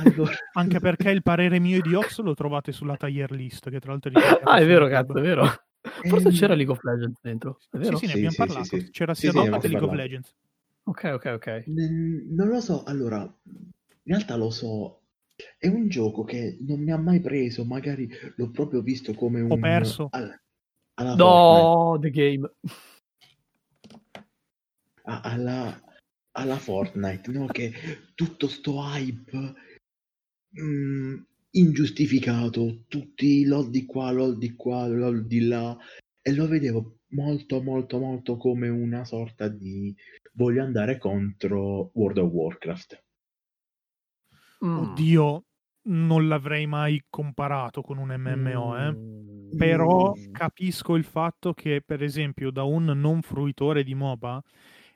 Allora... 0.04 0.32
Anche 0.54 0.80
perché 0.80 1.10
il 1.10 1.22
parere 1.22 1.58
mio 1.58 1.80
di 1.80 1.94
Ox 1.94 2.20
lo 2.20 2.34
trovate 2.34 2.72
sulla 2.72 2.96
tier 2.96 3.30
list, 3.30 3.70
che 3.70 3.80
tra 3.80 3.92
l'altro 3.92 4.10
è 4.18 4.40
Ah, 4.44 4.58
è 4.58 4.66
vero, 4.66 4.88
cazzo, 4.88 5.16
è 5.16 5.20
vero. 5.20 5.46
Forse 5.80 6.30
c'era 6.30 6.54
League 6.54 6.72
of 6.72 6.82
Legends 6.82 7.18
dentro, 7.22 7.58
è 7.70 7.78
vero? 7.78 7.96
Sì, 7.96 8.06
sì, 8.06 8.12
ne 8.12 8.12
abbiamo 8.12 8.30
sì, 8.30 8.36
parlato. 8.36 8.64
Sì, 8.64 8.90
c'era 8.90 9.14
sia 9.14 9.32
Dota 9.32 9.58
che 9.58 9.68
League 9.68 9.86
of 9.86 9.94
Legends. 9.94 10.34
Ok, 10.84 11.10
ok, 11.14 11.32
ok. 11.34 11.64
Non 11.66 12.48
lo 12.48 12.60
so, 12.60 12.82
allora, 12.84 13.20
in 13.20 13.70
realtà 14.04 14.36
lo 14.36 14.50
so, 14.50 15.02
è 15.56 15.68
un 15.68 15.88
gioco 15.88 16.24
che 16.24 16.56
non 16.60 16.80
mi 16.80 16.90
ha 16.90 16.96
mai 16.96 17.20
preso, 17.20 17.64
magari 17.64 18.08
l'ho 18.36 18.50
proprio 18.50 18.80
visto 18.80 19.14
come 19.14 19.40
un... 19.40 19.50
Ho 19.52 19.58
perso. 19.58 20.08
Alla, 20.10 20.40
alla 20.94 21.14
no, 21.14 21.98
The 22.00 22.10
Game. 22.10 22.50
Alla, 25.02 25.80
alla 26.38 26.56
Fortnite, 26.56 27.30
no? 27.30 27.46
che 27.46 27.72
tutto 28.14 28.48
sto 28.48 28.80
hype 28.80 29.54
mh, 30.50 30.62
mm, 30.62 31.14
ingiustificato, 31.50 32.84
tutti 32.88 33.44
lol 33.44 33.70
di 33.70 33.84
qua, 33.84 34.10
lol 34.10 34.38
di 34.38 34.54
qua, 34.54 34.86
lol 34.86 35.26
di 35.26 35.46
là, 35.46 35.76
e 36.22 36.32
lo 36.32 36.46
vedevo 36.46 37.00
molto 37.10 37.62
molto 37.62 37.98
molto 37.98 38.36
come 38.36 38.68
una 38.68 39.04
sorta 39.04 39.48
di 39.48 39.94
voglio 40.34 40.62
andare 40.62 40.98
contro 40.98 41.90
World 41.94 42.18
of 42.18 42.30
Warcraft. 42.30 43.04
Mm. 44.64 44.78
Oddio, 44.78 45.44
non 45.88 46.28
l'avrei 46.28 46.66
mai 46.66 47.02
comparato 47.08 47.80
con 47.80 47.98
un 47.98 48.14
MMO, 48.16 48.76
eh. 48.78 48.92
mm. 48.92 49.56
però 49.56 50.12
capisco 50.30 50.96
il 50.96 51.04
fatto 51.04 51.54
che, 51.54 51.82
per 51.84 52.02
esempio, 52.02 52.50
da 52.50 52.64
un 52.64 52.84
non 52.84 53.22
fruitore 53.22 53.82
di 53.82 53.94
MOBA 53.94 54.42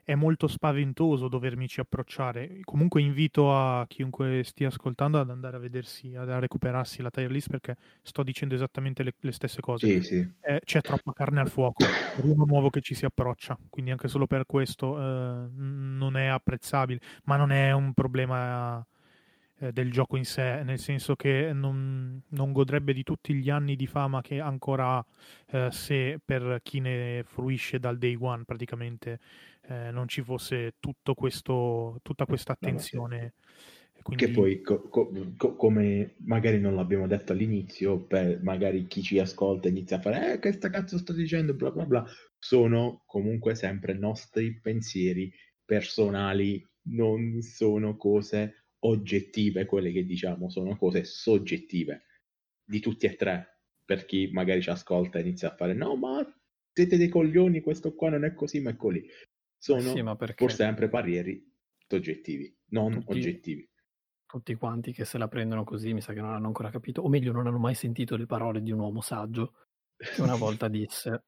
è 0.03 0.15
molto 0.15 0.47
spaventoso 0.47 1.27
dovermici 1.27 1.79
approcciare. 1.79 2.59
Comunque 2.63 3.01
invito 3.01 3.55
a 3.55 3.85
chiunque 3.87 4.43
stia 4.43 4.67
ascoltando 4.67 5.19
ad 5.19 5.29
andare 5.29 5.57
a 5.57 5.59
vedersi, 5.59 6.15
ad 6.15 6.29
a 6.29 6.39
recuperarsi 6.39 7.01
la 7.01 7.09
tier 7.09 7.31
list 7.31 7.49
perché 7.49 7.77
sto 8.01 8.23
dicendo 8.23 8.55
esattamente 8.55 9.03
le, 9.03 9.13
le 9.17 9.31
stesse 9.31 9.61
cose. 9.61 9.87
Sì, 9.87 10.01
sì. 10.01 10.33
Eh, 10.41 10.61
c'è 10.63 10.81
troppa 10.81 11.13
carne 11.13 11.39
al 11.39 11.49
fuoco 11.49 11.85
per 12.15 12.25
uno 12.25 12.45
nuovo 12.45 12.69
che 12.69 12.81
ci 12.81 12.93
si 12.93 13.05
approccia, 13.05 13.57
quindi 13.69 13.91
anche 13.91 14.07
solo 14.07 14.27
per 14.27 14.45
questo 14.45 14.97
eh, 14.97 15.47
non 15.51 16.17
è 16.17 16.25
apprezzabile, 16.25 16.99
ma 17.23 17.37
non 17.37 17.51
è 17.51 17.71
un 17.71 17.93
problema 17.93 18.85
eh, 19.63 19.71
del 19.71 19.91
gioco 19.91 20.17
in 20.17 20.25
sé, 20.25 20.61
nel 20.63 20.77
senso 20.79 21.15
che 21.15 21.51
non, 21.53 22.21
non, 22.29 22.51
godrebbe 22.51 22.91
di 22.91 23.03
tutti 23.03 23.33
gli 23.33 23.49
anni 23.49 23.77
di 23.77 23.87
fama 23.87 24.21
che 24.21 24.41
ancora 24.41 24.97
ha 24.97 25.05
eh, 25.51 25.71
se 25.71 26.19
per 26.23 26.59
chi 26.61 26.81
ne 26.81 27.23
fruisce 27.25 27.79
dal 27.79 27.97
day 27.97 28.17
one 28.19 28.43
praticamente 28.43 29.19
eh, 29.67 29.89
non 29.91 30.09
ci 30.09 30.21
fosse 30.21 30.73
tutto 30.79 31.13
questo, 31.13 31.99
tutta 32.03 32.25
questa 32.25 32.53
attenzione. 32.53 33.35
Quindi... 34.01 34.25
Che 34.25 34.31
poi, 34.31 34.61
co- 34.61 34.89
co- 34.89 35.55
come 35.55 36.15
magari 36.25 36.59
non 36.59 36.75
l'abbiamo 36.75 37.07
detto 37.07 37.31
all'inizio, 37.31 37.99
per 37.99 38.43
magari 38.43 38.85
chi 38.87 39.01
ci 39.01 39.17
ascolta 39.17 39.69
inizia 39.69 39.95
a 39.95 40.01
fare, 40.01 40.33
eh, 40.33 40.39
che 40.39 40.51
sta 40.51 40.69
cazzo 40.69 40.97
sto 40.97 41.13
dicendo, 41.13 41.53
bla 41.53 41.71
bla 41.71 41.85
bla, 41.85 42.05
sono 42.37 43.03
comunque 43.05 43.55
sempre 43.55 43.93
nostri 43.93 44.59
pensieri 44.59 45.31
personali, 45.63 46.61
non 46.87 47.41
sono 47.41 47.95
cose 47.95 48.62
oggettive, 48.85 49.65
quelle 49.65 49.91
che 49.91 50.03
diciamo 50.03 50.49
sono 50.49 50.77
cose 50.77 51.03
soggettive 51.03 52.05
di 52.63 52.79
tutti 52.79 53.05
e 53.05 53.15
tre. 53.15 53.47
Per 53.85 54.05
chi 54.05 54.29
magari 54.31 54.61
ci 54.61 54.69
ascolta 54.69 55.17
e 55.17 55.21
inizia 55.21 55.51
a 55.51 55.55
fare 55.55 55.73
no, 55.73 55.95
ma 55.95 56.25
siete 56.71 56.97
dei 56.97 57.09
coglioni, 57.09 57.61
questo 57.61 57.93
qua 57.93 58.09
non 58.09 58.23
è 58.23 58.33
così, 58.33 58.61
ma 58.61 58.71
è 58.71 58.75
così. 58.75 59.05
Sono 59.57 59.81
sì, 59.81 60.03
pur 60.35 60.51
sempre 60.51 60.89
pareri 60.89 61.51
soggettivi, 61.87 62.53
non 62.69 62.93
tutti, 62.93 63.11
oggettivi. 63.11 63.69
Tutti 64.25 64.55
quanti 64.55 64.91
che 64.91 65.05
se 65.05 65.17
la 65.17 65.27
prendono 65.27 65.63
così 65.63 65.93
mi 65.93 66.01
sa 66.01 66.13
che 66.13 66.21
non 66.21 66.33
hanno 66.33 66.47
ancora 66.47 66.69
capito, 66.69 67.01
o 67.01 67.09
meglio 67.09 67.31
non 67.31 67.47
hanno 67.47 67.59
mai 67.59 67.75
sentito 67.75 68.15
le 68.15 68.25
parole 68.25 68.61
di 68.61 68.71
un 68.71 68.79
uomo 68.79 69.01
saggio 69.01 69.53
che 69.95 70.21
una 70.21 70.35
volta 70.35 70.67
disse 70.69 71.25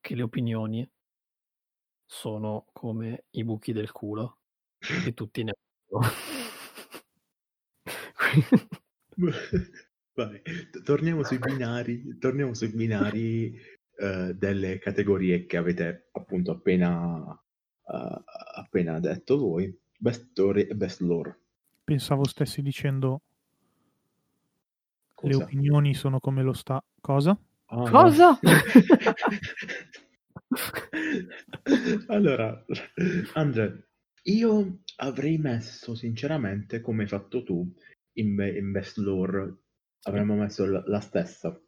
che 0.00 0.14
le 0.14 0.22
opinioni 0.22 0.88
sono 2.06 2.66
come 2.72 3.26
i 3.30 3.44
buchi 3.44 3.72
del 3.72 3.92
culo 3.92 4.38
e 5.06 5.14
tutti 5.14 5.44
ne 5.44 5.52
hanno. 5.52 6.29
Vabbè, 10.12 10.42
torniamo 10.84 11.22
sui 11.24 11.38
binari, 11.38 12.18
torniamo 12.18 12.54
sui 12.54 12.68
binari 12.68 13.58
uh, 13.98 14.32
delle 14.32 14.78
categorie 14.78 15.46
che 15.46 15.56
avete 15.56 16.08
appunto 16.12 16.50
appena, 16.50 17.16
uh, 17.18 18.22
appena 18.56 18.98
detto 19.00 19.38
voi, 19.38 19.74
best 19.96 20.28
story 20.30 20.62
e 20.62 20.74
best 20.74 21.00
lore. 21.00 21.38
Pensavo 21.84 22.26
stessi 22.26 22.62
dicendo 22.62 23.22
Cosa? 25.14 25.36
le 25.36 25.42
opinioni 25.42 25.94
sono 25.94 26.20
come 26.20 26.42
lo 26.42 26.52
sta... 26.52 26.82
Cosa? 27.00 27.38
Oh, 27.66 27.88
Cosa? 27.88 28.38
No. 28.40 28.50
allora, 32.08 32.64
Andrea, 33.34 33.72
io 34.24 34.80
avrei 34.96 35.38
messo 35.38 35.94
sinceramente, 35.94 36.80
come 36.80 37.02
hai 37.02 37.08
fatto 37.08 37.42
tu, 37.42 37.72
in, 38.14 38.38
in 38.56 38.70
Best 38.72 38.96
Lore, 38.98 39.56
avremmo 40.02 40.34
messo 40.36 40.64
la, 40.66 40.82
la 40.86 41.00
stessa, 41.00 41.60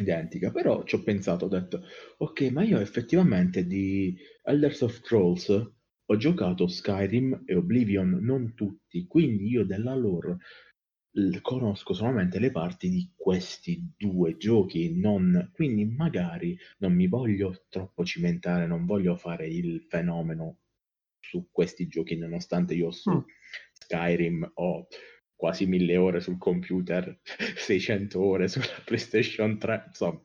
identica, 0.00 0.50
però 0.50 0.84
ci 0.84 0.94
ho 0.94 1.02
pensato, 1.02 1.44
ho 1.44 1.48
detto, 1.48 1.82
ok, 2.18 2.50
ma 2.50 2.62
io 2.62 2.78
effettivamente 2.78 3.66
di 3.66 4.16
Elders 4.44 4.80
of 4.82 5.00
Trolls 5.00 5.48
ho 6.04 6.16
giocato 6.16 6.66
Skyrim 6.66 7.42
e 7.44 7.54
Oblivion, 7.54 8.18
non 8.22 8.54
tutti, 8.54 9.06
quindi 9.06 9.48
io 9.48 9.64
della 9.64 9.94
lore 9.94 10.38
conosco 11.42 11.92
solamente 11.92 12.38
le 12.38 12.50
parti 12.50 12.88
di 12.88 13.12
questi 13.14 13.92
due 13.96 14.38
giochi, 14.38 14.98
non, 14.98 15.50
quindi 15.52 15.84
magari 15.84 16.56
non 16.78 16.94
mi 16.94 17.06
voglio 17.06 17.64
troppo 17.68 18.02
cimentare, 18.02 18.66
non 18.66 18.86
voglio 18.86 19.16
fare 19.16 19.46
il 19.46 19.82
fenomeno 19.82 20.60
su 21.20 21.48
questi 21.50 21.86
giochi, 21.86 22.16
nonostante 22.16 22.74
io 22.74 22.90
su 22.90 23.10
mm. 23.10 23.20
Skyrim 23.72 24.52
ho 24.54 24.86
quasi 25.42 25.66
mille 25.66 25.96
ore 25.96 26.20
sul 26.20 26.38
computer, 26.38 27.18
600 27.56 28.20
ore 28.20 28.46
sulla 28.46 28.64
PlayStation 28.84 29.58
3, 29.58 29.84
insomma, 29.88 30.22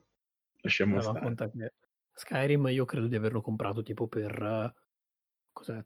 lasciamo 0.60 0.92
allora, 0.92 1.10
stare. 1.10 1.24
Conta 1.24 1.50
che 1.50 1.74
Skyrim 2.12 2.68
io 2.68 2.84
credo 2.84 3.08
di 3.08 3.16
averlo 3.16 3.40
comprato 3.40 3.82
tipo 3.82 4.06
per 4.06 4.72
cos'è, 5.52 5.84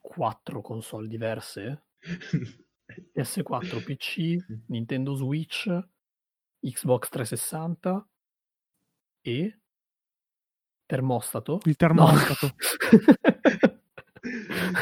quattro 0.00 0.62
console 0.62 1.08
diverse. 1.08 1.88
PS4, 3.14 3.84
PC, 3.84 4.62
Nintendo 4.68 5.14
Switch, 5.14 5.68
Xbox 6.60 7.08
360 7.10 8.08
e 9.20 9.60
termostato. 10.86 11.60
Il 11.64 11.76
termostato. 11.76 12.46
No. 12.46 12.54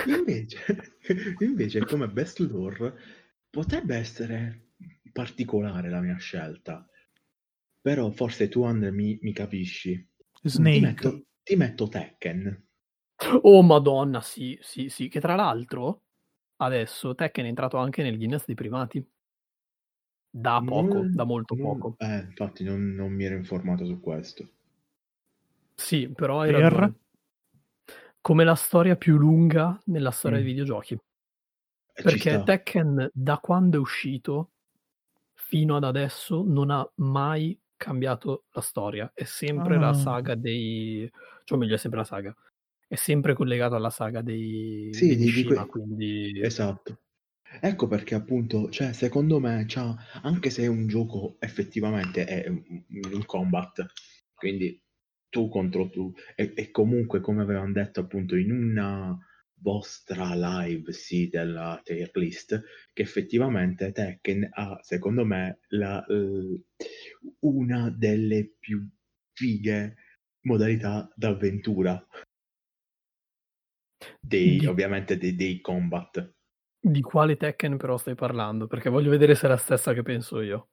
invece, 0.16 0.94
invece, 1.40 1.84
come 1.84 2.06
best 2.06 2.38
lore 2.38 3.26
potrebbe 3.50 3.96
essere 3.96 4.68
particolare 5.12 5.88
la 5.88 6.00
mia 6.00 6.16
scelta. 6.16 6.86
Però 7.80 8.10
forse 8.10 8.48
tu, 8.48 8.62
Andre, 8.62 8.90
mi, 8.90 9.18
mi 9.22 9.32
capisci. 9.32 10.06
Snake. 10.42 10.78
Ti 10.78 10.84
metto, 10.84 11.26
ti 11.42 11.56
metto 11.56 11.88
Tekken. 11.88 12.66
Oh 13.42 13.62
madonna, 13.62 14.20
sì, 14.20 14.58
sì, 14.60 14.88
sì. 14.88 15.08
Che 15.08 15.20
tra 15.20 15.34
l'altro 15.34 16.02
adesso 16.56 17.14
Tekken 17.14 17.46
è 17.46 17.48
entrato 17.48 17.76
anche 17.76 18.02
nel 18.02 18.16
Guinness 18.16 18.44
dei 18.44 18.54
primati. 18.54 19.04
Da 20.30 20.62
poco, 20.64 20.94
non, 20.94 21.12
da 21.12 21.24
molto 21.24 21.54
non, 21.54 21.78
poco. 21.78 21.94
Eh, 21.98 22.18
infatti 22.18 22.62
non, 22.62 22.94
non, 22.94 23.12
mi 23.12 23.24
ero 23.24 23.34
informato 23.34 23.84
su 23.86 23.98
questo. 24.00 24.48
Sì, 25.74 26.08
però 26.08 26.40
hai 26.40 26.50
ragione 26.50 26.94
come 28.20 28.44
la 28.44 28.54
storia 28.54 28.94
più 28.96 29.16
lunga 29.16 29.80
nella 29.86 30.10
storia 30.10 30.38
mm. 30.38 30.42
dei 30.42 30.50
videogiochi. 30.50 30.98
Eh, 31.98 32.02
Perché 32.02 32.42
Tekken, 32.44 33.10
da 33.12 33.38
quando 33.38 33.76
è 33.76 33.80
uscito 33.80 34.50
fino 35.34 35.74
ad 35.74 35.82
adesso, 35.82 36.44
non 36.46 36.70
ha 36.70 36.88
mai 36.96 37.58
cambiato 37.76 38.44
la 38.52 38.60
storia. 38.60 39.10
È 39.12 39.24
sempre 39.24 39.74
ah. 39.76 39.80
la 39.80 39.92
saga 39.94 40.36
dei. 40.36 41.10
cioè, 41.42 41.58
meglio, 41.58 41.74
è 41.74 41.78
sempre 41.78 41.98
la 41.98 42.04
saga. 42.04 42.36
È 42.86 42.94
sempre 42.94 43.34
collegato 43.34 43.74
alla 43.74 43.90
saga 43.90 44.22
dei. 44.22 44.90
Sì, 44.92 45.16
di 45.16 45.28
Shima, 45.28 45.66
que... 45.66 45.70
quindi. 45.70 46.40
Esatto. 46.40 47.00
Ecco 47.60 47.88
perché 47.88 48.14
appunto, 48.14 48.70
cioè, 48.70 48.92
secondo 48.92 49.40
me, 49.40 49.66
cioè, 49.66 49.92
anche 50.22 50.50
se 50.50 50.68
un 50.68 50.86
gioco 50.86 51.36
effettivamente 51.40 52.26
è 52.26 52.48
un 52.48 53.24
combat, 53.26 53.84
quindi 54.36 54.80
tu 55.30 55.48
contro 55.48 55.88
tu 55.88 56.12
e, 56.36 56.52
e, 56.54 56.70
comunque 56.70 57.20
come 57.20 57.42
avevamo 57.42 57.72
detto 57.72 58.00
appunto 58.00 58.36
in 58.36 58.52
una 58.52 59.18
vostra 59.60 60.34
live 60.34 60.92
sì 60.92 61.28
della 61.28 61.80
tier 61.82 62.10
list 62.14 62.62
che 62.92 63.02
effettivamente 63.02 63.92
Tekken 63.92 64.48
ha 64.52 64.78
secondo 64.82 65.24
me 65.24 65.60
la, 65.68 66.04
uh, 66.06 66.64
una 67.40 67.90
delle 67.90 68.54
più 68.58 68.88
fighe 69.32 69.96
modalità 70.42 71.10
d'avventura 71.14 72.06
dei, 74.20 74.58
di... 74.58 74.66
ovviamente 74.66 75.16
dei, 75.16 75.34
dei 75.34 75.60
combat 75.60 76.34
di 76.80 77.00
quale 77.00 77.36
Tekken 77.36 77.76
però 77.76 77.96
stai 77.96 78.14
parlando 78.14 78.66
perché 78.66 78.88
voglio 78.88 79.10
vedere 79.10 79.34
se 79.34 79.46
è 79.46 79.48
la 79.48 79.56
stessa 79.56 79.92
che 79.92 80.02
penso 80.02 80.40
io 80.40 80.68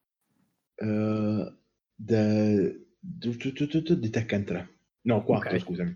uh, 0.78 1.58
the 1.96 2.86
di 3.06 4.10
Tekken 4.10 4.44
3. 4.44 4.78
No, 5.02 5.24
4, 5.24 5.50
okay. 5.50 5.60
scusami. 5.60 5.96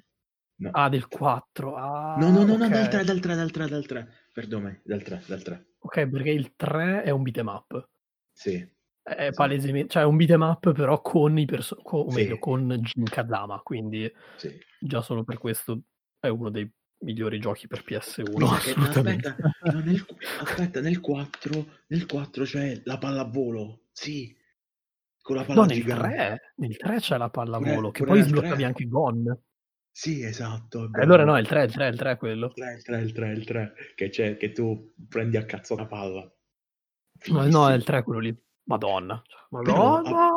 No. 0.60 0.72
Ah, 0.73 0.90
del 0.90 1.07
4. 1.07 1.76
Ah, 1.76 2.15
no, 2.19 2.30
no, 2.31 2.44
no, 2.44 2.56
okay. 2.56 2.69
no, 2.69 2.69
dal 2.69 2.90
3, 2.90 3.03
dal 3.06 3.19
3, 3.19 3.36
dal 3.36 3.52
3, 3.52 3.68
dal 3.68 3.86
3. 3.86 4.14
Perdone, 4.34 4.81
dal 4.84 5.02
3, 5.02 5.23
dal 5.26 5.41
3. 5.41 5.68
Ok, 5.80 6.07
perché 6.07 6.30
il 6.31 6.53
3 6.56 7.03
è 7.03 7.10
un 7.11 7.22
beat'em 7.22 7.48
up. 7.48 7.90
Sì. 8.34 8.77
È 9.02 9.27
sì. 9.30 9.34
palesemente, 9.34 9.90
cioè 9.94 10.03
è 10.03 10.06
un 10.06 10.18
beat'em 10.18 10.41
up 10.41 10.73
però 10.73 11.02
con 11.02 11.40
i 11.40 11.45
personaggi, 11.45 11.88
o 11.91 12.11
meglio, 12.11 12.34
sì. 12.34 12.40
con 12.40 12.68
Jin 12.68 13.03
Kazama, 13.06 13.61
quindi 13.64 14.11
sì. 14.36 14.53
già 14.80 15.02
solo 15.02 15.23
per 15.23 15.38
questo 15.38 15.81
è 16.19 16.27
uno 16.27 16.49
dei 16.49 16.69
migliori 17.06 17.40
giochi 17.40 17.68
per 17.68 17.84
PS1. 17.88 18.44
Aspetta, 18.44 19.36
no, 19.72 19.80
nel, 19.80 20.06
aspetta, 20.41 20.81
nel 20.81 20.99
4, 20.99 21.65
nel 21.88 22.06
4 22.06 22.44
c'è 22.44 22.81
la 22.84 22.98
pallavolo. 22.98 23.84
Sì, 23.94 24.36
con 25.22 25.38
la 25.38 25.44
palla 25.45 25.61
no, 25.61 25.68
nel 25.68 25.84
3, 25.84 26.53
nel 26.57 26.76
3 26.76 26.99
c'è 26.99 27.18
la 27.18 27.30
pallavolo, 27.30 27.91
che 27.91 28.03
poi 28.03 28.22
sbloccavi 28.22 28.64
anche 28.65 28.86
Gon. 28.88 29.41
Sì, 30.00 30.24
esatto. 30.24 30.90
Eh, 30.94 31.02
allora 31.02 31.26
no, 31.26 31.38
il 31.38 31.46
3, 31.46 31.66
il 31.66 31.74
3, 31.74 31.90
il 31.90 31.98
3 31.98 32.12
è 32.12 32.16
quello. 32.16 32.46
Il 32.46 32.54
3, 32.54 32.74
il 32.74 32.84
3, 32.84 33.02
il 33.02 33.12
3, 33.12 33.32
il 33.34 33.44
3, 33.44 33.74
che 33.96 34.08
c'è, 34.08 34.38
che 34.38 34.54
tu 34.54 34.94
prendi 35.10 35.36
a 35.36 35.44
cazzo 35.44 35.76
la 35.76 35.88
palla. 35.88 36.22
No, 37.26 37.46
no, 37.48 37.70
è 37.70 37.74
il 37.74 37.84
3 37.84 38.04
quello 38.04 38.22
lì. 38.22 38.44
Madonna. 38.64 39.22
Madonna. 39.50 40.02
Però, 40.02 40.30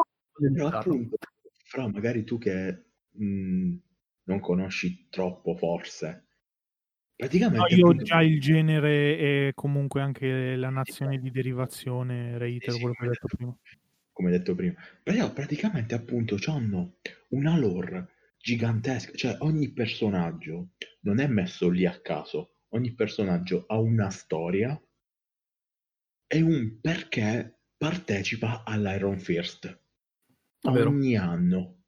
però 0.52 0.66
appunto, 0.66 1.16
però 1.70 1.86
magari 1.86 2.24
tu 2.24 2.39
che 2.39 2.86
mh, 3.10 3.74
non 4.24 4.40
conosci 4.40 5.06
troppo 5.09 5.55
forse 5.55 6.26
praticamente... 7.14 7.59
No, 7.60 7.76
io 7.76 7.86
appunto- 7.86 8.02
già 8.02 8.20
il 8.20 8.40
genere 8.40 9.16
e 9.16 9.52
comunque 9.55 10.01
anche 10.01 10.56
la 10.56 10.70
nazione 10.70 11.20
di 11.20 11.30
derivazione, 11.30 12.36
reitero 12.36 12.72
Sì, 12.72 12.80
quello 12.80 12.94
che 12.98 13.06
ho 13.06 13.10
detto 13.10 13.26
prima. 13.36 13.56
come 14.10 14.30
detto 14.32 14.55
prima. 14.56 14.74
Però 15.05 15.32
praticamente 15.32 15.94
appunto 15.94 16.36
hanno 16.48 16.94
una 17.28 17.56
lore 17.56 18.09
gigantesca, 18.43 19.12
cioè 19.14 19.36
ogni 19.40 19.73
personaggio 19.73 20.73
non 21.02 21.20
è 21.20 21.28
messo 21.28 21.70
lì 21.70 21.86
a 21.86 22.01
caso, 22.01 22.56
ogni 22.70 22.93
personaggio 22.94 23.64
ha 23.69 23.78
una 23.78 24.10
storia 24.10 24.78
e 26.27 26.40
un 26.43 26.81
perché 26.81 27.60
partecipa 27.77 28.64
all'Iron 28.64 29.19
First. 29.19 29.81
Vero. 30.60 30.90
Ogni 30.90 31.16
anno. 31.16 31.85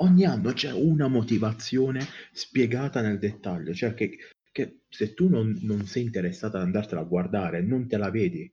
Ogni 0.00 0.24
anno 0.24 0.52
c'è 0.52 0.72
una 0.72 1.08
motivazione 1.08 2.00
spiegata 2.32 3.00
nel 3.00 3.18
dettaglio, 3.18 3.72
cioè 3.74 3.94
che, 3.94 4.16
che 4.52 4.82
se 4.88 5.14
tu 5.14 5.28
non, 5.28 5.58
non 5.62 5.86
sei 5.86 6.04
interessato 6.04 6.56
ad 6.56 6.64
andartela 6.64 7.00
a 7.00 7.04
guardare, 7.04 7.62
non 7.62 7.88
te 7.88 7.96
la 7.96 8.10
vedi, 8.10 8.52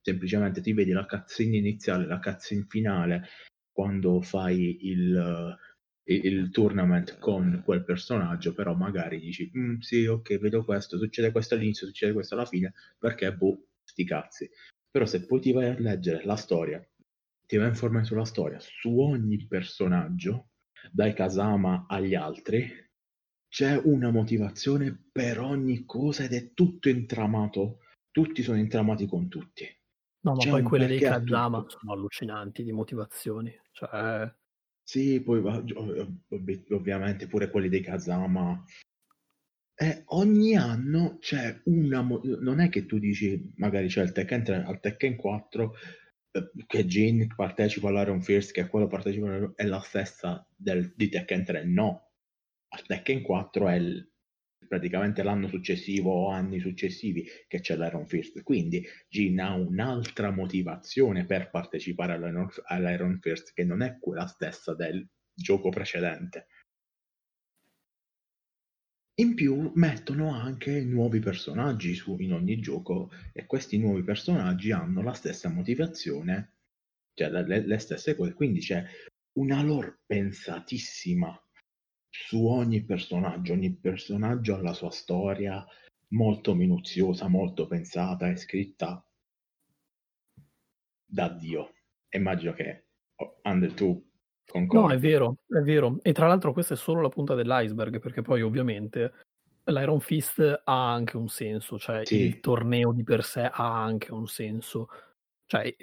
semplicemente 0.00 0.62
ti 0.62 0.72
vedi 0.72 0.92
la 0.92 1.04
cutscene 1.04 1.56
iniziale, 1.56 2.06
la 2.06 2.18
cutscene 2.18 2.64
finale, 2.66 3.28
quando 3.70 4.22
fai 4.22 4.86
il, 4.86 5.58
il, 6.14 6.50
tournament 6.50 7.18
con 7.18 7.62
quel 7.64 7.84
personaggio, 7.84 8.54
però 8.54 8.74
magari 8.74 9.20
dici, 9.20 9.50
"Mm, 9.56 9.78
sì, 9.78 10.06
ok, 10.06 10.38
vedo 10.38 10.64
questo, 10.64 10.98
succede 10.98 11.32
questo 11.32 11.54
all'inizio, 11.54 11.86
succede 11.86 12.12
questo 12.12 12.34
alla 12.34 12.46
fine, 12.46 12.72
perché 12.98 13.32
boh, 13.34 13.66
sti 13.84 14.04
cazzi. 14.04 14.50
Però 14.90 15.04
se 15.06 15.24
poi 15.26 15.40
ti 15.40 15.52
vai 15.52 15.68
a 15.68 15.76
leggere 15.78 16.24
la 16.24 16.36
storia, 16.36 16.84
ti 17.46 17.56
vai 17.56 17.66
a 17.66 17.68
informare 17.70 18.04
sulla 18.04 18.24
storia, 18.24 18.58
su 18.60 18.98
ogni 18.98 19.46
personaggio, 19.46 20.50
dai 20.90 21.12
Kasama 21.14 21.86
agli 21.88 22.14
altri, 22.14 22.68
c'è 23.48 23.76
una 23.76 24.10
motivazione 24.10 25.08
per 25.10 25.40
ogni 25.40 25.84
cosa 25.84 26.24
ed 26.24 26.32
è 26.32 26.52
tutto 26.54 26.88
intramato, 26.88 27.80
tutti 28.10 28.42
sono 28.42 28.58
intramati 28.58 29.06
con 29.06 29.28
tutti. 29.28 29.64
No, 30.22 30.34
ma 30.34 30.38
C'è 30.38 30.50
poi 30.50 30.62
quelle 30.62 30.86
dei 30.86 31.00
Kazama 31.00 31.60
tutto. 31.62 31.78
sono 31.78 31.92
allucinanti 31.92 32.62
di 32.62 32.72
motivazioni. 32.72 33.52
Cioè, 33.72 34.32
Sì, 34.90 35.20
poi 35.22 35.38
ov- 35.38 35.72
ov- 35.76 36.72
ovviamente 36.72 37.28
pure 37.28 37.48
quelli 37.50 37.68
dei 37.68 37.80
Kazama. 37.80 38.64
E 39.74 40.02
ogni 40.08 40.56
anno 40.56 41.18
c'è 41.20 41.60
una... 41.64 42.02
mo- 42.02 42.20
non 42.40 42.60
è 42.60 42.68
che 42.68 42.86
tu 42.86 42.98
dici, 42.98 43.52
magari 43.56 43.88
c'è 43.88 44.02
il 44.02 44.12
Tekken 44.12 44.44
3, 44.44 44.62
al 44.64 44.80
Tekken 44.80 45.16
4, 45.16 45.74
eh, 46.32 46.50
che 46.66 46.84
Jin 46.86 47.26
partecipa 47.34 47.88
all'Iron 47.88 48.20
Fist, 48.20 48.52
che 48.52 48.68
quello 48.68 48.86
partecipa 48.86 49.26
all'Iron... 49.28 49.52
è 49.56 49.64
la 49.64 49.80
stessa 49.80 50.46
del, 50.54 50.92
di 50.94 51.08
Tekken 51.08 51.44
3. 51.44 51.64
No, 51.64 52.10
al 52.68 52.84
Tekken 52.86 53.22
4 53.22 53.68
è 53.68 53.80
praticamente 54.70 55.24
l'anno 55.24 55.48
successivo 55.48 56.12
o 56.12 56.30
anni 56.30 56.60
successivi 56.60 57.26
che 57.48 57.58
c'è 57.58 57.76
l'Iron 57.76 58.06
Fist. 58.06 58.40
Quindi 58.44 58.86
Jin 59.08 59.40
ha 59.40 59.54
un'altra 59.54 60.30
motivazione 60.30 61.26
per 61.26 61.50
partecipare 61.50 62.12
all'Iron, 62.12 63.18
Fist 63.18 63.52
che 63.52 63.64
non 63.64 63.82
è 63.82 63.98
quella 63.98 64.28
stessa 64.28 64.72
del 64.72 65.04
gioco 65.34 65.70
precedente. 65.70 66.46
In 69.14 69.34
più 69.34 69.72
mettono 69.74 70.32
anche 70.32 70.84
nuovi 70.84 71.18
personaggi 71.18 71.92
su, 71.94 72.16
in 72.20 72.32
ogni 72.32 72.60
gioco 72.60 73.10
e 73.32 73.46
questi 73.46 73.76
nuovi 73.76 74.04
personaggi 74.04 74.70
hanno 74.70 75.02
la 75.02 75.14
stessa 75.14 75.48
motivazione, 75.48 76.58
cioè 77.14 77.28
le- 77.28 77.66
le 77.66 77.78
stesse 77.78 78.14
cose, 78.14 78.34
quindi 78.34 78.60
c'è 78.60 78.84
una 79.32 79.62
lore 79.62 79.98
pensatissima 80.06 81.36
su 82.10 82.44
ogni 82.46 82.82
personaggio, 82.82 83.52
ogni 83.52 83.72
personaggio 83.72 84.56
ha 84.56 84.62
la 84.62 84.72
sua 84.72 84.90
storia 84.90 85.64
molto 86.08 86.54
minuziosa, 86.54 87.28
molto 87.28 87.66
pensata 87.66 88.28
e 88.28 88.36
scritta 88.36 89.04
da 91.04 91.28
Dio. 91.28 91.72
Immagino 92.10 92.52
che 92.52 92.86
oh, 93.16 93.40
Under 93.44 93.72
tu 93.72 93.86
no, 93.86 94.02
concordi. 94.44 94.94
è 94.94 94.98
vero, 94.98 95.36
è 95.46 95.60
vero. 95.60 95.98
E 96.02 96.12
tra 96.12 96.26
l'altro 96.26 96.52
questa 96.52 96.74
è 96.74 96.76
solo 96.76 97.00
la 97.00 97.08
punta 97.08 97.34
dell'iceberg, 97.34 98.00
perché 98.00 98.22
poi 98.22 98.42
ovviamente 98.42 99.12
l'Iron 99.64 100.00
Fist 100.00 100.62
ha 100.64 100.92
anche 100.92 101.16
un 101.16 101.28
senso, 101.28 101.78
cioè 101.78 102.04
Sì. 102.04 102.16
il 102.16 102.40
torneo 102.40 102.92
di 102.92 103.04
per 103.04 103.22
sé 103.22 103.42
ha 103.42 103.82
anche 103.82 104.12
un 104.12 104.26
senso. 104.26 104.88
Cioè, 105.46 105.74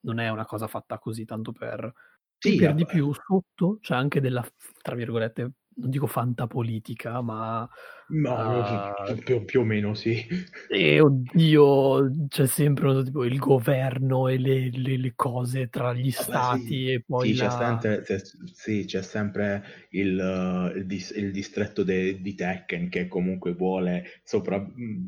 non 0.00 0.18
è 0.18 0.28
una 0.28 0.44
cosa 0.44 0.66
fatta 0.66 0.98
così 0.98 1.24
tanto 1.24 1.52
per... 1.52 1.92
Sì, 2.38 2.56
per 2.56 2.68
vabbè. 2.68 2.78
di 2.78 2.86
più 2.86 3.12
sotto 3.14 3.78
c'è 3.80 3.94
anche 3.94 4.20
della, 4.20 4.46
tra 4.82 4.94
virgolette, 4.94 5.52
non 5.76 5.90
dico 5.90 6.06
fantapolitica, 6.06 7.20
ma... 7.22 7.68
Ma 8.08 8.92
Ah. 8.98 9.14
più, 9.24 9.44
più 9.44 9.60
o 9.60 9.64
meno 9.64 9.94
sì. 9.94 10.24
E 10.70 11.00
oddio, 11.00 12.26
c'è 12.28 12.46
sempre 12.46 12.92
so, 12.92 13.02
tipo, 13.02 13.24
il 13.24 13.36
governo 13.38 14.28
e 14.28 14.38
le, 14.38 14.70
le- 14.70 14.96
le 14.96 15.12
cose 15.16 15.68
tra 15.68 15.92
gli 15.92 16.10
Vabbè, 16.12 16.22
stati 16.22 16.66
sì. 16.66 16.90
e 16.92 17.02
poi 17.04 17.28
Sì, 17.30 17.34
la... 17.36 17.48
c'è 17.48 17.50
sempre, 17.56 18.02
c'è- 18.02 18.20
sì, 18.52 18.84
c'è 18.84 19.02
sempre 19.02 19.64
il, 19.90 20.18
eh, 20.18 20.78
il 20.78 20.86
dis- 20.86 21.14
il 21.16 21.32
distretto 21.32 21.82
de- 21.82 22.20
di 22.20 22.34
Tekken 22.34 22.88
che 22.88 23.08
comunque 23.08 23.54
vuole 23.54 24.04
sopra- 24.22 24.64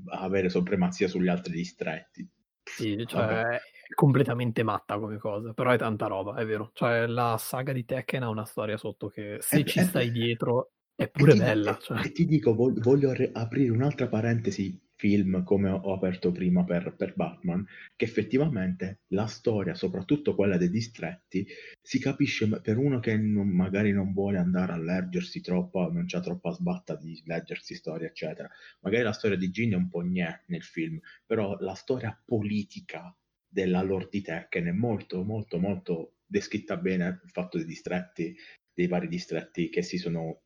avere 0.07 0.49
supremazia 0.49 1.07
sugli 1.07 1.29
altri 1.29 1.53
distretti. 1.55 2.29
Sì, 2.65 3.05
cioè 3.07 3.61
completamente 3.95 4.63
matta 4.63 4.99
come 4.99 5.19
cosa, 5.19 5.53
però 5.53 5.71
è 5.73 5.79
tanta 5.79 6.07
roba, 6.07 6.37
è 6.37 6.45
vero. 6.47 6.71
Cioè 6.75 7.07
la 7.07 7.37
saga 7.39 7.73
di 7.73 7.85
Tekken 7.85 8.23
ha 8.23 8.29
una 8.29 8.45
storia 8.45 8.77
sotto 8.77 9.09
che 9.09 9.39
se 9.41 9.61
E- 9.61 9.65
ci 9.65 9.81
e- 9.81 9.83
stai 9.83 10.11
dietro 10.11 10.73
è 10.95 11.09
pure 11.09 11.33
ti, 11.33 11.39
bella. 11.39 11.77
e- 11.77 11.81
Cioè. 11.81 12.07
e 12.07 12.13
ti 12.13 12.25
dico, 12.27 12.55
voglio, 12.55 12.81
voglio 12.81 13.13
re- 13.13 13.31
aprire 13.33 13.71
un'altra 13.71 14.09
parentesi 14.09 14.79
film 14.95 15.45
come 15.45 15.69
ho, 15.71 15.77
ho 15.77 15.93
aperto 15.95 16.33
prima 16.33 16.65
per, 16.65 16.95
per 16.97 17.15
Batman, 17.15 17.65
che 17.95 18.05
effettivamente 18.05 19.03
la 19.09 19.27
storia, 19.27 19.75
soprattutto 19.75 20.35
quella 20.35 20.57
dei 20.57 20.71
distretti, 20.71 21.47
si 21.81 22.01
capisce 22.01 22.49
per 22.61 22.77
uno 22.79 22.99
che 22.99 23.17
non- 23.17 23.49
magari 23.49 23.93
non 23.93 24.13
vuole 24.13 24.39
andare 24.39 24.73
a 24.73 24.77
leggersi 24.79 25.41
troppo, 25.41 25.91
non 25.93 26.07
c'ha 26.07 26.21
troppa 26.21 26.51
sbatta 26.51 26.97
di 26.97 27.23
leggersi 27.27 27.75
storia, 27.77 28.09
eccetera. 28.09 28.49
Magari 28.81 29.05
la 29.05 29.13
storia 29.13 29.37
di 29.37 29.51
Gin 29.51 29.73
è 29.73 29.77
un 29.77 29.89
po' 29.89 30.03
gnè 30.03 30.43
nel 30.47 30.63
film, 30.65 30.99
però 31.25 31.57
la 31.61 31.75
storia 31.75 32.21
politica 32.25 33.15
della 33.49 33.83
lore 33.83 34.09
di 34.11 34.21
Tekken 34.21 34.67
è 34.67 34.73
molto, 34.73 35.25
molto, 35.25 35.59
molto 35.59 36.17
descritta 36.25 36.77
bene, 36.77 37.21
il 37.25 37.31
fatto 37.31 37.57
dei 37.57 37.67
distretti, 37.67 38.37
dei 38.73 38.87
vari 38.87 39.09
distretti 39.09 39.71
che 39.71 39.83
si 39.83 39.99
sono 39.99 40.43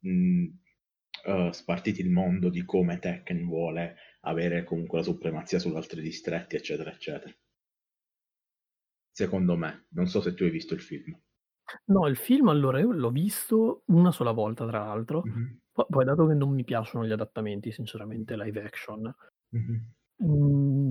mh, 0.00 0.46
eh, 1.26 1.50
spartiti 1.52 2.00
il 2.00 2.10
mondo 2.10 2.48
di 2.48 2.64
come 2.64 2.98
Tekken 2.98 3.44
vuole 3.46 3.96
avere 4.20 4.64
comunque 4.64 4.98
la 4.98 5.04
supremazia 5.04 5.58
sugli 5.58 5.76
altri 5.76 6.00
distretti, 6.00 6.56
eccetera, 6.56 6.92
eccetera. 6.92 7.32
Secondo 9.12 9.56
me, 9.56 9.86
non 9.90 10.06
so 10.06 10.20
se 10.20 10.34
tu 10.34 10.44
hai 10.44 10.50
visto 10.50 10.74
il 10.74 10.80
film. 10.80 11.18
No, 11.86 12.06
il 12.06 12.16
film 12.16 12.48
allora 12.48 12.78
io 12.78 12.92
l'ho 12.92 13.10
visto 13.10 13.82
una 13.86 14.12
sola 14.12 14.30
volta, 14.32 14.66
tra 14.66 14.84
l'altro. 14.84 15.22
Mhm, 15.24 15.58
Poi, 15.72 16.04
dato 16.04 16.26
che 16.26 16.34
non 16.34 16.52
mi 16.52 16.64
piacciono 16.64 17.06
gli 17.06 17.12
adattamenti, 17.12 17.72
sinceramente, 17.72 18.36
live 18.36 18.62
action, 18.62 19.14
mhm. 19.50 19.92
mm, 20.24 20.85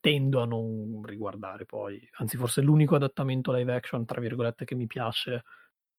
tendo 0.00 0.40
a 0.40 0.46
non 0.46 1.02
riguardare 1.04 1.66
poi. 1.66 2.00
Anzi, 2.18 2.36
forse 2.36 2.62
l'unico 2.62 2.94
adattamento 2.96 3.52
live 3.52 3.74
action, 3.74 4.04
tra 4.04 4.20
virgolette, 4.20 4.64
che 4.64 4.74
mi 4.74 4.86
piace 4.86 5.44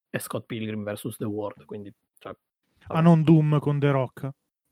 è 0.09 0.17
Scott 0.17 0.45
Pilgrim 0.45 0.83
vs. 0.83 1.15
The 1.17 1.25
World, 1.25 1.65
quindi... 1.65 1.93
Cioè, 2.17 2.35
Ah, 2.87 2.99
non 3.01 3.23
Doom 3.23 3.59
con 3.59 3.79
The 3.79 3.91
Rock. 3.91 4.29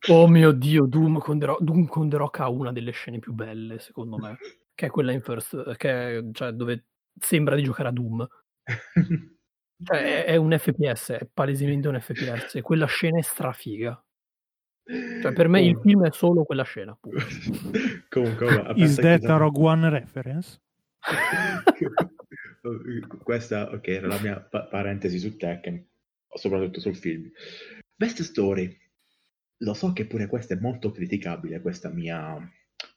Oh 0.09 0.27
mio 0.27 0.51
dio, 0.51 0.85
Doom 0.85 1.19
con, 1.19 1.37
The 1.39 1.45
Rock, 1.45 1.61
Doom 1.61 1.85
con 1.87 2.09
The 2.09 2.17
Rock 2.17 2.39
ha 2.39 2.49
una 2.49 2.71
delle 2.71 2.91
scene 2.91 3.19
più 3.19 3.33
belle, 3.33 3.79
secondo 3.79 4.17
me, 4.17 4.37
che 4.73 4.87
è 4.87 4.89
quella 4.89 5.11
in 5.11 5.21
first, 5.21 5.75
che 5.75 6.17
è, 6.17 6.23
cioè, 6.31 6.51
dove 6.51 6.85
sembra 7.19 7.55
di 7.55 7.63
giocare 7.63 7.89
a 7.89 7.91
Doom. 7.91 8.27
Cioè, 9.81 10.25
è, 10.25 10.25
è 10.25 10.35
un 10.35 10.53
FPS, 10.57 11.11
è 11.11 11.29
palesemente 11.33 11.87
un 11.87 11.97
FPS, 12.01 12.55
e 12.55 12.61
quella 12.61 12.85
scena 12.85 13.17
è 13.17 13.21
strafiga. 13.21 14.03
Cioè, 14.83 15.31
per 15.31 15.47
me 15.47 15.61
il 15.61 15.75
Comunque- 15.75 15.89
film 15.89 16.05
è 16.05 16.11
solo 16.11 16.43
quella 16.43 16.63
scena, 16.63 16.91
appunto. 16.91 17.17
Comunque, 18.09 18.45
vabbè, 18.45 18.83
Is 18.83 18.95
that 18.95 19.23
a 19.25 19.37
Rogue 19.37 19.63
One 19.63 19.89
reference? 19.89 20.59
Questa, 23.23 23.71
ok, 23.71 23.87
era 23.87 24.07
la 24.07 24.19
mia 24.19 24.41
pa- 24.41 24.65
parentesi 24.65 25.19
su 25.19 25.37
Tekken, 25.37 25.87
soprattutto 26.33 26.79
sul 26.79 26.95
film. 26.95 27.29
Best 27.95 28.21
Story. 28.21 28.75
Lo 29.61 29.73
so 29.73 29.91
che 29.93 30.05
pure 30.07 30.27
questa 30.27 30.53
è 30.55 30.59
molto 30.59 30.91
criticabile, 30.91 31.61
questa 31.61 31.89
mia 31.89 32.37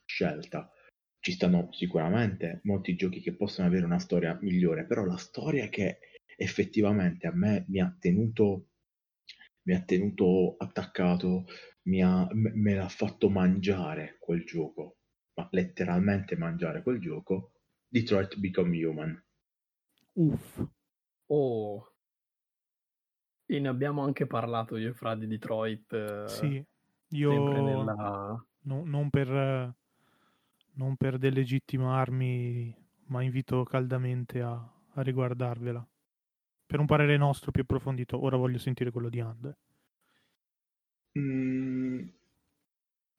scelta. 0.05 0.71
Ci 1.19 1.33
stanno 1.33 1.69
sicuramente 1.71 2.61
molti 2.63 2.95
giochi 2.95 3.21
che 3.21 3.35
possono 3.35 3.67
avere 3.67 3.85
una 3.85 3.99
storia 3.99 4.37
migliore, 4.41 4.85
però 4.85 5.05
la 5.05 5.17
storia 5.17 5.67
che 5.69 5.99
effettivamente 6.35 7.27
a 7.27 7.31
me 7.33 7.65
mi 7.67 7.79
ha 7.79 7.95
tenuto, 7.99 8.69
mi 9.63 9.75
ha 9.75 9.81
tenuto 9.81 10.55
attaccato, 10.57 11.45
mi 11.83 12.01
ha- 12.01 12.27
me 12.31 12.73
l'ha 12.75 12.89
fatto 12.89 13.29
mangiare 13.29 14.17
quel 14.19 14.43
gioco, 14.45 14.97
ma 15.35 15.47
letteralmente 15.51 16.37
mangiare 16.37 16.81
quel 16.81 16.99
gioco, 16.99 17.51
Detroit 17.87 18.37
Become 18.37 18.85
Human. 18.85 19.23
Uff. 20.13 20.65
Oh. 21.27 21.91
E 23.45 23.59
ne 23.59 23.67
abbiamo 23.67 24.03
anche 24.03 24.25
parlato 24.25 24.77
io 24.77 24.89
e 24.89 24.93
Fra 24.93 25.15
di 25.15 25.27
Detroit. 25.27 25.93
eh, 25.93 26.27
Sì. 26.27 26.65
Io 27.09 27.51
nella... 27.61 28.43
no, 28.61 28.83
non, 28.85 29.09
per, 29.11 29.75
non 30.73 30.95
per 30.95 31.17
delegittimarmi, 31.19 32.75
ma 33.07 33.21
invito 33.21 33.63
caldamente 33.63 34.41
a, 34.41 34.53
a 34.93 35.01
riguardarvela. 35.01 35.87
Per 36.65 36.79
un 36.79 36.87
parere 36.87 37.17
nostro 37.17 37.51
più 37.51 37.61
approfondito, 37.61 38.23
ora 38.23 38.37
voglio 38.37 38.57
sentire 38.57 38.89
quello 38.89 39.09
di 39.09 39.19
Ande. 39.19 39.57
Mm, 41.19 42.07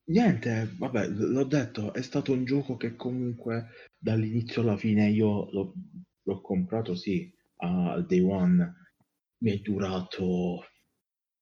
niente, 0.05 0.69
vabbè, 0.77 1.07
l'ho 1.07 1.43
detto, 1.45 1.93
è 1.93 2.01
stato 2.01 2.31
un 2.33 2.45
gioco 2.45 2.77
che 2.77 2.95
comunque 2.95 3.69
dall'inizio 3.97 4.61
alla 4.61 4.77
fine 4.77 5.09
io 5.09 5.49
l'ho, 5.51 5.73
l'ho 6.23 6.41
comprato, 6.41 6.95
sì, 6.95 7.31
al 7.57 8.05
day 8.05 8.19
one. 8.21 8.73
Mi 9.37 9.51
è 9.51 9.57
durato 9.61 10.63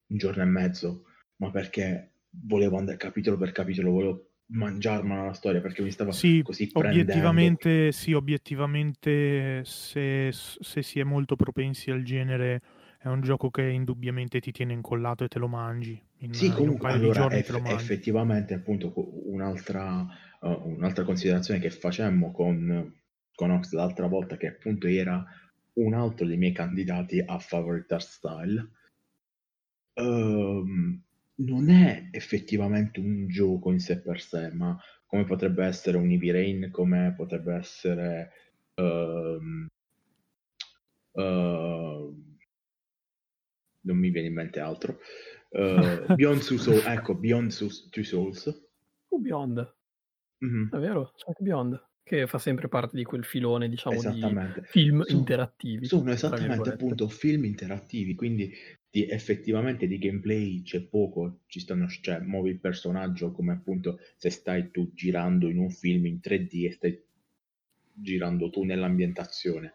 un 0.06 0.16
giorno 0.18 0.42
e 0.42 0.46
mezzo, 0.46 1.04
ma 1.36 1.50
perché 1.50 2.12
volevo 2.30 2.78
andare 2.78 2.96
capitolo 2.96 3.36
per 3.38 3.52
capitolo, 3.52 3.90
volevo 3.90 4.30
mangiarmela 4.46 5.26
la 5.26 5.32
storia 5.32 5.60
perché 5.60 5.82
mi 5.82 5.90
stava 5.90 6.12
sì, 6.12 6.42
così 6.42 6.68
obiettivamente, 6.72 7.68
prendendo. 7.68 7.92
Sì, 7.92 8.12
obiettivamente 8.12 9.64
se, 9.64 10.30
se, 10.32 10.82
si 10.82 11.00
è 11.00 11.04
molto 11.04 11.36
propensi 11.36 11.90
al 11.90 12.02
genere 12.02 12.60
è 12.98 13.08
un 13.08 13.20
gioco 13.20 13.50
che 13.50 13.62
indubbiamente 13.62 14.40
ti 14.40 14.52
tiene 14.52 14.72
incollato 14.72 15.24
e 15.24 15.28
te 15.28 15.38
lo 15.38 15.48
mangi. 15.48 16.00
In, 16.24 16.32
sì, 16.32 16.50
comunque, 16.50 16.90
allora, 16.90 17.30
eff- 17.30 17.62
effettivamente, 17.66 18.54
appunto, 18.54 18.92
un'altra, 19.30 20.06
uh, 20.40 20.68
un'altra 20.68 21.04
considerazione 21.04 21.60
che 21.60 21.70
facemmo 21.70 22.32
con, 22.32 22.94
con 23.34 23.50
Ox 23.50 23.72
l'altra 23.72 24.06
volta, 24.06 24.36
che 24.36 24.48
appunto 24.48 24.86
era 24.86 25.22
un 25.74 25.92
altro 25.92 26.26
dei 26.26 26.38
miei 26.38 26.52
candidati 26.52 27.22
a 27.24 27.38
favorite 27.38 27.92
art 27.92 28.06
style, 28.06 28.70
um, 29.94 31.02
non 31.36 31.68
è 31.68 32.08
effettivamente 32.10 33.00
un 33.00 33.28
gioco 33.28 33.70
in 33.70 33.80
sé 33.80 34.00
per 34.00 34.20
sé, 34.20 34.50
ma 34.52 34.78
come 35.06 35.24
potrebbe 35.24 35.64
essere 35.66 35.98
un 35.98 36.10
Eevee 36.10 36.32
Rain, 36.32 36.70
come 36.70 37.12
potrebbe 37.16 37.54
essere 37.54 38.30
um, 38.76 39.66
uh, 41.12 42.22
non 43.84 43.96
mi 43.96 44.10
viene 44.10 44.28
in 44.28 44.34
mente 44.34 44.60
altro. 44.60 44.98
Uh, 45.54 46.12
Beyond 46.14 46.44
Two 46.44 46.58
Souls, 46.58 46.84
ecco, 46.84 47.14
Beyond 47.14 47.56
Two 47.90 48.02
Souls. 48.02 48.46
Oh, 49.08 49.18
Beyond. 49.18 49.74
Mm-hmm. 50.44 50.74
È 50.74 50.78
vero, 50.78 51.12
c'è 51.16 51.28
anche 51.28 51.42
Beyond 51.42 51.88
che 52.04 52.26
fa 52.26 52.38
sempre 52.38 52.68
parte 52.68 52.96
di 52.96 53.02
quel 53.02 53.24
filone, 53.24 53.68
diciamo, 53.68 53.98
di 53.98 54.20
film 54.64 55.02
sono, 55.02 55.18
interattivi. 55.18 55.86
Sono 55.86 56.12
esattamente 56.12 56.68
appunto 56.68 57.08
film 57.08 57.44
interattivi, 57.44 58.14
quindi 58.14 58.52
di, 58.90 59.08
effettivamente 59.08 59.86
di 59.86 59.98
gameplay 59.98 60.62
c'è 60.62 60.82
poco, 60.82 61.40
ci 61.46 61.60
stanno, 61.60 61.88
cioè 61.88 62.20
muovi 62.20 62.50
il 62.50 62.60
personaggio 62.60 63.32
come 63.32 63.52
appunto 63.52 64.00
se 64.16 64.28
stai 64.28 64.70
tu 64.70 64.92
girando 64.92 65.48
in 65.48 65.58
un 65.58 65.70
film 65.70 66.04
in 66.04 66.20
3D 66.22 66.66
e 66.66 66.72
stai 66.72 67.02
girando 67.94 68.50
tu 68.50 68.64
nell'ambientazione. 68.64 69.72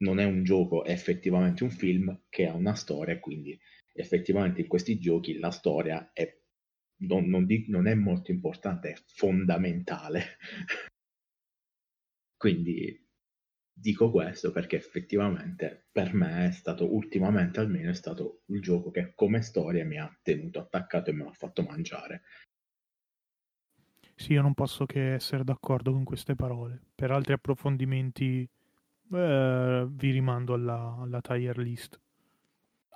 Non 0.00 0.20
è 0.20 0.24
un 0.24 0.44
gioco, 0.44 0.84
è 0.84 0.90
effettivamente 0.90 1.64
un 1.64 1.70
film 1.70 2.20
che 2.28 2.46
ha 2.46 2.54
una 2.54 2.74
storia, 2.74 3.18
quindi 3.18 3.58
effettivamente 4.00 4.60
in 4.62 4.66
questi 4.66 4.98
giochi 4.98 5.38
la 5.38 5.50
storia 5.50 6.10
è, 6.12 6.40
non, 7.02 7.26
non, 7.28 7.46
dico, 7.46 7.70
non 7.70 7.86
è 7.86 7.94
molto 7.94 8.30
importante, 8.30 8.90
è 8.90 8.94
fondamentale. 9.06 10.36
quindi 12.36 13.06
dico 13.80 14.10
questo 14.10 14.50
perché 14.50 14.76
effettivamente 14.76 15.88
per 15.92 16.14
me 16.14 16.46
è 16.46 16.50
stato, 16.50 16.92
ultimamente 16.92 17.60
almeno, 17.60 17.90
è 17.90 17.94
stato 17.94 18.42
il 18.46 18.60
gioco 18.60 18.90
che 18.90 19.12
come 19.14 19.40
storia 19.42 19.84
mi 19.84 19.98
ha 19.98 20.18
tenuto 20.22 20.60
attaccato 20.60 21.10
e 21.10 21.12
mi 21.12 21.22
ha 21.22 21.32
fatto 21.32 21.62
mangiare. 21.62 22.22
Sì, 24.14 24.32
io 24.32 24.42
non 24.42 24.54
posso 24.54 24.84
che 24.84 25.12
essere 25.14 25.44
d'accordo 25.44 25.92
con 25.92 26.02
queste 26.02 26.34
parole. 26.34 26.80
Per 26.92 27.12
altri 27.12 27.34
approfondimenti 27.34 28.48
eh, 29.12 29.86
vi 29.88 30.10
rimando 30.10 30.54
alla, 30.54 30.96
alla 31.00 31.20
tier 31.20 31.56
list. 31.56 32.00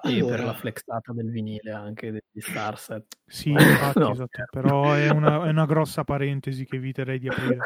E 0.05 0.19
allora... 0.19 0.37
per 0.37 0.45
la 0.45 0.55
flexata 0.55 1.13
del 1.13 1.31
vinile 1.31 1.71
anche 1.71 2.11
degli 2.11 2.41
Starset. 2.41 3.19
Sì, 3.27 3.51
infatti, 3.53 3.99
no. 3.99 4.13
esatto, 4.13 4.45
però 4.51 4.93
è 4.95 5.11
una, 5.11 5.47
è 5.47 5.51
una 5.51 5.67
grossa 5.67 6.05
parentesi 6.05 6.65
che 6.65 6.77
eviterei 6.77 7.19
di 7.19 7.29
aprire 7.29 7.59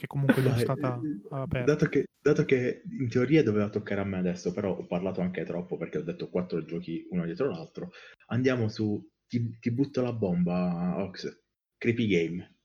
che 0.00 0.06
comunque 0.06 0.42
è 0.42 0.58
stata 0.58 0.98
aperta. 1.28 1.72
Dato 1.72 1.86
che, 1.86 2.06
dato 2.22 2.46
che, 2.46 2.82
in 2.98 3.10
teoria 3.10 3.42
doveva 3.42 3.68
toccare 3.68 4.00
a 4.00 4.04
me 4.04 4.16
adesso, 4.16 4.50
però 4.50 4.74
ho 4.74 4.86
parlato 4.86 5.20
anche 5.20 5.44
troppo 5.44 5.76
perché 5.76 5.98
ho 5.98 6.02
detto 6.02 6.30
quattro 6.30 6.64
giochi 6.64 7.06
uno 7.10 7.26
dietro 7.26 7.50
l'altro, 7.50 7.92
andiamo 8.28 8.68
su 8.68 9.06
ti, 9.26 9.58
ti 9.60 9.70
butto 9.70 10.00
la 10.00 10.14
bomba, 10.14 10.94
Ox. 10.98 11.42
Creepy 11.76 12.06
Game. 12.06 12.56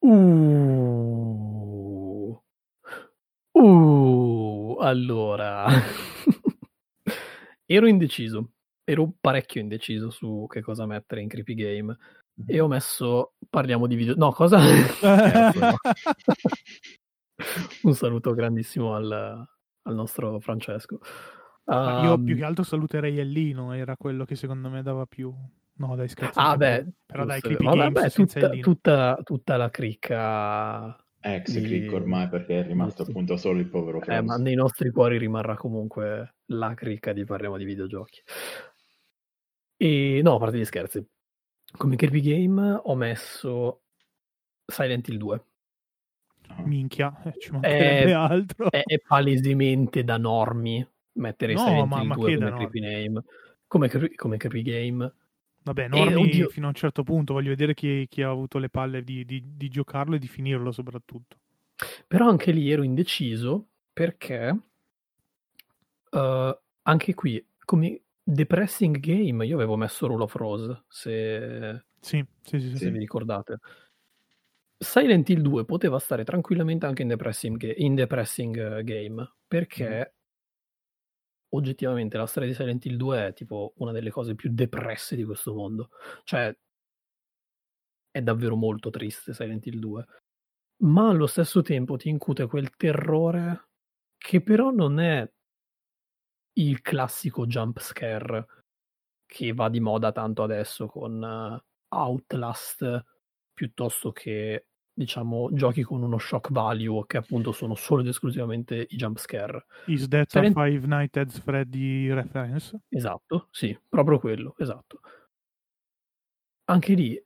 Uh. 0.00 1.28
Uh. 3.52 4.76
Allora. 4.80 5.66
Ero 7.66 7.86
indeciso. 7.86 8.50
Ero 8.84 9.14
parecchio 9.18 9.60
indeciso 9.60 10.10
su 10.10 10.46
che 10.48 10.60
cosa 10.60 10.86
mettere 10.86 11.22
in 11.22 11.28
Creepy 11.28 11.54
Game. 11.54 11.96
E 12.46 12.60
ho 12.60 12.68
messo 12.68 13.34
parliamo 13.48 13.86
di 13.86 13.94
video 13.94 14.14
no 14.16 14.32
cosa? 14.32 14.58
Un 17.82 17.94
saluto 17.94 18.34
grandissimo 18.34 18.94
al, 18.94 19.10
al 19.82 19.94
nostro 19.94 20.40
Francesco. 20.40 20.98
Um, 21.64 22.04
io 22.04 22.22
più 22.22 22.36
che 22.36 22.44
altro 22.44 22.62
saluterei 22.62 23.18
Ellino 23.18 23.72
era 23.72 23.96
quello 23.96 24.26
che 24.26 24.36
secondo 24.36 24.68
me 24.68 24.82
dava 24.82 25.06
più 25.06 25.32
no 25.76 25.96
dai 25.96 26.08
scherzo 26.08 26.38
ah 26.38 26.58
beh 26.58 26.86
però 27.06 27.24
dai 27.24 27.40
Creepy 27.40 27.64
Vabbè, 27.64 27.90
beh, 27.90 28.10
tutta, 28.10 28.50
tutta, 28.50 29.18
tutta, 29.24 29.56
la 29.56 29.70
cricca 29.70 30.94
ex 31.20 31.58
di... 31.58 31.62
crick 31.66 31.90
ormai 31.94 32.28
perché 32.28 32.60
è 32.60 32.66
rimasto 32.66 33.04
appunto 33.04 33.38
solo 33.38 33.60
il 33.60 33.68
povero 33.68 34.02
eh, 34.02 34.20
ma 34.20 34.36
nei 34.36 34.54
nostri 34.54 34.90
cuori 34.90 35.16
rimarrà 35.16 35.56
comunque 35.56 36.33
la 36.46 36.74
cricca 36.74 37.12
di 37.12 37.24
parliamo 37.24 37.56
di 37.56 37.64
videogiochi 37.64 38.22
e 39.76 40.20
no 40.22 40.34
a 40.34 40.38
parte 40.38 40.58
gli 40.58 40.64
scherzi 40.64 41.06
come 41.76 41.96
Kirby 41.96 42.20
Game 42.20 42.80
ho 42.82 42.94
messo 42.94 43.82
Silent 44.66 45.08
Hill 45.08 45.18
2. 45.18 45.44
Minchia, 46.64 47.22
eh, 47.24 47.34
ci 47.38 47.50
mancherebbe 47.50 48.10
è, 48.10 48.12
altro. 48.12 48.70
È, 48.70 48.82
è, 48.84 48.98
palesemente 48.98 50.04
da 50.04 50.16
normi 50.18 50.86
mettere 51.14 51.54
no, 51.54 51.60
Silent 51.60 51.88
ma, 51.88 52.00
Hill 52.00 52.06
ma 52.06 52.14
2 52.14 52.36
come 52.36 52.50
Creepy 52.50 52.80
Name. 52.80 53.24
Come, 53.66 53.90
come 54.14 54.36
Creepy 54.36 54.62
Game. 54.62 55.14
Vabbè, 55.62 55.88
normi 55.88 56.30
eh, 56.30 56.48
fino 56.48 56.66
a 56.66 56.68
un 56.68 56.74
certo 56.74 57.02
punto. 57.02 57.32
Voglio 57.32 57.48
vedere 57.48 57.74
chi, 57.74 58.06
chi 58.08 58.22
ha 58.22 58.28
avuto 58.28 58.58
le 58.58 58.68
palle 58.68 59.02
di, 59.02 59.24
di, 59.24 59.42
di, 59.56 59.68
giocarlo 59.68 60.14
e 60.14 60.18
di 60.18 60.28
finirlo 60.28 60.70
soprattutto. 60.70 61.38
Però 62.06 62.28
anche 62.28 62.52
lì 62.52 62.70
ero 62.70 62.82
indeciso 62.82 63.68
perché 63.92 64.56
uh, 66.14 66.58
anche 66.82 67.14
qui, 67.14 67.44
come 67.64 68.02
Depressing 68.22 68.98
Game, 68.98 69.44
io 69.44 69.56
avevo 69.56 69.76
messo 69.76 70.06
Rule 70.06 70.22
of 70.22 70.34
Rose, 70.34 70.84
se, 70.88 71.84
sì, 72.00 72.24
sì, 72.42 72.60
sì, 72.60 72.76
se 72.76 72.90
vi 72.90 72.98
ricordate. 72.98 73.58
Silent 74.78 75.28
Hill 75.28 75.40
2 75.40 75.64
poteva 75.64 75.98
stare 75.98 76.24
tranquillamente 76.24 76.86
anche 76.86 77.02
in 77.02 77.08
Depressing, 77.08 77.74
in 77.76 77.94
depressing 77.94 78.78
eh, 78.78 78.84
Game, 78.84 79.34
perché 79.46 80.14
mm. 80.14 81.56
oggettivamente 81.56 82.16
la 82.16 82.26
storia 82.26 82.48
di 82.48 82.54
Silent 82.54 82.84
Hill 82.84 82.96
2 82.96 83.26
è 83.26 83.32
tipo 83.32 83.72
una 83.76 83.92
delle 83.92 84.10
cose 84.10 84.34
più 84.34 84.50
depresse 84.52 85.16
di 85.16 85.24
questo 85.24 85.54
mondo. 85.54 85.90
Cioè, 86.24 86.54
è 88.10 88.22
davvero 88.22 88.56
molto 88.56 88.90
triste 88.90 89.34
Silent 89.34 89.66
Hill 89.66 89.78
2. 89.78 90.06
Ma 90.82 91.08
allo 91.08 91.26
stesso 91.26 91.62
tempo 91.62 91.96
ti 91.96 92.08
incute 92.08 92.46
quel 92.46 92.70
terrore 92.76 93.68
che 94.16 94.40
però 94.40 94.70
non 94.70 94.98
è 95.00 95.28
il 96.54 96.80
classico 96.80 97.46
jump 97.46 97.80
scare 97.80 98.46
che 99.26 99.52
va 99.52 99.68
di 99.68 99.80
moda 99.80 100.12
tanto 100.12 100.42
adesso 100.42 100.86
con 100.86 101.20
uh, 101.20 101.96
Outlast 101.96 103.04
piuttosto 103.52 104.12
che 104.12 104.66
diciamo 104.96 105.48
giochi 105.52 105.82
con 105.82 106.02
uno 106.02 106.18
shock 106.18 106.52
value 106.52 107.04
che 107.06 107.16
appunto 107.16 107.50
sono 107.50 107.74
solo 107.74 108.02
ed 108.02 108.08
esclusivamente 108.08 108.86
i 108.88 108.96
jump 108.96 109.18
scare. 109.18 109.66
Is 109.86 110.06
that 110.08 110.34
a 110.36 110.42
Five 110.52 110.86
Nights 110.86 111.16
at 111.16 111.40
Freddy 111.40 112.12
reference? 112.12 112.78
Esatto, 112.88 113.48
sì, 113.50 113.76
proprio 113.88 114.20
quello, 114.20 114.54
esatto. 114.58 115.00
Anche 116.66 116.94
lì 116.94 117.22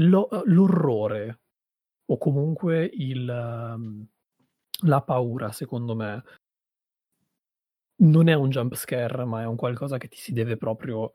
lo, 0.00 0.28
l'orrore 0.44 1.40
o 2.06 2.18
comunque 2.18 2.84
il, 2.92 3.28
um, 3.28 4.04
la 4.86 5.02
paura, 5.02 5.52
secondo 5.52 5.94
me, 5.94 6.22
non 8.00 8.28
è 8.28 8.34
un 8.34 8.50
jump 8.50 8.74
scare, 8.74 9.24
ma 9.24 9.42
è 9.42 9.46
un 9.46 9.56
qualcosa 9.56 9.98
che 9.98 10.08
ti 10.08 10.16
si 10.16 10.32
deve 10.32 10.56
proprio. 10.56 11.12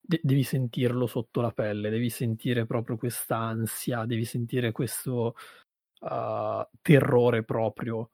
De- 0.00 0.20
devi 0.22 0.42
sentirlo 0.42 1.06
sotto 1.06 1.40
la 1.40 1.52
pelle, 1.52 1.90
devi 1.90 2.10
sentire 2.10 2.66
proprio 2.66 2.96
questa 2.96 3.36
ansia, 3.36 4.04
devi 4.06 4.24
sentire 4.24 4.72
questo 4.72 5.34
uh, 6.00 6.68
terrore 6.82 7.44
proprio. 7.44 8.10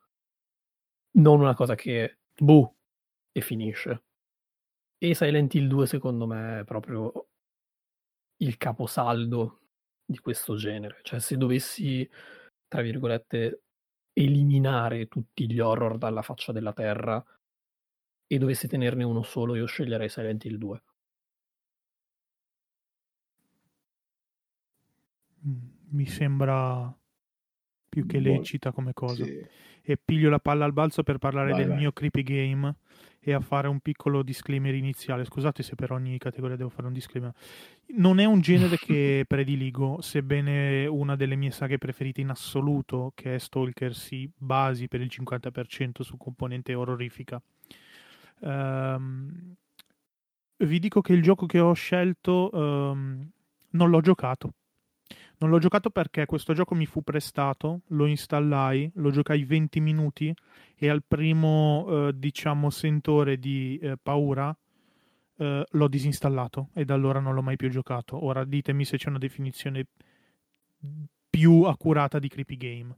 Non 1.18 1.40
una 1.40 1.54
cosa 1.54 1.74
che 1.74 2.18
buh 2.38 2.72
e 3.32 3.40
finisce. 3.40 4.04
E 4.98 5.14
Silent 5.14 5.54
Hill 5.54 5.68
2 5.68 5.86
secondo 5.86 6.26
me 6.26 6.60
è 6.60 6.64
proprio 6.64 7.28
il 8.38 8.56
caposaldo 8.56 9.60
di 10.04 10.18
questo 10.18 10.56
genere. 10.56 11.00
Cioè, 11.02 11.18
se 11.20 11.36
dovessi, 11.36 12.08
tra 12.68 12.82
virgolette, 12.82 13.62
eliminare 14.12 15.08
tutti 15.08 15.50
gli 15.50 15.60
horror 15.60 15.98
dalla 15.98 16.22
faccia 16.22 16.52
della 16.52 16.72
terra 16.72 17.24
e 18.26 18.38
dovessi 18.38 18.66
tenerne 18.66 19.04
uno 19.04 19.22
solo, 19.22 19.54
io 19.54 19.66
sceglierei 19.66 20.08
Silent 20.08 20.44
Hill 20.44 20.56
2. 20.56 20.82
Mm, 25.46 25.68
mi 25.90 26.06
sembra 26.06 26.94
più 27.88 28.06
che 28.06 28.18
lecita 28.18 28.72
come 28.72 28.92
cosa. 28.92 29.24
Sì. 29.24 29.46
E 29.88 29.96
piglio 29.96 30.28
la 30.28 30.40
palla 30.40 30.64
al 30.64 30.72
balzo 30.72 31.02
per 31.02 31.18
parlare 31.18 31.50
vai, 31.50 31.60
del 31.60 31.68
vai. 31.68 31.78
mio 31.78 31.92
creepy 31.92 32.22
game 32.22 32.74
e 33.20 33.32
a 33.32 33.40
fare 33.40 33.68
un 33.68 33.80
piccolo 33.80 34.22
disclaimer 34.22 34.74
iniziale. 34.74 35.24
Scusate 35.24 35.62
se 35.62 35.74
per 35.74 35.92
ogni 35.92 36.18
categoria 36.18 36.56
devo 36.56 36.68
fare 36.68 36.88
un 36.88 36.92
disclaimer. 36.92 37.32
Non 37.96 38.18
è 38.18 38.24
un 38.24 38.40
genere 38.40 38.76
che 38.76 39.24
prediligo, 39.28 40.00
sebbene 40.00 40.86
una 40.86 41.16
delle 41.16 41.36
mie 41.36 41.52
saghe 41.52 41.78
preferite 41.78 42.20
in 42.20 42.30
assoluto, 42.30 43.12
che 43.14 43.36
è 43.36 43.38
Stalker, 43.38 43.94
si 43.94 44.30
basi 44.36 44.88
per 44.88 45.00
il 45.00 45.10
50% 45.10 46.02
su 46.02 46.16
componente 46.16 46.74
orrorifica. 46.74 47.40
Um, 48.40 49.54
vi 50.58 50.78
dico 50.78 51.00
che 51.00 51.12
il 51.12 51.22
gioco 51.22 51.46
che 51.46 51.58
ho 51.58 51.72
scelto 51.72 52.50
um, 52.52 53.28
non 53.70 53.90
l'ho 53.90 54.00
giocato 54.00 54.52
non 55.38 55.50
l'ho 55.50 55.58
giocato 55.58 55.90
perché 55.90 56.24
questo 56.24 56.54
gioco 56.54 56.74
mi 56.74 56.86
fu 56.86 57.02
prestato, 57.02 57.82
lo 57.88 58.06
installai, 58.06 58.90
lo 58.94 59.10
giocai 59.10 59.44
20 59.44 59.80
minuti 59.80 60.34
e 60.74 60.88
al 60.88 61.02
primo, 61.06 61.86
eh, 62.08 62.12
diciamo, 62.14 62.70
sentore 62.70 63.38
di 63.38 63.78
eh, 63.82 63.96
paura 64.02 64.56
eh, 65.38 65.66
l'ho 65.68 65.88
disinstallato 65.88 66.70
e 66.72 66.86
da 66.86 66.94
allora 66.94 67.20
non 67.20 67.34
l'ho 67.34 67.42
mai 67.42 67.56
più 67.56 67.68
giocato. 67.68 68.24
Ora 68.24 68.44
ditemi 68.44 68.86
se 68.86 68.96
c'è 68.96 69.10
una 69.10 69.18
definizione 69.18 69.86
più 71.28 71.62
accurata 71.62 72.18
di 72.18 72.28
creepy 72.28 72.56
game. 72.56 72.96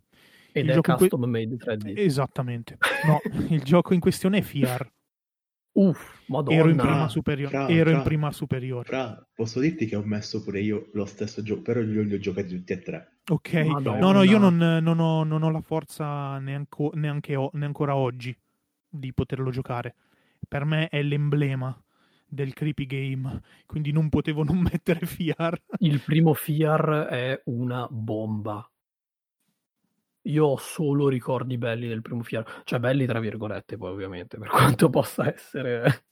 Ed 0.52 0.66
il 0.66 0.70
è 0.70 0.81
custom 0.81 1.20
que- 1.20 1.28
made 1.28 1.56
3D. 1.56 1.98
Esattamente. 1.98 2.78
No, 3.05 3.20
il 3.51 3.62
gioco 3.62 3.94
in 3.94 4.01
questione 4.01 4.39
è 4.39 4.43
FIAR. 4.43 4.89
Uff, 5.78 6.24
madonna. 6.26 6.56
Ero 6.59 6.68
in 6.70 6.76
prima 6.76 7.09
superiore. 7.09 7.50
Fra, 7.50 7.68
Ero 7.68 7.90
fra, 7.90 7.98
in 7.98 8.02
prima 8.05 8.32
superiore. 8.32 8.84
Fra, 8.84 9.28
posso 9.32 9.60
dirti 9.60 9.86
che 9.86 9.94
ho 9.94 10.02
messo 10.02 10.42
pure 10.42 10.60
io 10.60 10.88
lo 10.92 11.05
stesso 11.05 11.40
gioco, 11.40 11.62
però 11.62 11.80
io 11.80 12.02
li 12.02 12.14
ho 12.14 12.18
giocati 12.18 12.56
tutti 12.56 12.72
e 12.72 12.78
tre. 12.80 13.18
Ok, 13.28 13.52
madonna. 13.52 13.98
no, 14.00 14.10
no, 14.10 14.22
io 14.24 14.38
non, 14.38 14.56
non, 14.56 14.98
ho, 14.98 15.22
non 15.22 15.42
ho, 15.42 15.50
la 15.50 15.60
forza 15.60 16.38
neanche, 16.38 16.90
neanche, 16.94 17.32
neanche 17.36 17.64
ancora 17.64 17.94
oggi 17.94 18.36
di 18.88 19.12
poterlo 19.12 19.50
giocare. 19.50 19.94
Per 20.48 20.64
me 20.64 20.88
è 20.88 21.00
l'emblema 21.00 21.80
del 22.26 22.55
creepy 22.55 22.86
game, 22.86 23.40
quindi 23.64 23.92
non 23.92 24.09
potevo 24.09 24.42
non 24.42 24.59
mettere 24.72 25.06
FIAR. 25.06 25.62
Il 25.78 26.00
primo 26.00 26.34
FIAR 26.34 27.06
è 27.09 27.40
una 27.44 27.86
bomba. 27.88 28.68
Io 30.28 30.44
ho 30.44 30.56
solo 30.56 31.09
ricordi 31.09 31.56
belli 31.56 31.88
del 31.88 32.02
primo 32.02 32.22
FIAR, 32.22 32.62
cioè 32.64 32.78
belli 32.78 33.06
tra 33.06 33.18
virgolette 33.18 33.76
poi 33.76 33.90
ovviamente, 33.90 34.38
per 34.38 34.48
quanto 34.78 34.90
possa 34.90 35.32
essere 35.32 36.05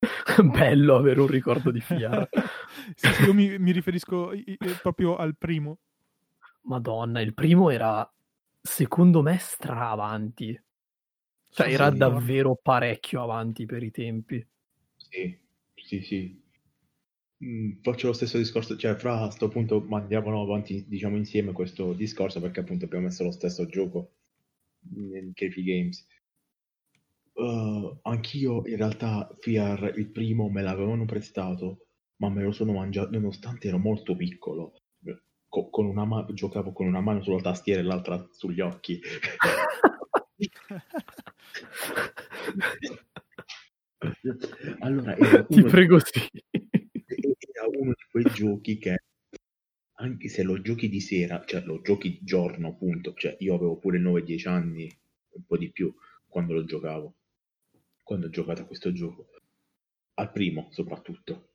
bello 0.44 0.96
avere 0.96 1.20
un 1.20 1.26
ricordo 1.26 1.70
di 1.70 1.80
FIAR. 1.80 2.28
sì, 2.94 3.24
io 3.24 3.34
mi, 3.34 3.58
mi 3.58 3.72
riferisco 3.72 4.32
proprio 4.80 5.16
al 5.16 5.36
primo. 5.36 5.78
Madonna, 6.62 7.20
il 7.20 7.34
primo 7.34 7.70
era 7.70 8.08
secondo 8.60 9.22
me 9.22 9.38
stra 9.38 9.90
avanti. 9.90 10.60
Cioè 11.50 11.66
sì, 11.66 11.72
era 11.72 11.90
sì, 11.90 11.96
davvero 11.96 12.58
parecchio 12.60 13.22
avanti 13.22 13.64
per 13.64 13.82
i 13.82 13.90
tempi. 13.90 14.46
Sì, 14.96 15.36
sì, 15.74 16.02
sì. 16.02 16.47
Mm, 17.44 17.82
faccio 17.82 18.08
lo 18.08 18.12
stesso 18.12 18.36
discorso, 18.36 18.76
cioè 18.76 18.96
fra 18.96 19.20
a 19.20 19.26
questo 19.26 19.48
punto 19.48 19.80
mandiamo 19.80 20.40
avanti 20.42 20.84
diciamo 20.88 21.16
insieme 21.16 21.52
questo 21.52 21.92
discorso 21.92 22.40
perché 22.40 22.60
appunto 22.60 22.86
abbiamo 22.86 23.04
messo 23.04 23.22
lo 23.22 23.30
stesso 23.30 23.66
gioco 23.66 24.14
in 24.96 25.30
KP 25.34 25.60
Games. 25.60 26.04
Uh, 27.34 27.96
anch'io 28.02 28.66
in 28.66 28.76
realtà 28.76 29.30
FIAR 29.38 29.92
il 29.96 30.10
primo 30.10 30.48
me 30.48 30.62
l'avevano 30.62 31.04
prestato, 31.04 31.86
ma 32.16 32.28
me 32.28 32.42
lo 32.42 32.50
sono 32.50 32.72
mangiato 32.72 33.10
nonostante 33.12 33.68
ero 33.68 33.78
molto 33.78 34.16
piccolo. 34.16 34.72
Co- 35.48 35.70
con 35.70 35.86
una 35.86 36.04
ma- 36.04 36.26
giocavo 36.30 36.72
con 36.72 36.86
una 36.86 37.00
mano 37.00 37.22
sulla 37.22 37.40
tastiera 37.40 37.80
e 37.80 37.84
l'altra 37.84 38.26
sugli 38.32 38.60
occhi. 38.60 39.00
allora, 44.80 45.14
ti 45.44 45.62
prego, 45.62 45.98
sì 46.00 46.28
uno 47.78 47.92
di 47.92 48.04
quei 48.10 48.24
giochi 48.34 48.78
che 48.78 49.02
anche 50.00 50.28
se 50.28 50.42
lo 50.42 50.60
giochi 50.60 50.88
di 50.88 51.00
sera, 51.00 51.42
cioè 51.44 51.62
lo 51.62 51.80
giochi 51.80 52.10
di 52.10 52.20
giorno, 52.22 52.68
appunto, 52.68 53.14
cioè 53.14 53.36
io 53.40 53.54
avevo 53.54 53.78
pure 53.78 53.98
9-10 53.98 54.48
anni, 54.48 54.98
un 55.30 55.44
po' 55.44 55.56
di 55.56 55.70
più, 55.70 55.92
quando 56.28 56.52
lo 56.52 56.64
giocavo, 56.64 57.14
quando 58.02 58.26
ho 58.26 58.30
giocato 58.30 58.62
a 58.62 58.64
questo 58.66 58.92
gioco, 58.92 59.28
al 60.14 60.30
primo 60.30 60.68
soprattutto, 60.70 61.48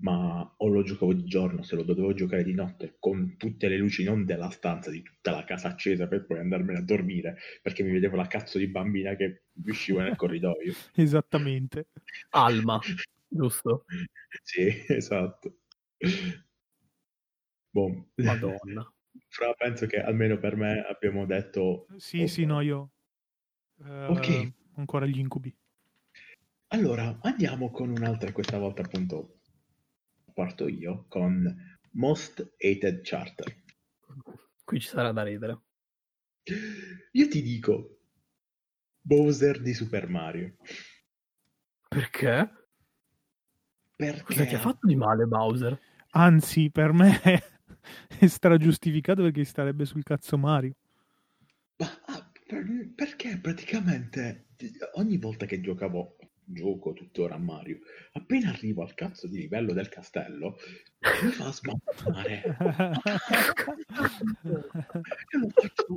ma 0.00 0.54
o 0.56 0.68
lo 0.68 0.82
giocavo 0.82 1.12
di 1.12 1.24
giorno, 1.24 1.62
se 1.62 1.76
lo 1.76 1.82
dovevo 1.82 2.14
giocare 2.14 2.42
di 2.42 2.54
notte, 2.54 2.96
con 2.98 3.36
tutte 3.36 3.68
le 3.68 3.76
luci 3.76 4.02
non 4.02 4.24
della 4.24 4.48
stanza, 4.48 4.90
di 4.90 5.02
tutta 5.02 5.32
la 5.32 5.44
casa 5.44 5.68
accesa 5.68 6.06
per 6.06 6.24
poi 6.24 6.38
andarmene 6.38 6.78
a 6.78 6.82
dormire, 6.82 7.36
perché 7.60 7.82
mi 7.82 7.90
vedevo 7.90 8.16
la 8.16 8.26
cazzo 8.26 8.56
di 8.56 8.68
bambina 8.68 9.14
che 9.14 9.42
usciva 9.66 10.02
nel 10.02 10.16
corridoio. 10.16 10.72
Esattamente. 10.94 11.88
Alma 12.30 12.80
giusto? 13.28 13.84
sì, 14.42 14.84
esatto. 14.88 15.58
Boh. 17.70 18.10
Madonna. 18.16 18.92
Fra 19.28 19.52
penso 19.54 19.86
che 19.86 20.00
almeno 20.00 20.38
per 20.38 20.56
me 20.56 20.80
abbiamo 20.80 21.26
detto... 21.26 21.86
Sì, 21.96 22.16
okay. 22.16 22.28
sì, 22.28 22.44
no, 22.44 22.60
io... 22.60 22.90
Uh, 23.76 24.10
ok. 24.10 24.52
Ancora 24.76 25.06
gli 25.06 25.18
incubi. 25.18 25.54
Allora, 26.68 27.18
andiamo 27.22 27.70
con 27.70 27.90
un'altra, 27.90 28.32
questa 28.32 28.58
volta 28.58 28.82
appunto 28.82 29.40
parto 30.34 30.68
io, 30.68 31.06
con 31.08 31.52
Most 31.92 32.54
Hated 32.58 33.00
Charter. 33.02 33.62
Qui 34.64 34.80
ci 34.80 34.88
sarà 34.88 35.12
da 35.12 35.22
ridere. 35.22 35.60
Io 37.12 37.28
ti 37.28 37.42
dico, 37.42 38.00
Bowser 39.00 39.60
di 39.60 39.74
Super 39.74 40.08
Mario. 40.08 40.56
Perché? 41.88 42.67
Perché? 43.98 44.22
Cosa 44.22 44.44
ti 44.44 44.54
ha 44.54 44.60
fatto 44.60 44.86
di 44.86 44.94
male 44.94 45.24
Bowser? 45.24 45.76
Anzi, 46.10 46.70
per 46.70 46.92
me 46.92 47.20
è 48.16 48.26
stragiustificato 48.28 49.22
perché 49.22 49.42
starebbe 49.42 49.84
sul 49.84 50.04
cazzo 50.04 50.38
Mario. 50.38 50.76
Ma 51.78 51.88
ah, 52.04 52.30
perché 52.94 53.38
praticamente 53.38 54.50
ogni 54.92 55.18
volta 55.18 55.46
che 55.46 55.60
giocavo, 55.60 56.16
gioco 56.44 56.92
tuttora 56.92 57.34
a 57.34 57.38
Mario, 57.38 57.80
appena 58.12 58.50
arrivo 58.50 58.84
al 58.84 58.94
cazzo 58.94 59.26
di 59.26 59.38
livello 59.38 59.72
del 59.72 59.88
castello, 59.88 60.58
mi 61.24 61.30
fa 61.32 61.50
smattare. 61.50 62.56
lo 65.32 65.48
faccio 65.48 65.96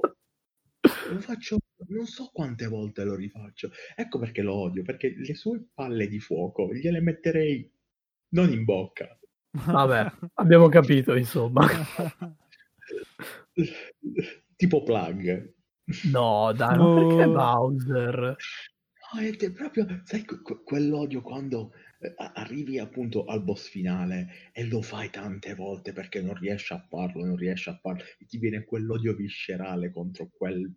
lo 1.12 1.20
faccio 1.20 1.58
non 1.90 2.08
so 2.08 2.32
quante 2.34 2.66
volte 2.66 3.04
lo 3.04 3.14
rifaccio. 3.14 3.70
Ecco 3.96 4.18
perché 4.18 4.42
lo 4.42 4.56
odio, 4.56 4.82
perché 4.82 5.14
le 5.16 5.36
sue 5.36 5.64
palle 5.72 6.08
di 6.08 6.20
fuoco 6.20 6.74
gliele 6.74 7.00
metterei 7.00 7.72
non 8.32 8.52
in 8.52 8.64
bocca. 8.64 9.18
Vabbè, 9.52 10.12
abbiamo 10.36 10.70
capito, 10.70 11.16
insomma. 11.16 11.68
tipo 14.56 14.84
plug. 14.84 15.54
No, 16.12 16.54
dai, 16.54 16.78
no. 16.78 16.94
perché 16.96 17.28
Bowser? 17.28 18.36
No, 19.14 19.20
è 19.20 19.52
proprio, 19.52 20.02
sai, 20.06 20.24
que- 20.24 20.64
quell'odio 20.64 21.22
quando 21.22 21.74
eh, 22.00 22.14
arrivi 22.34 22.80
appunto 22.80 23.26
al 23.26 23.44
boss 23.44 23.68
finale 23.68 24.52
e 24.54 24.66
lo 24.66 24.82
fai 24.82 25.10
tante 25.10 25.54
volte 25.54 25.92
perché 25.92 26.22
non 26.22 26.36
riesci 26.36 26.72
a 26.74 26.86
farlo, 26.88 27.26
non 27.26 27.36
riesci 27.36 27.70
a 27.70 27.78
farlo, 27.78 28.04
e 28.20 28.26
ti 28.26 28.38
viene 28.38 28.64
quell'odio 28.64 29.14
viscerale 29.14 29.92
contro 29.92 30.30
quel 30.32 30.74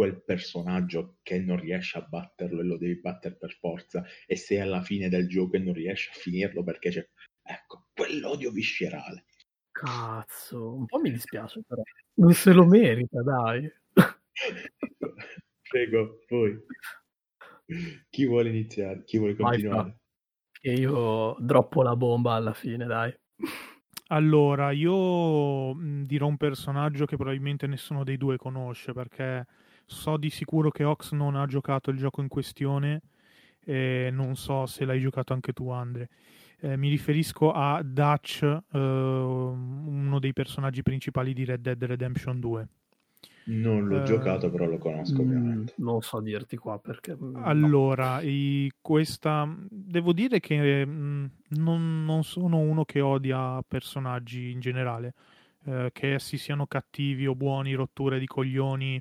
quel 0.00 0.22
personaggio 0.22 1.18
che 1.20 1.38
non 1.40 1.60
riesce 1.60 1.98
a 1.98 2.00
batterlo 2.00 2.62
e 2.62 2.64
lo 2.64 2.78
devi 2.78 2.98
battere 3.02 3.36
per 3.36 3.52
forza 3.52 4.02
e 4.26 4.34
sei 4.34 4.58
alla 4.58 4.80
fine 4.80 5.10
del 5.10 5.28
gioco 5.28 5.56
e 5.56 5.58
non 5.58 5.74
riesci 5.74 6.08
a 6.08 6.14
finirlo 6.14 6.64
perché 6.64 6.88
c'è 6.88 7.06
ecco 7.42 7.88
quell'odio 7.92 8.50
viscerale. 8.50 9.26
Cazzo 9.70 10.74
un 10.74 10.86
po' 10.86 11.00
mi 11.00 11.10
dispiace 11.10 11.60
però. 11.68 11.82
Non 12.14 12.32
se 12.32 12.52
lo 12.54 12.64
merita 12.64 13.20
dai. 13.22 13.70
Prego 15.68 16.20
poi 16.26 16.58
chi 18.08 18.24
vuole 18.24 18.48
iniziare? 18.48 19.04
Chi 19.04 19.18
vuole 19.18 19.36
continuare? 19.36 19.98
Che 20.50 20.72
io 20.72 21.36
droppo 21.40 21.82
la 21.82 21.94
bomba 21.94 22.36
alla 22.36 22.54
fine 22.54 22.86
dai. 22.86 23.14
Allora, 24.06 24.70
io 24.70 25.74
dirò 26.06 26.26
un 26.26 26.38
personaggio 26.38 27.04
che 27.04 27.16
probabilmente 27.16 27.66
nessuno 27.66 28.02
dei 28.02 28.16
due 28.16 28.38
conosce 28.38 28.94
perché 28.94 29.46
so 29.90 30.16
di 30.16 30.30
sicuro 30.30 30.70
che 30.70 30.84
Ox 30.84 31.12
non 31.12 31.34
ha 31.34 31.46
giocato 31.46 31.90
il 31.90 31.96
gioco 31.96 32.20
in 32.20 32.28
questione 32.28 33.02
eh, 33.64 34.08
non 34.12 34.36
so 34.36 34.66
se 34.66 34.84
l'hai 34.84 35.00
giocato 35.00 35.32
anche 35.32 35.52
tu 35.52 35.70
Andre. 35.70 36.08
Eh, 36.62 36.76
mi 36.76 36.88
riferisco 36.88 37.52
a 37.52 37.80
Dutch, 37.82 38.42
eh, 38.42 38.78
uno 38.78 40.18
dei 40.18 40.32
personaggi 40.32 40.82
principali 40.82 41.32
di 41.32 41.44
Red 41.44 41.60
Dead 41.60 41.82
Redemption 41.82 42.38
2. 42.38 42.68
Non 43.42 43.86
l'ho 43.86 44.00
uh, 44.00 44.04
giocato, 44.04 44.50
però 44.50 44.66
lo 44.66 44.76
conosco 44.76 45.22
ovviamente. 45.22 45.72
Non 45.78 46.02
so 46.02 46.20
dirti 46.20 46.56
qua 46.56 46.78
perché. 46.78 47.16
Allora, 47.42 48.16
no. 48.16 48.20
i, 48.22 48.70
questa 48.80 49.48
devo 49.70 50.12
dire 50.12 50.40
che 50.40 50.84
mh, 50.84 51.30
non, 51.48 52.04
non, 52.04 52.22
sono 52.22 52.58
uno 52.58 52.84
che 52.84 53.00
odia 53.00 53.62
personaggi 53.66 54.50
in 54.50 54.60
generale, 54.60 55.14
eh, 55.64 55.90
che 55.92 56.14
essi 56.14 56.36
siano 56.36 56.66
cattivi 56.66 57.26
o 57.26 57.34
buoni, 57.34 57.72
rotture 57.72 58.18
di 58.18 58.26
coglioni 58.26 59.00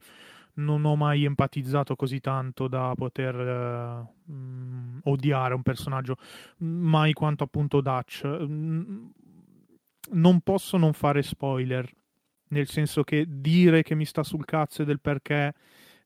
non 0.64 0.86
ho 0.86 0.96
mai 0.96 1.26
empatizzato 1.26 1.96
così 1.96 2.20
tanto 2.20 2.68
da 2.68 2.94
poter 2.96 3.36
uh, 3.36 4.32
mh, 4.32 5.02
odiare 5.04 5.54
un 5.54 5.62
personaggio, 5.64 6.18
mai 6.58 7.14
quanto 7.14 7.44
appunto 7.44 7.82
Dutch. 7.82 8.24
non 10.12 10.42
posso 10.42 10.78
non 10.78 10.94
fare 10.94 11.22
spoiler, 11.22 11.90
nel 12.50 12.68
senso 12.68 13.04
che 13.04 13.26
dire 13.28 13.84
che 13.84 13.96
mi 13.96 14.06
sta 14.06 14.24
sul 14.24 14.46
cazzo 14.46 14.82
e 14.82 14.86
del 14.86 15.00
perché 15.00 15.54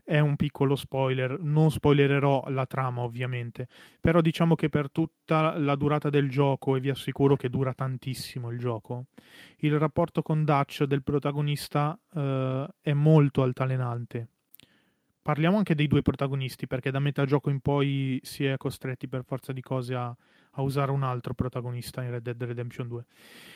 è 0.06 0.20
un 0.20 0.36
piccolo 0.36 0.76
spoiler, 0.76 1.40
non 1.40 1.72
spoilererò 1.72 2.46
la 2.50 2.66
trama 2.66 3.02
ovviamente, 3.02 3.70
però 4.02 4.20
diciamo 4.20 4.54
che 4.54 4.68
per 4.68 4.92
tutta 4.92 5.58
la 5.58 5.76
durata 5.76 6.10
del 6.10 6.30
gioco, 6.30 6.76
e 6.76 6.82
vi 6.82 6.90
assicuro 6.90 7.38
che 7.38 7.50
dura 7.50 7.74
tantissimo 7.74 8.52
il 8.52 8.60
gioco, 8.60 9.06
il 9.60 9.80
rapporto 9.80 10.22
con 10.22 10.44
Dutch 10.44 10.84
del 10.84 11.04
protagonista 11.04 11.98
uh, 12.12 12.66
è 12.82 12.92
molto 12.92 13.44
altalenante 13.44 14.28
parliamo 15.24 15.58
anche 15.58 15.74
dei 15.74 15.88
due 15.88 16.04
protagonisti, 16.04 16.68
perché 16.68 16.92
da 16.92 17.00
metà 17.00 17.26
gioco 17.26 17.50
in 17.50 17.62
poi 17.62 18.20
si 18.24 18.46
è 18.46 18.58
costretti 18.58 19.08
per 19.08 19.24
forza 19.24 19.54
di 19.54 19.62
cose 19.62 19.96
a, 19.96 20.16
a 20.52 20.62
usare 20.62 20.92
un 20.92 21.02
altro 21.02 21.34
protagonista 21.34 22.04
in 22.04 22.12
Red 22.12 22.24
Dead 22.24 22.44
Redemption 22.44 22.88
2. 22.88 23.06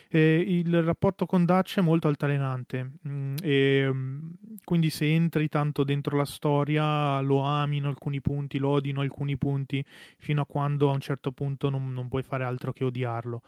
E 0.08 0.40
il 0.40 0.82
rapporto 0.82 1.26
con 1.26 1.44
Dutch 1.44 1.78
è 1.78 1.82
molto 1.82 2.08
altalenante, 2.08 2.92
mm, 3.08 3.36
e 3.44 3.90
mm, 3.92 4.30
quindi 4.64 4.90
se 4.90 5.14
entri 5.14 5.50
tanto 5.50 5.84
dentro 5.84 6.16
la 6.16 6.26
storia 6.26 7.20
lo 7.20 7.42
ami 7.42 7.78
in 7.78 7.86
alcuni 7.86 8.22
punti, 8.22 8.58
lo 8.58 8.70
odi 8.70 8.90
in 8.90 8.98
alcuni 8.98 9.38
punti, 9.38 9.84
fino 10.18 10.42
a 10.42 10.46
quando 10.46 10.90
a 10.90 10.94
un 10.94 11.02
certo 11.02 11.32
punto 11.34 11.70
non, 11.70 11.94
non 11.94 12.08
puoi 12.08 12.24
fare 12.24 12.46
altro 12.46 12.72
che 12.72 12.86
odiarlo. 12.86 13.42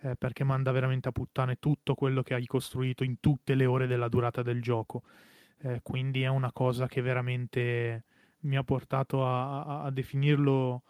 Eh, 0.00 0.14
perché 0.14 0.44
manda 0.44 0.72
veramente 0.72 1.08
a 1.08 1.12
puttane 1.12 1.58
tutto 1.58 1.94
quello 1.94 2.22
che 2.22 2.34
hai 2.34 2.44
costruito 2.44 3.02
in 3.02 3.18
tutte 3.18 3.54
le 3.54 3.64
ore 3.64 3.86
della 3.86 4.08
durata 4.08 4.42
del 4.42 4.60
gioco. 4.60 5.02
Eh, 5.58 5.80
quindi 5.82 6.22
è 6.22 6.28
una 6.28 6.52
cosa 6.52 6.86
che 6.86 7.00
veramente 7.00 8.04
mi 8.40 8.56
ha 8.56 8.62
portato 8.62 9.26
a, 9.26 9.62
a, 9.62 9.82
a 9.84 9.90
definirlo 9.90 10.82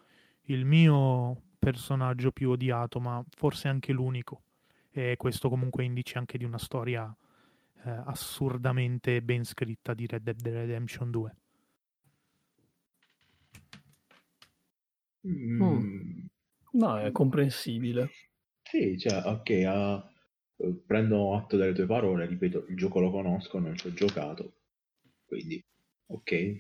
il 0.49 0.65
mio 0.65 1.43
personaggio 1.59 2.33
più 2.33 2.51
odiato, 2.51 3.01
ma 3.01 3.25
forse 3.37 3.69
anche 3.69 3.93
l'unico. 3.93 4.43
E 4.91 5.17
questo 5.17 5.49
comunque 5.49 5.85
indice 5.85 6.19
anche 6.19 6.39
di 6.39 6.45
una 6.45 6.59
storia 6.59 7.15
eh, 7.85 7.91
assurdamente 8.07 9.23
ben 9.23 9.45
scritta 9.45 9.95
di 9.95 10.07
Red 10.07 10.23
Dead 10.23 10.47
Redemption 10.47 11.11
2. 11.11 11.37
Mm. 15.27 15.63
mm. 15.63 16.27
No, 16.73 16.99
è 16.99 17.11
comprensibile. 17.11 18.11
Sì, 18.63 18.99
cioè, 18.99 19.23
ok, 19.25 19.49
uh, 19.49 20.16
prendo 20.87 21.35
atto 21.35 21.57
delle 21.57 21.75
tue 21.75 21.87
parole, 21.87 22.27
ripeto, 22.27 22.67
il 22.69 22.77
gioco 22.77 23.01
lo 23.01 23.11
conosco, 23.11 23.59
non 23.59 23.77
ci 23.77 23.89
ho 23.89 23.93
giocato, 23.93 24.53
quindi, 25.27 25.63
ok. 26.07 26.57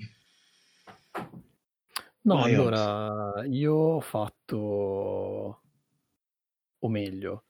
No, 2.22 2.36
Vai, 2.40 2.54
allora, 2.54 3.38
Ops. 3.38 3.46
io 3.48 3.74
ho 3.74 4.00
fatto, 4.00 5.62
o 6.78 6.88
meglio, 6.88 7.44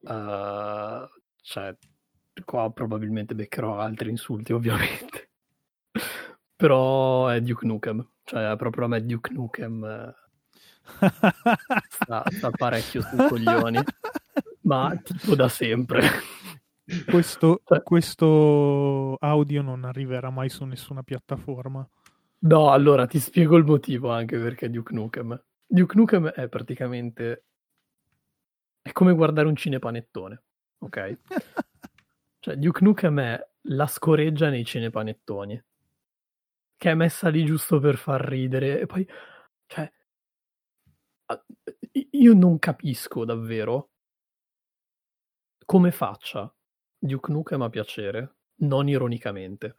uh, 0.00 1.08
cioè, 1.42 1.76
qua 2.44 2.70
probabilmente 2.70 3.34
beccherò 3.34 3.78
altri 3.78 4.10
insulti, 4.10 4.52
ovviamente. 4.54 5.30
Però 6.54 7.26
è 7.28 7.40
Duke 7.40 7.66
Nukem, 7.66 8.08
cioè 8.22 8.54
proprio 8.56 8.84
a 8.84 8.88
me 8.88 9.04
Duke 9.04 9.32
Nukem 9.32 9.84
eh, 9.84 10.14
sta, 11.88 12.22
sta 12.30 12.50
parecchio 12.50 13.02
sui 13.02 13.26
coglioni, 13.28 13.82
ma 14.62 14.96
tipo 15.02 15.34
da 15.34 15.48
sempre. 15.48 16.00
Questo, 17.06 17.62
cioè 17.64 17.82
questo 17.82 19.16
audio 19.20 19.62
non 19.62 19.84
arriverà 19.84 20.30
mai 20.30 20.48
su 20.48 20.64
nessuna 20.64 21.02
piattaforma. 21.02 21.88
No, 22.40 22.70
allora 22.70 23.06
ti 23.06 23.20
spiego 23.20 23.56
il 23.56 23.64
motivo 23.64 24.10
anche 24.10 24.36
perché 24.38 24.68
Duke 24.68 24.92
Nukem. 24.92 25.42
Duke 25.64 25.96
Nukem 25.96 26.28
è 26.28 26.48
praticamente 26.48 27.44
è 28.82 28.90
come 28.90 29.14
guardare 29.14 29.46
un 29.46 29.54
cinepanettone, 29.54 30.42
ok? 30.78 31.18
cioè 32.40 32.56
Duke 32.56 32.84
Nukem 32.84 33.20
è 33.20 33.48
la 33.66 33.86
scoreggia 33.86 34.50
nei 34.50 34.64
cinepanettoni 34.64 35.62
che 36.76 36.90
è 36.90 36.94
messa 36.94 37.28
lì 37.28 37.44
giusto 37.44 37.78
per 37.78 37.96
far 37.96 38.20
ridere 38.20 38.80
e 38.80 38.86
poi 38.86 39.08
cioè 39.66 39.88
io 42.10 42.34
non 42.34 42.58
capisco 42.58 43.24
davvero 43.24 43.91
come 45.72 45.90
faccia 45.90 46.54
Duke 46.98 47.32
Nukem 47.32 47.62
a 47.62 47.70
piacere, 47.70 48.40
non 48.56 48.90
ironicamente. 48.90 49.74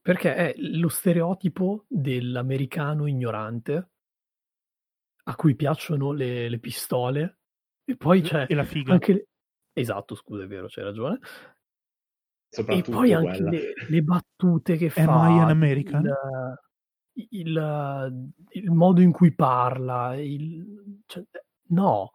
Perché 0.00 0.34
è 0.34 0.54
lo 0.56 0.88
stereotipo 0.88 1.84
dell'americano 1.86 3.06
ignorante 3.06 3.90
a 5.22 5.36
cui 5.36 5.54
piacciono 5.54 6.10
le, 6.10 6.48
le 6.48 6.58
pistole 6.58 7.38
e 7.84 7.96
poi 7.96 8.22
c'è 8.22 8.46
e 8.48 8.54
la 8.56 8.64
figa. 8.64 8.94
anche 8.94 9.28
esatto, 9.72 10.16
scusa, 10.16 10.42
è 10.42 10.46
vero, 10.48 10.66
c'hai 10.68 10.82
ragione. 10.82 11.20
e 12.48 12.82
poi 12.82 13.12
anche 13.12 13.42
le, 13.42 13.72
le, 13.88 14.02
battute 14.02 14.76
che 14.76 14.90
fa. 14.90 15.02
Am 15.02 15.32
I 15.32 15.38
an 15.42 15.50
American? 15.50 16.12
Il, 17.12 17.28
il, 17.30 18.32
il, 18.48 18.70
modo 18.72 19.00
in 19.00 19.12
cui 19.12 19.32
parla, 19.32 20.16
il, 20.16 21.02
cioè, 21.06 21.24
no, 21.68 22.10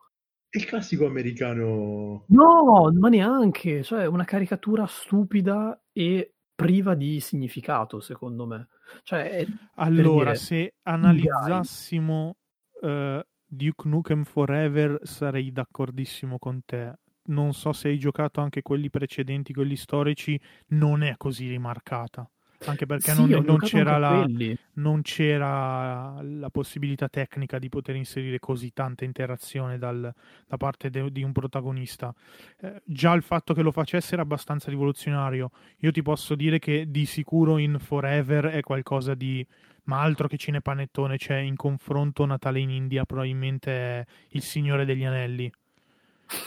il 0.52 0.65
classico 0.65 1.06
americano. 1.06 2.26
No, 2.28 2.91
ma 2.94 3.10
neanche, 3.10 3.84
cioè 3.84 4.06
una 4.06 4.26
caricatura 4.26 4.86
stupida 4.86 5.82
e 5.94 6.34
priva 6.53 6.94
di 6.94 7.19
significato, 7.19 7.99
secondo 7.99 8.45
me. 8.45 8.68
Cioè, 9.03 9.45
allora, 9.76 10.32
dire, 10.32 10.36
se 10.36 10.76
analizzassimo 10.84 12.36
uh, 12.82 13.19
Duke 13.45 13.88
Nukem 13.88 14.23
Forever, 14.23 14.99
sarei 15.03 15.52
d'accordissimo 15.52 16.38
con 16.38 16.61
te. 16.65 16.99
Non 17.23 17.53
so 17.53 17.72
se 17.72 17.88
hai 17.88 17.98
giocato 17.98 18.41
anche 18.41 18.61
quelli 18.61 18.90
precedenti, 18.90 19.53
quelli 19.53 19.76
storici, 19.76 20.40
non 20.69 21.03
è 21.03 21.15
così 21.18 21.48
rimarcata 21.48 22.30
anche 22.65 22.85
perché 22.85 23.11
sì, 23.11 23.27
non, 23.27 23.43
non, 23.43 23.57
c'era 23.57 23.97
la, 23.97 24.27
non, 24.73 25.01
c'era 25.01 26.21
la, 26.21 26.49
possibilità 26.51 27.09
tecnica 27.09 27.57
di 27.57 27.69
poter 27.69 27.95
inserire 27.95 28.39
così 28.39 28.71
tanta 28.71 29.03
interazione 29.03 29.77
dal, 29.77 30.13
da 30.47 30.57
parte 30.57 30.89
de, 30.89 31.11
di 31.11 31.23
un 31.23 31.31
protagonista. 31.31 32.13
Eh, 32.59 32.81
già 32.85 33.13
il 33.13 33.23
fatto 33.23 33.53
che 33.53 33.63
lo 33.63 33.71
facesse 33.71 34.13
era 34.13 34.21
abbastanza 34.21 34.69
rivoluzionario. 34.69 35.49
Io 35.79 35.91
ti 35.91 36.01
posso 36.01 36.35
dire 36.35 36.59
che 36.59 36.85
di 36.89 37.05
sicuro 37.05 37.57
in 37.57 37.77
Forever 37.79 38.45
è 38.45 38.61
qualcosa 38.61 39.15
di... 39.15 39.45
Ma 39.85 40.01
altro 40.01 40.27
che 40.27 40.38
cinepanettone, 40.38 41.17
c'è 41.17 41.25
cioè 41.25 41.38
in 41.38 41.55
confronto 41.55 42.23
Natale 42.25 42.59
in 42.59 42.69
India 42.69 43.03
probabilmente 43.03 43.71
è 43.71 44.05
Il 44.29 44.43
Signore 44.43 44.85
degli 44.85 45.03
Anelli. 45.03 45.51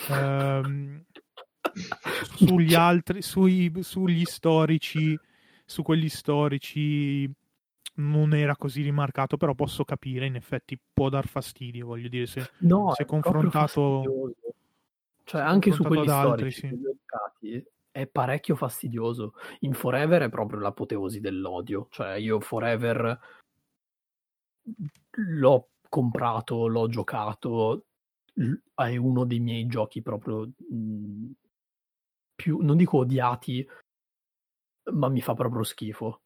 Um, 0.09 1.03
sugli 2.37 2.75
altri, 2.75 3.21
sui, 3.21 3.73
sugli 3.81 4.25
storici 4.25 5.19
su 5.65 5.83
quelli 5.83 6.09
storici 6.09 7.31
non 7.97 8.35
era 8.35 8.57
così 8.57 8.83
rimarcato, 8.83 9.37
però 9.37 9.55
posso 9.55 9.85
capire, 9.85 10.27
in 10.27 10.35
effetti 10.35 10.79
può 10.93 11.09
dar 11.09 11.27
fastidio, 11.27 11.87
voglio 11.87 12.09
dire, 12.09 12.27
se, 12.27 12.51
no, 12.61 12.93
se 12.95 13.05
confrontato... 13.05 14.35
Cioè 15.27 15.41
anche 15.41 15.73
su 15.73 15.83
quelli 15.83 16.07
altri, 16.11 16.51
storici 16.51 16.79
sì. 17.41 17.65
è 17.91 18.07
parecchio 18.07 18.57
fastidioso. 18.57 19.33
In 19.61 19.73
Forever 19.73 20.23
è 20.23 20.29
proprio 20.29 20.61
l'apoteosi 20.61 21.21
dell'odio, 21.21 21.87
cioè 21.91 22.17
io 22.17 22.41
Forever 22.41 23.19
l'ho 25.11 25.69
comprato, 25.89 26.67
l'ho 26.67 26.89
giocato, 26.89 27.85
è 28.75 28.97
uno 28.97 29.25
dei 29.25 29.41
miei 29.41 29.67
giochi 29.67 30.03
proprio 30.03 30.51
mh, 30.69 31.31
più, 32.35 32.59
non 32.59 32.77
dico 32.77 32.99
odiati, 32.99 33.67
ma 34.93 35.09
mi 35.09 35.21
fa 35.21 35.35
proprio 35.35 35.63
schifo. 35.63 36.21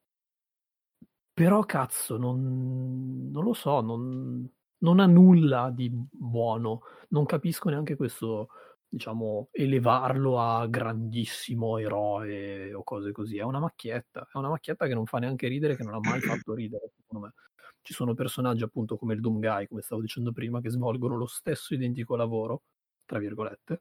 Però 1.33 1.63
cazzo, 1.65 2.17
non, 2.17 3.31
non 3.31 3.45
lo 3.45 3.55
so, 3.55 3.81
non, 3.81 4.51
non 4.79 4.99
ha 5.01 5.07
nulla 5.07 5.71
di 5.71 5.89
buono. 5.93 6.83
Non 7.11 7.25
capisco 7.27 7.69
neanche 7.71 7.95
questo, 7.95 8.49
diciamo, 8.89 9.49
elevarlo 9.53 10.41
a 10.41 10.67
grandissimo 10.67 11.79
eroe 11.79 12.75
o 12.75 12.83
cose 12.83 13.13
così. 13.13 13.39
È 13.39 13.43
una 13.43 13.61
macchietta, 13.61 14.29
è 14.33 14.37
una 14.37 14.49
macchietta 14.49 14.87
che 14.89 14.95
non 14.95 15.07
fa 15.07 15.19
neanche 15.19 15.47
ridere, 15.47 15.77
che 15.77 15.85
non 15.85 15.95
ha 15.95 16.01
mai 16.01 16.21
fatto 16.21 16.55
ridere, 16.55 16.91
secondo 16.97 17.27
me. 17.27 17.35
ci 17.83 17.93
sono 17.95 18.15
personaggi 18.15 18.65
appunto 18.65 18.97
come 18.99 19.15
il 19.15 19.21
Doom 19.21 19.39
Guy, 19.39 19.67
come 19.69 19.83
stavo 19.83 20.01
dicendo 20.01 20.33
prima, 20.33 20.61
che 20.61 20.71
svolgono 20.71 21.17
lo 21.17 21.27
stesso 21.27 21.73
identico 21.75 22.17
lavoro, 22.17 22.63
tra 23.05 23.19
virgolette, 23.21 23.81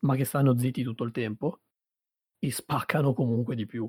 ma 0.00 0.14
che 0.16 0.24
stanno 0.24 0.58
zitti 0.58 0.82
tutto 0.82 1.04
il 1.04 1.10
tempo 1.12 1.60
e 2.44 2.50
spaccano 2.50 3.12
comunque 3.12 3.54
di 3.54 3.66
più. 3.66 3.88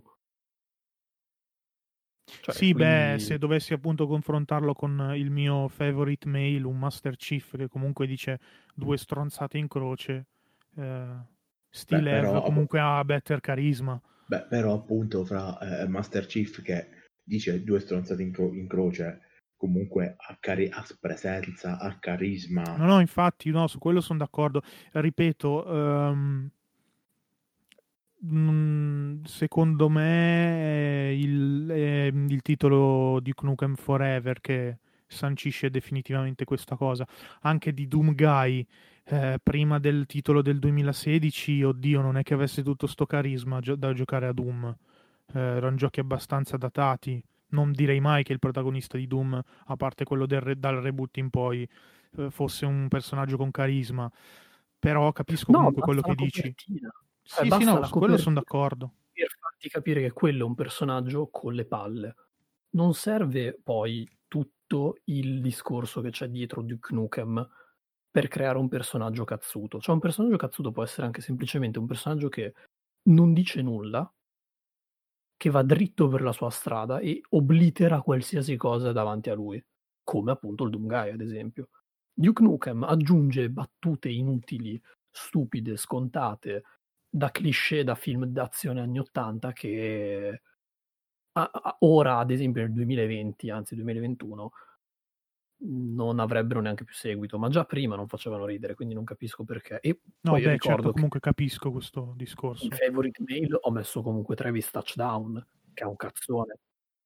Cioè, 2.23 2.53
sì, 2.53 2.71
quindi... 2.71 2.83
beh, 2.83 3.15
se 3.17 3.37
dovessi 3.39 3.73
appunto 3.73 4.05
confrontarlo 4.05 4.73
con 4.73 5.13
il 5.15 5.31
mio 5.31 5.67
favorite 5.69 6.27
mail, 6.27 6.65
un 6.65 6.77
Master 6.77 7.15
Chief 7.15 7.57
che 7.57 7.67
comunque 7.67 8.05
dice 8.05 8.39
due 8.75 8.97
stronzate 8.97 9.57
in 9.57 9.67
croce, 9.67 10.27
eh, 10.75 11.15
Steel 11.67 12.07
Ev 12.07 12.43
comunque 12.43 12.79
ha 12.79 13.03
better 13.03 13.39
carisma. 13.39 13.99
Beh, 14.27 14.45
però 14.45 14.75
appunto 14.75 15.25
fra 15.25 15.57
eh, 15.59 15.87
Master 15.87 16.27
Chief 16.27 16.61
che 16.61 16.89
dice 17.23 17.63
due 17.63 17.79
stronzate 17.79 18.21
in, 18.21 18.31
cro- 18.31 18.53
in 18.53 18.67
croce, 18.67 19.21
comunque 19.57 20.15
ha, 20.15 20.37
cari- 20.39 20.69
ha, 20.69 20.85
presenza, 20.99 21.79
ha 21.79 21.97
carisma. 21.97 22.77
No, 22.77 22.85
no, 22.85 22.99
infatti, 22.99 23.49
no, 23.49 23.65
su 23.65 23.79
quello 23.79 23.99
sono 23.99 24.19
d'accordo. 24.19 24.61
Ripeto, 24.91 25.65
um, 25.67 26.49
secondo 29.25 29.89
me 29.89 31.13
il, 31.13 31.67
è 31.67 32.11
il 32.13 32.41
titolo 32.41 33.19
di 33.19 33.33
Knuckles 33.33 33.79
Forever 33.79 34.39
che 34.39 34.77
sancisce 35.07 35.69
definitivamente 35.69 36.45
questa 36.45 36.75
cosa. 36.75 37.05
Anche 37.41 37.73
di 37.73 37.87
Doom 37.87 38.15
Guy, 38.15 38.65
eh, 39.05 39.39
prima 39.43 39.77
del 39.79 40.05
titolo 40.05 40.41
del 40.41 40.59
2016, 40.59 41.63
oddio, 41.63 42.01
non 42.01 42.17
è 42.17 42.23
che 42.23 42.33
avesse 42.33 42.63
tutto 42.63 42.87
sto 42.87 43.05
carisma 43.05 43.59
gio- 43.59 43.75
da 43.75 43.93
giocare 43.93 44.27
a 44.27 44.33
Doom. 44.33 44.75
Eh, 45.33 45.39
erano 45.39 45.75
giochi 45.75 45.99
abbastanza 45.99 46.57
datati. 46.57 47.21
Non 47.49 47.71
direi 47.71 47.99
mai 47.99 48.23
che 48.23 48.33
il 48.33 48.39
protagonista 48.39 48.97
di 48.97 49.05
Doom, 49.07 49.39
a 49.65 49.75
parte 49.75 50.05
quello 50.05 50.25
re- 50.27 50.57
dal 50.57 50.77
reboot 50.77 51.17
in 51.17 51.29
poi, 51.29 51.67
eh, 52.17 52.29
fosse 52.31 52.65
un 52.65 52.87
personaggio 52.87 53.37
con 53.37 53.51
carisma. 53.51 54.09
Però 54.79 55.11
capisco 55.11 55.51
no, 55.51 55.57
comunque 55.59 55.81
quello 55.81 56.01
che 56.01 56.15
dici. 56.15 56.41
Copertina. 56.41 56.91
Sì, 57.23 57.49
sì, 57.49 57.63
no, 57.63 57.83
su 57.83 57.97
quello 57.99 58.17
sono 58.17 58.35
d'accordo. 58.35 58.93
Per 59.11 59.27
farti 59.39 59.69
capire 59.69 60.01
che 60.01 60.11
quello 60.11 60.43
è 60.43 60.47
un 60.47 60.55
personaggio 60.55 61.29
con 61.29 61.53
le 61.53 61.65
palle. 61.65 62.15
Non 62.71 62.93
serve 62.93 63.57
poi 63.61 64.07
tutto 64.27 64.97
il 65.05 65.41
discorso 65.41 66.01
che 66.01 66.09
c'è 66.09 66.27
dietro 66.27 66.61
Duke 66.61 66.93
Nukem 66.93 67.47
per 68.09 68.27
creare 68.27 68.57
un 68.57 68.67
personaggio 68.67 69.23
cazzuto. 69.23 69.79
Cioè 69.79 69.93
un 69.95 70.01
personaggio 70.01 70.37
cazzuto 70.37 70.71
può 70.71 70.83
essere 70.83 71.05
anche 71.05 71.21
semplicemente 71.21 71.79
un 71.79 71.87
personaggio 71.87 72.29
che 72.29 72.53
non 73.03 73.33
dice 73.33 73.61
nulla, 73.61 74.11
che 75.37 75.49
va 75.49 75.61
dritto 75.63 76.07
per 76.07 76.21
la 76.21 76.31
sua 76.31 76.49
strada 76.49 76.99
e 76.99 77.21
oblitera 77.29 78.01
qualsiasi 78.01 78.55
cosa 78.55 78.91
davanti 78.91 79.29
a 79.29 79.33
lui, 79.33 79.63
come 80.03 80.31
appunto 80.31 80.63
il 80.63 80.69
Doomguy 80.71 81.11
ad 81.11 81.21
esempio. 81.21 81.69
Duke 82.13 82.43
Nukem 82.43 82.83
aggiunge 82.83 83.49
battute 83.49 84.09
inutili, 84.09 84.81
stupide, 85.09 85.75
scontate, 85.75 86.63
da 87.15 87.29
cliché 87.29 87.83
da 87.83 87.93
film 87.93 88.25
d'azione 88.25 88.81
anni 88.81 88.97
80 88.97 89.51
che 89.51 90.41
a, 91.33 91.49
a, 91.51 91.75
ora, 91.81 92.17
ad 92.17 92.31
esempio 92.31 92.63
nel 92.63 92.73
2020, 92.73 93.51
anzi 93.51 93.75
2021, 93.75 94.51
non 95.65 96.19
avrebbero 96.19 96.59
neanche 96.59 96.83
più 96.83 96.95
seguito, 96.95 97.37
ma 97.37 97.49
già 97.49 97.65
prima 97.65 97.95
non 97.95 98.07
facevano 98.07 98.45
ridere, 98.45 98.73
quindi 98.73 98.95
non 98.95 99.03
capisco 99.03 99.43
perché. 99.43 99.79
E 99.79 99.99
no, 100.21 100.31
poi 100.31 100.41
beh, 100.41 100.47
certo, 100.47 100.51
ricordo 100.51 100.75
certo, 100.75 100.91
comunque 100.93 101.19
capisco 101.19 101.71
questo 101.71 102.13
discorso. 102.17 102.65
In 102.65 102.71
favorite 102.71 103.23
mail 103.27 103.57
ho 103.61 103.71
messo 103.71 104.01
comunque 104.01 104.35
Travis 104.35 104.71
Touchdown, 104.71 105.47
che 105.71 105.83
è 105.83 105.85
un 105.85 105.95
cazzone. 105.95 106.59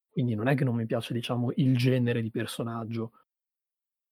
Quindi 0.10 0.36
non 0.36 0.48
è 0.48 0.56
che 0.56 0.64
non 0.64 0.76
mi 0.76 0.86
piace, 0.86 1.14
diciamo, 1.14 1.52
il 1.56 1.76
genere 1.76 2.22
di 2.22 2.32
personaggio, 2.32 3.12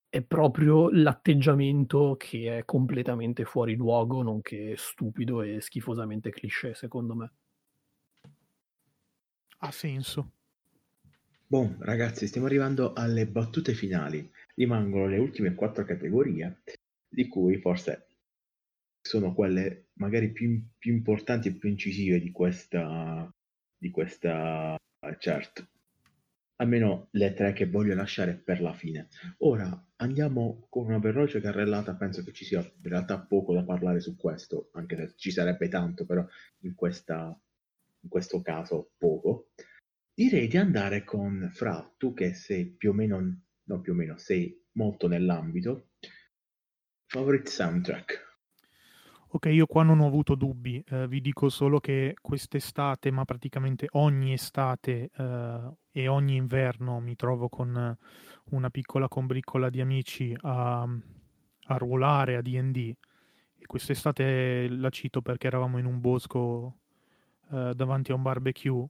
è 0.10 0.22
proprio 0.22 0.90
l'atteggiamento 0.90 2.16
che 2.18 2.60
è 2.60 2.66
completamente 2.66 3.44
fuori 3.46 3.76
luogo, 3.76 4.22
nonché 4.22 4.76
stupido 4.78 5.42
e 5.42 5.62
schifosamente 5.62 6.30
cliché, 6.30 6.74
secondo 6.74 7.16
me. 7.16 7.32
Ha 9.60 9.72
senso. 9.72 10.32
Boh, 11.48 11.76
ragazzi, 11.80 12.28
stiamo 12.28 12.48
arrivando 12.48 12.94
alle 12.94 13.28
battute 13.28 13.74
finali. 13.74 14.30
Rimangono 14.56 15.08
le 15.08 15.18
ultime 15.18 15.54
quattro 15.54 15.84
categorie, 15.84 16.62
di 17.08 17.28
cui 17.28 17.58
forse 17.60 18.08
sono 19.02 19.34
quelle 19.34 19.90
magari 19.94 20.32
più, 20.32 20.62
più 20.78 20.94
importanti 20.94 21.50
e 21.50 21.54
più 21.54 21.70
incisive 21.70 22.20
di 22.20 22.32
questa, 22.32 23.30
di 23.78 23.92
questa 23.92 24.76
chart 25.20 25.74
almeno 26.58 27.08
le 27.12 27.34
tre 27.34 27.54
che 27.54 27.66
voglio 27.66 27.96
lasciare 27.96 28.36
per 28.36 28.62
la 28.62 28.74
fine. 28.74 29.10
Ora 29.40 29.88
andiamo 29.98 30.68
con 30.70 30.86
una 30.86 31.00
veloce 31.00 31.42
carrellata, 31.42 31.96
penso 31.96 32.24
che 32.24 32.32
ci 32.32 32.46
sia 32.46 32.60
in 32.60 32.90
realtà 32.90 33.20
poco 33.20 33.54
da 33.54 33.64
parlare 33.64 34.00
su 34.00 34.16
questo, 34.16 34.70
anche 34.74 34.96
se 34.96 35.14
ci 35.18 35.32
sarebbe 35.32 35.68
tanto, 35.68 36.06
però 36.06 36.26
in, 36.60 36.76
questa, 36.76 37.38
in 38.02 38.10
questo 38.10 38.42
caso 38.42 38.92
poco. 38.98 39.50
Direi 40.14 40.48
di 40.48 40.58
andare 40.58 41.04
con 41.04 41.50
Fra, 41.52 41.94
tu 41.98 42.14
che 42.14 42.34
sei 42.34 42.68
più 42.68 42.92
o 42.92 42.94
meno, 42.94 43.42
no 43.64 43.82
più 43.82 43.92
o 43.92 43.96
meno, 43.96 44.18
sei 44.18 44.64
molto 44.74 45.08
nell'ambito, 45.08 45.90
favorite 47.08 47.50
soundtrack. 47.50 48.25
Ok, 49.36 49.48
io 49.48 49.66
qua 49.66 49.84
non 49.84 50.00
ho 50.00 50.08
avuto 50.08 50.34
dubbi, 50.34 50.82
eh, 50.88 51.10
vi 51.10 51.20
dico 51.20 51.50
solo 51.50 51.82
che 51.82 52.16
quest'estate, 52.22 53.12
ma 53.12 53.26
praticamente 53.26 53.86
ogni 53.92 54.32
estate 54.32 55.10
eh, 55.14 55.60
e 55.92 56.08
ogni 56.08 56.38
inverno 56.38 57.02
mi 57.02 57.18
trovo 57.18 57.50
con 57.50 57.98
una 58.52 58.70
piccola 58.70 59.10
combriccola 59.10 59.70
di 59.70 59.82
amici 59.82 60.34
a, 60.40 60.84
a 60.84 61.76
ruolare 61.76 62.38
a 62.38 62.42
DD 62.42 62.78
e 63.58 63.66
quest'estate 63.66 64.70
la 64.70 64.90
cito 64.90 65.22
perché 65.22 65.48
eravamo 65.48 65.80
in 65.80 65.86
un 65.86 66.00
bosco 66.00 66.78
eh, 67.52 67.74
davanti 67.76 68.14
a 68.14 68.16
un 68.16 68.22
barbecue 68.22 68.88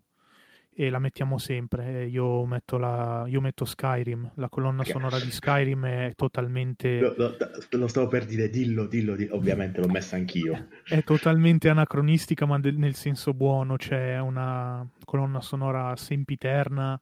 e 0.77 0.89
la 0.89 0.99
mettiamo 0.99 1.37
sempre. 1.37 2.05
Io 2.05 2.45
metto, 2.45 2.77
la, 2.77 3.23
io 3.27 3.39
metto 3.39 3.63
Skyrim, 3.63 4.31
la 4.35 4.49
colonna 4.49 4.83
sonora 4.83 5.17
di 5.17 5.31
Skyrim 5.31 5.85
è 5.85 6.13
totalmente... 6.17 6.99
Lo, 6.99 7.13
lo, 7.15 7.37
lo 7.69 7.87
stavo 7.87 8.07
per 8.07 8.25
dire, 8.25 8.49
dillo, 8.49 8.85
dillo, 8.85 9.15
dillo, 9.15 9.35
ovviamente 9.35 9.79
l'ho 9.79 9.87
messa 9.87 10.17
anch'io. 10.17 10.67
È 10.83 11.01
totalmente 11.03 11.69
anacronistica, 11.69 12.45
ma 12.45 12.59
del, 12.59 12.75
nel 12.75 12.95
senso 12.95 13.33
buono, 13.33 13.77
c'è 13.77 14.19
una 14.19 14.85
colonna 15.05 15.39
sonora 15.39 15.95
sempiterna 15.95 16.99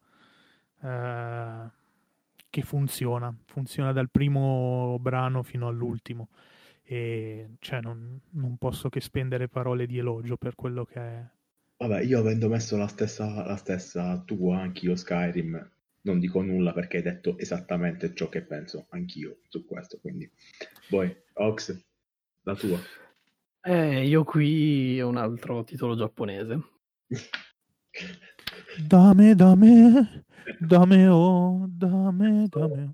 eh, 0.82 1.56
che 2.52 2.62
funziona, 2.62 3.34
funziona 3.45 3.91
dal 3.91 4.12
primo 4.12 4.98
brano 5.00 5.41
fino 5.41 5.68
all'ultimo. 5.68 6.28
E 6.84 7.56
cioè 7.58 7.82
non, 7.82 8.20
non 8.32 8.58
posso 8.58 8.90
che 8.90 9.02
spendere 9.02 9.48
parole 9.48 9.88
di 9.88 9.98
elogio 9.98 10.38
per 10.38 10.54
quello 10.54 10.86
che 10.86 11.00
è 11.00 11.24
Vabbè, 11.78 12.02
io 12.02 12.20
avendo 12.20 12.48
messo 12.48 12.78
la 12.78 12.88
stessa, 12.88 13.45
la 13.45 13.56
stessa 13.56 14.22
tua, 14.26 14.60
anch'io 14.60 14.95
Skyrim, 14.95 15.72
non 16.02 16.20
dico 16.20 16.41
nulla 16.41 16.72
perché 16.72 16.98
hai 16.98 17.04
detto 17.04 17.38
esattamente 17.38 18.14
ciò 18.14 18.30
che 18.30 18.41
penso 18.41 18.88
anch'io 18.90 19.40
su 19.48 19.66
questo, 19.66 20.00
quindi... 20.00 20.30
Poi, 20.90 21.14
Ox, 21.34 21.78
la 22.44 22.56
tua. 22.56 22.80
Eh, 23.62 24.06
io 24.06 24.24
qui 24.24 25.02
ho 25.02 25.08
un 25.08 25.18
altro 25.18 25.64
titolo 25.64 25.95
giapponese. 25.95 26.62
dame, 28.88 29.36
dame, 29.36 30.26
dame, 30.60 31.08
oh, 31.08 31.66
dame, 31.68 32.48
dame. 32.48 32.94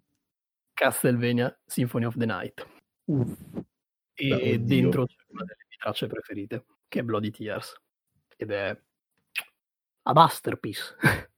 Castlevania 0.73 1.55
Symphony 1.65 2.05
of 2.05 2.17
the 2.17 2.25
Night. 2.25 2.67
Uff. 3.05 3.37
E 4.13 4.27
Beh, 4.27 4.63
dentro 4.63 5.05
c'è 5.05 5.15
una 5.29 5.43
delle 5.43 5.65
mie 5.67 5.77
tracce 5.77 6.07
preferite, 6.07 6.65
che 6.87 6.99
è 6.99 7.03
Bloody 7.03 7.31
Tears 7.31 7.73
ed 8.39 8.51
è 8.51 8.79
a 10.03 10.13
masterpiece. 10.13 10.95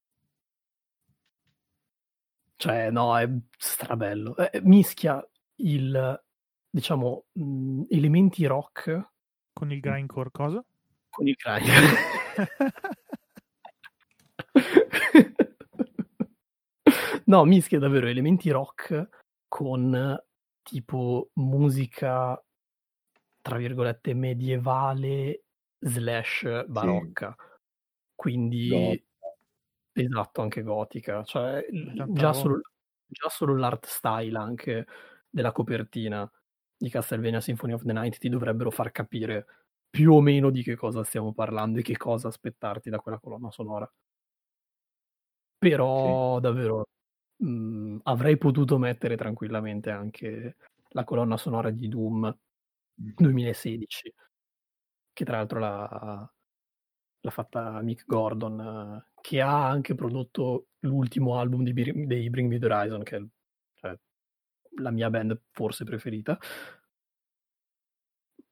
cioè, 2.56 2.92
no, 2.92 3.18
è 3.18 3.28
strabello. 3.58 4.38
Eh, 4.38 4.62
mischia 4.62 5.28
il, 5.56 6.24
diciamo, 6.70 7.26
mh, 7.32 7.86
elementi 7.90 8.46
rock 8.46 9.14
con 9.52 9.72
il 9.72 9.80
grindcore 9.80 10.30
cosa? 10.32 10.64
Con 11.10 11.28
il 11.28 11.36
grindcore. 11.36 11.98
no, 17.26 17.44
mischia 17.46 17.80
davvero 17.80 18.06
elementi 18.06 18.52
rock 18.52 19.10
con 19.48 20.24
tipo 20.62 21.32
musica 21.34 22.40
tra 23.42 23.58
virgolette 23.58 24.14
medievale 24.14 25.46
slash 25.82 26.66
barocca. 26.68 27.36
Sì. 27.38 27.50
Quindi 28.16 28.68
Gotica. 28.70 29.06
esatto, 29.94 30.42
anche 30.42 30.62
gotica. 30.62 31.24
Cioè, 31.24 31.66
già 32.10 32.34
solo, 32.34 32.62
già 33.08 33.30
solo, 33.30 33.56
l'art 33.56 33.86
style 33.86 34.38
anche 34.38 34.86
della 35.30 35.52
copertina 35.52 36.30
di 36.78 36.90
Castlevania 36.90 37.42
Symphony 37.42 37.74
of 37.74 37.84
the 37.84 37.94
Night 37.94 38.18
ti 38.18 38.30
dovrebbero 38.30 38.72
far 38.72 38.92
capire 38.92 39.46
più 39.90 40.14
o 40.14 40.22
meno 40.22 40.50
di 40.50 40.64
che 40.64 40.76
cosa 40.76 41.04
stiamo 41.04 41.34
parlando 41.34 41.80
e 41.80 41.82
che 41.84 41.98
cosa 41.98 42.28
aspettarti 42.28 42.90
da 42.90 43.00
quella 43.00 43.20
colonna 43.20 43.52
sonora. 43.52 43.92
Però 45.58 46.36
sì. 46.36 46.42
davvero 46.42 46.86
mh, 47.38 47.48
mhmm, 47.48 48.00
avrei 48.04 48.38
potuto 48.38 48.78
mettere 48.78 49.16
tranquillamente 49.18 49.92
anche 49.92 50.56
la 50.90 51.04
colonna 51.04 51.38
sonora 51.38 51.70
di 51.70 51.88
Doom 51.88 52.36
2016, 52.94 54.14
che 55.22 55.26
tra 55.26 55.38
l'altro 55.38 55.60
l'ha, 55.60 56.34
l'ha 57.20 57.30
fatta 57.30 57.80
Mick 57.82 58.06
Gordon, 58.08 59.06
che 59.22 59.40
ha 59.40 59.70
anche 59.70 59.94
prodotto 59.94 60.70
l'ultimo 60.80 61.38
album 61.40 61.64
di, 61.64 61.74
dei 62.08 62.30
Bring 62.30 62.50
Me 62.50 62.58
the 62.58 62.66
Horizon, 62.66 63.04
che 63.04 63.18
è 63.18 63.24
cioè, 63.76 64.00
la 64.80 64.90
mia 64.90 65.10
band 65.12 65.40
forse 65.52 65.84
preferita. 65.84 66.40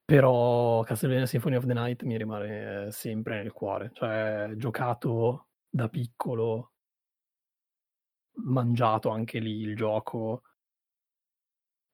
Però 0.06 0.82
Castlevania 0.84 1.26
Symphony 1.26 1.56
of 1.56 1.66
the 1.66 1.74
Night 1.74 2.04
mi 2.04 2.18
rimane 2.18 2.92
sempre 2.92 3.42
nel 3.42 3.52
cuore. 3.52 3.92
Cioè, 3.94 4.54
giocato 4.56 5.50
da 5.70 5.88
piccolo, 5.88 6.74
mangiato 8.44 9.10
anche 9.10 9.40
lì 9.40 9.62
il 9.62 9.76
gioco, 9.76 10.44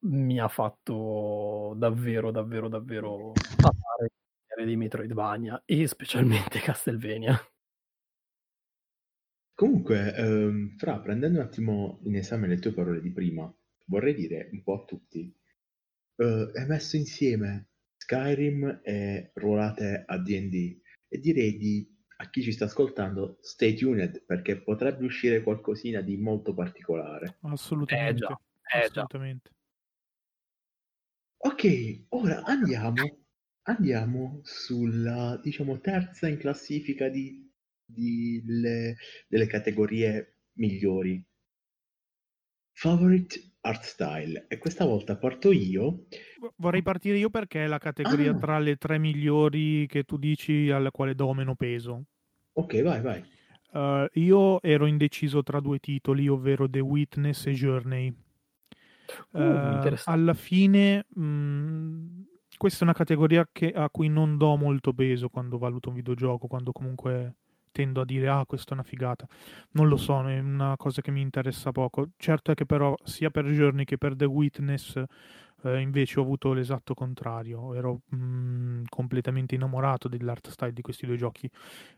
mi 0.07 0.39
ha 0.39 0.47
fatto 0.47 1.73
davvero, 1.77 2.31
davvero, 2.31 2.69
davvero 2.69 3.33
amare 4.55 4.65
di 4.65 4.75
Metroidvania 4.77 5.63
e 5.65 5.85
specialmente 5.87 6.59
Castlevania. 6.63 7.37
Comunque, 9.53 10.13
ehm, 10.15 10.75
Fra, 10.77 10.99
prendendo 10.99 11.39
un 11.39 11.45
attimo 11.45 11.99
in 12.03 12.15
esame 12.15 12.47
le 12.47 12.59
tue 12.59 12.73
parole 12.73 13.01
di 13.01 13.11
prima, 13.11 13.53
vorrei 13.85 14.13
dire 14.15 14.49
un 14.51 14.63
po' 14.63 14.81
a 14.81 14.85
tutti, 14.85 15.33
eh, 16.17 16.51
hai 16.53 16.65
messo 16.67 16.95
insieme 16.95 17.69
Skyrim 17.97 18.81
e 18.83 19.31
ruolate 19.35 20.03
a 20.05 20.17
D&D 20.17 20.81
e 21.07 21.19
direi 21.19 21.57
di 21.57 21.93
a 22.17 22.29
chi 22.29 22.41
ci 22.41 22.53
sta 22.53 22.63
ascoltando 22.65 23.39
stay 23.41 23.75
tuned 23.75 24.23
perché 24.25 24.61
potrebbe 24.61 25.03
uscire 25.03 25.43
qualcosina 25.43 25.99
di 25.99 26.15
molto 26.15 26.53
particolare. 26.53 27.37
Assolutamente. 27.41 28.11
Eh 28.11 28.15
già, 28.15 28.39
eh 28.73 28.85
assolutamente. 28.85 29.49
Già. 29.49 29.53
Ok, 31.49 32.05
ora 32.09 32.43
andiamo, 32.43 33.24
andiamo 33.67 34.41
sulla 34.43 35.39
diciamo 35.41 35.79
terza 35.79 36.27
in 36.27 36.37
classifica 36.37 37.09
di, 37.09 37.49
di 37.83 38.41
le, 38.45 38.97
delle 39.27 39.47
categorie 39.47 40.39
migliori. 40.53 41.23
Favorite 42.77 43.53
art 43.61 43.83
style 43.83 44.45
e 44.47 44.57
questa 44.57 44.85
volta 44.85 45.17
parto 45.17 45.51
io. 45.51 46.05
Vorrei 46.57 46.83
partire 46.83 47.17
io 47.17 47.29
perché 47.29 47.63
è 47.63 47.67
la 47.67 47.77
categoria 47.77 48.31
ah. 48.31 48.37
tra 48.37 48.59
le 48.59 48.75
tre 48.75 48.97
migliori 48.99 49.87
che 49.87 50.03
tu 50.03 50.17
dici 50.17 50.69
alla 50.69 50.91
quale 50.91 51.15
do 51.15 51.33
meno 51.33 51.55
peso. 51.55 52.03
Ok, 52.53 52.81
vai, 52.81 53.01
vai. 53.01 53.23
Uh, 53.71 54.07
io 54.19 54.61
ero 54.61 54.85
indeciso 54.85 55.43
tra 55.43 55.59
due 55.59 55.79
titoli, 55.79 56.27
ovvero 56.27 56.69
The 56.69 56.79
Witness 56.79 57.47
e 57.47 57.51
Journey. 57.51 58.13
Uh, 59.31 59.39
uh, 59.39 59.95
alla 60.05 60.33
fine, 60.33 61.05
mh, 61.09 61.23
mm, 61.23 62.21
questa 62.57 62.81
è 62.81 62.83
una 62.83 62.93
categoria 62.93 63.47
che, 63.51 63.71
a 63.71 63.89
cui 63.89 64.07
non 64.07 64.37
do 64.37 64.55
molto 64.55 64.93
peso 64.93 65.29
quando 65.29 65.57
valuto 65.57 65.89
un 65.89 65.95
videogioco, 65.95 66.47
quando 66.47 66.71
comunque 66.71 67.35
tendo 67.75 67.99
a 67.99 68.05
dire 68.05 68.29
ah 68.29 68.45
questa 68.45 68.71
è 68.71 68.73
una 68.73 68.83
figata. 68.83 69.27
Non 69.71 69.89
lo 69.89 69.97
so 69.97 70.25
è 70.27 70.39
una 70.39 70.75
cosa 70.77 71.01
che 71.01 71.11
mi 71.11 71.19
interessa 71.19 71.71
poco. 71.71 72.09
Certo 72.15 72.51
è 72.51 72.53
che 72.53 72.65
però 72.65 72.95
sia 73.03 73.29
per 73.29 73.45
Journey 73.47 73.83
che 73.83 73.97
per 73.97 74.15
The 74.15 74.23
Witness 74.23 75.03
eh, 75.63 75.79
invece 75.81 76.19
ho 76.19 76.23
avuto 76.23 76.53
l'esatto 76.53 76.93
contrario. 76.93 77.73
Ero 77.73 78.01
mh, 78.07 78.15
mm, 78.15 78.83
completamente 78.87 79.55
innamorato 79.55 80.07
dell'art 80.07 80.49
style 80.49 80.71
di 80.71 80.81
questi 80.81 81.05
due 81.05 81.17
giochi. 81.17 81.49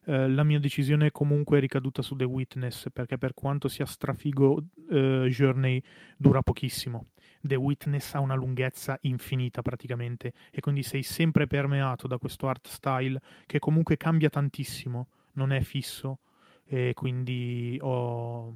Eh, 0.05 0.27
la 0.27 0.43
mia 0.43 0.59
decisione 0.59 1.11
comunque 1.11 1.57
è 1.57 1.61
ricaduta 1.61 2.01
su 2.01 2.15
The 2.15 2.23
Witness 2.23 2.87
perché 2.91 3.19
per 3.19 3.35
quanto 3.35 3.67
sia 3.67 3.85
strafigo 3.85 4.63
eh, 4.89 5.27
Journey 5.29 5.81
dura 6.17 6.41
pochissimo 6.41 7.09
The 7.41 7.55
Witness 7.55 8.13
ha 8.13 8.19
una 8.19 8.35
lunghezza 8.35 8.97
infinita 9.01 9.61
praticamente 9.61 10.33
e 10.51 10.59
quindi 10.59 10.83
sei 10.83 11.03
sempre 11.03 11.47
permeato 11.47 12.07
da 12.07 12.17
questo 12.17 12.47
art 12.47 12.67
style 12.67 13.21
che 13.45 13.59
comunque 13.59 13.97
cambia 13.97 14.29
tantissimo 14.29 15.07
non 15.33 15.51
è 15.51 15.61
fisso 15.61 16.19
e 16.65 16.93
quindi 16.93 17.77
ho, 17.81 18.53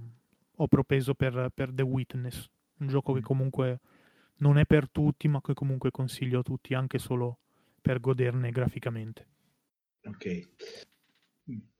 ho 0.55 0.67
propeso 0.67 1.13
per, 1.13 1.49
per, 1.53 1.71
The 1.71 1.83
Witness, 1.83 2.49
un 2.79 2.87
gioco 2.87 3.13
che 3.13 3.19
mm. 3.19 3.23
comunque 3.23 3.79
non 4.37 4.57
è 4.57 4.65
per 4.65 4.89
tutti, 4.89 5.27
ma 5.27 5.41
che 5.41 5.53
comunque 5.53 5.91
consiglio 5.91 6.39
a 6.39 6.43
tutti 6.43 6.73
anche 6.73 6.97
solo 6.97 7.39
per 7.81 7.99
goderne 7.99 8.51
graficamente. 8.51 9.27
Ok. 10.03 10.49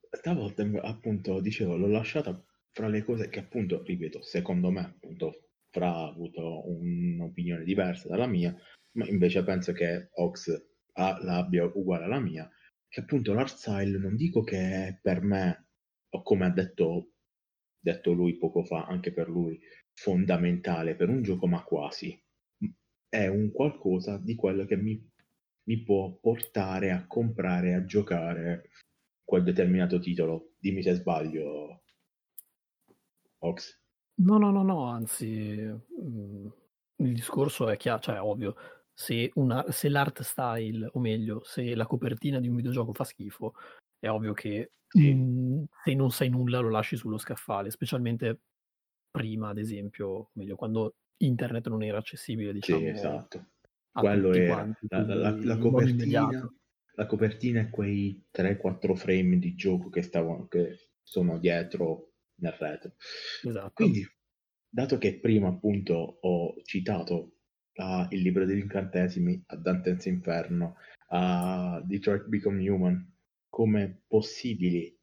Stavolta 0.10 0.64
appunto 0.84 1.40
dicevo, 1.40 1.76
l'ho 1.76 1.88
lasciata 1.88 2.42
fra 2.72 2.88
le 2.88 3.04
cose 3.04 3.30
che 3.30 3.40
appunto, 3.40 3.84
ripeto, 3.84 4.22
secondo 4.22 4.70
me 4.72 4.82
appunto 4.82 5.51
Fra 5.72 5.94
ha 5.94 6.08
avuto 6.08 6.70
un'opinione 6.70 7.64
diversa 7.64 8.08
dalla 8.08 8.28
mia, 8.28 8.56
ma 8.94 9.08
invece 9.08 9.44
penso 9.44 9.72
che 9.72 10.10
Ox 10.14 10.70
l'abbia 10.94 11.66
uguale 11.66 12.04
alla 12.04 12.20
mia 12.20 12.50
che 12.92 13.00
appunto 13.00 13.32
l'art 13.32 13.56
style 13.56 13.98
non 13.98 14.18
dico 14.18 14.44
che 14.44 15.00
per 15.02 15.22
me, 15.22 15.68
o 16.10 16.22
come 16.24 16.46
ha 16.46 16.50
detto, 16.50 17.14
detto 17.80 18.12
lui 18.12 18.38
poco 18.38 18.66
fa, 18.66 18.84
anche 18.86 19.14
per 19.14 19.30
lui, 19.30 19.58
fondamentale 19.94 20.98
per 20.98 21.08
un 21.08 21.22
gioco, 21.24 21.48
ma 21.48 21.64
quasi. 21.64 22.22
È 23.08 23.28
un 23.28 23.50
qualcosa 23.54 24.18
di 24.18 24.36
quello 24.36 24.66
che 24.66 24.76
mi, 24.76 25.02
mi 25.64 25.84
può 25.84 26.12
portare 26.20 26.92
a 26.92 27.08
comprare, 27.08 27.76
a 27.76 27.86
giocare 27.86 28.72
quel 29.24 29.44
determinato 29.44 29.98
titolo. 30.00 30.56
Dimmi 30.60 30.84
se 30.84 30.96
sbaglio, 30.96 31.84
Ox. 33.38 33.81
No, 34.24 34.38
no, 34.38 34.52
no, 34.52 34.64
no, 34.64 34.86
anzi, 34.86 35.66
mm, 35.68 36.48
il 36.98 37.14
discorso 37.14 37.70
è 37.70 37.78
chiaro, 37.78 38.00
cioè 38.02 38.16
è 38.16 38.22
ovvio 38.22 38.56
se, 38.94 39.32
una, 39.36 39.72
se 39.72 39.90
l'art 39.90 40.22
style, 40.22 40.90
o 40.94 41.00
meglio, 41.00 41.42
se 41.44 41.74
la 41.76 41.88
copertina 41.88 42.40
di 42.40 42.48
un 42.48 42.56
videogioco 42.56 42.94
fa 42.94 43.04
schifo, 43.04 43.54
è 43.98 44.10
ovvio 44.10 44.34
che 44.34 44.72
sì. 44.88 45.14
mh, 45.14 45.66
se 45.84 45.94
non 45.96 46.12
sai 46.12 46.30
nulla 46.30 46.60
lo 46.60 46.70
lasci 46.70 46.96
sullo 46.98 47.18
scaffale, 47.18 47.72
specialmente 47.72 48.42
prima, 49.10 49.50
ad 49.50 49.58
esempio, 49.58 50.08
o 50.08 50.30
meglio, 50.34 50.56
quando 50.56 50.96
internet 51.18 51.68
non 51.68 51.84
era 51.84 51.98
accessibile, 51.98 52.54
diciamo. 52.54 52.80
Sì, 52.80 52.86
esatto. 52.88 53.46
Quello 53.92 54.32
era 54.34 54.54
quanti, 54.54 54.86
la, 54.90 55.06
la, 55.06 55.16
la, 55.16 55.38
la 55.44 55.58
copertina. 55.58 56.54
La 56.96 57.06
copertina 57.06 57.62
è 57.62 57.70
quei 57.70 58.26
3-4 58.32 58.96
frame 58.96 59.38
di 59.40 59.56
gioco 59.56 59.90
che, 59.90 60.02
stavano, 60.02 60.48
che 60.48 60.92
sono 61.02 61.40
dietro 61.40 62.11
nel 62.42 62.56
retro. 62.60 62.94
Esatto. 63.44 63.72
Quindi, 63.74 64.06
dato 64.70 64.98
che 64.98 65.20
prima 65.20 65.48
appunto 65.48 66.18
ho 66.22 66.62
citato 66.64 67.38
a 67.76 68.08
Il 68.12 68.22
libro 68.22 68.46
degli 68.46 68.60
incantesimi, 68.60 69.42
a 69.48 69.56
Dante's 69.56 70.06
Inferno, 70.06 70.76
a 71.10 71.82
Detroit 71.86 72.26
Become 72.26 72.70
Human 72.70 73.10
come 73.50 74.04
possibili 74.08 74.98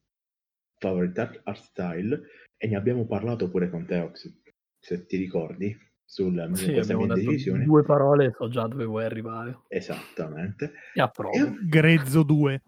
favorite 0.78 1.40
art 1.44 1.60
style 1.62 2.20
e 2.56 2.66
ne 2.66 2.76
abbiamo 2.76 3.06
parlato 3.06 3.50
pure 3.50 3.68
con 3.70 3.86
Teox, 3.86 4.32
se 4.78 5.06
ti 5.06 5.16
ricordi, 5.16 5.76
sul 6.04 6.32
mio 6.32 6.54
sì, 6.54 6.72
di 6.72 7.14
divisione. 7.14 7.64
Due 7.64 7.82
parole 7.84 8.32
so 8.36 8.48
già 8.48 8.66
dove 8.66 8.86
vuoi 8.86 9.04
arrivare. 9.04 9.60
Esattamente. 9.68 10.72
E 10.94 11.00
approvo. 11.00 11.36
E... 11.36 11.58
Grezzo 11.68 12.22
2. 12.22 12.62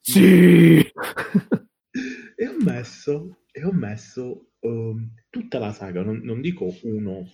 Sì! 0.00 0.78
e 0.78 2.48
ho 2.48 2.56
messo, 2.64 3.36
e 3.56 3.64
ho 3.64 3.72
messo 3.72 4.50
um, 4.60 5.14
tutta 5.30 5.58
la 5.58 5.72
saga, 5.72 6.02
non, 6.02 6.18
non 6.18 6.42
dico 6.42 6.76
uno 6.82 7.26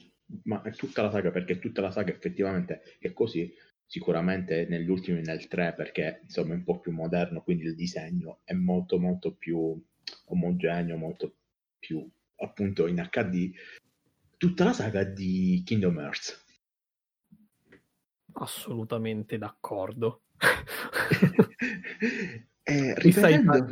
ma 0.44 0.62
è 0.62 0.70
tutta 0.70 1.02
la 1.02 1.10
saga 1.10 1.32
perché 1.32 1.58
tutta 1.58 1.80
la 1.80 1.90
saga 1.90 2.12
effettivamente 2.12 2.96
è 3.00 3.12
così 3.12 3.52
sicuramente 3.84 4.66
negli 4.68 4.88
ultimi 4.88 5.20
nel 5.20 5.48
3 5.48 5.74
perché 5.74 6.20
insomma 6.22 6.54
è 6.54 6.56
un 6.56 6.64
po' 6.64 6.78
più 6.78 6.92
moderno 6.92 7.42
quindi 7.42 7.64
il 7.64 7.74
disegno 7.74 8.40
è 8.44 8.54
molto 8.54 8.98
molto 8.98 9.34
più 9.34 9.78
omogeneo 10.26 10.96
molto 10.96 11.34
più 11.78 12.08
appunto 12.36 12.86
in 12.86 13.06
HD 13.10 13.50
tutta 14.38 14.64
la 14.64 14.72
saga 14.72 15.04
di 15.04 15.62
Kingdom 15.66 15.98
Hearts. 15.98 16.44
Assolutamente 18.34 19.38
d'accordo. 19.38 20.22
Eh, 22.64 22.94
ripetendo 22.94 23.66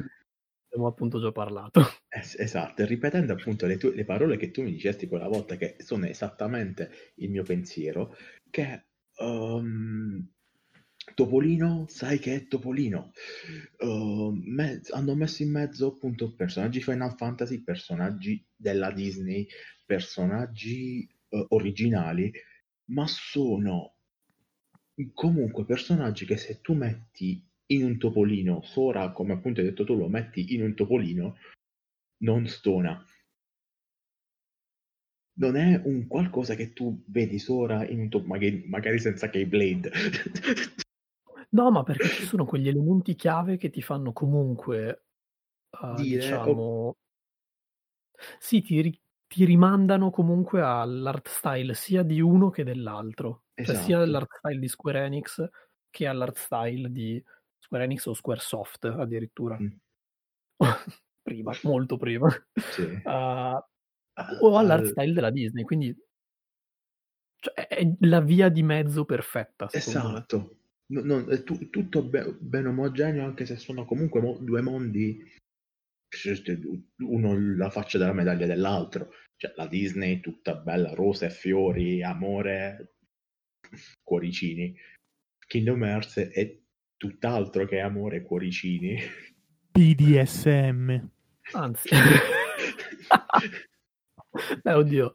abbiamo 0.70 0.86
appunto 0.86 1.20
già 1.20 1.32
parlato. 1.32 1.80
Es- 2.12 2.38
esatto, 2.38 2.84
ripetendo 2.84 3.32
appunto 3.32 3.66
le, 3.66 3.76
tue, 3.76 3.94
le 3.94 4.04
parole 4.04 4.36
che 4.36 4.50
tu 4.50 4.62
mi 4.62 4.72
dicesti 4.72 5.06
quella 5.06 5.28
volta, 5.28 5.56
che 5.56 5.76
sono 5.78 6.06
esattamente 6.06 7.12
il 7.16 7.30
mio 7.30 7.44
pensiero, 7.44 8.16
che 8.50 8.86
um, 9.18 10.28
Topolino, 11.14 11.86
sai 11.88 12.18
che 12.18 12.34
è 12.34 12.46
Topolino? 12.48 13.12
Uh, 13.78 14.32
me- 14.32 14.80
hanno 14.90 15.14
messo 15.14 15.42
in 15.42 15.52
mezzo 15.52 15.86
appunto 15.86 16.34
personaggi 16.34 16.82
Final 16.82 17.14
Fantasy, 17.16 17.62
personaggi 17.62 18.44
della 18.56 18.90
Disney, 18.90 19.46
personaggi 19.86 21.08
uh, 21.28 21.46
originali, 21.50 22.32
ma 22.86 23.06
sono 23.06 23.94
comunque 25.14 25.64
personaggi 25.64 26.26
che 26.26 26.36
se 26.36 26.60
tu 26.60 26.74
metti 26.74 27.49
in 27.72 27.84
un 27.84 27.98
topolino, 27.98 28.62
Sora, 28.62 29.12
come 29.12 29.32
appunto 29.32 29.60
hai 29.60 29.66
detto 29.66 29.84
tu, 29.84 29.94
lo 29.94 30.08
metti 30.08 30.54
in 30.54 30.62
un 30.62 30.74
topolino, 30.74 31.36
non 32.22 32.46
stona. 32.46 33.04
non 35.40 35.56
è 35.56 35.80
un 35.84 36.06
qualcosa 36.06 36.54
che 36.54 36.72
tu 36.72 37.02
vedi 37.06 37.38
solo 37.38 37.82
in 37.82 38.00
un 38.00 38.08
top, 38.08 38.24
magari, 38.24 38.62
magari 38.66 38.98
senza 38.98 39.30
Keyblade. 39.30 39.90
no, 41.50 41.70
ma 41.70 41.82
perché 41.82 42.08
ci 42.08 42.24
sono 42.24 42.44
quegli 42.44 42.68
elementi 42.68 43.14
chiave 43.14 43.56
che 43.56 43.70
ti 43.70 43.80
fanno 43.80 44.12
comunque, 44.12 45.06
uh, 45.80 45.94
Dire, 45.94 46.20
diciamo... 46.20 46.52
Oh. 46.52 46.96
Sì, 48.38 48.60
ti, 48.60 49.00
ti, 49.26 49.44
rimandano 49.46 50.10
comunque 50.10 50.60
all'art 50.60 51.28
style 51.28 51.72
sia 51.72 52.02
di 52.02 52.20
uno 52.20 52.50
che 52.50 52.64
dell'altro. 52.64 53.44
Esatto. 53.54 53.78
Cioè 53.78 53.84
sia 53.86 53.96
esatto. 53.96 54.10
all'art 54.10 54.36
style 54.36 54.58
di 54.58 54.68
Square 54.68 55.04
Enix 55.06 55.48
che 55.88 56.06
all'art 56.06 56.36
style 56.36 56.90
di 56.92 57.22
Square 57.70 57.84
Enix 57.84 58.06
o 58.06 58.14
Squaresoft 58.14 58.84
addirittura. 58.84 59.56
Mm. 59.56 59.68
prima, 61.22 61.52
molto 61.62 61.96
prima. 61.96 62.28
Sì. 62.52 62.82
Uh, 63.04 63.62
o 64.40 64.58
all'art 64.58 64.86
style 64.86 65.12
della 65.12 65.30
Disney, 65.30 65.62
quindi 65.62 65.96
cioè, 67.38 67.68
è 67.68 67.88
la 68.00 68.20
via 68.20 68.48
di 68.48 68.64
mezzo 68.64 69.04
perfetta. 69.04 69.68
Esatto, 69.70 70.58
no, 70.86 71.02
no, 71.02 71.26
è 71.26 71.44
tu, 71.44 71.70
tutto 71.70 72.02
be- 72.02 72.36
ben 72.40 72.66
omogeneo, 72.66 73.24
anche 73.24 73.46
se 73.46 73.56
sono 73.56 73.84
comunque 73.84 74.20
mo- 74.20 74.38
due 74.38 74.60
mondi, 74.60 75.22
uno 76.98 77.56
la 77.56 77.70
faccia 77.70 77.98
della 77.98 78.12
medaglia 78.12 78.46
dell'altro. 78.46 79.12
Cioè, 79.36 79.52
la 79.54 79.68
Disney 79.68 80.18
tutta 80.18 80.56
bella, 80.56 80.92
rosa 80.92 81.26
e 81.26 81.30
fiori, 81.30 82.02
amore, 82.02 82.96
cuoricini. 84.02 84.76
Kingdom 85.46 85.82
Hearts 85.84 86.18
è 86.18 86.59
tutt'altro 87.00 87.64
che 87.64 87.80
amore 87.80 88.16
e 88.16 88.22
cuoricini. 88.22 89.00
BDSM. 89.72 91.08
Anzi. 91.52 91.88
Beh, 94.62 94.72
oddio, 94.74 95.10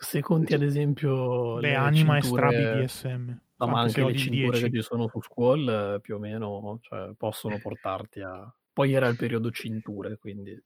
se 0.00 0.20
conti 0.20 0.54
ad 0.54 0.62
esempio... 0.62 1.60
Le, 1.60 1.68
le 1.68 1.74
anima 1.76 2.20
cinture... 2.20 2.82
e 2.82 2.88
stra 2.88 3.12
BDSM. 3.12 3.38
No, 3.58 3.66
ma 3.68 3.82
anche 3.82 4.04
le 4.04 4.16
cinture 4.16 4.58
10. 4.58 4.64
che 4.64 4.70
ci 4.76 4.82
sono 4.82 5.06
su 5.06 5.20
Squall 5.20 6.00
più 6.00 6.16
o 6.16 6.18
meno 6.18 6.80
cioè, 6.82 7.12
possono 7.16 7.60
portarti 7.60 8.20
a... 8.20 8.52
Poi 8.72 8.92
era 8.92 9.06
il 9.06 9.16
periodo 9.16 9.52
cinture, 9.52 10.18
quindi 10.18 10.60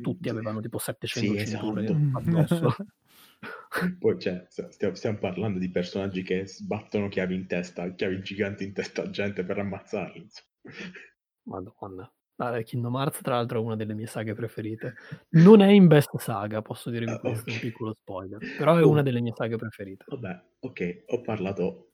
tutti 0.00 0.28
avevano 0.28 0.60
tipo 0.60 0.78
700 0.78 1.38
sì, 1.38 1.46
cinture 1.46 1.82
esatto. 1.82 2.18
addosso. 2.18 2.76
Poi 3.98 4.18
cioè, 4.18 4.46
stiamo, 4.48 4.94
stiamo, 4.94 5.18
parlando 5.18 5.58
di 5.58 5.70
personaggi 5.70 6.22
che 6.22 6.46
sbattono 6.46 7.08
chiavi 7.08 7.34
in 7.34 7.46
testa, 7.46 7.88
chiavi 7.90 8.22
giganti 8.22 8.64
in 8.64 8.72
testa 8.72 9.02
a 9.02 9.10
gente 9.10 9.44
per 9.44 9.58
ammazzarli. 9.58 10.26
Madonna. 11.44 12.10
Ah, 12.38 12.60
Kingdom 12.60 12.94
Hearts, 12.94 13.22
tra 13.22 13.36
l'altro, 13.36 13.60
è 13.60 13.64
una 13.64 13.76
delle 13.76 13.94
mie 13.94 14.06
saghe 14.06 14.34
preferite. 14.34 14.94
Non 15.30 15.62
è 15.62 15.70
in 15.70 15.86
best 15.86 16.14
saga, 16.18 16.60
posso 16.60 16.90
dirvi 16.90 17.10
ah, 17.10 17.18
questo, 17.18 17.42
okay. 17.42 17.54
un 17.54 17.60
piccolo 17.60 17.96
spoiler. 17.98 18.38
Però 18.58 18.76
è 18.76 18.82
oh. 18.82 18.90
una 18.90 19.02
delle 19.02 19.20
mie 19.20 19.32
saghe 19.34 19.56
preferite. 19.56 20.04
Vabbè, 20.06 20.42
ok, 20.60 21.04
ho 21.06 21.20
parlato 21.22 21.92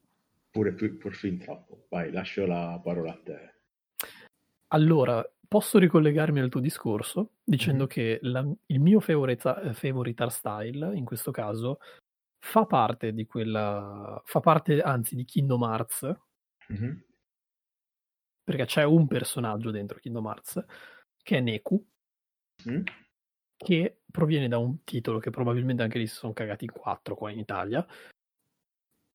pure, 0.51 0.73
pure 0.73 1.13
fin 1.13 1.39
troppo. 1.39 1.85
Vai, 1.89 2.11
lascio 2.11 2.45
la 2.45 2.79
parola 2.83 3.11
a 3.11 3.21
te. 3.23 3.53
Allora, 4.67 5.25
posso 5.53 5.77
ricollegarmi 5.77 6.39
al 6.39 6.49
tuo 6.49 6.59
discorso 6.59 7.33
dicendo 7.43 7.83
mm-hmm. 7.83 7.91
che 7.91 8.19
la, 8.23 8.45
il 8.65 8.79
mio 8.79 8.99
favorite, 8.99 9.73
favorite 9.73 10.23
art 10.23 10.31
style, 10.31 10.95
in 10.95 11.05
questo 11.05 11.29
caso, 11.29 11.79
fa 12.39 12.65
parte 12.65 13.13
di 13.13 13.25
quella... 13.25 14.19
fa 14.25 14.39
parte, 14.39 14.81
anzi, 14.81 15.15
di 15.15 15.25
Kingdom 15.25 15.61
Hearts. 15.61 16.15
Mm-hmm 16.71 16.93
perché 18.43 18.65
c'è 18.65 18.83
un 18.83 19.07
personaggio 19.07 19.71
dentro 19.71 19.99
Kingdom 19.99 20.25
Hearts 20.25 20.65
che 21.23 21.37
è 21.37 21.39
Neku, 21.39 21.81
mm? 22.69 22.81
che 23.55 24.01
proviene 24.11 24.49
da 24.49 24.57
un 24.57 24.83
titolo 24.83 25.19
che 25.19 25.29
probabilmente 25.29 25.83
anche 25.83 25.97
lì 25.97 26.07
si 26.07 26.15
sono 26.15 26.33
cagati 26.33 26.65
in 26.65 26.71
quattro 26.71 27.15
qua 27.15 27.31
in 27.31 27.39
Italia, 27.39 27.85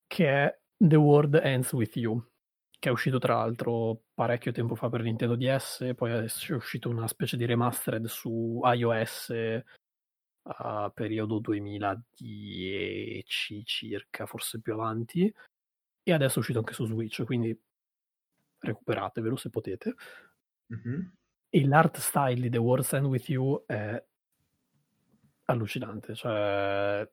che 0.06 0.28
è 0.28 0.60
The 0.74 0.96
World 0.96 1.34
Ends 1.34 1.72
With 1.72 1.96
You, 1.96 2.26
che 2.78 2.88
è 2.88 2.92
uscito 2.92 3.18
tra 3.18 3.34
l'altro 3.34 4.04
parecchio 4.14 4.52
tempo 4.52 4.76
fa 4.76 4.88
per 4.88 5.02
Nintendo 5.02 5.34
DS, 5.34 5.94
poi 5.96 6.12
è 6.12 6.24
uscito 6.52 6.88
una 6.88 7.08
specie 7.08 7.36
di 7.36 7.44
remastered 7.44 8.06
su 8.06 8.60
iOS 8.62 9.34
a 10.50 10.90
periodo 10.94 11.40
2010 11.40 13.64
circa, 13.64 14.26
forse 14.26 14.60
più 14.60 14.74
avanti, 14.74 15.34
e 16.02 16.12
adesso 16.12 16.36
è 16.36 16.38
uscito 16.38 16.60
anche 16.60 16.72
su 16.72 16.86
Switch, 16.86 17.24
quindi 17.24 17.60
recuperatevelo 18.60 19.36
se 19.36 19.50
potete. 19.50 19.94
Mm-hmm. 20.72 21.00
E 21.50 21.66
l'art 21.66 21.98
style 21.98 22.40
di 22.40 22.50
The 22.50 22.58
World's 22.58 22.92
End 22.92 23.06
With 23.06 23.28
You 23.28 23.64
è 23.66 24.02
allucinante, 25.46 26.14
cioè 26.14 27.08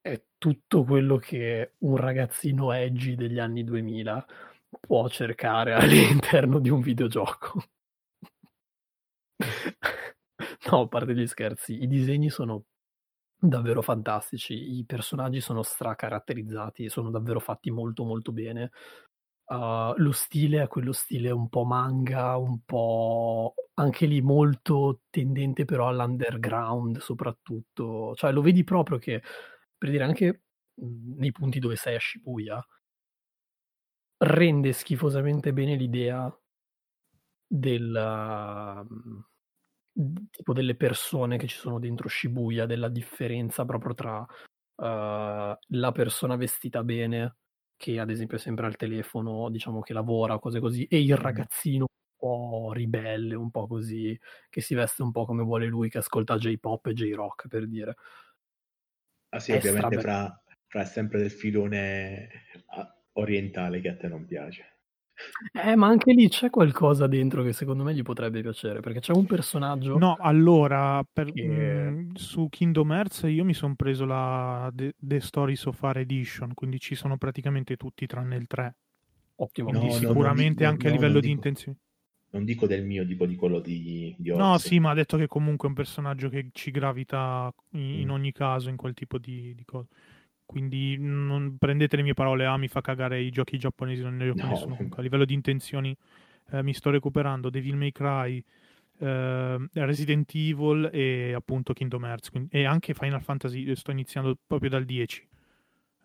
è 0.00 0.22
tutto 0.38 0.84
quello 0.84 1.16
che 1.16 1.74
un 1.78 1.96
ragazzino 1.96 2.72
edgy 2.72 3.14
degli 3.14 3.38
anni 3.38 3.64
2000 3.64 4.26
può 4.80 5.08
cercare 5.08 5.74
all'interno 5.74 6.58
di 6.58 6.70
un 6.70 6.80
videogioco. 6.80 7.62
no, 10.70 10.80
a 10.80 10.88
parte 10.88 11.14
gli 11.14 11.26
scherzi, 11.26 11.82
i 11.82 11.86
disegni 11.86 12.30
sono 12.30 12.64
davvero 13.38 13.82
fantastici, 13.82 14.78
i 14.78 14.84
personaggi 14.84 15.40
sono 15.40 15.62
stracaratterizzati, 15.62 16.88
sono 16.88 17.10
davvero 17.10 17.40
fatti 17.40 17.70
molto 17.70 18.04
molto 18.04 18.32
bene. 18.32 18.70
Uh, 19.46 19.92
lo 19.96 20.12
stile 20.12 20.62
è 20.62 20.68
quello 20.68 20.92
stile 20.92 21.30
un 21.30 21.48
po' 21.50 21.64
manga, 21.64 22.36
un 22.38 22.60
po' 22.64 23.54
anche 23.74 24.06
lì 24.06 24.22
molto 24.22 25.02
tendente 25.10 25.66
però 25.66 25.88
all'underground 25.88 26.98
soprattutto, 26.98 28.14
cioè 28.14 28.32
lo 28.32 28.40
vedi 28.40 28.64
proprio 28.64 28.96
che, 28.98 29.22
per 29.76 29.90
dire 29.90 30.04
anche 30.04 30.44
nei 30.76 31.30
punti 31.30 31.58
dove 31.58 31.76
sei 31.76 31.96
a 31.96 32.00
Shibuya, 32.00 32.64
rende 34.24 34.72
schifosamente 34.72 35.52
bene 35.52 35.76
l'idea 35.76 36.34
del 37.46 38.86
mhmm, 38.88 39.24
tipo 40.30 40.52
delle 40.52 40.74
persone 40.74 41.36
che 41.36 41.46
ci 41.46 41.56
sono 41.56 41.78
dentro 41.78 42.08
Shibuya, 42.08 42.66
della 42.66 42.88
differenza 42.88 43.64
proprio 43.64 43.94
tra 43.94 44.18
uh, 44.20 45.56
la 45.68 45.92
persona 45.92 46.36
vestita 46.36 46.82
bene 46.82 47.36
che 47.76 47.98
ad 47.98 48.10
esempio 48.10 48.36
è 48.36 48.40
sempre 48.40 48.66
al 48.66 48.76
telefono, 48.76 49.50
diciamo 49.50 49.80
che 49.80 49.92
lavora, 49.92 50.38
cose 50.38 50.60
così, 50.60 50.84
e 50.84 51.02
il 51.02 51.16
ragazzino 51.16 51.86
un 51.86 52.16
po' 52.16 52.72
ribelle, 52.72 53.34
un 53.34 53.50
po' 53.50 53.66
così, 53.66 54.18
che 54.48 54.60
si 54.60 54.74
veste 54.74 55.02
un 55.02 55.10
po' 55.10 55.26
come 55.26 55.42
vuole 55.42 55.66
lui, 55.66 55.90
che 55.90 55.98
ascolta 55.98 56.36
J-pop 56.36 56.86
e 56.86 56.92
J-rock, 56.94 57.48
per 57.48 57.68
dire. 57.68 57.96
Ah 59.30 59.40
sì, 59.40 59.52
è 59.52 59.56
ovviamente 59.56 59.98
fra, 59.98 60.42
fra 60.66 60.84
sempre 60.84 61.18
del 61.18 61.30
filone 61.30 62.28
orientale 63.14 63.80
che 63.80 63.88
a 63.88 63.96
te 63.96 64.08
non 64.08 64.26
piace. 64.26 64.68
Eh, 65.52 65.76
ma 65.76 65.86
anche 65.86 66.12
lì 66.12 66.28
c'è 66.28 66.50
qualcosa 66.50 67.06
dentro 67.06 67.42
che 67.42 67.52
secondo 67.52 67.84
me 67.84 67.94
gli 67.94 68.02
potrebbe 68.02 68.40
piacere, 68.40 68.80
perché 68.80 69.00
c'è 69.00 69.12
un 69.12 69.26
personaggio... 69.26 69.96
No, 69.96 70.16
allora, 70.18 71.06
per, 71.10 71.32
che... 71.32 71.44
mh, 71.44 71.90
mm, 71.90 72.14
su 72.14 72.48
Kingdom 72.48 72.90
Hearts 72.90 73.22
io 73.26 73.44
mi 73.44 73.54
sono 73.54 73.74
preso 73.76 74.04
la 74.04 74.70
The, 74.74 74.94
The 74.98 75.20
Stories 75.20 75.66
of 75.66 75.76
Far 75.76 75.98
Edition, 75.98 76.52
quindi 76.54 76.80
ci 76.80 76.94
sono 76.94 77.16
praticamente 77.16 77.76
tutti 77.76 78.06
tranne 78.06 78.36
il 78.36 78.46
3. 78.46 78.76
Ottimo. 79.36 79.68
Quindi 79.68 79.86
no, 79.86 79.92
sicuramente 79.92 80.64
no, 80.64 80.70
anche 80.70 80.86
no, 80.86 80.92
a 80.92 80.94
livello 80.96 81.20
di 81.20 81.28
dico, 81.28 81.34
intenzione. 81.34 81.78
Non 82.30 82.44
dico 82.44 82.66
del 82.66 82.84
mio, 82.84 83.04
dico 83.04 83.26
di 83.26 83.36
quello 83.36 83.60
di, 83.60 84.14
di 84.18 84.32
No, 84.34 84.58
sì, 84.58 84.80
ma 84.80 84.90
ha 84.90 84.94
detto 84.94 85.16
che 85.16 85.28
comunque 85.28 85.66
è 85.66 85.70
un 85.70 85.76
personaggio 85.76 86.28
che 86.28 86.48
ci 86.52 86.72
gravita 86.72 87.52
in, 87.70 87.80
mm. 87.80 88.00
in 88.00 88.10
ogni 88.10 88.32
caso 88.32 88.68
in 88.68 88.76
quel 88.76 88.94
tipo 88.94 89.18
di, 89.18 89.54
di 89.54 89.64
cose. 89.64 89.88
Quindi 90.46 90.96
non 90.98 91.56
prendete 91.58 91.96
le 91.96 92.02
mie 92.02 92.14
parole, 92.14 92.46
ah 92.46 92.56
mi 92.56 92.68
fa 92.68 92.80
cagare 92.80 93.20
i 93.20 93.30
giochi 93.30 93.58
giapponesi, 93.58 94.02
non 94.02 94.16
ne 94.16 94.26
gioco 94.26 94.42
no. 94.42 94.48
nessuno. 94.48 94.88
A 94.96 95.02
livello 95.02 95.24
di 95.24 95.34
intenzioni 95.34 95.96
eh, 96.50 96.62
mi 96.62 96.74
sto 96.74 96.90
recuperando 96.90 97.50
Devil 97.50 97.76
May 97.76 97.92
Cry, 97.92 98.44
eh, 98.98 99.68
Resident 99.72 100.30
Evil 100.34 100.90
e 100.92 101.32
appunto 101.32 101.72
Kingdom 101.72 102.04
Hearts 102.04 102.30
quindi, 102.30 102.48
e 102.52 102.64
anche 102.64 102.94
Final 102.94 103.22
Fantasy, 103.22 103.74
sto 103.74 103.90
iniziando 103.90 104.36
proprio 104.46 104.70
dal 104.70 104.84
10. 104.84 105.28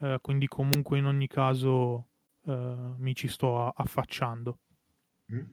Eh, 0.01 0.17
quindi 0.21 0.47
comunque 0.47 0.97
in 0.97 1.05
ogni 1.05 1.27
caso 1.27 2.07
eh, 2.45 2.75
mi 2.97 3.15
ci 3.15 3.27
sto 3.27 3.67
affacciando. 3.67 4.57
Mm. 5.33 5.45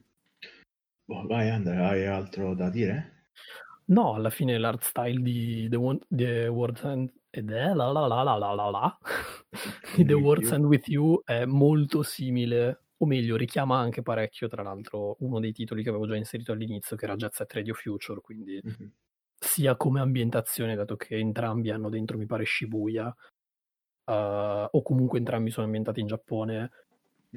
Oh, 1.09 1.25
vai 1.25 1.49
Andrea, 1.49 1.89
hai 1.89 2.05
altro 2.05 2.53
da 2.53 2.69
dire? 2.69 3.25
No, 3.85 4.13
alla 4.13 4.29
fine 4.29 4.57
l'art 4.57 4.83
style 4.83 5.21
di 5.21 5.67
The, 5.69 5.75
One, 5.77 5.99
The 6.07 6.47
World 6.47 6.81
End 6.83 7.11
ed 7.37 7.51
è 7.51 7.73
la 7.73 7.91
la 7.91 8.07
la 8.07 8.23
la 8.23 8.35
la 8.35 8.53
la 8.53 8.69
la 8.69 8.97
The 9.95 10.13
Words 10.13 10.51
End 10.51 10.65
With 10.65 10.87
You 10.87 11.21
è 11.23 11.45
molto 11.45 12.01
simile 12.01 12.85
o 12.97 13.05
meglio 13.05 13.35
richiama 13.35 13.77
anche 13.77 14.01
parecchio 14.01 14.47
tra 14.47 14.63
l'altro 14.63 15.17
uno 15.19 15.39
dei 15.39 15.51
titoli 15.51 15.83
che 15.83 15.89
avevo 15.89 16.07
già 16.07 16.15
inserito 16.15 16.51
all'inizio 16.51 16.95
che 16.95 17.05
era 17.05 17.15
Jet 17.15 17.33
Set 17.33 17.53
Radio 17.53 17.75
Future 17.75 18.21
quindi 18.21 18.59
mm-hmm. 18.65 18.89
sia 19.37 19.75
come 19.75 19.99
ambientazione 19.99 20.75
dato 20.75 20.95
che 20.95 21.15
entrambi 21.15 21.69
hanno 21.69 21.89
dentro 21.89 22.17
mi 22.17 22.25
pare 22.25 22.43
Shibuya 22.43 23.05
uh, 24.05 24.11
o 24.71 24.81
comunque 24.81 25.19
entrambi 25.19 25.51
sono 25.51 25.67
ambientati 25.67 25.99
in 25.99 26.07
Giappone 26.07 26.71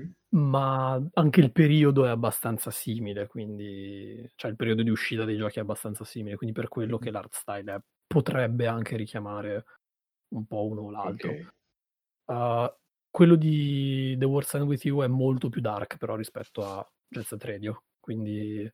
mm. 0.00 0.38
ma 0.38 0.98
anche 1.12 1.40
il 1.40 1.52
periodo 1.52 2.06
è 2.06 2.08
abbastanza 2.08 2.70
simile 2.70 3.26
quindi 3.26 4.26
cioè 4.34 4.50
il 4.50 4.56
periodo 4.56 4.82
di 4.82 4.88
uscita 4.88 5.26
dei 5.26 5.36
giochi 5.36 5.58
è 5.58 5.62
abbastanza 5.62 6.06
simile 6.06 6.36
quindi 6.36 6.54
per 6.58 6.68
quello 6.68 6.92
mm-hmm. 6.94 7.02
che 7.02 7.10
l'art 7.10 7.34
style 7.34 7.74
è, 7.74 7.80
potrebbe 8.06 8.66
anche 8.66 8.96
richiamare 8.96 9.64
un 10.30 10.46
po' 10.46 10.66
uno 10.66 10.82
o 10.82 10.90
l'altro. 10.90 11.30
Ok. 11.30 11.48
Uh, 12.26 12.72
quello 13.10 13.34
di 13.34 14.16
The 14.18 14.24
World 14.24 14.48
End 14.52 14.64
With 14.66 14.84
You 14.84 15.02
è 15.02 15.08
molto 15.08 15.48
più 15.48 15.60
dark 15.60 15.96
però 15.96 16.14
rispetto 16.14 16.64
a 16.64 16.88
Jet 17.08 17.24
Set 17.24 17.44
Radio, 17.44 17.84
quindi 17.98 18.72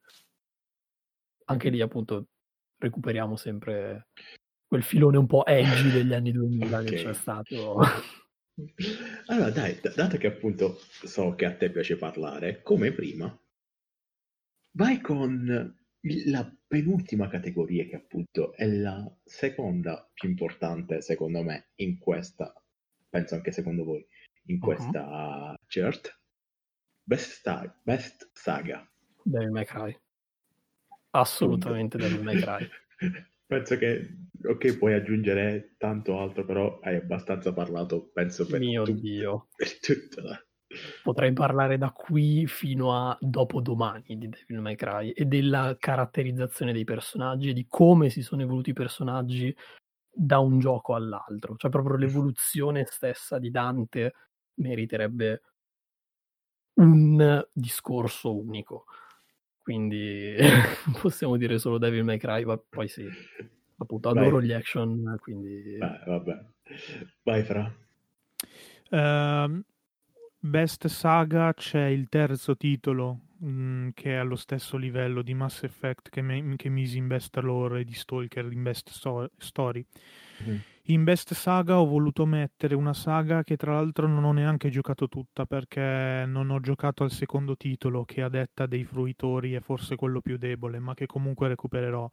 anche 1.47 1.69
lì 1.71 1.81
appunto 1.81 2.27
recuperiamo 2.79 3.37
sempre 3.37 4.09
quel 4.67 4.83
filone 4.83 5.17
un 5.17 5.27
po' 5.27 5.47
edgy 5.47 5.91
degli 5.91 6.13
anni 6.13 6.33
2000 6.33 6.83
che 6.83 6.97
Ok. 6.97 7.03
c'è 7.03 7.15
stato. 7.15 7.79
Allora, 9.27 9.51
dai, 9.51 9.79
dato 9.95 10.17
che 10.17 10.29
appunto 10.29 10.79
so 10.79 11.35
che 11.35 11.45
a 11.45 11.55
te 11.55 11.71
piace 11.71 11.99
parlare, 11.99 12.63
come 12.63 12.91
prima, 12.91 13.39
vai 14.73 14.99
con 15.03 15.76
la 16.27 16.51
penultima 16.67 17.29
categoria 17.29 17.85
che 17.87 17.97
appunto 17.97 18.53
è 18.55 18.67
la 18.67 19.11
seconda 19.25 20.09
più 20.13 20.29
importante 20.29 21.01
secondo 21.01 21.43
me 21.43 21.69
in 21.77 21.99
questa, 21.99 22.53
penso 23.09 23.35
anche 23.35 23.53
secondo 23.53 23.85
voi, 23.85 24.07
in 24.47 24.57
Mhm. 24.57 24.61
questa 24.61 25.59
chart. 25.67 26.21
Best, 27.03 27.31
sta- 27.39 27.81
best 27.83 28.31
saga. 28.33 28.89
Devil 29.23 29.51
May 29.51 29.65
Cry. 29.65 29.97
Assolutamente 31.11 31.99
Devil 31.99 32.23
May 32.23 32.41
Cry. 32.41 32.69
Penso 33.47 33.79
che, 33.79 34.17
ok, 34.43 34.77
puoi 34.77 34.95
aggiungere 34.95 35.75
tanto 35.79 36.19
altro, 36.19 36.45
però 36.45 36.81
hai 36.81 36.97
abbastanza 36.97 37.53
parlato, 37.53 38.11
penso, 38.13 38.45
per, 38.45 38.59
Mio 38.59 38.83
tu- 38.83 38.95
Dio. 38.99 39.49
per 39.55 39.79
tutto. 39.79 40.21
la- 40.23 40.45
Potrei 41.03 41.33
parlare 41.33 41.79
da 41.79 41.91
qui 41.91 42.47
fino 42.47 42.93
a 42.95 43.17
dopodomani 43.21 44.19
di 44.19 44.29
Devil 44.29 44.61
May 44.61 44.77
Cry 44.77 45.11
e 45.11 45.25
della 45.25 45.77
caratterizzazione 45.79 46.73
dei 46.73 46.85
personaggi 46.85 47.51
e 47.51 47.53
di 47.53 47.67
come 47.69 48.11
si 48.11 48.23
sono 48.23 48.43
evoluti 48.43 48.71
i 48.71 48.75
personaggi 48.75 49.55
da 50.11 50.39
un 50.39 50.59
gioco 50.59 50.95
all'altro. 50.95 51.57
Cioè 51.57 51.71
proprio 51.71 51.97
l'evoluzione 51.97 52.85
stessa 52.89 53.39
di 53.39 53.51
Dante 53.51 54.15
meriterebbe 54.55 55.43
un 56.75 57.47
discorso 57.53 58.37
unico. 58.37 58.85
Quindi 59.63 60.37
possiamo 61.01 61.37
dire 61.37 61.59
solo 61.59 61.79
Devil 61.79 62.05
May 62.05 62.19
Cry, 62.19 62.45
ma 62.45 62.57
poi 62.57 62.89
sì, 62.89 63.07
appunto 63.79 64.13
Vai. 64.13 64.23
adoro 64.23 64.41
gli 64.41 64.53
action, 64.53 65.17
quindi 65.21 65.75
Eh, 65.75 66.03
vabbè. 66.07 66.45
Vai, 67.23 67.43
Fra. 67.43 67.75
Ehm, 68.91 69.65
Best 70.39 70.87
Saga 70.87 71.53
c'è 71.55 71.87
il 71.87 72.09
terzo 72.09 72.57
titolo 72.57 73.21
mm, 73.45 73.89
che 73.95 74.13
è 74.13 74.17
allo 74.17 74.37
stesso 74.37 74.77
livello 74.77 75.23
di 75.23 75.35
Mass 75.35 75.63
Effect 75.65 76.09
che, 76.09 76.23
me- 76.23 76.55
che 76.57 76.69
misi 76.69 76.99
in 76.99 77.07
Best 77.07 77.37
Lore 77.39 77.81
e 77.81 77.85
di 77.85 77.95
Stalker 77.95 78.51
in 78.53 78.63
Best 78.63 78.91
So- 78.91 79.31
Story. 79.37 79.85
In 80.89 81.03
Best 81.03 81.35
Saga 81.35 81.81
ho 81.81 81.87
voluto 81.87 82.27
mettere 82.27 82.75
una 82.77 82.93
saga 82.93 83.43
che 83.43 83.57
tra 83.57 83.73
l'altro 83.73 84.07
non 84.07 84.23
ho 84.23 84.33
neanche 84.33 84.69
giocato 84.69 85.09
tutta 85.09 85.45
perché 85.45 86.25
non 86.27 86.51
ho 86.51 86.61
giocato 86.61 87.03
al 87.03 87.11
secondo 87.11 87.57
titolo 87.57 88.05
che 88.05 88.23
a 88.23 88.29
detta 88.29 88.67
dei 88.67 88.85
fruitori 88.85 89.55
è 89.55 89.61
forse 89.61 89.97
quello 89.97 90.21
più 90.21 90.37
debole 90.37 90.79
ma 90.79 90.95
che 90.95 91.07
comunque 91.07 91.49
recupererò 91.49 92.09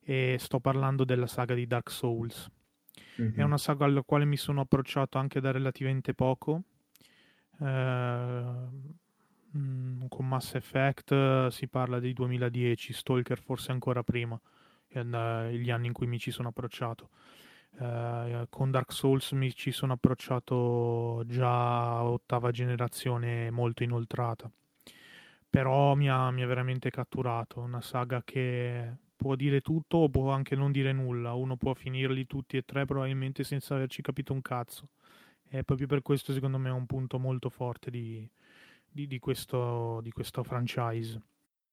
e 0.00 0.36
sto 0.38 0.60
parlando 0.60 1.04
della 1.04 1.26
saga 1.26 1.54
di 1.54 1.66
Dark 1.66 1.90
Souls. 1.90 2.50
Mhm. 3.16 3.34
È 3.36 3.42
una 3.42 3.58
saga 3.58 3.84
alla 3.84 4.02
quale 4.02 4.24
mi 4.24 4.36
sono 4.36 4.60
approcciato 4.62 5.18
anche 5.18 5.40
da 5.40 5.50
relativamente 5.50 6.14
poco. 6.14 6.62
Eh, 7.60 8.44
mm, 9.56 10.04
con 10.08 10.26
Mass 10.28 10.54
Effect 10.54 11.48
si 11.48 11.68
parla 11.68 11.98
del 12.00 12.12
2010, 12.12 12.92
Stalker 12.92 13.38
forse 13.38 13.72
ancora 13.72 14.02
prima, 14.02 14.38
eh, 14.88 15.04
gli 15.58 15.70
anni 15.70 15.86
in 15.88 15.92
cui 15.92 16.06
mi 16.06 16.18
ci 16.18 16.30
sono 16.30 16.48
approcciato. 16.48 17.10
Eh, 17.80 18.46
con 18.50 18.70
Dark 18.70 18.92
Souls 18.92 19.32
mi 19.32 19.52
ci 19.54 19.72
sono 19.72 19.94
approcciato 19.94 21.22
già 21.26 21.96
a 21.98 22.04
ottava 22.04 22.50
generazione 22.50 23.50
molto 23.50 23.82
inoltrata. 23.82 24.50
Però 25.48 25.94
mi 25.94 26.08
ha, 26.10 26.30
mi 26.30 26.42
ha 26.42 26.46
veramente 26.46 26.90
catturato. 26.90 27.60
Una 27.60 27.80
saga 27.80 28.22
che 28.24 28.92
può 29.16 29.36
dire 29.36 29.60
tutto 29.60 29.98
o 29.98 30.08
può 30.08 30.30
anche 30.30 30.56
non 30.56 30.72
dire 30.72 30.92
nulla. 30.92 31.34
Uno 31.34 31.56
può 31.56 31.74
finirli 31.74 32.26
tutti 32.26 32.56
e 32.56 32.64
tre 32.64 32.84
probabilmente 32.86 33.44
senza 33.44 33.74
averci 33.76 34.02
capito 34.02 34.32
un 34.32 34.42
cazzo. 34.42 34.88
E 35.48 35.62
proprio 35.64 35.86
per 35.86 36.02
questo 36.02 36.32
secondo 36.32 36.58
me 36.58 36.68
è 36.68 36.72
un 36.72 36.86
punto 36.86 37.18
molto 37.18 37.48
forte 37.48 37.90
di, 37.90 38.28
di- 38.90 39.06
di 39.06 39.18
questo, 39.18 40.00
di 40.02 40.10
questo 40.10 40.42
franchise. 40.42 41.20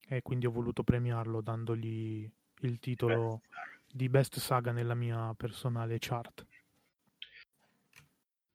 E 0.07 0.21
quindi 0.21 0.45
ho 0.45 0.51
voluto 0.51 0.83
premiarlo 0.83 1.41
dandogli 1.41 2.29
il 2.61 2.79
titolo 2.79 3.41
di 3.91 4.09
Best 4.09 4.37
Saga 4.39 4.71
nella 4.71 4.93
mia 4.95 5.33
personale 5.35 5.97
chart. 5.99 6.45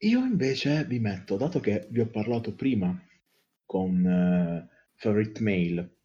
Io 0.01 0.21
invece 0.25 0.85
vi 0.85 0.99
metto, 0.99 1.37
dato 1.37 1.59
che 1.59 1.87
vi 1.91 2.01
ho 2.01 2.07
parlato 2.07 2.55
prima 2.55 2.95
con 3.65 4.05
eh, 4.07 4.69
Favorite 4.95 5.43
Mail 5.43 5.97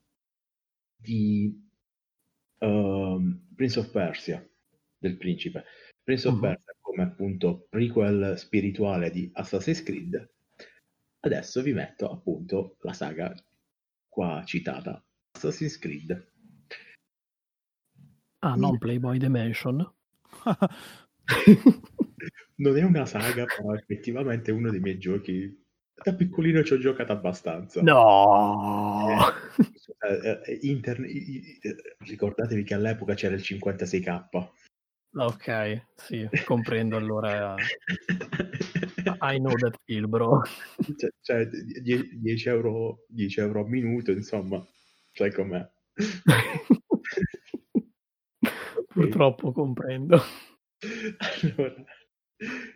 di 0.95 1.69
ehm, 2.59 3.47
Prince 3.55 3.79
of 3.79 3.91
Persia, 3.91 4.47
del 4.97 5.17
principe. 5.17 5.65
Prince 6.03 6.27
of 6.27 6.35
Mhm. 6.35 6.41
Persia 6.41 6.75
come 6.91 7.03
appunto 7.03 7.67
prequel 7.69 8.37
spirituale 8.37 9.09
di 9.11 9.29
Assassin's 9.33 9.81
Creed. 9.81 10.29
Adesso 11.21 11.61
vi 11.61 11.71
metto 11.71 12.11
appunto 12.11 12.75
la 12.81 12.91
saga 12.91 13.33
qua 14.09 14.43
citata, 14.45 15.01
Assassin's 15.31 15.79
Creed. 15.79 16.29
Ah, 18.39 18.55
non 18.55 18.77
Playboy 18.77 19.17
Dimension. 19.17 19.89
Non 22.61 22.77
è 22.77 22.83
una 22.83 23.07
saga, 23.07 23.45
però 23.45 23.73
effettivamente 23.73 24.51
è 24.51 24.53
uno 24.53 24.69
dei 24.69 24.79
miei 24.79 24.99
giochi. 24.99 25.59
Da 26.03 26.13
piccolino 26.13 26.61
ci 26.63 26.73
ho 26.73 26.77
giocato 26.77 27.11
abbastanza. 27.11 27.81
No! 27.81 29.17
Eh, 29.57 30.41
eh, 30.45 30.59
interne- 30.61 31.07
eh, 31.07 31.59
ricordatevi 31.99 32.63
che 32.63 32.75
all'epoca 32.75 33.15
c'era 33.15 33.33
il 33.33 33.41
56k. 33.41 34.49
Ok, 35.13 35.87
sì, 35.95 36.25
comprendo 36.45 36.95
allora. 36.95 37.55
I 39.21 39.37
know 39.39 39.53
that 39.57 39.77
feel, 39.83 40.07
bro. 40.07 40.41
cioè, 40.97 41.09
cioè, 41.19 41.45
die- 41.81 42.17
10 42.21 42.47
euro, 42.47 43.05
10 43.09 43.41
euro 43.41 43.65
a 43.65 43.67
minuto, 43.67 44.11
insomma, 44.11 44.65
sai 45.11 45.33
com'è. 45.33 45.69
Purtroppo 48.87 49.51
comprendo. 49.51 50.21
Allora, 51.17 51.75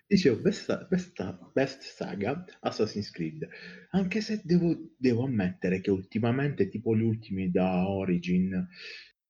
dicevo, 0.05 0.41
best, 0.41 0.87
best- 0.89 1.51
best 1.53 1.81
saga 1.83 2.43
Assassin's 2.59 3.11
Creed, 3.11 3.47
anche 3.91 4.19
se 4.19 4.41
devo, 4.43 4.75
devo 4.97 5.23
ammettere 5.23 5.79
che 5.79 5.89
ultimamente, 5.89 6.67
tipo 6.67 6.95
gli 6.95 7.01
ultimi 7.01 7.49
da 7.49 7.87
Origin, 7.87 8.67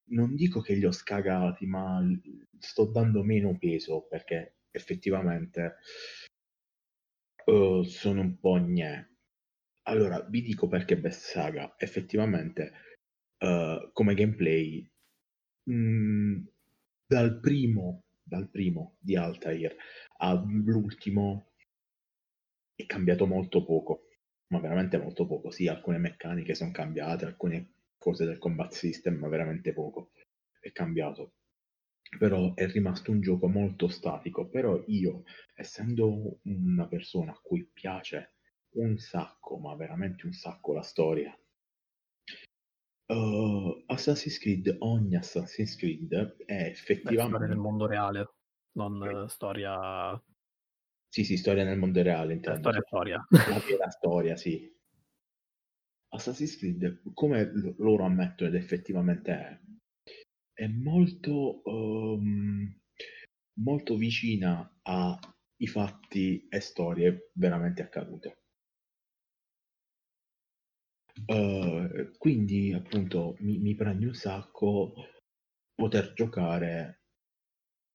non 0.10 0.36
dico 0.36 0.62
che 0.62 0.74
li 0.76 0.86
ho 0.86 0.92
scagati, 0.92 1.66
ma 1.66 2.02
sto 2.60 2.86
dando 2.86 3.24
meno 3.24 3.58
peso 3.58 4.06
perché 4.10 4.58
effettivamente 4.72 5.76
eh, 7.46 7.82
sono 7.86 8.22
un 8.22 8.40
po' 8.40 8.58
gne. 8.60 9.18
Allora, 9.84 10.22
vi 10.22 10.42
dico 10.42 10.68
perché 10.68 10.98
best 10.98 11.22
saga, 11.32 11.76
effettivamente 11.78 12.72
eh, 13.38 13.90
come 13.94 14.14
gameplay 14.16 14.90
mh, 15.64 16.42
dal 17.08 17.40
primo 17.40 18.02
dal 18.28 18.50
primo 18.50 18.98
di 19.00 19.16
Altair 19.16 19.76
all'ultimo 20.18 21.52
è 22.74 22.86
cambiato 22.86 23.26
molto 23.28 23.66
poco, 23.66 24.08
ma 24.48 24.60
veramente 24.60 24.98
molto 24.98 25.26
poco. 25.28 25.52
Sì, 25.52 25.68
alcune 25.68 25.98
meccaniche 25.98 26.54
sono 26.56 26.72
cambiate, 26.72 27.26
alcune 27.26 27.75
cose 28.06 28.26
del 28.26 28.38
combat 28.38 28.72
system, 28.72 29.16
ma 29.16 29.28
veramente 29.28 29.74
poco 29.74 30.12
è 30.60 30.72
cambiato. 30.72 31.34
Però 32.20 32.54
è 32.54 32.68
rimasto 32.68 33.10
un 33.10 33.20
gioco 33.20 33.48
molto 33.48 33.88
statico. 33.88 34.48
Però 34.48 34.80
io, 34.86 35.24
essendo 35.56 36.40
una 36.44 36.88
persona 36.88 37.32
a 37.32 37.40
cui 37.42 37.68
piace 37.74 38.36
un 38.76 38.98
sacco, 39.00 39.58
ma 39.58 39.76
veramente 39.76 40.28
un 40.28 40.34
sacco 40.34 40.74
la 40.74 40.84
storia, 40.84 41.36
uh, 43.08 43.84
Assassin's 43.88 44.38
Creed, 44.38 44.76
ogni 44.80 45.16
Assassin's 45.16 45.76
Creed 45.76 46.14
è 46.14 46.46
Beh, 46.46 46.70
effettivamente... 46.70 47.48
del 47.48 47.58
mondo 47.58 47.88
reale, 47.88 48.34
non 48.74 49.04
eh, 49.04 49.30
storia... 49.30 50.22
Sì, 51.10 51.24
sì, 51.24 51.38
storia 51.38 51.64
nel 51.64 51.80
mondo 51.80 52.04
reale, 52.04 52.34
eh, 52.34 52.36
intendo. 52.36 52.60
storia 52.60 52.84
storia. 52.86 53.28
La 53.30 53.60
vera 53.68 53.90
storia, 53.90 54.36
sì. 54.36 54.75
Assassin's 56.10 56.58
Creed, 56.58 57.02
come 57.14 57.52
loro 57.78 58.04
ammettono 58.06 58.50
ed 58.50 58.56
effettivamente 58.56 59.32
è, 59.32 59.60
è 60.54 60.68
molto, 60.68 61.64
ehm, 61.64 62.80
molto 63.60 63.96
vicina 63.98 64.80
ai 64.84 65.68
fatti 65.68 66.48
e 66.50 66.60
storie 66.60 67.32
veramente 67.34 67.82
accadute. 67.82 68.38
Eh, 71.28 72.12
quindi, 72.18 72.74
appunto, 72.74 73.36
mi, 73.40 73.58
mi 73.60 73.76
prende 73.76 74.06
un 74.08 74.14
sacco 74.14 74.94
poter 75.74 76.14
giocare 76.14 77.02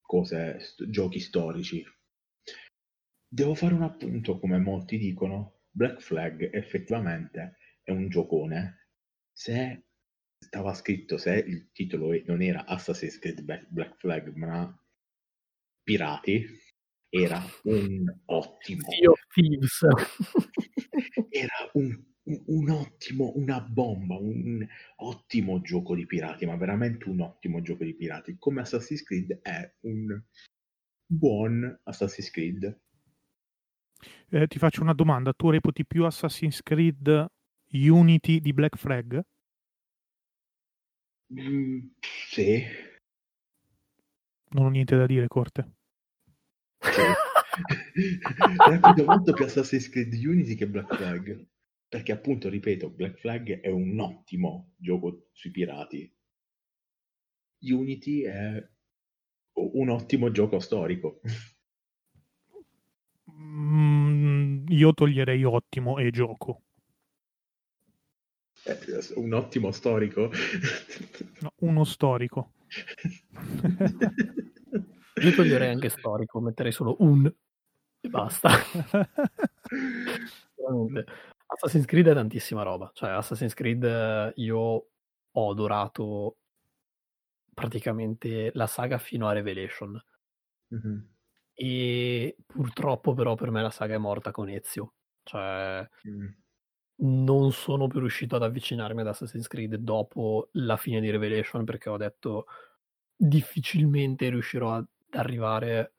cose, 0.02 0.60
st- 0.60 0.88
giochi 0.90 1.20
storici. 1.20 1.84
devo 3.26 3.54
fare 3.54 3.74
un 3.74 3.82
appunto, 3.82 4.38
come 4.38 4.58
molti 4.58 4.98
dicono, 4.98 5.62
Black 5.70 6.00
Flag 6.00 6.52
effettivamente 6.52 7.56
è 7.82 7.90
un 7.90 8.08
giocone. 8.08 8.88
Se 9.32 9.84
stava 10.38 10.74
scritto, 10.74 11.18
se 11.18 11.36
il 11.36 11.70
titolo 11.72 12.18
non 12.26 12.42
era 12.42 12.66
Assassin's 12.66 13.18
Creed 13.18 13.42
Black 13.42 13.96
Flag, 13.98 14.34
ma 14.34 14.74
Pirati, 15.82 16.46
era 17.08 17.42
un 17.64 18.04
ottimo. 18.26 18.88
Io 19.00 19.14
Thieves. 19.32 19.80
era 21.30 21.70
un, 21.72 22.04
un, 22.46 22.70
ottimo, 22.70 23.32
una 23.34 23.60
bomba, 23.60 24.16
un 24.16 24.66
ottimo 24.96 25.60
gioco 25.60 25.94
di 25.94 26.06
pirati, 26.06 26.46
ma 26.46 26.56
veramente 26.56 27.08
un 27.08 27.20
ottimo 27.20 27.60
gioco 27.62 27.84
di 27.84 27.94
pirati. 27.94 28.36
Come 28.38 28.60
Assassin's 28.60 29.02
Creed 29.02 29.40
è 29.42 29.74
un 29.80 30.22
buon 31.06 31.80
Assassin's 31.84 32.30
Creed. 32.30 32.80
Eh, 34.30 34.46
ti 34.46 34.58
faccio 34.58 34.82
una 34.82 34.94
domanda, 34.94 35.32
tu 35.32 35.50
reputi 35.50 35.84
più 35.84 36.04
Assassin's 36.04 36.62
Creed 36.62 37.28
Unity 37.72 38.40
di 38.40 38.52
Black 38.52 38.76
Flag? 38.76 39.20
Mm, 41.32 41.78
sì. 42.00 42.64
Non 44.52 44.66
ho 44.66 44.68
niente 44.68 44.96
da 44.96 45.06
dire, 45.06 45.28
Corte. 45.28 45.74
Reputo 48.68 49.04
molto 49.06 49.32
più 49.32 49.44
Assassin's 49.44 49.88
Creed 49.88 50.12
Unity 50.12 50.56
che 50.56 50.66
Black 50.68 50.96
Flag. 50.96 51.46
Perché 51.88 52.12
appunto, 52.12 52.48
ripeto, 52.48 52.90
Black 52.90 53.18
Flag 53.18 53.60
è 53.60 53.68
un 53.68 53.98
ottimo 54.00 54.72
gioco 54.76 55.28
sui 55.32 55.50
pirati. 55.50 56.12
Unity 57.62 58.22
è 58.22 58.68
un 59.52 59.88
ottimo 59.88 60.30
gioco 60.30 60.58
storico. 60.58 61.20
Mm, 63.32 64.66
io 64.68 64.92
toglierei 64.94 65.44
ottimo 65.44 65.98
e 65.98 66.10
gioco. 66.10 66.62
Eh, 68.64 68.78
un 69.16 69.32
ottimo 69.32 69.70
storico? 69.72 70.30
No, 71.40 71.52
uno 71.60 71.84
storico. 71.84 72.52
Io 75.22 75.34
toglierei 75.34 75.70
anche 75.70 75.88
storico, 75.88 76.40
metterei 76.40 76.72
solo 76.72 76.96
un 77.00 77.32
e 78.00 78.08
basta. 78.08 78.48
Veramente. 80.56 81.04
Assassin's 81.46 81.84
Creed 81.84 82.08
è 82.08 82.14
tantissima 82.14 82.62
roba. 82.62 82.90
Cioè, 82.94 83.10
Assassin's 83.10 83.54
Creed 83.54 83.84
eh, 83.84 84.32
io 84.36 84.86
ho 85.32 85.50
adorato 85.50 86.36
praticamente 87.52 88.50
la 88.54 88.66
saga 88.66 88.98
fino 88.98 89.28
a 89.28 89.32
Revelation. 89.32 90.02
Mm-hmm. 90.74 90.98
E 91.54 92.36
purtroppo, 92.46 93.12
però, 93.12 93.34
per 93.34 93.50
me 93.50 93.62
la 93.62 93.70
saga 93.70 93.94
è 93.94 93.98
morta 93.98 94.30
con 94.30 94.48
Ezio. 94.48 94.94
Cioè, 95.22 95.86
mm. 96.08 96.26
Non 97.02 97.52
sono 97.52 97.86
più 97.86 98.00
riuscito 98.00 98.36
ad 98.36 98.42
avvicinarmi 98.42 99.00
ad 99.00 99.08
Assassin's 99.08 99.46
Creed 99.46 99.76
dopo 99.76 100.48
la 100.52 100.76
fine 100.76 101.00
di 101.00 101.10
Revelation 101.10 101.64
perché 101.64 101.88
ho 101.88 101.96
detto 101.96 102.46
difficilmente 103.16 104.28
riuscirò 104.28 104.74
ad 104.74 104.86
arrivare 105.10 105.92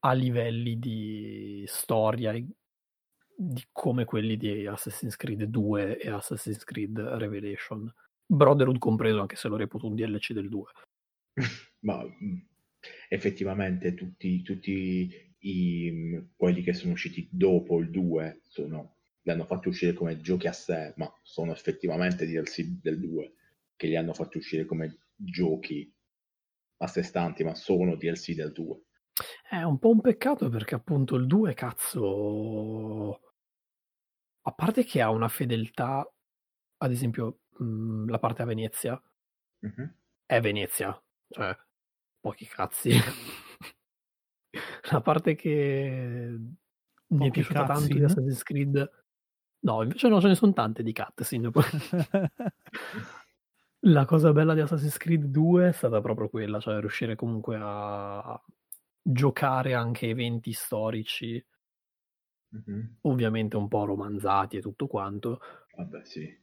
a 0.00 0.12
livelli 0.12 0.78
di 0.78 1.64
storia 1.66 2.32
di 2.32 3.64
come 3.72 4.04
quelli 4.04 4.36
di 4.36 4.66
Assassin's 4.66 5.16
Creed 5.16 5.44
2 5.44 5.98
e 5.98 6.10
Assassin's 6.10 6.64
Creed 6.64 6.98
Revelation. 6.98 7.92
Brotherhood 8.26 8.78
compreso, 8.78 9.20
anche 9.20 9.36
se 9.36 9.48
lo 9.48 9.56
reputo 9.56 9.86
un 9.86 9.94
DLC 9.94 10.32
del 10.32 10.48
2. 10.48 10.64
Ma 11.80 12.04
effettivamente 13.08 13.94
tutti, 13.94 14.42
tutti 14.42 15.34
i, 15.38 16.28
quelli 16.36 16.62
che 16.62 16.74
sono 16.74 16.92
usciti 16.92 17.28
dopo 17.30 17.78
il 17.80 17.90
2 17.90 18.40
sono, 18.42 18.96
li 19.22 19.32
hanno 19.32 19.44
fatti 19.44 19.68
uscire 19.68 19.92
come 19.92 20.20
giochi 20.20 20.46
a 20.46 20.52
sé, 20.52 20.94
ma 20.96 21.12
sono 21.22 21.52
effettivamente 21.52 22.26
DLC 22.26 22.62
del 22.80 22.98
2 22.98 23.34
che 23.76 23.86
li 23.86 23.96
hanno 23.96 24.12
fatti 24.12 24.38
uscire 24.38 24.66
come 24.66 24.98
giochi 25.14 25.92
a 26.82 26.86
sé 26.86 27.02
stanti, 27.02 27.44
ma 27.44 27.54
sono 27.54 27.96
DLC 27.96 28.34
del 28.34 28.52
2. 28.52 28.80
È 29.48 29.62
un 29.62 29.78
po' 29.78 29.90
un 29.90 30.00
peccato 30.00 30.48
perché 30.48 30.74
appunto 30.74 31.16
il 31.16 31.26
2, 31.26 31.54
cazzo, 31.54 33.20
a 34.42 34.52
parte 34.52 34.84
che 34.84 35.00
ha 35.00 35.10
una 35.10 35.28
fedeltà, 35.28 36.10
ad 36.78 36.90
esempio 36.90 37.40
mh, 37.58 37.64
mhmm, 37.64 38.08
la 38.08 38.18
parte 38.18 38.42
a 38.42 38.46
Venezia, 38.46 39.02
uh-huh. 39.60 39.94
è 40.24 40.40
Venezia, 40.40 41.02
cioè 41.28 41.56
pochi 42.20 42.46
cazzi. 42.46 42.90
la 44.90 45.00
parte 45.00 45.34
che 45.34 46.38
pochi 47.06 47.20
mi 47.20 47.28
è 47.28 47.30
piaciuta 47.30 47.66
cazzi, 47.66 47.80
tanto 47.80 47.94
di 47.94 48.04
Assassin's 48.04 48.42
Creed, 48.42 48.90
no, 49.60 49.82
invece 49.82 50.08
no, 50.08 50.20
ce 50.20 50.28
ne 50.28 50.34
sono 50.34 50.52
tante 50.52 50.82
di 50.82 50.92
cutscene. 50.92 51.50
La 53.84 54.04
cosa 54.04 54.32
bella 54.32 54.52
di 54.52 54.60
Assassin's 54.60 54.98
Creed 54.98 55.24
2 55.24 55.68
è 55.68 55.72
stata 55.72 56.02
proprio 56.02 56.28
quella, 56.28 56.60
cioè 56.60 56.80
riuscire 56.80 57.16
comunque 57.16 57.58
a 57.58 58.38
giocare 59.02 59.72
anche 59.72 60.08
eventi 60.08 60.52
storici, 60.52 61.42
mm-hmm. 62.54 62.86
ovviamente 63.02 63.56
un 63.56 63.68
po' 63.68 63.86
romanzati 63.86 64.58
e 64.58 64.60
tutto 64.60 64.86
quanto. 64.86 65.40
Vabbè, 65.76 66.04
sì. 66.04 66.38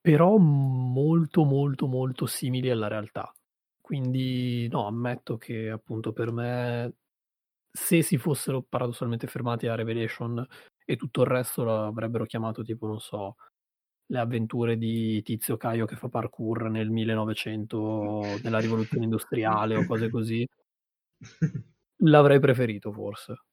Però 0.00 0.36
molto, 0.36 1.44
molto, 1.44 1.86
molto 1.86 2.26
simili 2.26 2.70
alla 2.70 2.88
realtà. 2.88 3.32
Quindi, 3.80 4.66
no, 4.68 4.86
ammetto 4.86 5.36
che 5.36 5.70
appunto 5.70 6.12
per 6.12 6.32
me, 6.32 6.94
se 7.70 8.02
si 8.02 8.18
fossero 8.18 8.62
paradossalmente 8.62 9.28
fermati 9.28 9.68
a 9.68 9.76
Revelation 9.76 10.44
e 10.84 10.96
tutto 10.96 11.22
il 11.22 11.26
resto 11.26 11.64
l'avrebbero 11.64 12.24
chiamato 12.24 12.62
tipo, 12.62 12.86
non 12.86 13.00
so, 13.00 13.36
le 14.06 14.18
avventure 14.18 14.76
di 14.76 15.22
Tizio 15.22 15.56
Caio 15.56 15.86
che 15.86 15.96
fa 15.96 16.08
parkour 16.08 16.68
nel 16.68 16.90
1900 16.90 18.40
nella 18.42 18.58
rivoluzione 18.58 19.04
industriale 19.04 19.76
o 19.76 19.86
cose 19.86 20.10
così. 20.10 20.46
L'avrei 21.98 22.38
preferito 22.38 22.92
forse. 22.92 23.44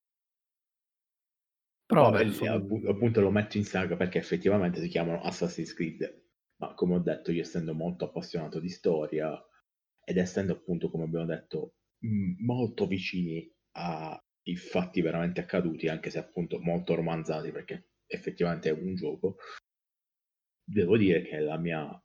Però 1.86 2.10
vabbè, 2.10 2.24
insomma... 2.24 2.54
appunto 2.54 3.22
lo 3.22 3.32
metto 3.32 3.58
in 3.58 3.66
saga 3.66 3.96
perché 3.96 4.18
effettivamente 4.18 4.80
si 4.82 4.88
chiamano 4.88 5.22
Assassin's 5.22 5.74
Creed. 5.74 6.20
Ma 6.58 6.74
come 6.74 6.96
ho 6.96 7.00
detto 7.00 7.32
io 7.32 7.42
essendo 7.42 7.74
molto 7.74 8.06
appassionato 8.06 8.60
di 8.60 8.70
storia 8.70 9.42
ed 10.04 10.18
essendo 10.18 10.54
appunto 10.54 10.90
come 10.90 11.06
abbiamo 11.06 11.26
detto 11.26 11.76
molto 12.40 12.88
vicini 12.88 13.50
ai 14.46 14.56
fatti 14.56 15.02
veramente 15.02 15.42
accaduti 15.42 15.88
anche 15.88 16.10
se 16.10 16.20
appunto 16.20 16.60
molto 16.60 16.96
romanzati 16.96 17.52
perché 17.52 17.90
effettivamente 18.08 18.70
è 18.70 18.74
un 18.74 18.96
gioco 18.96 19.38
devo 20.64 20.98
dire 20.98 21.22
che 21.22 21.38
è 21.38 21.40
la 21.40 21.58
mia 21.58 22.02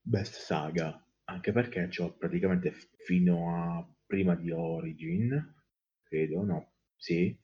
best 0.00 0.34
saga, 0.34 1.02
anche 1.24 1.52
perché 1.52 1.88
ho 1.98 2.14
praticamente 2.16 2.72
fino 3.04 3.54
a 3.56 3.88
prima 4.06 4.34
di 4.34 4.50
Origin, 4.50 5.54
credo, 6.02 6.44
no, 6.44 6.72
sì, 6.96 7.36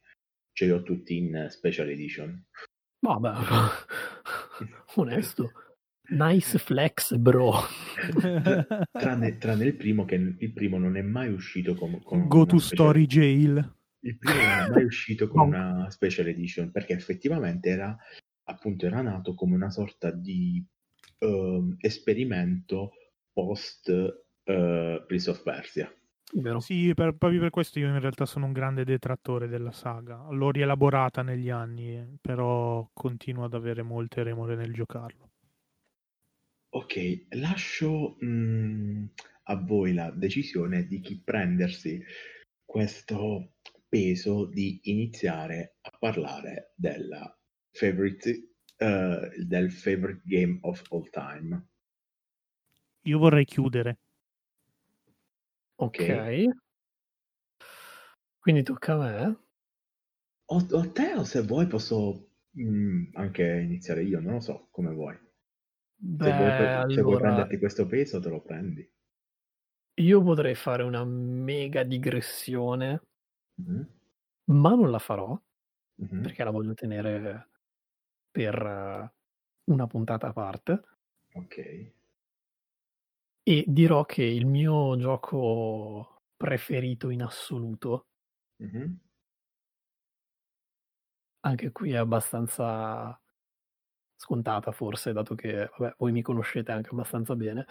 ce 0.53 0.65
li 0.67 0.71
ho 0.71 0.83
tutti 0.83 1.17
in 1.17 1.47
Special 1.49 1.89
Edition. 1.89 2.47
Vabbè, 3.01 3.33
onesto. 4.97 5.51
Nice 6.11 6.59
flex, 6.59 7.15
bro. 7.17 7.53
tranne, 8.91 9.39
tranne, 9.39 9.65
il 9.65 9.77
primo, 9.77 10.05
che 10.05 10.17
il 10.17 10.53
primo 10.53 10.77
non 10.77 10.97
è 10.97 11.03
mai 11.03 11.33
uscito 11.33 11.75
con. 11.75 12.03
con 12.03 12.27
Go 12.27 12.47
to 12.47 12.59
Story 12.59 13.07
Jail. 13.07 13.79
Il 14.01 14.17
primo 14.19 14.39
non 14.39 14.49
è 14.49 14.69
mai 14.69 14.85
uscito 14.85 15.29
con 15.29 15.49
una 15.49 15.91
Special 15.91 16.27
Edition 16.27 16.71
perché 16.71 16.95
effettivamente 16.95 17.69
era 17.69 17.97
appunto 18.45 18.87
era 18.87 19.01
nato 19.03 19.35
come 19.35 19.55
una 19.55 19.71
sorta 19.71 20.11
di 20.11 20.65
uh, 21.21 21.75
esperimento 21.79 22.93
post 23.33 23.89
uh, 23.89 25.07
Prince 25.07 25.31
of 25.31 25.43
Persia. 25.43 25.93
Vero. 26.33 26.61
Sì, 26.61 26.93
per, 26.95 27.17
proprio 27.17 27.41
per 27.41 27.51
questo 27.51 27.81
io 27.81 27.89
in 27.89 27.99
realtà 27.99 28.25
sono 28.25 28.47
un 28.47 28.53
grande 28.53 28.85
detrattore 28.85 29.49
della 29.49 29.73
saga. 29.73 30.29
L'ho 30.31 30.51
rielaborata 30.51 31.23
negli 31.23 31.51
anni, 31.51 32.19
però 32.21 32.89
continuo 32.93 33.45
ad 33.45 33.55
avere 33.55 33.83
molte 33.83 34.23
remore 34.23 34.55
nel 34.55 34.73
giocarlo. 34.73 35.29
Ok, 36.73 37.27
lascio 37.31 38.17
mh, 38.21 38.27
mm, 38.27 39.05
a 39.45 39.57
voi 39.57 39.93
la 39.93 40.11
decisione 40.13 40.87
di 40.87 41.01
chi 41.01 41.21
prendersi 41.21 42.01
questo 42.65 43.55
peso 43.91 44.47
di 44.47 44.81
iniziare 44.85 45.77
a 45.83 45.91
parlare 45.99 46.73
della 46.77 47.37
favorite, 47.73 48.53
uh, 48.79 49.45
del 49.45 49.73
favorite 49.73 50.23
game 50.25 50.59
of 50.63 50.83
all 50.91 51.11
time. 51.11 51.69
Io 53.03 53.19
vorrei 53.19 53.45
chiudere. 53.45 53.99
Ok. 55.75 55.99
okay. 56.01 56.49
Quindi 58.39 58.63
tocca 58.63 58.95
a 58.95 58.97
me. 58.97 59.39
O, 60.47 60.67
o 60.71 60.93
te 60.93 61.15
o 61.15 61.25
se 61.25 61.43
vuoi 61.43 61.67
posso 61.67 62.31
mh, 62.51 62.63
mm, 62.63 63.05
anche 63.15 63.45
iniziare 63.45 64.03
io, 64.05 64.21
non 64.21 64.35
lo 64.35 64.41
so, 64.41 64.69
come 64.71 64.93
vuoi. 64.93 65.19
Beh, 65.97 66.25
se, 66.25 66.37
vuoi, 66.37 66.49
allora... 66.49 66.95
se 66.95 67.03
vuoi 67.03 67.19
prenderti 67.19 67.59
questo 67.59 67.87
peso 67.87 68.21
te 68.21 68.29
lo 68.29 68.41
prendi. 68.41 68.89
Io 69.95 70.23
potrei 70.23 70.55
fare 70.55 70.83
una 70.83 71.05
mega 71.05 71.83
digressione 71.83 73.03
mm-hmm 73.61 73.83
ma 74.51 74.75
non 74.75 74.91
la 74.91 74.99
farò 74.99 75.41
Mhm. 76.01 76.23
perché 76.23 76.45
la 76.45 76.51
voglio 76.51 76.75
tenere 76.75 77.49
per 78.31 78.55
eh, 78.57 79.13
una 79.71 79.87
puntata 79.87 80.29
a 80.29 80.33
parte. 80.33 80.83
Ok. 81.35 81.57
E 83.43 83.65
dirò 83.69 84.07
che 84.07 84.23
il 84.25 84.47
mio 84.47 84.97
gioco 84.97 86.23
preferito 86.39 87.11
in 87.11 87.23
assoluto, 87.23 88.07
Mhm. 88.59 89.01
anche 91.41 91.71
qui 91.73 91.93
è 91.93 91.97
abbastanza 91.97 93.19
scontata 94.17 94.73
forse, 94.73 95.13
dato 95.13 95.35
che 95.35 95.71
vabbè, 95.79 95.95
voi 95.99 96.13
mi 96.13 96.23
conoscete 96.23 96.73
anche 96.73 96.91
abbastanza 96.93 97.37
bene, 97.37 97.67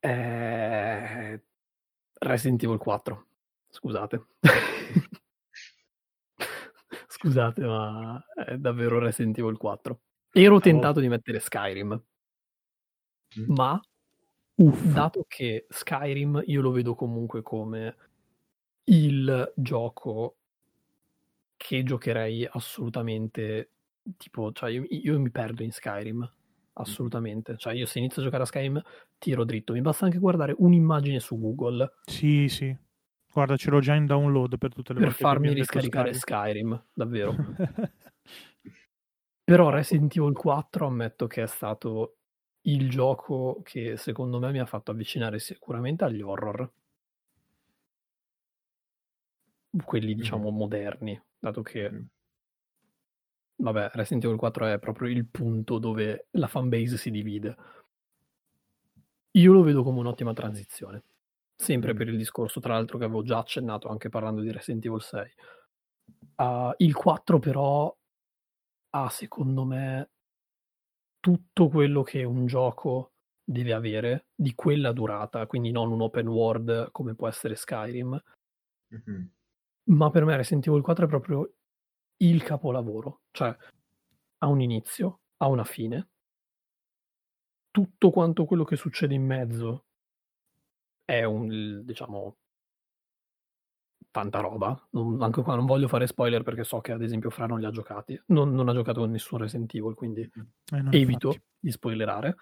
è 0.00 1.40
Resident 2.20 2.62
Evil 2.64 2.78
4. 2.78 3.27
Scusate. 3.78 4.26
Scusate, 7.08 7.62
ma 7.64 8.20
è 8.34 8.56
davvero 8.56 8.98
Resident 8.98 9.38
Evil 9.38 9.56
4. 9.56 10.00
Ero 10.32 10.58
tentato 10.60 11.00
di 11.00 11.08
mettere 11.08 11.38
Skyrim, 11.40 12.00
Mm. 13.38 13.44
ma 13.54 13.78
Uffa. 14.54 14.88
dato 14.90 15.26
che 15.28 15.66
Skyrim 15.68 16.42
io 16.46 16.62
lo 16.62 16.70
vedo 16.70 16.94
comunque 16.94 17.42
come 17.42 17.94
il 18.84 19.52
gioco 19.54 20.36
che 21.58 21.82
giocherei 21.82 22.46
assolutamente 22.50 23.70
tipo 24.16 24.52
cioè 24.52 24.70
io, 24.70 24.86
io 24.88 25.18
mi 25.20 25.30
perdo 25.30 25.62
in 25.62 25.72
Skyrim 25.72 26.26
assolutamente 26.74 27.56
cioè 27.58 27.74
io 27.74 27.84
se 27.84 27.98
inizio 27.98 28.22
a 28.22 28.24
giocare 28.24 28.44
a 28.44 28.46
Skyrim 28.46 28.80
tiro 29.18 29.44
dritto 29.44 29.72
mi 29.74 29.80
basta 29.82 30.04
anche 30.06 30.18
guardare 30.18 30.54
un'immagine 30.56 31.20
su 31.20 31.38
Google 31.38 31.96
Sì, 32.06 32.48
sì. 32.48 32.74
Guarda, 33.38 33.56
ce 33.56 33.70
l'ho 33.70 33.78
già 33.78 33.94
in 33.94 34.04
download 34.06 34.58
per 34.58 34.74
tutte 34.74 34.92
le 34.92 34.98
per 34.98 35.08
volte 35.10 35.22
farmi 35.22 35.52
riscaricare 35.52 36.12
Skyrim. 36.12 36.72
Skyrim 36.72 36.84
davvero. 36.92 37.36
Però 39.44 39.70
Resident 39.70 40.16
Evil 40.16 40.32
4 40.34 40.86
ammetto 40.86 41.28
che 41.28 41.44
è 41.44 41.46
stato 41.46 42.16
il 42.62 42.90
gioco 42.90 43.60
che 43.62 43.96
secondo 43.96 44.40
me 44.40 44.50
mi 44.50 44.58
ha 44.58 44.66
fatto 44.66 44.90
avvicinare 44.90 45.38
sicuramente 45.38 46.02
agli 46.02 46.20
horror. 46.20 46.68
Quelli 49.84 50.14
diciamo 50.16 50.50
moderni 50.50 51.20
dato 51.38 51.62
che 51.62 51.88
Mhm. 51.88 52.08
vabbè 53.56 53.90
Resident 53.92 54.24
Evil 54.24 54.36
4 54.36 54.66
è 54.66 54.80
proprio 54.80 55.08
il 55.10 55.26
punto 55.28 55.78
dove 55.78 56.26
la 56.32 56.48
fanbase 56.48 56.96
si 56.96 57.12
divide. 57.12 57.56
Io 59.32 59.52
lo 59.52 59.62
vedo 59.62 59.84
come 59.84 60.00
un'ottima 60.00 60.32
transizione 60.32 61.04
sempre 61.60 61.92
per 61.94 62.08
il 62.08 62.16
discorso 62.16 62.60
tra 62.60 62.74
l'altro 62.74 62.98
che 62.98 63.04
avevo 63.04 63.22
già 63.22 63.38
accennato 63.38 63.88
anche 63.88 64.08
parlando 64.08 64.40
di 64.40 64.52
Resident 64.52 64.84
Evil 64.84 65.02
6 65.02 65.30
Uh, 66.36 66.72
il 66.78 66.94
4 66.94 67.38
però 67.40 67.92
ha 68.90 69.08
secondo 69.10 69.64
me 69.64 70.10
tutto 71.20 71.68
quello 71.68 72.02
che 72.02 72.24
un 72.24 72.46
gioco 72.46 73.12
deve 73.44 73.72
avere 73.72 74.26
di 74.34 74.54
quella 74.54 74.92
durata, 74.92 75.46
quindi 75.46 75.70
non 75.70 75.90
un 75.92 76.00
open 76.02 76.26
world 76.28 76.90
come 76.90 77.14
può 77.14 77.28
essere 77.28 77.54
Skyrim, 77.54 78.20
Mhm. 78.90 79.28
ma 79.90 80.10
per 80.10 80.24
me 80.24 80.36
Resident 80.36 80.66
Evil 80.66 80.82
4 80.82 81.06
è 81.06 81.08
proprio 81.08 81.52
il 82.18 82.42
capolavoro, 82.42 83.22
cioè 83.30 83.54
ha 84.38 84.46
un 84.48 84.60
inizio, 84.60 85.20
ha 85.38 85.48
una 85.48 85.64
fine, 85.64 86.10
tutto 87.70 88.10
quanto 88.10 88.44
quello 88.44 88.64
che 88.64 88.76
succede 88.76 89.14
in 89.14 89.24
mezzo 89.24 89.86
è 91.08 91.24
un, 91.24 91.84
diciamo, 91.86 92.36
tanta 94.10 94.40
roba. 94.40 94.88
Non- 94.90 95.20
anche 95.22 95.42
qua 95.42 95.54
non 95.54 95.66
voglio 95.66 95.88
fare 95.88 96.06
spoiler 96.06 96.42
perché 96.42 96.64
so 96.64 96.80
che 96.80 96.92
ad 96.92 97.02
esempio 97.02 97.30
Fra 97.30 97.46
non 97.46 97.58
li 97.60 97.64
ha 97.66 97.70
giocati, 97.70 98.20
non, 98.26 98.52
non 98.54 98.68
ha 98.68 98.72
giocato 98.72 99.00
con 99.00 99.10
nessun 99.10 99.38
Resident 99.38 99.74
Evil, 99.74 99.94
quindi 99.94 100.30
Eh, 100.72 100.80
no, 100.82 100.90
evito 100.90 101.28
infatti. 101.28 101.42
di 101.58 101.70
spoilerare. 101.70 102.36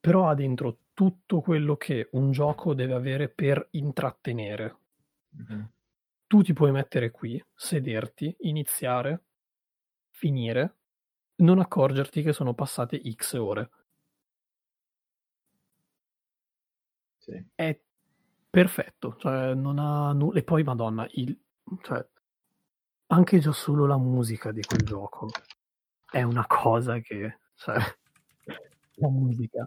Però 0.00 0.28
ha 0.28 0.34
dentro 0.34 0.80
tutto 0.92 1.40
quello 1.40 1.76
che 1.76 2.08
un 2.12 2.30
gioco 2.32 2.74
deve 2.74 2.92
avere 2.92 3.28
per 3.30 3.68
intrattenere. 3.70 4.76
Mhm. 5.32 5.72
Tu 6.26 6.42
ti 6.42 6.52
puoi 6.52 6.72
mettere 6.72 7.10
qui, 7.10 7.42
sederti, 7.54 8.34
iniziare, 8.40 9.24
finire, 10.10 10.78
non 11.36 11.60
accorgerti 11.60 12.22
che 12.22 12.32
sono 12.32 12.54
passate 12.54 13.00
X 13.14 13.34
ore. 13.34 13.70
È 17.54 17.78
perfetto, 18.50 19.16
cioè 19.18 19.54
non 19.54 19.78
ha 19.78 20.12
nulla. 20.12 20.38
E 20.38 20.42
poi, 20.42 20.62
Madonna, 20.62 21.06
il, 21.12 21.38
cioè, 21.82 22.04
anche 23.06 23.38
già 23.38 23.52
solo 23.52 23.86
la 23.86 23.98
musica 23.98 24.52
di 24.52 24.62
quel 24.62 24.82
gioco 24.82 25.28
è 26.10 26.22
una 26.22 26.46
cosa 26.46 26.98
che, 27.00 27.38
cioè, 27.54 27.76
la 28.94 29.08
musica. 29.08 29.66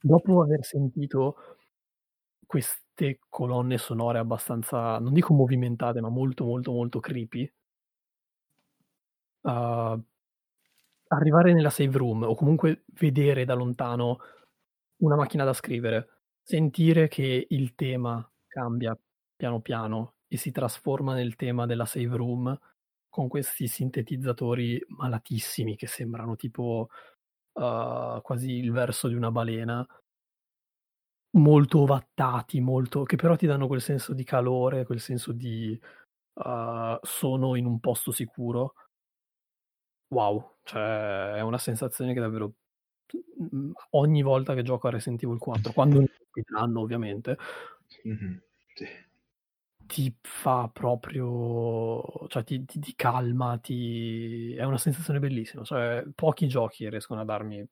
Dopo 0.00 0.42
aver 0.42 0.64
sentito 0.64 1.36
queste 2.46 3.18
colonne 3.28 3.78
sonore 3.78 4.18
abbastanza, 4.18 4.98
non 4.98 5.12
dico 5.12 5.34
movimentate, 5.34 6.00
ma 6.00 6.08
molto, 6.08 6.44
molto, 6.44 6.72
molto 6.72 7.00
creepy, 7.00 7.52
uh, 9.42 10.02
arrivare 11.08 11.52
nella 11.52 11.70
save 11.70 11.96
room 11.98 12.22
o 12.24 12.34
comunque 12.34 12.84
vedere 13.00 13.44
da 13.44 13.54
lontano 13.54 14.18
una 14.98 15.16
macchina 15.16 15.44
da 15.44 15.52
scrivere, 15.52 16.13
sentire 16.44 17.08
che 17.08 17.46
il 17.48 17.74
tema 17.74 18.30
cambia 18.46 18.96
piano 19.34 19.60
piano 19.60 20.16
e 20.28 20.36
si 20.36 20.50
trasforma 20.50 21.14
nel 21.14 21.36
tema 21.36 21.66
della 21.66 21.86
save 21.86 22.16
room 22.16 22.58
con 23.08 23.28
questi 23.28 23.66
sintetizzatori 23.66 24.84
malatissimi 24.88 25.76
che 25.76 25.86
sembrano 25.86 26.36
tipo 26.36 26.88
uh, 27.52 28.20
quasi 28.20 28.52
il 28.52 28.72
verso 28.72 29.08
di 29.08 29.14
una 29.14 29.30
balena 29.30 29.86
molto 31.36 31.80
ovattati, 31.80 32.60
molto, 32.60 33.02
che 33.04 33.16
però 33.16 33.36
ti 33.36 33.46
danno 33.46 33.66
quel 33.66 33.80
senso 33.80 34.12
di 34.14 34.24
calore, 34.24 34.84
quel 34.84 35.00
senso 35.00 35.32
di 35.32 35.78
uh, 36.34 36.98
sono 37.02 37.56
in 37.56 37.66
un 37.66 37.80
posto 37.80 38.12
sicuro. 38.12 38.74
Wow, 40.08 40.58
cioè 40.62 41.34
è 41.34 41.40
una 41.40 41.58
sensazione 41.58 42.14
che 42.14 42.20
davvero 42.20 42.54
ogni 43.90 44.22
volta 44.22 44.54
che 44.54 44.62
gioco 44.62 44.88
a 44.88 44.90
Resident 44.90 45.22
Evil 45.22 45.38
4, 45.38 45.72
quando 45.72 46.00
mi 46.00 46.08
capiteranno 46.08 46.80
ovviamente, 46.80 47.36
Mhm. 48.04 48.42
Sì. 48.74 48.86
ti 49.86 50.14
fa 50.22 50.68
proprio, 50.72 52.26
cioè 52.28 52.42
ti, 52.44 52.64
ti- 52.64 52.78
ti 52.80 52.94
calma, 52.94 53.58
ti... 53.58 54.54
è 54.54 54.64
una 54.64 54.78
sensazione 54.78 55.18
bellissima, 55.20 55.62
cioè 55.64 56.04
pochi 56.14 56.48
giochi 56.48 56.88
riescono 56.88 57.20
a 57.20 57.24
darmi 57.24 57.66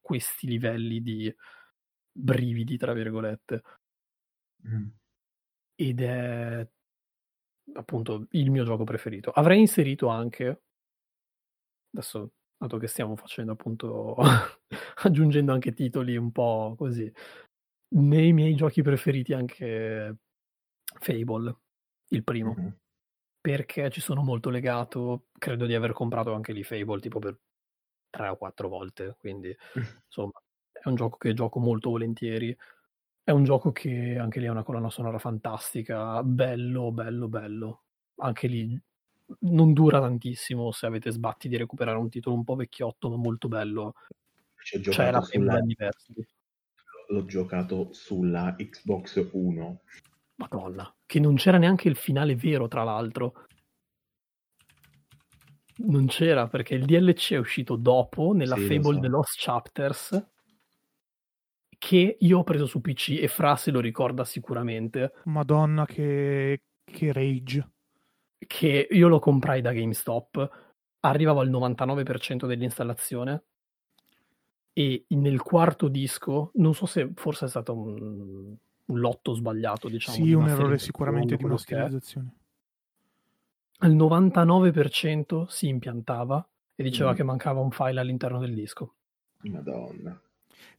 questi 0.00 0.46
livelli 0.46 1.02
di 1.02 1.34
brividi, 2.12 2.76
tra 2.76 2.92
virgolette, 2.92 3.62
Mhm. 4.64 4.92
ed 5.76 6.00
è 6.02 6.68
appunto 7.74 8.26
il 8.30 8.50
mio 8.50 8.64
gioco 8.64 8.82
preferito. 8.84 9.30
Avrei 9.30 9.60
inserito 9.60 10.08
anche, 10.08 10.62
adesso 11.92 12.32
dato 12.58 12.78
che 12.78 12.86
stiamo 12.86 13.16
facendo 13.16 13.52
appunto, 13.52 14.16
aggiungendo 15.04 15.52
anche 15.52 15.72
titoli 15.72 16.16
un 16.16 16.32
po' 16.32 16.74
così, 16.76 17.10
nei 17.90 18.32
miei 18.32 18.54
giochi 18.54 18.82
preferiti 18.82 19.32
anche 19.32 20.16
Fable, 21.00 21.56
il 22.08 22.24
primo, 22.24 22.54
Mhm. 22.54 22.76
perché 23.40 23.90
ci 23.90 24.00
sono 24.00 24.22
molto 24.22 24.50
legato, 24.50 25.28
credo 25.38 25.66
di 25.66 25.74
aver 25.74 25.92
comprato 25.92 26.32
anche 26.34 26.52
lì 26.52 26.62
Fable 26.64 27.00
tipo 27.00 27.18
per 27.18 27.38
tre 28.10 28.28
o 28.28 28.36
quattro 28.36 28.68
volte, 28.68 29.16
quindi 29.18 29.54
insomma 30.06 30.40
è 30.72 30.88
un 30.88 30.94
gioco 30.96 31.16
che 31.18 31.34
gioco 31.34 31.58
molto 31.60 31.90
volentieri. 31.90 32.56
È 33.22 33.32
un 33.32 33.44
gioco 33.44 33.72
che 33.72 34.18
anche 34.18 34.40
lì 34.40 34.46
ha 34.46 34.52
una 34.52 34.62
colonna 34.64 34.90
sonora 34.90 35.18
fantastica, 35.18 36.22
bello, 36.22 36.92
bello, 36.92 37.28
bello. 37.28 37.84
Anche 38.20 38.46
lì 38.48 38.80
non 39.40 39.72
dura 39.72 40.00
tantissimo 40.00 40.70
se 40.72 40.86
avete 40.86 41.10
sbatti 41.10 41.48
di 41.48 41.56
recuperare 41.56 41.98
un 41.98 42.08
titolo 42.08 42.36
un 42.36 42.44
po' 42.44 42.54
vecchiotto, 42.54 43.10
ma 43.10 43.16
molto 43.16 43.48
bello. 43.48 43.94
Ci 44.62 44.76
ho 44.76 44.78
la 44.78 44.82
giocato 44.82 45.22
sulla, 45.22 45.60
l'ho 47.08 47.24
giocato 47.24 47.92
sulla 47.92 48.54
Xbox 48.56 49.28
1. 49.32 49.80
madonna, 50.36 50.94
che 51.04 51.20
non 51.20 51.36
c'era 51.36 51.58
neanche 51.58 51.88
il 51.88 51.96
finale 51.96 52.34
vero, 52.36 52.68
tra 52.68 52.82
l'altro. 52.82 53.44
Non 55.78 56.06
c'era 56.06 56.48
perché 56.48 56.74
il 56.74 56.86
DLC 56.86 57.32
è 57.32 57.36
uscito 57.36 57.76
dopo 57.76 58.32
nella 58.32 58.56
Sì, 58.56 58.66
Fable 58.66 58.94
so. 58.94 59.00
The 59.00 59.08
Lost 59.08 59.34
Chapters 59.36 60.30
che 61.78 62.16
io 62.18 62.38
ho 62.38 62.42
preso 62.42 62.64
su 62.64 62.80
PC 62.80 63.18
e 63.20 63.28
Fra 63.28 63.54
se 63.56 63.70
lo 63.70 63.80
ricorda 63.80 64.24
sicuramente 64.24 65.12
Madonna, 65.24 65.84
che, 65.84 66.62
che 66.82 67.12
rage. 67.12 67.75
Che 68.38 68.88
io 68.90 69.08
lo 69.08 69.18
comprai 69.18 69.60
da 69.60 69.72
GameStop, 69.72 70.64
arrivavo 71.00 71.40
al 71.40 71.50
99% 71.50 72.46
dell'installazione 72.46 73.44
e 74.72 75.04
nel 75.08 75.40
quarto 75.40 75.88
disco, 75.88 76.50
non 76.54 76.74
so 76.74 76.86
se 76.86 77.12
forse 77.14 77.46
è 77.46 77.48
stato 77.48 77.74
un, 77.74 78.54
un 78.84 78.98
lotto 78.98 79.32
sbagliato, 79.32 79.88
diciamo. 79.88 80.16
Sì, 80.16 80.32
un 80.32 80.48
errore 80.48 80.78
sicuramente 80.78 81.36
di 81.36 81.44
masterizzazione. 81.44 82.34
Al 83.78 83.94
99% 83.94 85.46
si 85.46 85.68
impiantava 85.68 86.46
e 86.74 86.82
diceva 86.82 87.12
mm. 87.12 87.14
che 87.14 87.22
mancava 87.22 87.60
un 87.60 87.70
file 87.70 88.00
all'interno 88.00 88.38
del 88.38 88.54
disco. 88.54 88.94
Madonna. 89.42 90.20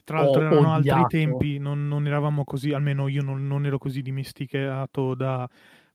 Tra 0.04 0.22
l'altro 0.22 0.42
erano 0.42 0.76
odiato. 0.76 1.02
altri 1.02 1.20
tempi, 1.20 1.58
non, 1.58 1.88
non, 1.88 2.08
eravamo 2.08 2.44
così, 2.44 2.72
almeno 2.72 3.08
io 3.08 3.22
non, 3.24 3.46
non, 3.46 3.66
ero 3.66 3.78
così 3.78 4.02
dimesticato 4.02 5.16
da 5.16 5.50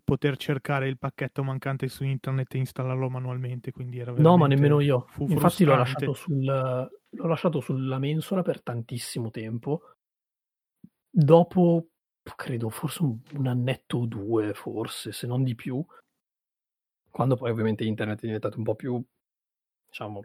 poter 0.05 0.37
cercare 0.37 0.89
il 0.89 0.99
pacchetto 0.99 1.43
mancante 1.43 1.89
su 1.89 2.05
internet 2.05 2.55
e 2.55 2.59
installarlo 2.59 3.09
manualmente, 3.09 3.73
quindi 3.73 3.99
era 3.99 4.13
No, 4.13 4.37
ma 4.37 4.47
nemmeno 4.47 4.81
io. 4.81 5.07
Infatti 5.19 5.65
l'ho 5.65 5.77
lasciato, 5.77 6.13
sul, 6.13 6.45
l'ho 6.45 7.27
lasciato 7.27 7.61
sulla 7.61 7.99
mensola 7.99 8.43
per 8.43 8.63
tantissimo 8.63 9.31
tempo. 9.31 9.93
Dopo, 11.11 11.89
credo, 12.37 12.69
forse 12.71 13.03
un, 13.03 13.19
un 13.35 13.47
annetto 13.47 13.99
o 13.99 14.07
due, 14.07 14.55
forse, 14.55 15.13
se 15.13 15.27
non 15.27 15.45
di 15.45 15.55
più, 15.55 15.85
quando 17.11 17.37
poi 17.37 17.51
ovviamente 17.51 17.85
internet 17.85 18.21
è 18.23 18.27
diventato 18.27 18.57
un 18.59 18.65
po' 18.65 18.75
più, 18.75 19.03
diciamo, 19.87 20.23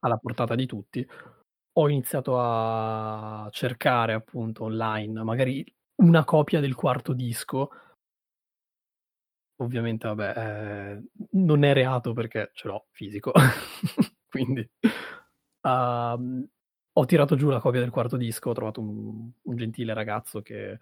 alla 0.00 0.16
portata 0.16 0.54
di 0.54 0.66
tutti, 0.66 1.08
ho 1.74 1.88
iniziato 1.88 2.38
a 2.38 3.48
cercare 3.50 4.12
appunto 4.12 4.64
online 4.64 5.22
magari 5.22 5.64
una 6.02 6.24
copia 6.24 6.60
del 6.60 6.74
quarto 6.74 7.12
disco. 7.12 7.70
Ovviamente, 9.62 10.08
vabbè, 10.08 10.34
eh, 10.36 11.02
non 11.32 11.62
è 11.62 11.72
reato 11.72 12.12
perché 12.12 12.50
ce 12.52 12.68
l'ho 12.68 12.86
fisico. 12.90 13.32
Quindi 14.28 14.68
uh, 15.62 16.48
ho 16.94 17.04
tirato 17.06 17.36
giù 17.36 17.48
la 17.48 17.60
copia 17.60 17.80
del 17.80 17.90
quarto 17.90 18.16
disco, 18.16 18.50
ho 18.50 18.54
trovato 18.54 18.80
un, 18.80 19.30
un 19.40 19.56
gentile 19.56 19.94
ragazzo 19.94 20.42
che 20.42 20.78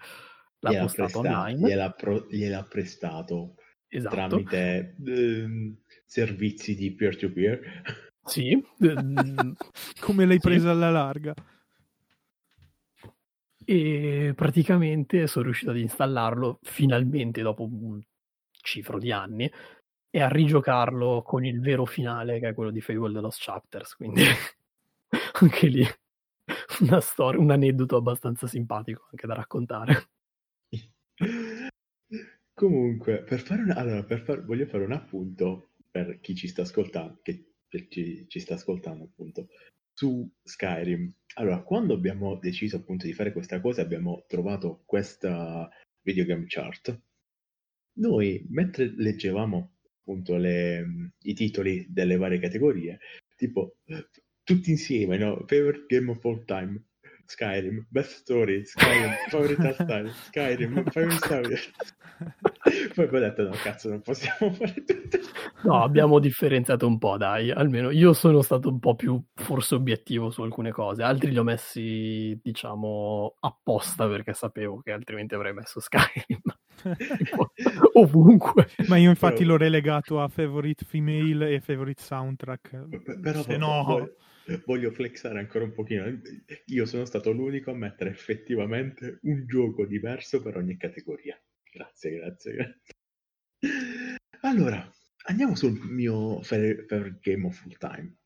l'ha 0.58 0.70
gliel'ha 0.70 0.82
postato 0.82 1.20
presta- 1.20 1.38
online. 1.40 1.68
Gliel'ha, 1.68 1.90
pro- 1.90 2.26
gliel'ha 2.30 2.64
prestato 2.64 3.54
esatto. 3.88 4.14
tramite 4.14 4.96
eh, 5.04 5.74
servizi 6.04 6.74
di 6.74 6.94
peer-to-peer. 6.94 7.82
Sì. 8.24 8.62
Come 10.00 10.26
l'hai 10.26 10.40
presa 10.40 10.66
sì. 10.66 10.70
alla 10.70 10.90
larga? 10.90 11.34
E 13.64 14.32
praticamente 14.34 15.26
sono 15.26 15.44
riuscito 15.44 15.70
ad 15.70 15.76
installarlo 15.76 16.58
finalmente 16.62 17.42
dopo 17.42 17.64
un 17.64 18.00
cifro 18.62 18.98
di 18.98 19.12
anni 19.12 19.50
e 20.10 20.20
a 20.20 20.28
rigiocarlo 20.28 21.22
con 21.22 21.44
il 21.44 21.60
vero 21.60 21.84
finale 21.84 22.40
che 22.40 22.48
è 22.48 22.54
quello 22.54 22.70
di 22.70 22.80
Fable 22.80 23.12
The 23.12 23.20
Lost 23.20 23.42
Chapters. 23.42 23.94
Quindi 23.94 24.22
anche 25.40 25.66
lì 25.66 25.86
una 26.80 27.00
storia, 27.00 27.40
un 27.40 27.50
aneddoto 27.50 27.96
abbastanza 27.96 28.46
simpatico 28.46 29.08
anche 29.10 29.26
da 29.26 29.34
raccontare. 29.34 30.08
Comunque, 32.54 33.22
per 33.22 33.40
fare 33.40 33.62
una... 33.62 33.74
allora, 33.76 34.04
per 34.04 34.20
far... 34.20 34.44
voglio 34.44 34.66
fare 34.66 34.84
un 34.84 34.92
appunto 34.92 35.70
per 35.90 36.20
chi 36.20 36.34
ci 36.34 36.48
sta 36.48 36.62
ascoltando, 36.62 37.20
che 37.22 37.46
chi 37.88 38.26
ci 38.28 38.40
sta 38.40 38.54
ascoltando 38.54 39.04
appunto, 39.04 39.48
su 39.94 40.28
Skyrim. 40.42 41.12
Allora, 41.34 41.62
quando 41.62 41.94
abbiamo 41.94 42.36
deciso 42.36 42.76
appunto 42.76 43.06
di 43.06 43.12
fare 43.12 43.32
questa 43.32 43.60
cosa, 43.60 43.82
abbiamo 43.82 44.24
trovato 44.26 44.82
questa 44.84 45.68
videogame 46.02 46.44
chart. 46.46 47.00
Noi, 47.94 48.46
mentre 48.50 48.92
leggevamo 48.96 49.76
appunto 50.00 50.36
le, 50.36 51.12
i 51.22 51.34
titoli 51.34 51.86
delle 51.88 52.16
varie 52.16 52.38
categorie, 52.38 52.98
tipo 53.36 53.76
tutti 54.42 54.70
insieme, 54.70 55.16
no? 55.16 55.44
Favorite 55.46 55.84
game 55.86 56.10
of 56.10 56.24
all 56.24 56.44
time, 56.44 56.82
Skyrim, 57.30 57.86
Best 57.88 58.16
Story, 58.16 58.64
Skyrim, 58.64 59.12
Favorite 59.28 59.62
Art 59.62 59.82
Style, 59.82 60.10
Skyrim, 60.10 60.84
Favorite 60.90 61.16
Story. 61.24 61.56
Poi 62.94 63.06
ho 63.06 63.18
detto 63.18 63.42
no, 63.44 63.50
cazzo, 63.50 63.88
non 63.88 64.02
possiamo 64.02 64.52
fare 64.52 64.74
tutto. 64.84 65.18
No, 65.62 65.82
abbiamo 65.82 66.18
differenziato 66.18 66.86
un 66.86 66.98
po', 66.98 67.16
dai, 67.16 67.50
almeno 67.50 67.90
io 67.90 68.12
sono 68.12 68.42
stato 68.42 68.68
un 68.68 68.80
po' 68.80 68.96
più 68.96 69.22
forse 69.34 69.76
obiettivo 69.76 70.30
su 70.30 70.42
alcune 70.42 70.72
cose, 70.72 71.02
altri 71.02 71.30
li 71.30 71.38
ho 71.38 71.44
messi, 71.44 72.38
diciamo, 72.42 73.36
apposta 73.38 74.08
perché 74.08 74.34
sapevo 74.34 74.80
che 74.80 74.90
altrimenti 74.90 75.34
avrei 75.34 75.52
messo 75.52 75.78
Skyrim. 75.78 76.40
ovunque. 77.94 78.68
Ma 78.88 78.96
io 78.96 79.10
infatti 79.10 79.38
però... 79.38 79.50
l'ho 79.50 79.56
relegato 79.56 80.20
a 80.20 80.28
favorite 80.28 80.84
female 80.84 81.50
e 81.50 81.60
favorite 81.60 82.02
soundtrack. 82.02 83.20
Però 83.20 83.42
Se 83.42 83.56
no... 83.56 83.84
Voglio, 83.84 84.16
voglio 84.64 84.90
flexare 84.90 85.38
ancora 85.38 85.64
un 85.64 85.72
pochino. 85.72 86.04
Io 86.66 86.86
sono 86.86 87.04
stato 87.04 87.32
l'unico 87.32 87.70
a 87.70 87.74
mettere 87.74 88.10
effettivamente 88.10 89.18
un 89.22 89.46
gioco 89.46 89.86
diverso 89.86 90.42
per 90.42 90.56
ogni 90.56 90.76
categoria. 90.76 91.40
Grazie, 91.72 92.10
grazie, 92.16 92.52
grazie. 92.54 94.18
Allora, 94.42 94.90
andiamo 95.26 95.54
sul 95.54 95.78
mio 95.88 96.42
favorite 96.42 97.18
game 97.20 97.46
of 97.46 97.54
full 97.54 97.76
time. 97.78 98.16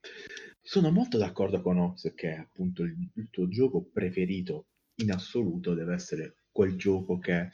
Sono 0.61 0.91
molto 0.91 1.19
d'accordo 1.19 1.61
con 1.61 1.79
Ox 1.79 2.15
che 2.15 2.35
appunto 2.37 2.85
il, 2.85 2.97
il 3.17 3.29
tuo 3.31 3.49
gioco 3.49 3.83
preferito 3.83 4.69
in 5.03 5.13
assoluto 5.13 5.75
deve 5.75 5.95
essere 5.95 6.37
quel 6.51 6.77
gioco 6.77 7.19
che 7.19 7.51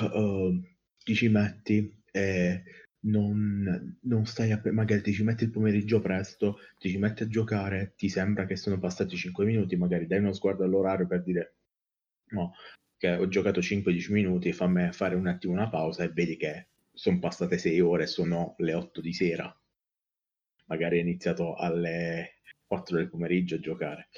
uh, 0.00 0.60
ti 1.04 1.14
ci 1.14 1.28
metti 1.28 2.02
e 2.10 2.62
non, 3.00 3.98
non 4.02 4.26
stai 4.26 4.52
a, 4.52 4.60
magari 4.72 5.02
ti 5.02 5.12
ci 5.12 5.22
metti 5.22 5.44
il 5.44 5.50
pomeriggio 5.50 6.00
presto, 6.00 6.58
ti 6.78 6.90
ci 6.90 6.98
metti 6.98 7.22
a 7.22 7.28
giocare, 7.28 7.94
ti 7.96 8.08
sembra 8.08 8.46
che 8.46 8.56
sono 8.56 8.78
passati 8.78 9.16
5 9.16 9.44
minuti, 9.44 9.76
magari 9.76 10.06
dai 10.06 10.18
uno 10.18 10.32
sguardo 10.32 10.64
all'orario 10.64 11.06
per 11.06 11.22
dire 11.22 11.54
no, 12.30 12.54
che 12.96 13.12
ho 13.12 13.28
giocato 13.28 13.60
5-10 13.60 14.12
minuti, 14.12 14.52
fammi 14.52 14.92
fare 14.92 15.14
un 15.14 15.26
attimo 15.26 15.52
una 15.52 15.68
pausa 15.68 16.02
e 16.04 16.08
vedi 16.08 16.36
che 16.36 16.68
sono 16.92 17.18
passate 17.20 17.58
6 17.58 17.80
ore 17.80 18.06
sono 18.06 18.54
le 18.58 18.74
8 18.74 19.00
di 19.00 19.12
sera. 19.12 19.56
Magari 20.66 20.96
hai 20.96 21.02
iniziato 21.02 21.54
alle 21.54 22.40
4 22.66 22.96
del 22.96 23.08
pomeriggio 23.08 23.54
a 23.54 23.60
giocare. 23.60 24.08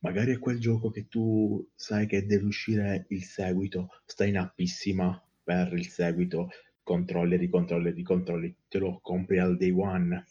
Magari 0.00 0.32
è 0.32 0.38
quel 0.38 0.58
gioco 0.58 0.90
che 0.90 1.06
tu 1.08 1.66
sai 1.74 2.06
che 2.06 2.26
deve 2.26 2.44
uscire 2.44 3.06
il 3.08 3.22
seguito, 3.22 3.88
stai 4.04 4.28
in 4.30 4.36
appissima 4.36 5.23
per 5.44 5.72
il 5.74 5.88
seguito, 5.88 6.48
controlli, 6.82 7.36
ricontrolli, 7.36 7.90
ricontrolli, 7.90 8.56
te 8.66 8.78
lo 8.78 8.98
compri 9.00 9.38
al 9.38 9.56
day 9.56 9.70
one. 9.70 10.24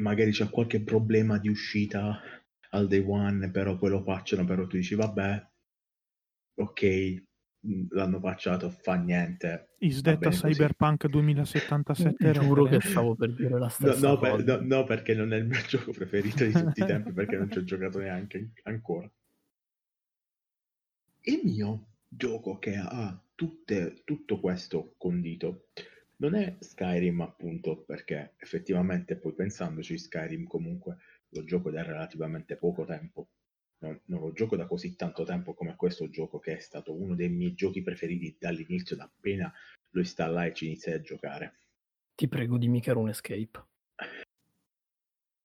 Magari 0.00 0.30
c'è 0.30 0.48
qualche 0.48 0.80
problema 0.80 1.38
di 1.38 1.48
uscita 1.48 2.20
al 2.70 2.86
day 2.86 3.04
one, 3.04 3.50
però 3.50 3.76
poi 3.76 3.90
lo 3.90 4.02
facciano, 4.02 4.44
però 4.44 4.66
tu 4.66 4.76
dici 4.76 4.94
vabbè, 4.94 5.48
ok, 6.54 7.22
l'hanno 7.90 8.20
facciato, 8.20 8.70
fa 8.70 8.94
niente. 8.94 9.74
Is 9.78 10.00
that 10.02 10.24
a 10.24 10.30
Cyberpunk 10.30 11.06
2077? 11.06 12.32
Giuro 12.38 12.64
che 12.64 12.80
stavo 12.80 13.14
per 13.14 13.32
dire 13.32 13.58
la 13.58 13.68
stessa 13.68 14.06
no, 14.06 14.14
no, 14.14 14.18
per, 14.18 14.44
no, 14.44 14.58
no, 14.60 14.84
perché 14.84 15.14
non 15.14 15.32
è 15.32 15.36
il 15.36 15.46
mio 15.46 15.60
gioco 15.66 15.92
preferito 15.92 16.44
di 16.44 16.52
tutti 16.52 16.82
i 16.82 16.86
tempi, 16.86 17.12
perché 17.12 17.36
non 17.36 17.50
ci 17.50 17.58
ho 17.58 17.64
giocato 17.64 17.98
neanche 17.98 18.52
ancora. 18.62 19.10
Il 21.22 21.40
mio 21.44 21.87
gioco 22.08 22.58
che 22.58 22.76
ha 22.76 23.20
tutte, 23.34 24.02
tutto 24.04 24.40
questo 24.40 24.94
condito. 24.96 25.68
Non 26.16 26.34
è 26.34 26.56
Skyrim 26.58 27.20
appunto 27.20 27.82
perché 27.82 28.34
effettivamente 28.38 29.16
poi 29.16 29.34
pensandoci 29.34 29.96
Skyrim 29.96 30.46
comunque 30.46 30.96
lo 31.30 31.44
gioco 31.44 31.70
da 31.70 31.82
relativamente 31.82 32.56
poco 32.56 32.84
tempo. 32.84 33.28
Non, 33.80 34.00
non, 34.06 34.20
lo 34.20 34.32
gioco 34.32 34.56
da 34.56 34.66
così 34.66 34.96
tanto 34.96 35.24
tempo 35.24 35.54
come 35.54 35.76
questo 35.76 36.10
gioco 36.10 36.40
che 36.40 36.56
è 36.56 36.58
stato 36.58 36.92
uno 36.92 37.14
dei 37.14 37.28
miei 37.28 37.54
giochi 37.54 37.82
preferiti 37.82 38.36
dall'inizio 38.36 38.96
da 38.96 39.04
appena 39.04 39.52
lo 39.90 40.00
installai 40.00 40.48
e 40.48 40.54
ci 40.54 40.66
iniziai 40.66 40.94
a 40.96 41.00
giocare. 41.00 41.58
Ti 42.16 42.26
prego 42.26 42.58
dimmi 42.58 42.80
che 42.80 42.90
era 42.90 42.98
un 42.98 43.10
escape. 43.10 43.66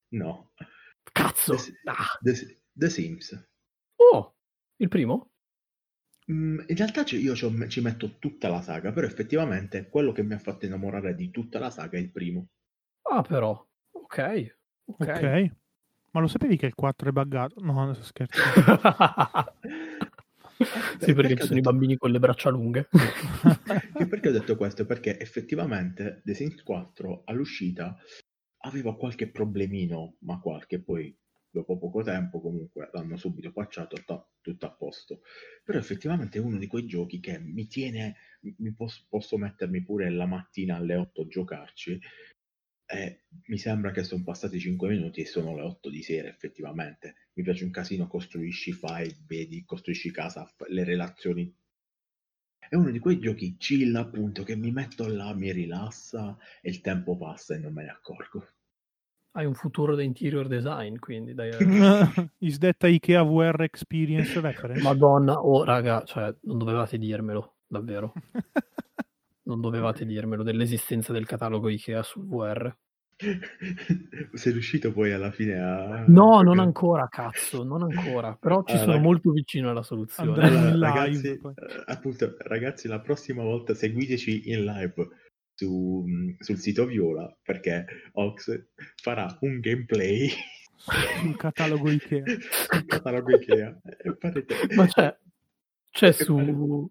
No. 0.09 0.53
Cazzo! 1.11 1.55
The, 1.55 1.79
ah. 1.83 2.17
The, 2.21 2.61
The 2.71 2.89
Sims. 2.89 3.49
Oh 3.97 4.33
il 4.83 4.89
primo? 4.89 5.32
Mm, 6.31 6.59
in 6.67 6.75
realtà 6.75 7.03
io 7.15 7.35
ci 7.35 7.81
metto 7.81 8.17
tutta 8.19 8.47
la 8.47 8.61
saga, 8.61 8.91
però 8.91 9.05
effettivamente 9.05 9.89
quello 9.89 10.11
che 10.11 10.23
mi 10.23 10.33
ha 10.33 10.39
fatto 10.39 10.65
innamorare 10.65 11.15
di 11.15 11.29
tutta 11.31 11.59
la 11.59 11.69
saga 11.69 11.97
è 11.97 12.01
il 12.01 12.11
primo. 12.11 12.47
Ah, 13.03 13.21
però, 13.21 13.51
ok. 13.91 14.55
Ok. 14.85 15.07
Ok. 15.07 15.51
Ma 16.11 16.19
lo 16.19 16.27
sapevi 16.27 16.57
che 16.57 16.67
il 16.67 16.75
4 16.75 17.09
è 17.09 17.11
buggato? 17.11 17.59
No, 17.59 17.73
non 17.73 17.95
scherzo. 17.95 18.39
sì, 20.99 21.13
perché, 21.13 21.13
perché 21.13 21.35
ci 21.35 21.41
sono 21.41 21.55
detto... 21.55 21.57
i 21.57 21.61
bambini 21.61 21.97
con 21.97 22.11
le 22.11 22.19
braccia 22.19 22.49
lunghe. 22.49 22.87
e 23.97 24.07
perché 24.07 24.29
ho 24.29 24.31
detto 24.31 24.55
questo? 24.55 24.85
Perché 24.85 25.19
effettivamente 25.19 26.21
The 26.23 26.35
Sims 26.35 26.61
4 26.61 27.23
all'uscita 27.25 27.97
aveva 28.65 28.95
qualche 28.95 29.29
problemino, 29.29 30.17
ma 30.19 30.39
qualche 30.39 30.79
poi 30.81 31.17
dopo 31.53 31.77
poco 31.77 32.01
tempo 32.03 32.41
comunque 32.41 32.89
l'hanno 32.91 33.15
subito 33.17 33.51
pacciato, 33.53 33.97
to- 34.05 34.31
tutto 34.41 34.65
a 34.65 34.71
posto. 34.71 35.21
Però 35.63 35.77
effettivamente 35.79 36.37
è 36.39 36.41
uno 36.41 36.57
di 36.57 36.67
quei 36.67 36.85
giochi 36.85 37.19
che 37.19 37.39
mi 37.39 37.67
tiene, 37.67 38.15
mi 38.57 38.73
posso, 38.73 39.05
posso 39.07 39.37
mettermi 39.37 39.83
pure 39.83 40.09
la 40.09 40.25
mattina 40.25 40.75
alle 40.77 40.95
8 40.95 41.21
a 41.21 41.27
giocarci 41.27 41.99
E 42.87 43.23
mi 43.47 43.57
sembra 43.57 43.91
che 43.91 44.03
sono 44.03 44.23
passati 44.23 44.59
5 44.59 44.89
minuti 44.89 45.21
e 45.21 45.25
sono 45.25 45.55
le 45.55 45.63
8 45.63 45.89
di 45.89 46.03
sera 46.03 46.29
effettivamente. 46.29 47.29
Mi 47.33 47.43
piace 47.43 47.65
un 47.65 47.71
casino, 47.71 48.07
costruisci, 48.07 48.73
fai, 48.73 49.13
vedi, 49.27 49.63
costruisci 49.65 50.11
casa, 50.11 50.49
le 50.69 50.83
relazioni. 50.83 51.55
È 52.67 52.75
uno 52.75 52.91
di 52.91 52.99
quei 52.99 53.19
giochi 53.19 53.55
chill 53.57 53.95
appunto 53.95 54.43
che 54.43 54.55
mi 54.55 54.71
metto 54.71 55.07
là, 55.07 55.33
mi 55.33 55.51
rilassa 55.51 56.37
e 56.61 56.71
il 56.71 56.81
tempo 56.81 57.15
passa 57.15 57.55
e 57.55 57.59
non 57.59 57.71
me 57.71 57.83
ne 57.83 57.91
accorgo. 57.91 58.45
Hai 59.35 59.45
un 59.45 59.55
futuro 59.55 59.95
da 59.95 60.03
interior 60.03 60.47
design, 60.47 60.97
quindi 60.99 61.33
dai. 61.33 61.49
Is 62.37 62.59
that 62.59 62.83
Ikea 62.83 63.23
VR 63.23 63.61
Experience 63.61 64.39
reference? 64.39 64.83
Madonna, 64.83 65.33
oh 65.33 65.63
raga, 65.63 66.03
cioè, 66.05 66.31
non 66.41 66.59
dovevate 66.59 66.99
dirmelo, 66.99 67.55
davvero. 67.65 68.13
non 69.45 69.59
dovevate 69.59 70.05
dirmelo 70.05 70.43
dell'esistenza 70.43 71.11
del 71.13 71.25
catalogo 71.25 71.69
Ikea 71.69 72.03
sul 72.03 72.27
VR. 72.27 72.75
Sei 74.33 74.51
riuscito 74.51 74.91
poi 74.91 75.13
alla 75.13 75.31
fine 75.31 75.59
a... 75.59 76.03
No, 76.07 76.41
non 76.41 76.59
ancora, 76.59 77.07
cazzo, 77.09 77.63
non 77.63 77.81
ancora. 77.81 78.37
Però 78.39 78.63
ci 78.63 78.73
allora, 78.75 78.91
sono 78.91 79.03
molto 79.03 79.31
vicino 79.31 79.71
alla 79.71 79.81
soluzione. 79.81 80.47
Allora, 80.47 80.91
ragazzi, 80.91 81.27
eh, 81.27 81.39
appunto, 81.85 82.35
ragazzi, 82.39 82.87
la 82.87 82.99
prossima 82.99 83.41
volta 83.41 83.73
seguiteci 83.73 84.51
in 84.51 84.63
live 84.63 85.07
su, 85.53 86.05
sul 86.39 86.57
sito 86.57 86.85
Viola 86.85 87.35
perché 87.41 87.85
Ox 88.13 88.67
farà 88.95 89.37
un 89.41 89.59
gameplay 89.59 90.29
sul 90.75 91.35
catalogo 91.37 91.89
Ikea. 91.89 92.23
sul 92.25 92.85
catalogo 92.85 93.35
Ikea. 93.35 93.81
Ma 94.75 94.85
c'è, 94.87 95.17
c'è 95.89 96.11
su... 96.11 96.89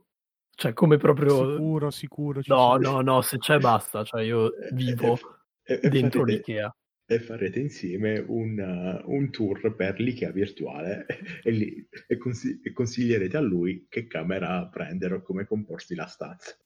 Cioè, 0.54 0.72
come 0.72 0.96
proprio... 0.96 1.52
Sicuro, 1.52 1.90
sicuro. 1.90 2.40
No, 2.46 2.76
no, 2.76 3.00
no, 3.00 3.20
se 3.20 3.38
c'è 3.38 3.58
basta. 3.58 4.04
Cioè, 4.04 4.22
io 4.22 4.50
vivo 4.72 5.18
e, 5.62 5.80
e 5.82 5.88
dentro 5.88 6.20
farete, 6.20 6.36
l'Ikea. 6.36 6.76
E 7.04 7.20
farete 7.20 7.58
insieme 7.58 8.24
un, 8.26 8.58
uh, 8.58 9.10
un, 9.12 9.30
tour 9.30 9.74
per 9.74 9.98
l'Ikea 9.98 10.30
virtuale 10.30 11.06
e, 11.42 11.50
lì, 11.50 11.86
e, 12.06 12.16
consigli- 12.16 12.60
e 12.62 12.72
consiglierete 12.72 13.36
a 13.36 13.40
lui 13.40 13.86
che 13.88 14.06
camera 14.06 14.66
prendere 14.68 15.16
o 15.16 15.22
come 15.22 15.44
comporsi 15.44 15.94
la 15.94 16.06
stanza. 16.06 16.56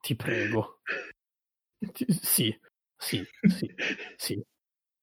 Ti 0.00 0.16
prego. 0.16 0.80
Sì, 1.92 2.56
sì, 2.96 3.22
sì, 3.46 3.74
sì. 4.16 4.42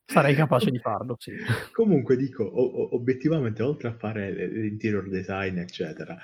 Sarei 0.06 0.36
capace 0.36 0.72
di 0.72 0.80
farlo, 0.80 1.16
sì. 1.20 1.32
Comunque 1.72 2.18
dico, 2.18 2.44
o- 2.44 2.96
obiettivamente, 2.96 3.64
oltre 3.64 3.90
a 3.90 3.94
fare 3.98 4.48
l'interior 4.48 5.08
design, 5.08 5.58
eccetera, 5.58 6.18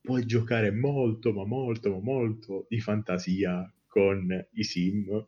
puoi 0.00 0.26
giocare 0.26 0.70
molto, 0.70 1.32
ma 1.32 1.44
molto, 1.46 1.90
ma 1.90 2.00
molto 2.00 2.66
di 2.68 2.80
fantasia 2.80 3.72
con 3.86 4.46
i 4.52 4.62
sim. 4.64 5.26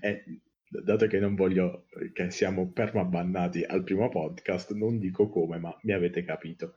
E 0.00 0.40
dato 0.68 1.06
che 1.06 1.18
non 1.18 1.34
voglio 1.34 1.86
che 2.12 2.30
siamo 2.30 2.70
permabannati 2.70 3.64
al 3.64 3.82
primo 3.84 4.08
podcast, 4.08 4.72
non 4.72 4.98
dico 4.98 5.28
come, 5.28 5.58
ma 5.58 5.76
mi 5.82 5.92
avete 5.92 6.24
capito. 6.24 6.74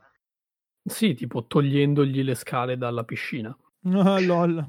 Sì, 0.84 1.14
tipo 1.14 1.46
togliendogli 1.46 2.24
le 2.24 2.36
scale 2.36 2.78
dalla 2.78 3.04
piscina. 3.04 3.56
Oh, 3.84 4.20
lol. 4.20 4.68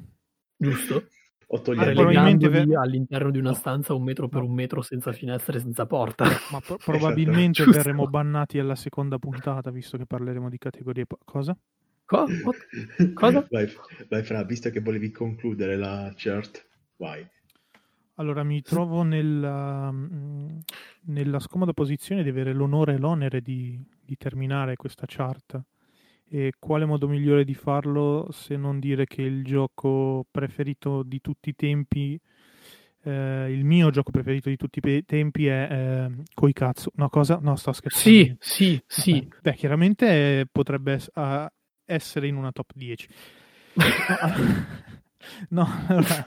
Giusto? 0.56 1.08
O 1.48 1.60
togliere 1.60 1.92
probabilmente 1.92 2.48
ver- 2.48 2.74
all'interno 2.74 3.30
di 3.30 3.38
una 3.38 3.54
stanza 3.54 3.94
un 3.94 4.02
metro 4.02 4.28
per 4.28 4.42
un 4.42 4.52
metro 4.52 4.82
senza 4.82 5.12
finestre, 5.12 5.60
senza 5.60 5.86
porta. 5.86 6.24
Ma 6.50 6.60
pro- 6.60 6.76
probabilmente 6.76 7.62
esatto. 7.62 7.76
verremo 7.76 8.08
bannati 8.08 8.58
alla 8.58 8.74
seconda 8.74 9.18
puntata, 9.18 9.70
visto 9.70 9.96
che 9.96 10.06
parleremo 10.06 10.48
di 10.48 10.58
categorie. 10.58 11.06
Po- 11.06 11.18
cosa? 11.24 11.56
Co- 12.04 12.26
cosa? 13.14 13.46
Vai, 13.50 13.72
vai, 14.08 14.22
Fra, 14.24 14.42
visto 14.42 14.70
che 14.70 14.80
volevi 14.80 15.12
concludere 15.12 15.76
la 15.76 16.12
chart, 16.16 16.66
vai. 16.96 17.24
Allora, 18.14 18.42
mi 18.42 18.62
trovo 18.62 19.02
nella, 19.02 19.90
mm, 19.92 20.58
nella 21.02 21.38
scomoda 21.38 21.72
posizione 21.72 22.22
di 22.22 22.28
avere 22.28 22.52
l'onore 22.54 22.94
e 22.94 22.98
l'onere 22.98 23.40
di, 23.40 23.80
di 24.00 24.16
terminare 24.16 24.74
questa 24.76 25.04
chart 25.06 25.60
e 26.28 26.52
quale 26.58 26.84
modo 26.84 27.08
migliore 27.08 27.44
di 27.44 27.54
farlo 27.54 28.28
se 28.32 28.56
non 28.56 28.80
dire 28.80 29.06
che 29.06 29.22
il 29.22 29.44
gioco 29.44 30.26
preferito 30.30 31.02
di 31.02 31.20
tutti 31.20 31.50
i 31.50 31.54
tempi, 31.54 32.18
eh, 33.04 33.52
il 33.52 33.64
mio 33.64 33.90
gioco 33.90 34.10
preferito 34.10 34.48
di 34.48 34.56
tutti 34.56 34.80
i 34.82 35.04
tempi 35.04 35.46
è 35.46 35.68
eh, 35.70 36.22
Koikatsu. 36.34 36.90
No, 36.94 37.08
cosa? 37.08 37.38
No, 37.40 37.54
sto 37.56 37.72
scherzando. 37.72 38.18
Sì, 38.18 38.36
sì, 38.38 38.82
sì. 38.86 39.20
Beh, 39.20 39.36
beh 39.42 39.54
chiaramente 39.54 40.48
potrebbe 40.50 41.00
essere 41.84 42.26
in 42.26 42.36
una 42.36 42.50
top 42.50 42.72
10. 42.74 43.08
no, 45.50 45.68
allora, 45.86 46.26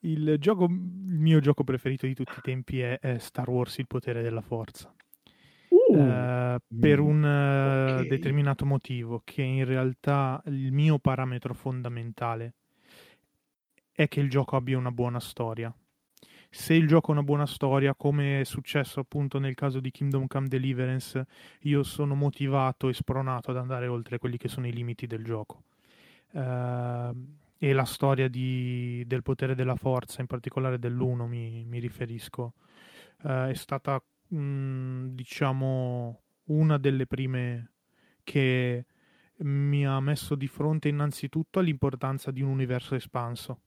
il, 0.00 0.36
gioco, 0.38 0.64
il 0.64 1.18
mio 1.18 1.40
gioco 1.40 1.64
preferito 1.64 2.06
di 2.06 2.14
tutti 2.14 2.32
i 2.36 2.42
tempi 2.42 2.80
è, 2.80 2.98
è 2.98 3.18
Star 3.18 3.48
Wars 3.48 3.78
Il 3.78 3.86
potere 3.86 4.22
della 4.22 4.42
forza. 4.42 4.94
Uh, 5.98 6.56
per 6.80 7.00
mm, 7.00 7.06
un 7.06 7.22
uh, 7.22 7.92
okay. 7.92 8.08
determinato 8.08 8.64
motivo, 8.64 9.20
che 9.24 9.42
in 9.42 9.64
realtà 9.64 10.42
il 10.46 10.72
mio 10.72 10.98
parametro 10.98 11.54
fondamentale 11.54 12.54
è 13.92 14.08
che 14.08 14.20
il 14.20 14.30
gioco 14.30 14.56
abbia 14.56 14.78
una 14.78 14.90
buona 14.90 15.20
storia. 15.20 15.74
Se 16.48 16.74
il 16.74 16.86
gioco 16.86 17.10
ha 17.10 17.14
una 17.14 17.22
buona 17.22 17.46
storia, 17.46 17.94
come 17.94 18.40
è 18.40 18.44
successo 18.44 19.00
appunto 19.00 19.38
nel 19.38 19.54
caso 19.54 19.80
di 19.80 19.90
Kingdom 19.90 20.26
Come 20.26 20.48
Deliverance, 20.48 21.26
io 21.60 21.82
sono 21.82 22.14
motivato 22.14 22.88
e 22.88 22.92
spronato 22.92 23.50
ad 23.50 23.56
andare 23.56 23.86
oltre 23.86 24.18
quelli 24.18 24.36
che 24.36 24.48
sono 24.48 24.66
i 24.66 24.72
limiti 24.72 25.06
del 25.06 25.24
gioco. 25.24 25.62
Uh, 26.32 27.40
e 27.58 27.72
la 27.72 27.84
storia 27.84 28.28
di, 28.28 29.04
del 29.06 29.22
potere 29.22 29.54
della 29.54 29.76
forza, 29.76 30.20
in 30.20 30.26
particolare 30.26 30.78
dell'uno 30.78 31.26
mi, 31.26 31.64
mi 31.64 31.78
riferisco, 31.78 32.54
è 33.22 33.54
stata 33.54 34.02
mh, 34.32 34.36
mm, 34.36 35.06
diciamo, 35.14 36.20
una 36.46 36.78
delle 36.78 37.06
prime 37.06 37.72
che 38.24 38.86
mi 39.38 39.86
ha 39.86 40.00
messo 40.00 40.34
di 40.34 40.46
fronte 40.46 40.88
innanzitutto 40.88 41.58
all'importanza 41.58 42.30
di 42.30 42.42
un 42.42 42.50
universo 42.50 42.94
espanso. 42.94 43.62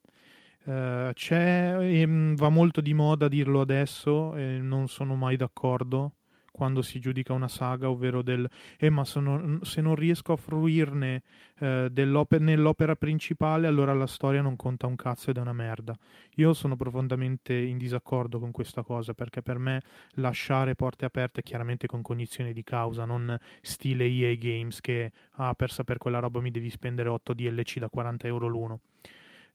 Uh, 0.66 1.12
c'è, 1.14 1.78
e 1.80 2.34
va 2.36 2.50
molto 2.50 2.82
di 2.82 2.94
moda 2.94 3.28
dirlo 3.28 3.62
adesso, 3.62 4.36
e 4.36 4.58
non 4.60 4.88
sono 4.88 5.16
mai 5.16 5.36
d'accordo, 5.38 6.16
quando 6.56 6.82
si 6.82 7.02
giudica 7.02 7.34
una 7.34 7.50
saga, 7.50 7.90
ovvero 7.90 8.22
del 8.22 8.50
eh, 8.78 8.90
ma 8.90 9.04
sono, 9.04 9.60
se 9.64 9.82
non 9.82 9.94
riesco 9.94 10.32
a 10.32 10.38
fruirne 10.38 11.22
eh, 11.60 11.92
nell'opera 11.94 12.96
principale, 12.96 13.68
allora 13.68 13.94
la 13.94 14.08
storia 14.08 14.42
non 14.42 14.56
conta 14.56 14.88
un 14.88 14.96
cazzo 14.96 15.32
ed 15.32 15.38
è 15.38 15.42
una 15.42 15.52
merda. 15.52 15.94
Io 16.36 16.54
sono 16.54 16.78
profondamente 16.78 17.54
in 17.54 17.78
disaccordo 17.78 18.40
con 18.40 18.52
questa 18.52 18.84
cosa 18.84 19.14
perché 19.14 19.42
per 19.42 19.58
me 19.58 19.82
lasciare 20.12 20.76
porte 20.76 21.04
aperte, 21.04 21.44
chiaramente 21.44 21.88
con 21.88 22.02
cognizione 22.02 22.54
di 22.54 22.64
causa, 22.64 23.04
non 23.04 23.38
stile 23.62 24.06
EA 24.06 24.36
Games 24.36 24.80
che 24.80 25.12
ah, 25.34 25.54
per 25.56 25.72
sapere 25.72 26.00
quella 26.00 26.20
roba 26.20 26.40
mi 26.40 26.52
devi 26.52 26.70
spendere 26.70 27.10
8 27.10 27.34
DLC 27.34 27.80
da 27.80 27.90
40 27.90 28.28
euro 28.28 28.48
l'uno. 28.48 28.80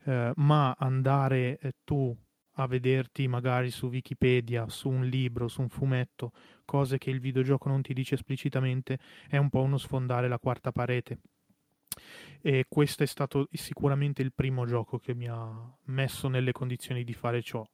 Eh, 0.05 0.33
ma 0.37 0.77
andare 0.79 1.59
eh, 1.61 1.73
tu 1.83 2.15
a 2.63 2.67
vederti 2.67 3.29
magari 3.29 3.71
su 3.71 3.87
Wikipedia, 3.87 4.69
su 4.69 4.89
un 4.89 5.05
libro, 5.05 5.49
su 5.49 5.61
un 5.61 5.69
fumetto, 5.69 6.33
cose 6.65 6.99
che 6.99 7.11
il 7.11 7.21
videogioco 7.21 7.69
non 7.69 7.83
ti 7.83 7.93
dice 7.93 8.15
esplicitamente, 8.15 8.99
è 9.29 9.37
un 9.37 9.49
po' 9.49 9.63
uno 9.63 9.79
sfondare 9.79 10.29
la 10.29 10.39
quarta 10.39 10.73
parete. 10.73 11.19
E 12.41 12.67
questo 12.69 13.03
è 13.03 13.07
stato 13.07 13.49
sicuramente 13.53 14.23
il 14.23 14.33
primo 14.33 14.65
gioco 14.65 14.99
che 14.99 15.15
mi 15.15 15.29
ha 15.29 15.77
messo 15.87 16.29
nelle 16.29 16.53
condizioni 16.53 17.05
di 17.05 17.13
fare 17.13 17.43
ciò. 17.43 17.67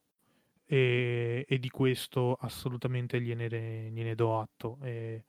E, 0.69 1.45
e 1.47 1.59
di 1.59 1.69
questo 1.69 2.33
assolutamente 2.33 3.21
gliene, 3.21 3.47
gliene 3.89 4.15
do 4.15 4.39
atto. 4.39 4.77
E, 4.81 5.23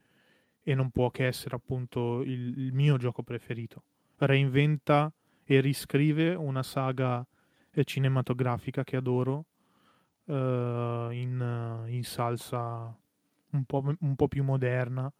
e, 0.63 0.75
non 0.75 0.91
può 0.91 1.11
che 1.11 1.27
essere 1.27 1.55
appunto 1.55 2.23
il, 2.23 2.59
il 2.59 2.73
mio 2.73 2.97
gioco 2.97 3.23
preferito. 3.23 3.85
Reinventa 4.17 5.13
e 5.45 5.61
riscrive 5.61 6.35
una 6.35 6.65
saga 6.65 7.25
cinematografica 7.85 8.85
che 8.85 8.97
adoro 8.97 9.47
uh, 10.25 11.11
in, 11.11 11.85
in, 11.89 12.03
salsa 12.05 12.97
un 13.51 13.65
po', 13.65 13.95
un 14.01 14.17
po' 14.17 14.29
più 14.29 14.45
moderna 14.45 15.13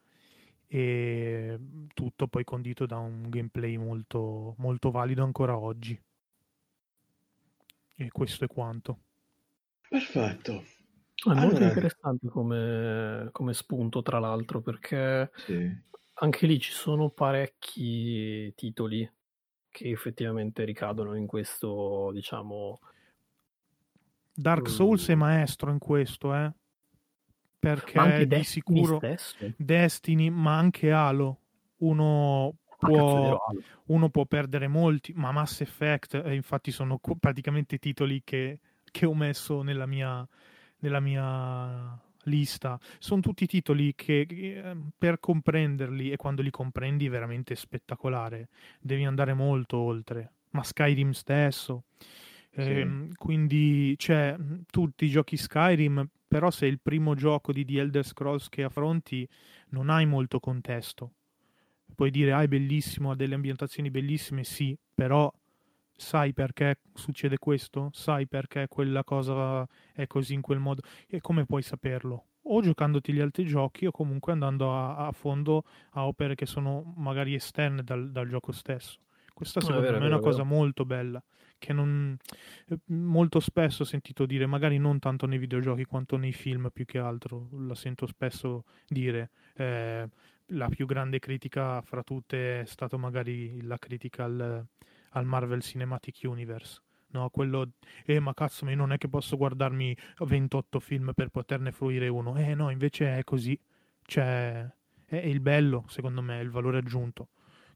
e 0.67 1.59
tutto 1.93 2.27
poi 2.27 2.43
condito 2.43 2.85
da 2.85 2.97
un 2.97 3.29
gameplay 3.29 3.77
molto, 3.77 4.53
molto 4.57 4.91
valido 4.91 5.23
ancora 5.23 5.57
oggi. 5.57 5.99
E 7.95 8.11
questo 8.11 8.45
è 8.45 8.47
quanto. 8.47 8.99
Perfetto. 9.89 10.63
È 11.15 11.29
allora... 11.29 11.45
molto 11.47 11.63
interessante 11.63 12.27
come, 12.27 13.29
come, 13.31 13.53
spunto, 13.53 14.01
tra 14.01 14.19
l'altro, 14.19 14.61
perché 14.61 15.31
sì. 15.35 15.69
anche 16.13 16.45
lì 16.45 16.59
ci 16.59 16.71
sono 16.71 17.09
parecchi 17.09 18.53
titoli 18.55 19.09
che 19.71 19.89
effettivamente 19.89 20.63
ricadono 20.63 21.15
in 21.15 21.25
questo, 21.25 22.11
diciamo... 22.13 22.79
Dark 24.33 24.69
Souls 24.69 25.07
um... 25.07 25.13
è 25.13 25.15
maestro 25.15 25.71
in 25.71 25.79
questo, 25.79 26.33
eh? 26.33 26.51
Perché 27.59 28.25
di 28.25 28.43
sicuro 28.43 28.97
stesso. 28.97 29.35
Destiny, 29.57 30.29
ma 30.29 30.57
anche 30.57 30.91
Halo, 30.93 31.39
uno 31.77 32.55
può, 32.77 33.37
uno 33.87 34.09
può 34.09 34.25
perdere 34.25 34.69
molti, 34.69 35.11
ma 35.13 35.33
Mass 35.33 35.59
Effect, 35.59 36.21
eh, 36.23 36.35
infatti 36.35 36.71
sono 36.71 36.99
praticamente 37.19 37.77
titoli 37.77 38.21
che 38.23 38.59
che 38.91 39.05
ho 39.05 39.13
messo 39.13 39.61
nella 39.61 39.85
mia, 39.85 40.27
nella 40.79 40.99
mia 40.99 41.99
lista. 42.23 42.79
Sono 42.97 43.21
tutti 43.21 43.45
titoli 43.45 43.93
che 43.95 44.25
ehm, 44.29 44.91
per 44.97 45.19
comprenderli 45.19 46.11
e 46.11 46.17
quando 46.17 46.41
li 46.41 46.49
comprendi 46.49 47.07
è 47.07 47.09
veramente 47.09 47.55
spettacolare. 47.55 48.49
Devi 48.79 49.05
andare 49.05 49.33
molto 49.33 49.77
oltre. 49.77 50.33
Ma 50.51 50.63
Skyrim 50.63 51.11
stesso. 51.11 51.83
Sì. 52.51 52.61
Eh, 52.61 53.07
quindi, 53.15 53.95
cioè, 53.97 54.35
tutti 54.69 55.05
i 55.05 55.09
giochi 55.09 55.37
Skyrim, 55.37 56.07
però 56.27 56.49
se 56.49 56.65
è 56.65 56.69
il 56.69 56.79
primo 56.81 57.15
gioco 57.15 57.51
di 57.51 57.63
The 57.63 57.79
Elder 57.79 58.05
Scrolls 58.05 58.49
che 58.49 58.63
affronti, 58.63 59.27
non 59.69 59.89
hai 59.89 60.05
molto 60.05 60.39
contesto. 60.39 61.13
Puoi 61.95 62.11
dire, 62.11 62.31
ah, 62.31 62.41
è 62.41 62.47
bellissimo, 62.47 63.11
ha 63.11 63.15
delle 63.15 63.35
ambientazioni 63.35 63.91
bellissime, 63.91 64.43
sì, 64.43 64.75
però 64.93 65.31
sai 65.99 66.33
perché 66.33 66.79
succede 66.93 67.37
questo? 67.37 67.89
Sai 67.91 68.25
perché 68.27 68.67
quella 68.67 69.03
cosa 69.03 69.67
è 69.93 70.07
così 70.07 70.33
in 70.33 70.41
quel 70.41 70.59
modo? 70.59 70.81
E 71.07 71.19
come 71.19 71.45
puoi 71.45 71.61
saperlo? 71.61 72.25
O 72.43 72.61
giocandoti 72.61 73.11
gli 73.11 73.19
altri 73.19 73.45
giochi 73.45 73.85
o 73.85 73.91
comunque 73.91 74.31
andando 74.31 74.73
a, 74.73 75.07
a 75.07 75.11
fondo 75.11 75.65
a 75.91 76.07
opere 76.07 76.35
che 76.35 76.45
sono 76.45 76.93
magari 76.95 77.35
esterne 77.35 77.83
dal, 77.83 78.11
dal 78.11 78.27
gioco 78.27 78.51
stesso. 78.51 78.99
Questa 79.33 79.59
secondo 79.59 79.81
vero, 79.81 79.97
me 79.97 80.03
è 80.03 80.07
una 80.07 80.17
vero, 80.17 80.29
cosa 80.29 80.43
molto 80.43 80.85
bella 80.85 81.21
che 81.57 81.73
non, 81.73 82.17
eh, 82.67 82.79
molto 82.85 83.39
spesso 83.39 83.83
ho 83.83 83.85
sentito 83.85 84.25
dire, 84.25 84.45
magari 84.45 84.77
non 84.77 84.97
tanto 84.99 85.27
nei 85.27 85.37
videogiochi 85.37 85.83
quanto 85.83 86.17
nei 86.17 86.31
film 86.31 86.69
più 86.73 86.85
che 86.85 86.97
altro, 86.97 87.49
la 87.51 87.75
sento 87.75 88.07
spesso 88.07 88.63
dire, 88.87 89.31
eh, 89.55 90.09
la 90.53 90.69
più 90.69 90.85
grande 90.85 91.19
critica 91.19 91.81
fra 91.81 92.01
tutte 92.01 92.61
è 92.61 92.65
stata 92.65 92.97
magari 92.97 93.61
la 93.61 93.77
critica 93.77 94.23
al, 94.23 94.65
al 95.11 95.25
Marvel 95.25 95.61
Cinematic 95.61 96.19
Universe. 96.23 96.81
No, 97.11 97.29
quello, 97.29 97.71
eh, 98.05 98.19
ma 98.19 98.33
cazzo, 98.33 98.65
ma 98.65 98.71
io 98.71 98.77
non 98.77 98.91
è 98.91 98.97
che 98.97 99.07
posso 99.07 99.35
guardarmi 99.35 99.95
28 100.19 100.79
film 100.79 101.11
per 101.15 101.29
poterne 101.29 101.71
fruire 101.71 102.07
uno. 102.07 102.35
Eh, 102.37 102.53
no, 102.53 102.69
invece 102.69 103.17
è 103.17 103.23
così. 103.23 103.59
Cioè, 104.03 104.69
è, 105.05 105.15
il 105.15 105.39
bello, 105.39 105.85
secondo 105.87 106.21
me, 106.21 106.39
è 106.39 106.43
il 106.43 106.51
valore 106.51 106.77
aggiunto. 106.77 107.29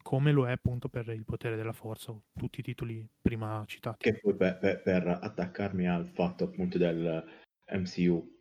Come 0.04 0.32
lo 0.32 0.48
è 0.48 0.52
appunto 0.52 0.90
per 0.90 1.08
il 1.10 1.24
potere 1.24 1.56
della 1.56 1.72
forza, 1.72 2.14
tutti 2.38 2.60
i 2.60 2.64
titoli 2.64 3.08
prima 3.22 3.64
citati. 3.66 4.04
Che 4.04 4.20
poi 4.20 4.36
per, 4.36 4.60
per, 4.60 4.82
per 4.82 5.08
attaccarmi 5.08 5.88
al 5.88 6.10
fatto 6.10 6.44
appunto 6.44 6.78
del 6.78 7.24
MCU, 7.72 8.34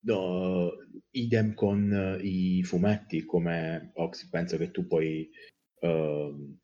No, 0.00 0.70
idem 1.10 1.54
con 1.54 2.18
i 2.22 2.62
fumetti, 2.62 3.24
come 3.24 3.90
Ox, 3.94 4.28
penso 4.28 4.56
che 4.56 4.70
tu 4.70 4.86
puoi 4.86 5.28
uh, 5.80 6.56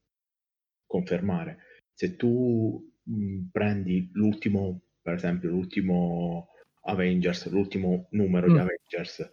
confermare. 0.95 1.59
Se 1.93 2.15
tu 2.15 2.93
mh, 3.03 3.49
prendi 3.51 4.11
l'ultimo, 4.13 4.83
per 5.03 5.15
esempio, 5.15 5.51
l'ultimo 5.51 6.51
Avengers, 6.83 7.51
l'ultimo 7.51 8.07
numero 8.11 8.49
mm. 8.49 8.53
di 8.53 8.59
Avengers, 8.59 9.31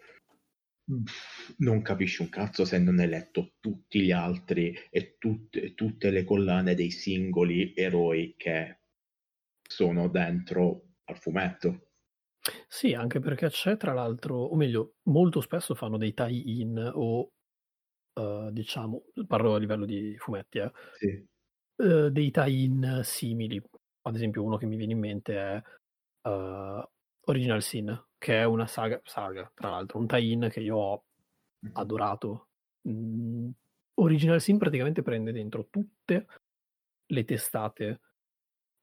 non 1.58 1.82
capisci 1.82 2.22
un 2.22 2.30
cazzo 2.30 2.66
se 2.66 2.80
non 2.80 3.00
hai 3.00 3.08
letto 3.08 3.54
tutti 3.60 4.02
gli 4.02 4.12
altri 4.12 4.76
e 4.90 5.16
tutte, 5.18 5.74
tutte 5.74 6.10
le 6.10 6.24
collane 6.24 6.74
dei 6.74 6.90
singoli 6.90 7.74
eroi 7.76 8.34
che 8.36 8.80
sono 9.62 10.10
dentro 10.10 10.96
al 11.06 11.18
fumetto. 11.18 11.92
Sì, 12.68 12.94
anche 12.94 13.20
perché 13.20 13.50
c'è 13.50 13.78
tra 13.78 13.94
l'altro, 13.94 14.36
o 14.36 14.56
meglio, 14.56 14.96
molto 15.04 15.42
spesso 15.42 15.76
fanno 15.76 15.98
dei 15.98 16.14
tie-in 16.14 16.92
o 16.96 17.30
uh, 18.14 18.52
diciamo, 18.52 19.04
parlo 19.28 19.54
a 19.54 19.60
livello 19.60 19.86
di 19.86 20.18
fumetti, 20.18 20.58
eh, 20.58 20.72
sì. 20.98 21.30
Uh, 21.82 22.10
dei 22.10 22.32
tie-in 22.32 23.02
simili. 23.04 23.62
Ad 24.04 24.16
esempio, 24.16 24.44
uno 24.44 24.58
che 24.58 24.66
mi 24.66 24.76
viene 24.76 24.94
in 24.94 25.00
mente 25.00 25.36
è 25.36 25.62
uh, 26.30 26.84
Original 27.26 27.62
Sin, 27.62 28.06
che 28.18 28.40
è 28.40 28.44
una 28.44 28.68
saga, 28.68 29.00
saga 29.04 29.52
tra 29.54 29.70
l'altro, 29.70 30.00
un 30.00 30.08
tie-in 30.08 30.50
che 30.52 30.60
io 30.60 30.78
ho 30.78 31.04
adorato. 31.74 32.48
Mm, 32.88 33.50
Original 33.96 34.42
Sin 34.42 34.58
praticamente 34.58 35.02
prende 35.02 35.32
dentro 35.32 35.68
tutte 35.70 36.28
le 37.06 37.26
testate, 37.26 38.00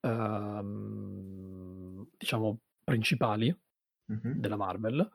um, 0.01 2.09
diciamo, 2.17 2.60
principali 2.85 3.55
mm-hmm. 4.12 4.39
della 4.39 4.57
Marvel, 4.57 5.10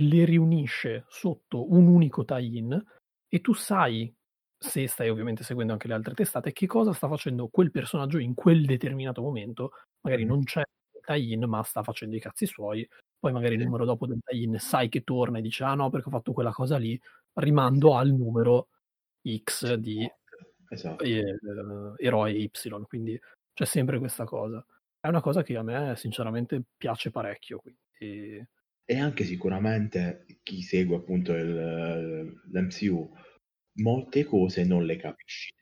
le 0.00 0.24
riunisce 0.24 1.04
sotto 1.08 1.72
un 1.72 1.86
unico 1.86 2.24
tie-in 2.24 2.84
e 3.28 3.40
tu 3.40 3.52
sai, 3.52 4.12
se 4.58 4.88
stai 4.88 5.08
ovviamente 5.08 5.44
seguendo 5.44 5.72
anche 5.72 5.88
le 5.88 5.94
altre 5.94 6.14
testate, 6.14 6.52
che 6.52 6.66
cosa 6.66 6.92
sta 6.92 7.08
facendo 7.08 7.48
quel 7.48 7.70
personaggio 7.70 8.18
in 8.18 8.34
quel 8.34 8.64
determinato 8.64 9.22
momento. 9.22 9.72
Magari 10.00 10.24
non 10.24 10.42
c'è 10.44 10.62
tie-in, 11.04 11.44
ma 11.44 11.62
sta 11.62 11.82
facendo 11.82 12.16
i 12.16 12.20
cazzi 12.20 12.46
suoi. 12.46 12.86
Poi 13.18 13.32
magari 13.32 13.54
il 13.54 13.64
numero 13.64 13.84
dopo 13.84 14.06
del 14.06 14.20
tie-in 14.24 14.58
sai 14.58 14.88
che 14.88 15.02
torna 15.02 15.38
e 15.38 15.42
dice 15.42 15.64
ah 15.64 15.74
no 15.74 15.90
perché 15.90 16.08
ho 16.08 16.12
fatto 16.12 16.32
quella 16.32 16.52
cosa 16.52 16.76
lì, 16.76 17.00
rimando 17.34 17.96
al 17.96 18.10
numero 18.10 18.68
X 19.26 19.74
di 19.74 20.08
esatto. 20.68 21.04
eh, 21.04 21.22
eroe 21.96 22.32
Y. 22.32 22.50
Quindi 22.86 23.18
c'è 23.52 23.64
sempre 23.64 23.98
questa 23.98 24.24
cosa 24.24 24.64
è 25.00 25.08
una 25.08 25.20
cosa 25.20 25.42
che 25.42 25.56
a 25.56 25.62
me 25.62 25.94
sinceramente 25.96 26.62
piace 26.76 27.10
parecchio. 27.10 27.60
Quindi... 27.60 28.46
E 28.84 28.98
anche 28.98 29.24
sicuramente 29.24 30.24
chi 30.42 30.62
segue 30.62 30.96
appunto 30.96 31.34
il, 31.34 32.40
l'MCU, 32.50 33.10
molte 33.82 34.24
cose 34.24 34.64
non 34.64 34.84
le 34.84 34.96
capisci. 34.96 35.52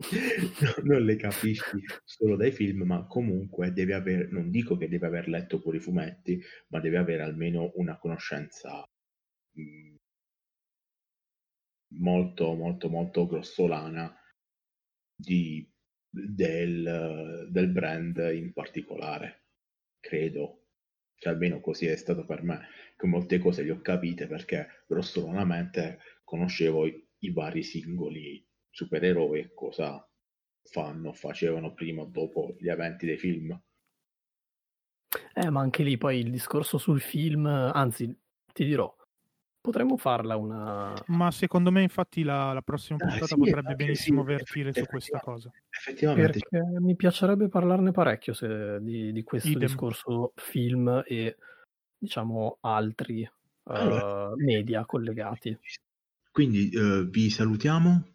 non 0.84 1.04
le 1.04 1.16
capisci 1.16 1.80
solo 2.04 2.36
dai 2.36 2.50
film, 2.50 2.82
ma 2.82 3.06
comunque 3.06 3.72
devi 3.72 3.92
avere, 3.92 4.28
non 4.30 4.50
dico 4.50 4.76
che 4.76 4.88
devi 4.88 5.04
aver 5.04 5.28
letto 5.28 5.60
pure 5.60 5.76
i 5.76 5.80
fumetti, 5.80 6.40
ma 6.68 6.80
devi 6.80 6.96
avere 6.96 7.22
almeno 7.22 7.70
una 7.76 7.98
conoscenza 7.98 8.84
mh, 9.52 9.62
mm, 9.62 9.94
molto, 11.98 12.54
molto, 12.54 12.88
molto 12.88 13.26
grossolana 13.26 14.16
di 15.14 15.66
del, 16.12 17.48
del 17.50 17.68
brand 17.68 18.18
in 18.34 18.52
particolare, 18.52 19.44
credo. 20.00 20.58
Cioè, 21.14 21.32
almeno 21.32 21.60
così 21.60 21.86
è 21.86 21.96
stato 21.96 22.26
per 22.26 22.42
me, 22.42 22.66
che 22.96 23.06
molte 23.06 23.38
cose 23.38 23.62
le 23.62 23.70
ho 23.70 23.80
capite 23.80 24.26
perché 24.26 24.84
grossolanamente 24.86 26.00
conoscevo 26.32 26.86
i, 26.86 27.06
i 27.18 27.30
vari 27.30 27.62
singoli 27.62 28.42
supereroi 28.70 29.40
e 29.40 29.52
cosa 29.52 30.02
fanno, 30.62 31.12
facevano 31.12 31.74
prima 31.74 32.00
o 32.00 32.06
dopo 32.06 32.56
gli 32.58 32.70
eventi 32.70 33.04
dei 33.04 33.18
film. 33.18 33.60
Eh, 35.34 35.50
ma 35.50 35.60
anche 35.60 35.82
lì 35.82 35.98
poi 35.98 36.20
il 36.20 36.30
discorso 36.30 36.78
sul 36.78 37.02
film, 37.02 37.44
anzi, 37.44 38.18
ti 38.50 38.64
dirò, 38.64 38.94
Potremmo 39.60 39.96
farla 39.96 40.34
una... 40.34 40.92
Ma 41.06 41.30
secondo 41.30 41.70
me 41.70 41.82
infatti 41.82 42.24
la, 42.24 42.52
la 42.52 42.62
prossima 42.62 42.98
ah, 43.00 43.06
puntata 43.06 43.26
sì, 43.26 43.36
potrebbe 43.36 43.74
benissimo 43.76 44.22
sì, 44.22 44.26
vertire 44.26 44.72
su 44.72 44.84
questa 44.86 45.20
cosa. 45.20 45.52
Effettivamente. 45.68 46.40
Perché 46.40 46.80
mi 46.80 46.96
piacerebbe 46.96 47.48
parlarne 47.48 47.92
parecchio 47.92 48.32
se, 48.32 48.80
di, 48.80 49.12
di, 49.12 49.22
questo 49.22 49.50
Idem. 49.50 49.60
discorso 49.60 50.32
film 50.34 51.04
e 51.06 51.36
diciamo 51.96 52.58
altri 52.62 53.30
allora, 53.64 54.30
uh, 54.30 54.34
media 54.34 54.84
collegati. 54.84 55.56
Quindi 56.32 56.74
uh, 56.74 57.08
vi 57.08 57.30
salutiamo. 57.30 58.08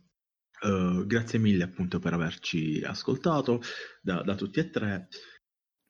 Uh, 0.60 1.06
grazie 1.06 1.38
mille 1.38 1.64
appunto 1.64 2.00
per 2.00 2.14
averci 2.14 2.82
ascoltato 2.84 3.62
da, 4.02 4.24
da 4.24 4.34
tutti 4.34 4.60
e 4.60 4.70
tre. 4.72 5.08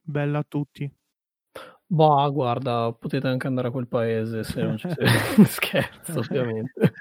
Bella 0.03 0.39
a 0.39 0.45
tutti. 0.47 0.93
Boh, 1.89 2.31
guarda, 2.33 2.91
potete 2.91 3.27
anche 3.27 3.47
andare 3.47 3.69
a 3.69 3.71
quel 3.71 3.87
paese 3.87 4.43
se 4.43 4.61
non 4.61 4.77
ci 4.77 4.89
sei. 4.89 5.07
Scherzo, 5.47 6.19
ovviamente. 6.19 6.93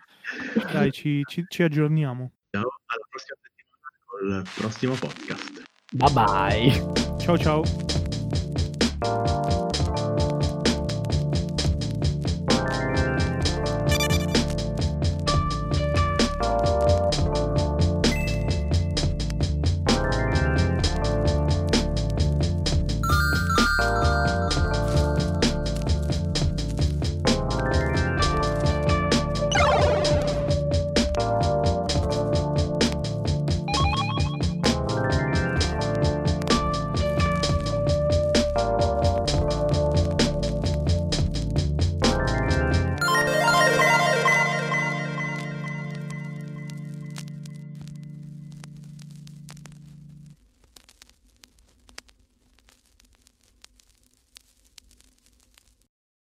Dai, 0.72 0.92
ci, 0.92 1.22
ci, 1.26 1.44
ci 1.48 1.62
aggiorniamo. 1.64 2.30
Ciao, 2.50 2.70
alla 2.86 3.06
prossima 3.10 3.36
settimana 3.42 3.90
con 4.04 4.28
il 4.28 4.48
prossimo 4.54 4.94
podcast. 4.94 5.62
Bye 5.92 6.12
bye. 6.12 7.18
Ciao 7.18 7.36
ciao. 7.36 7.64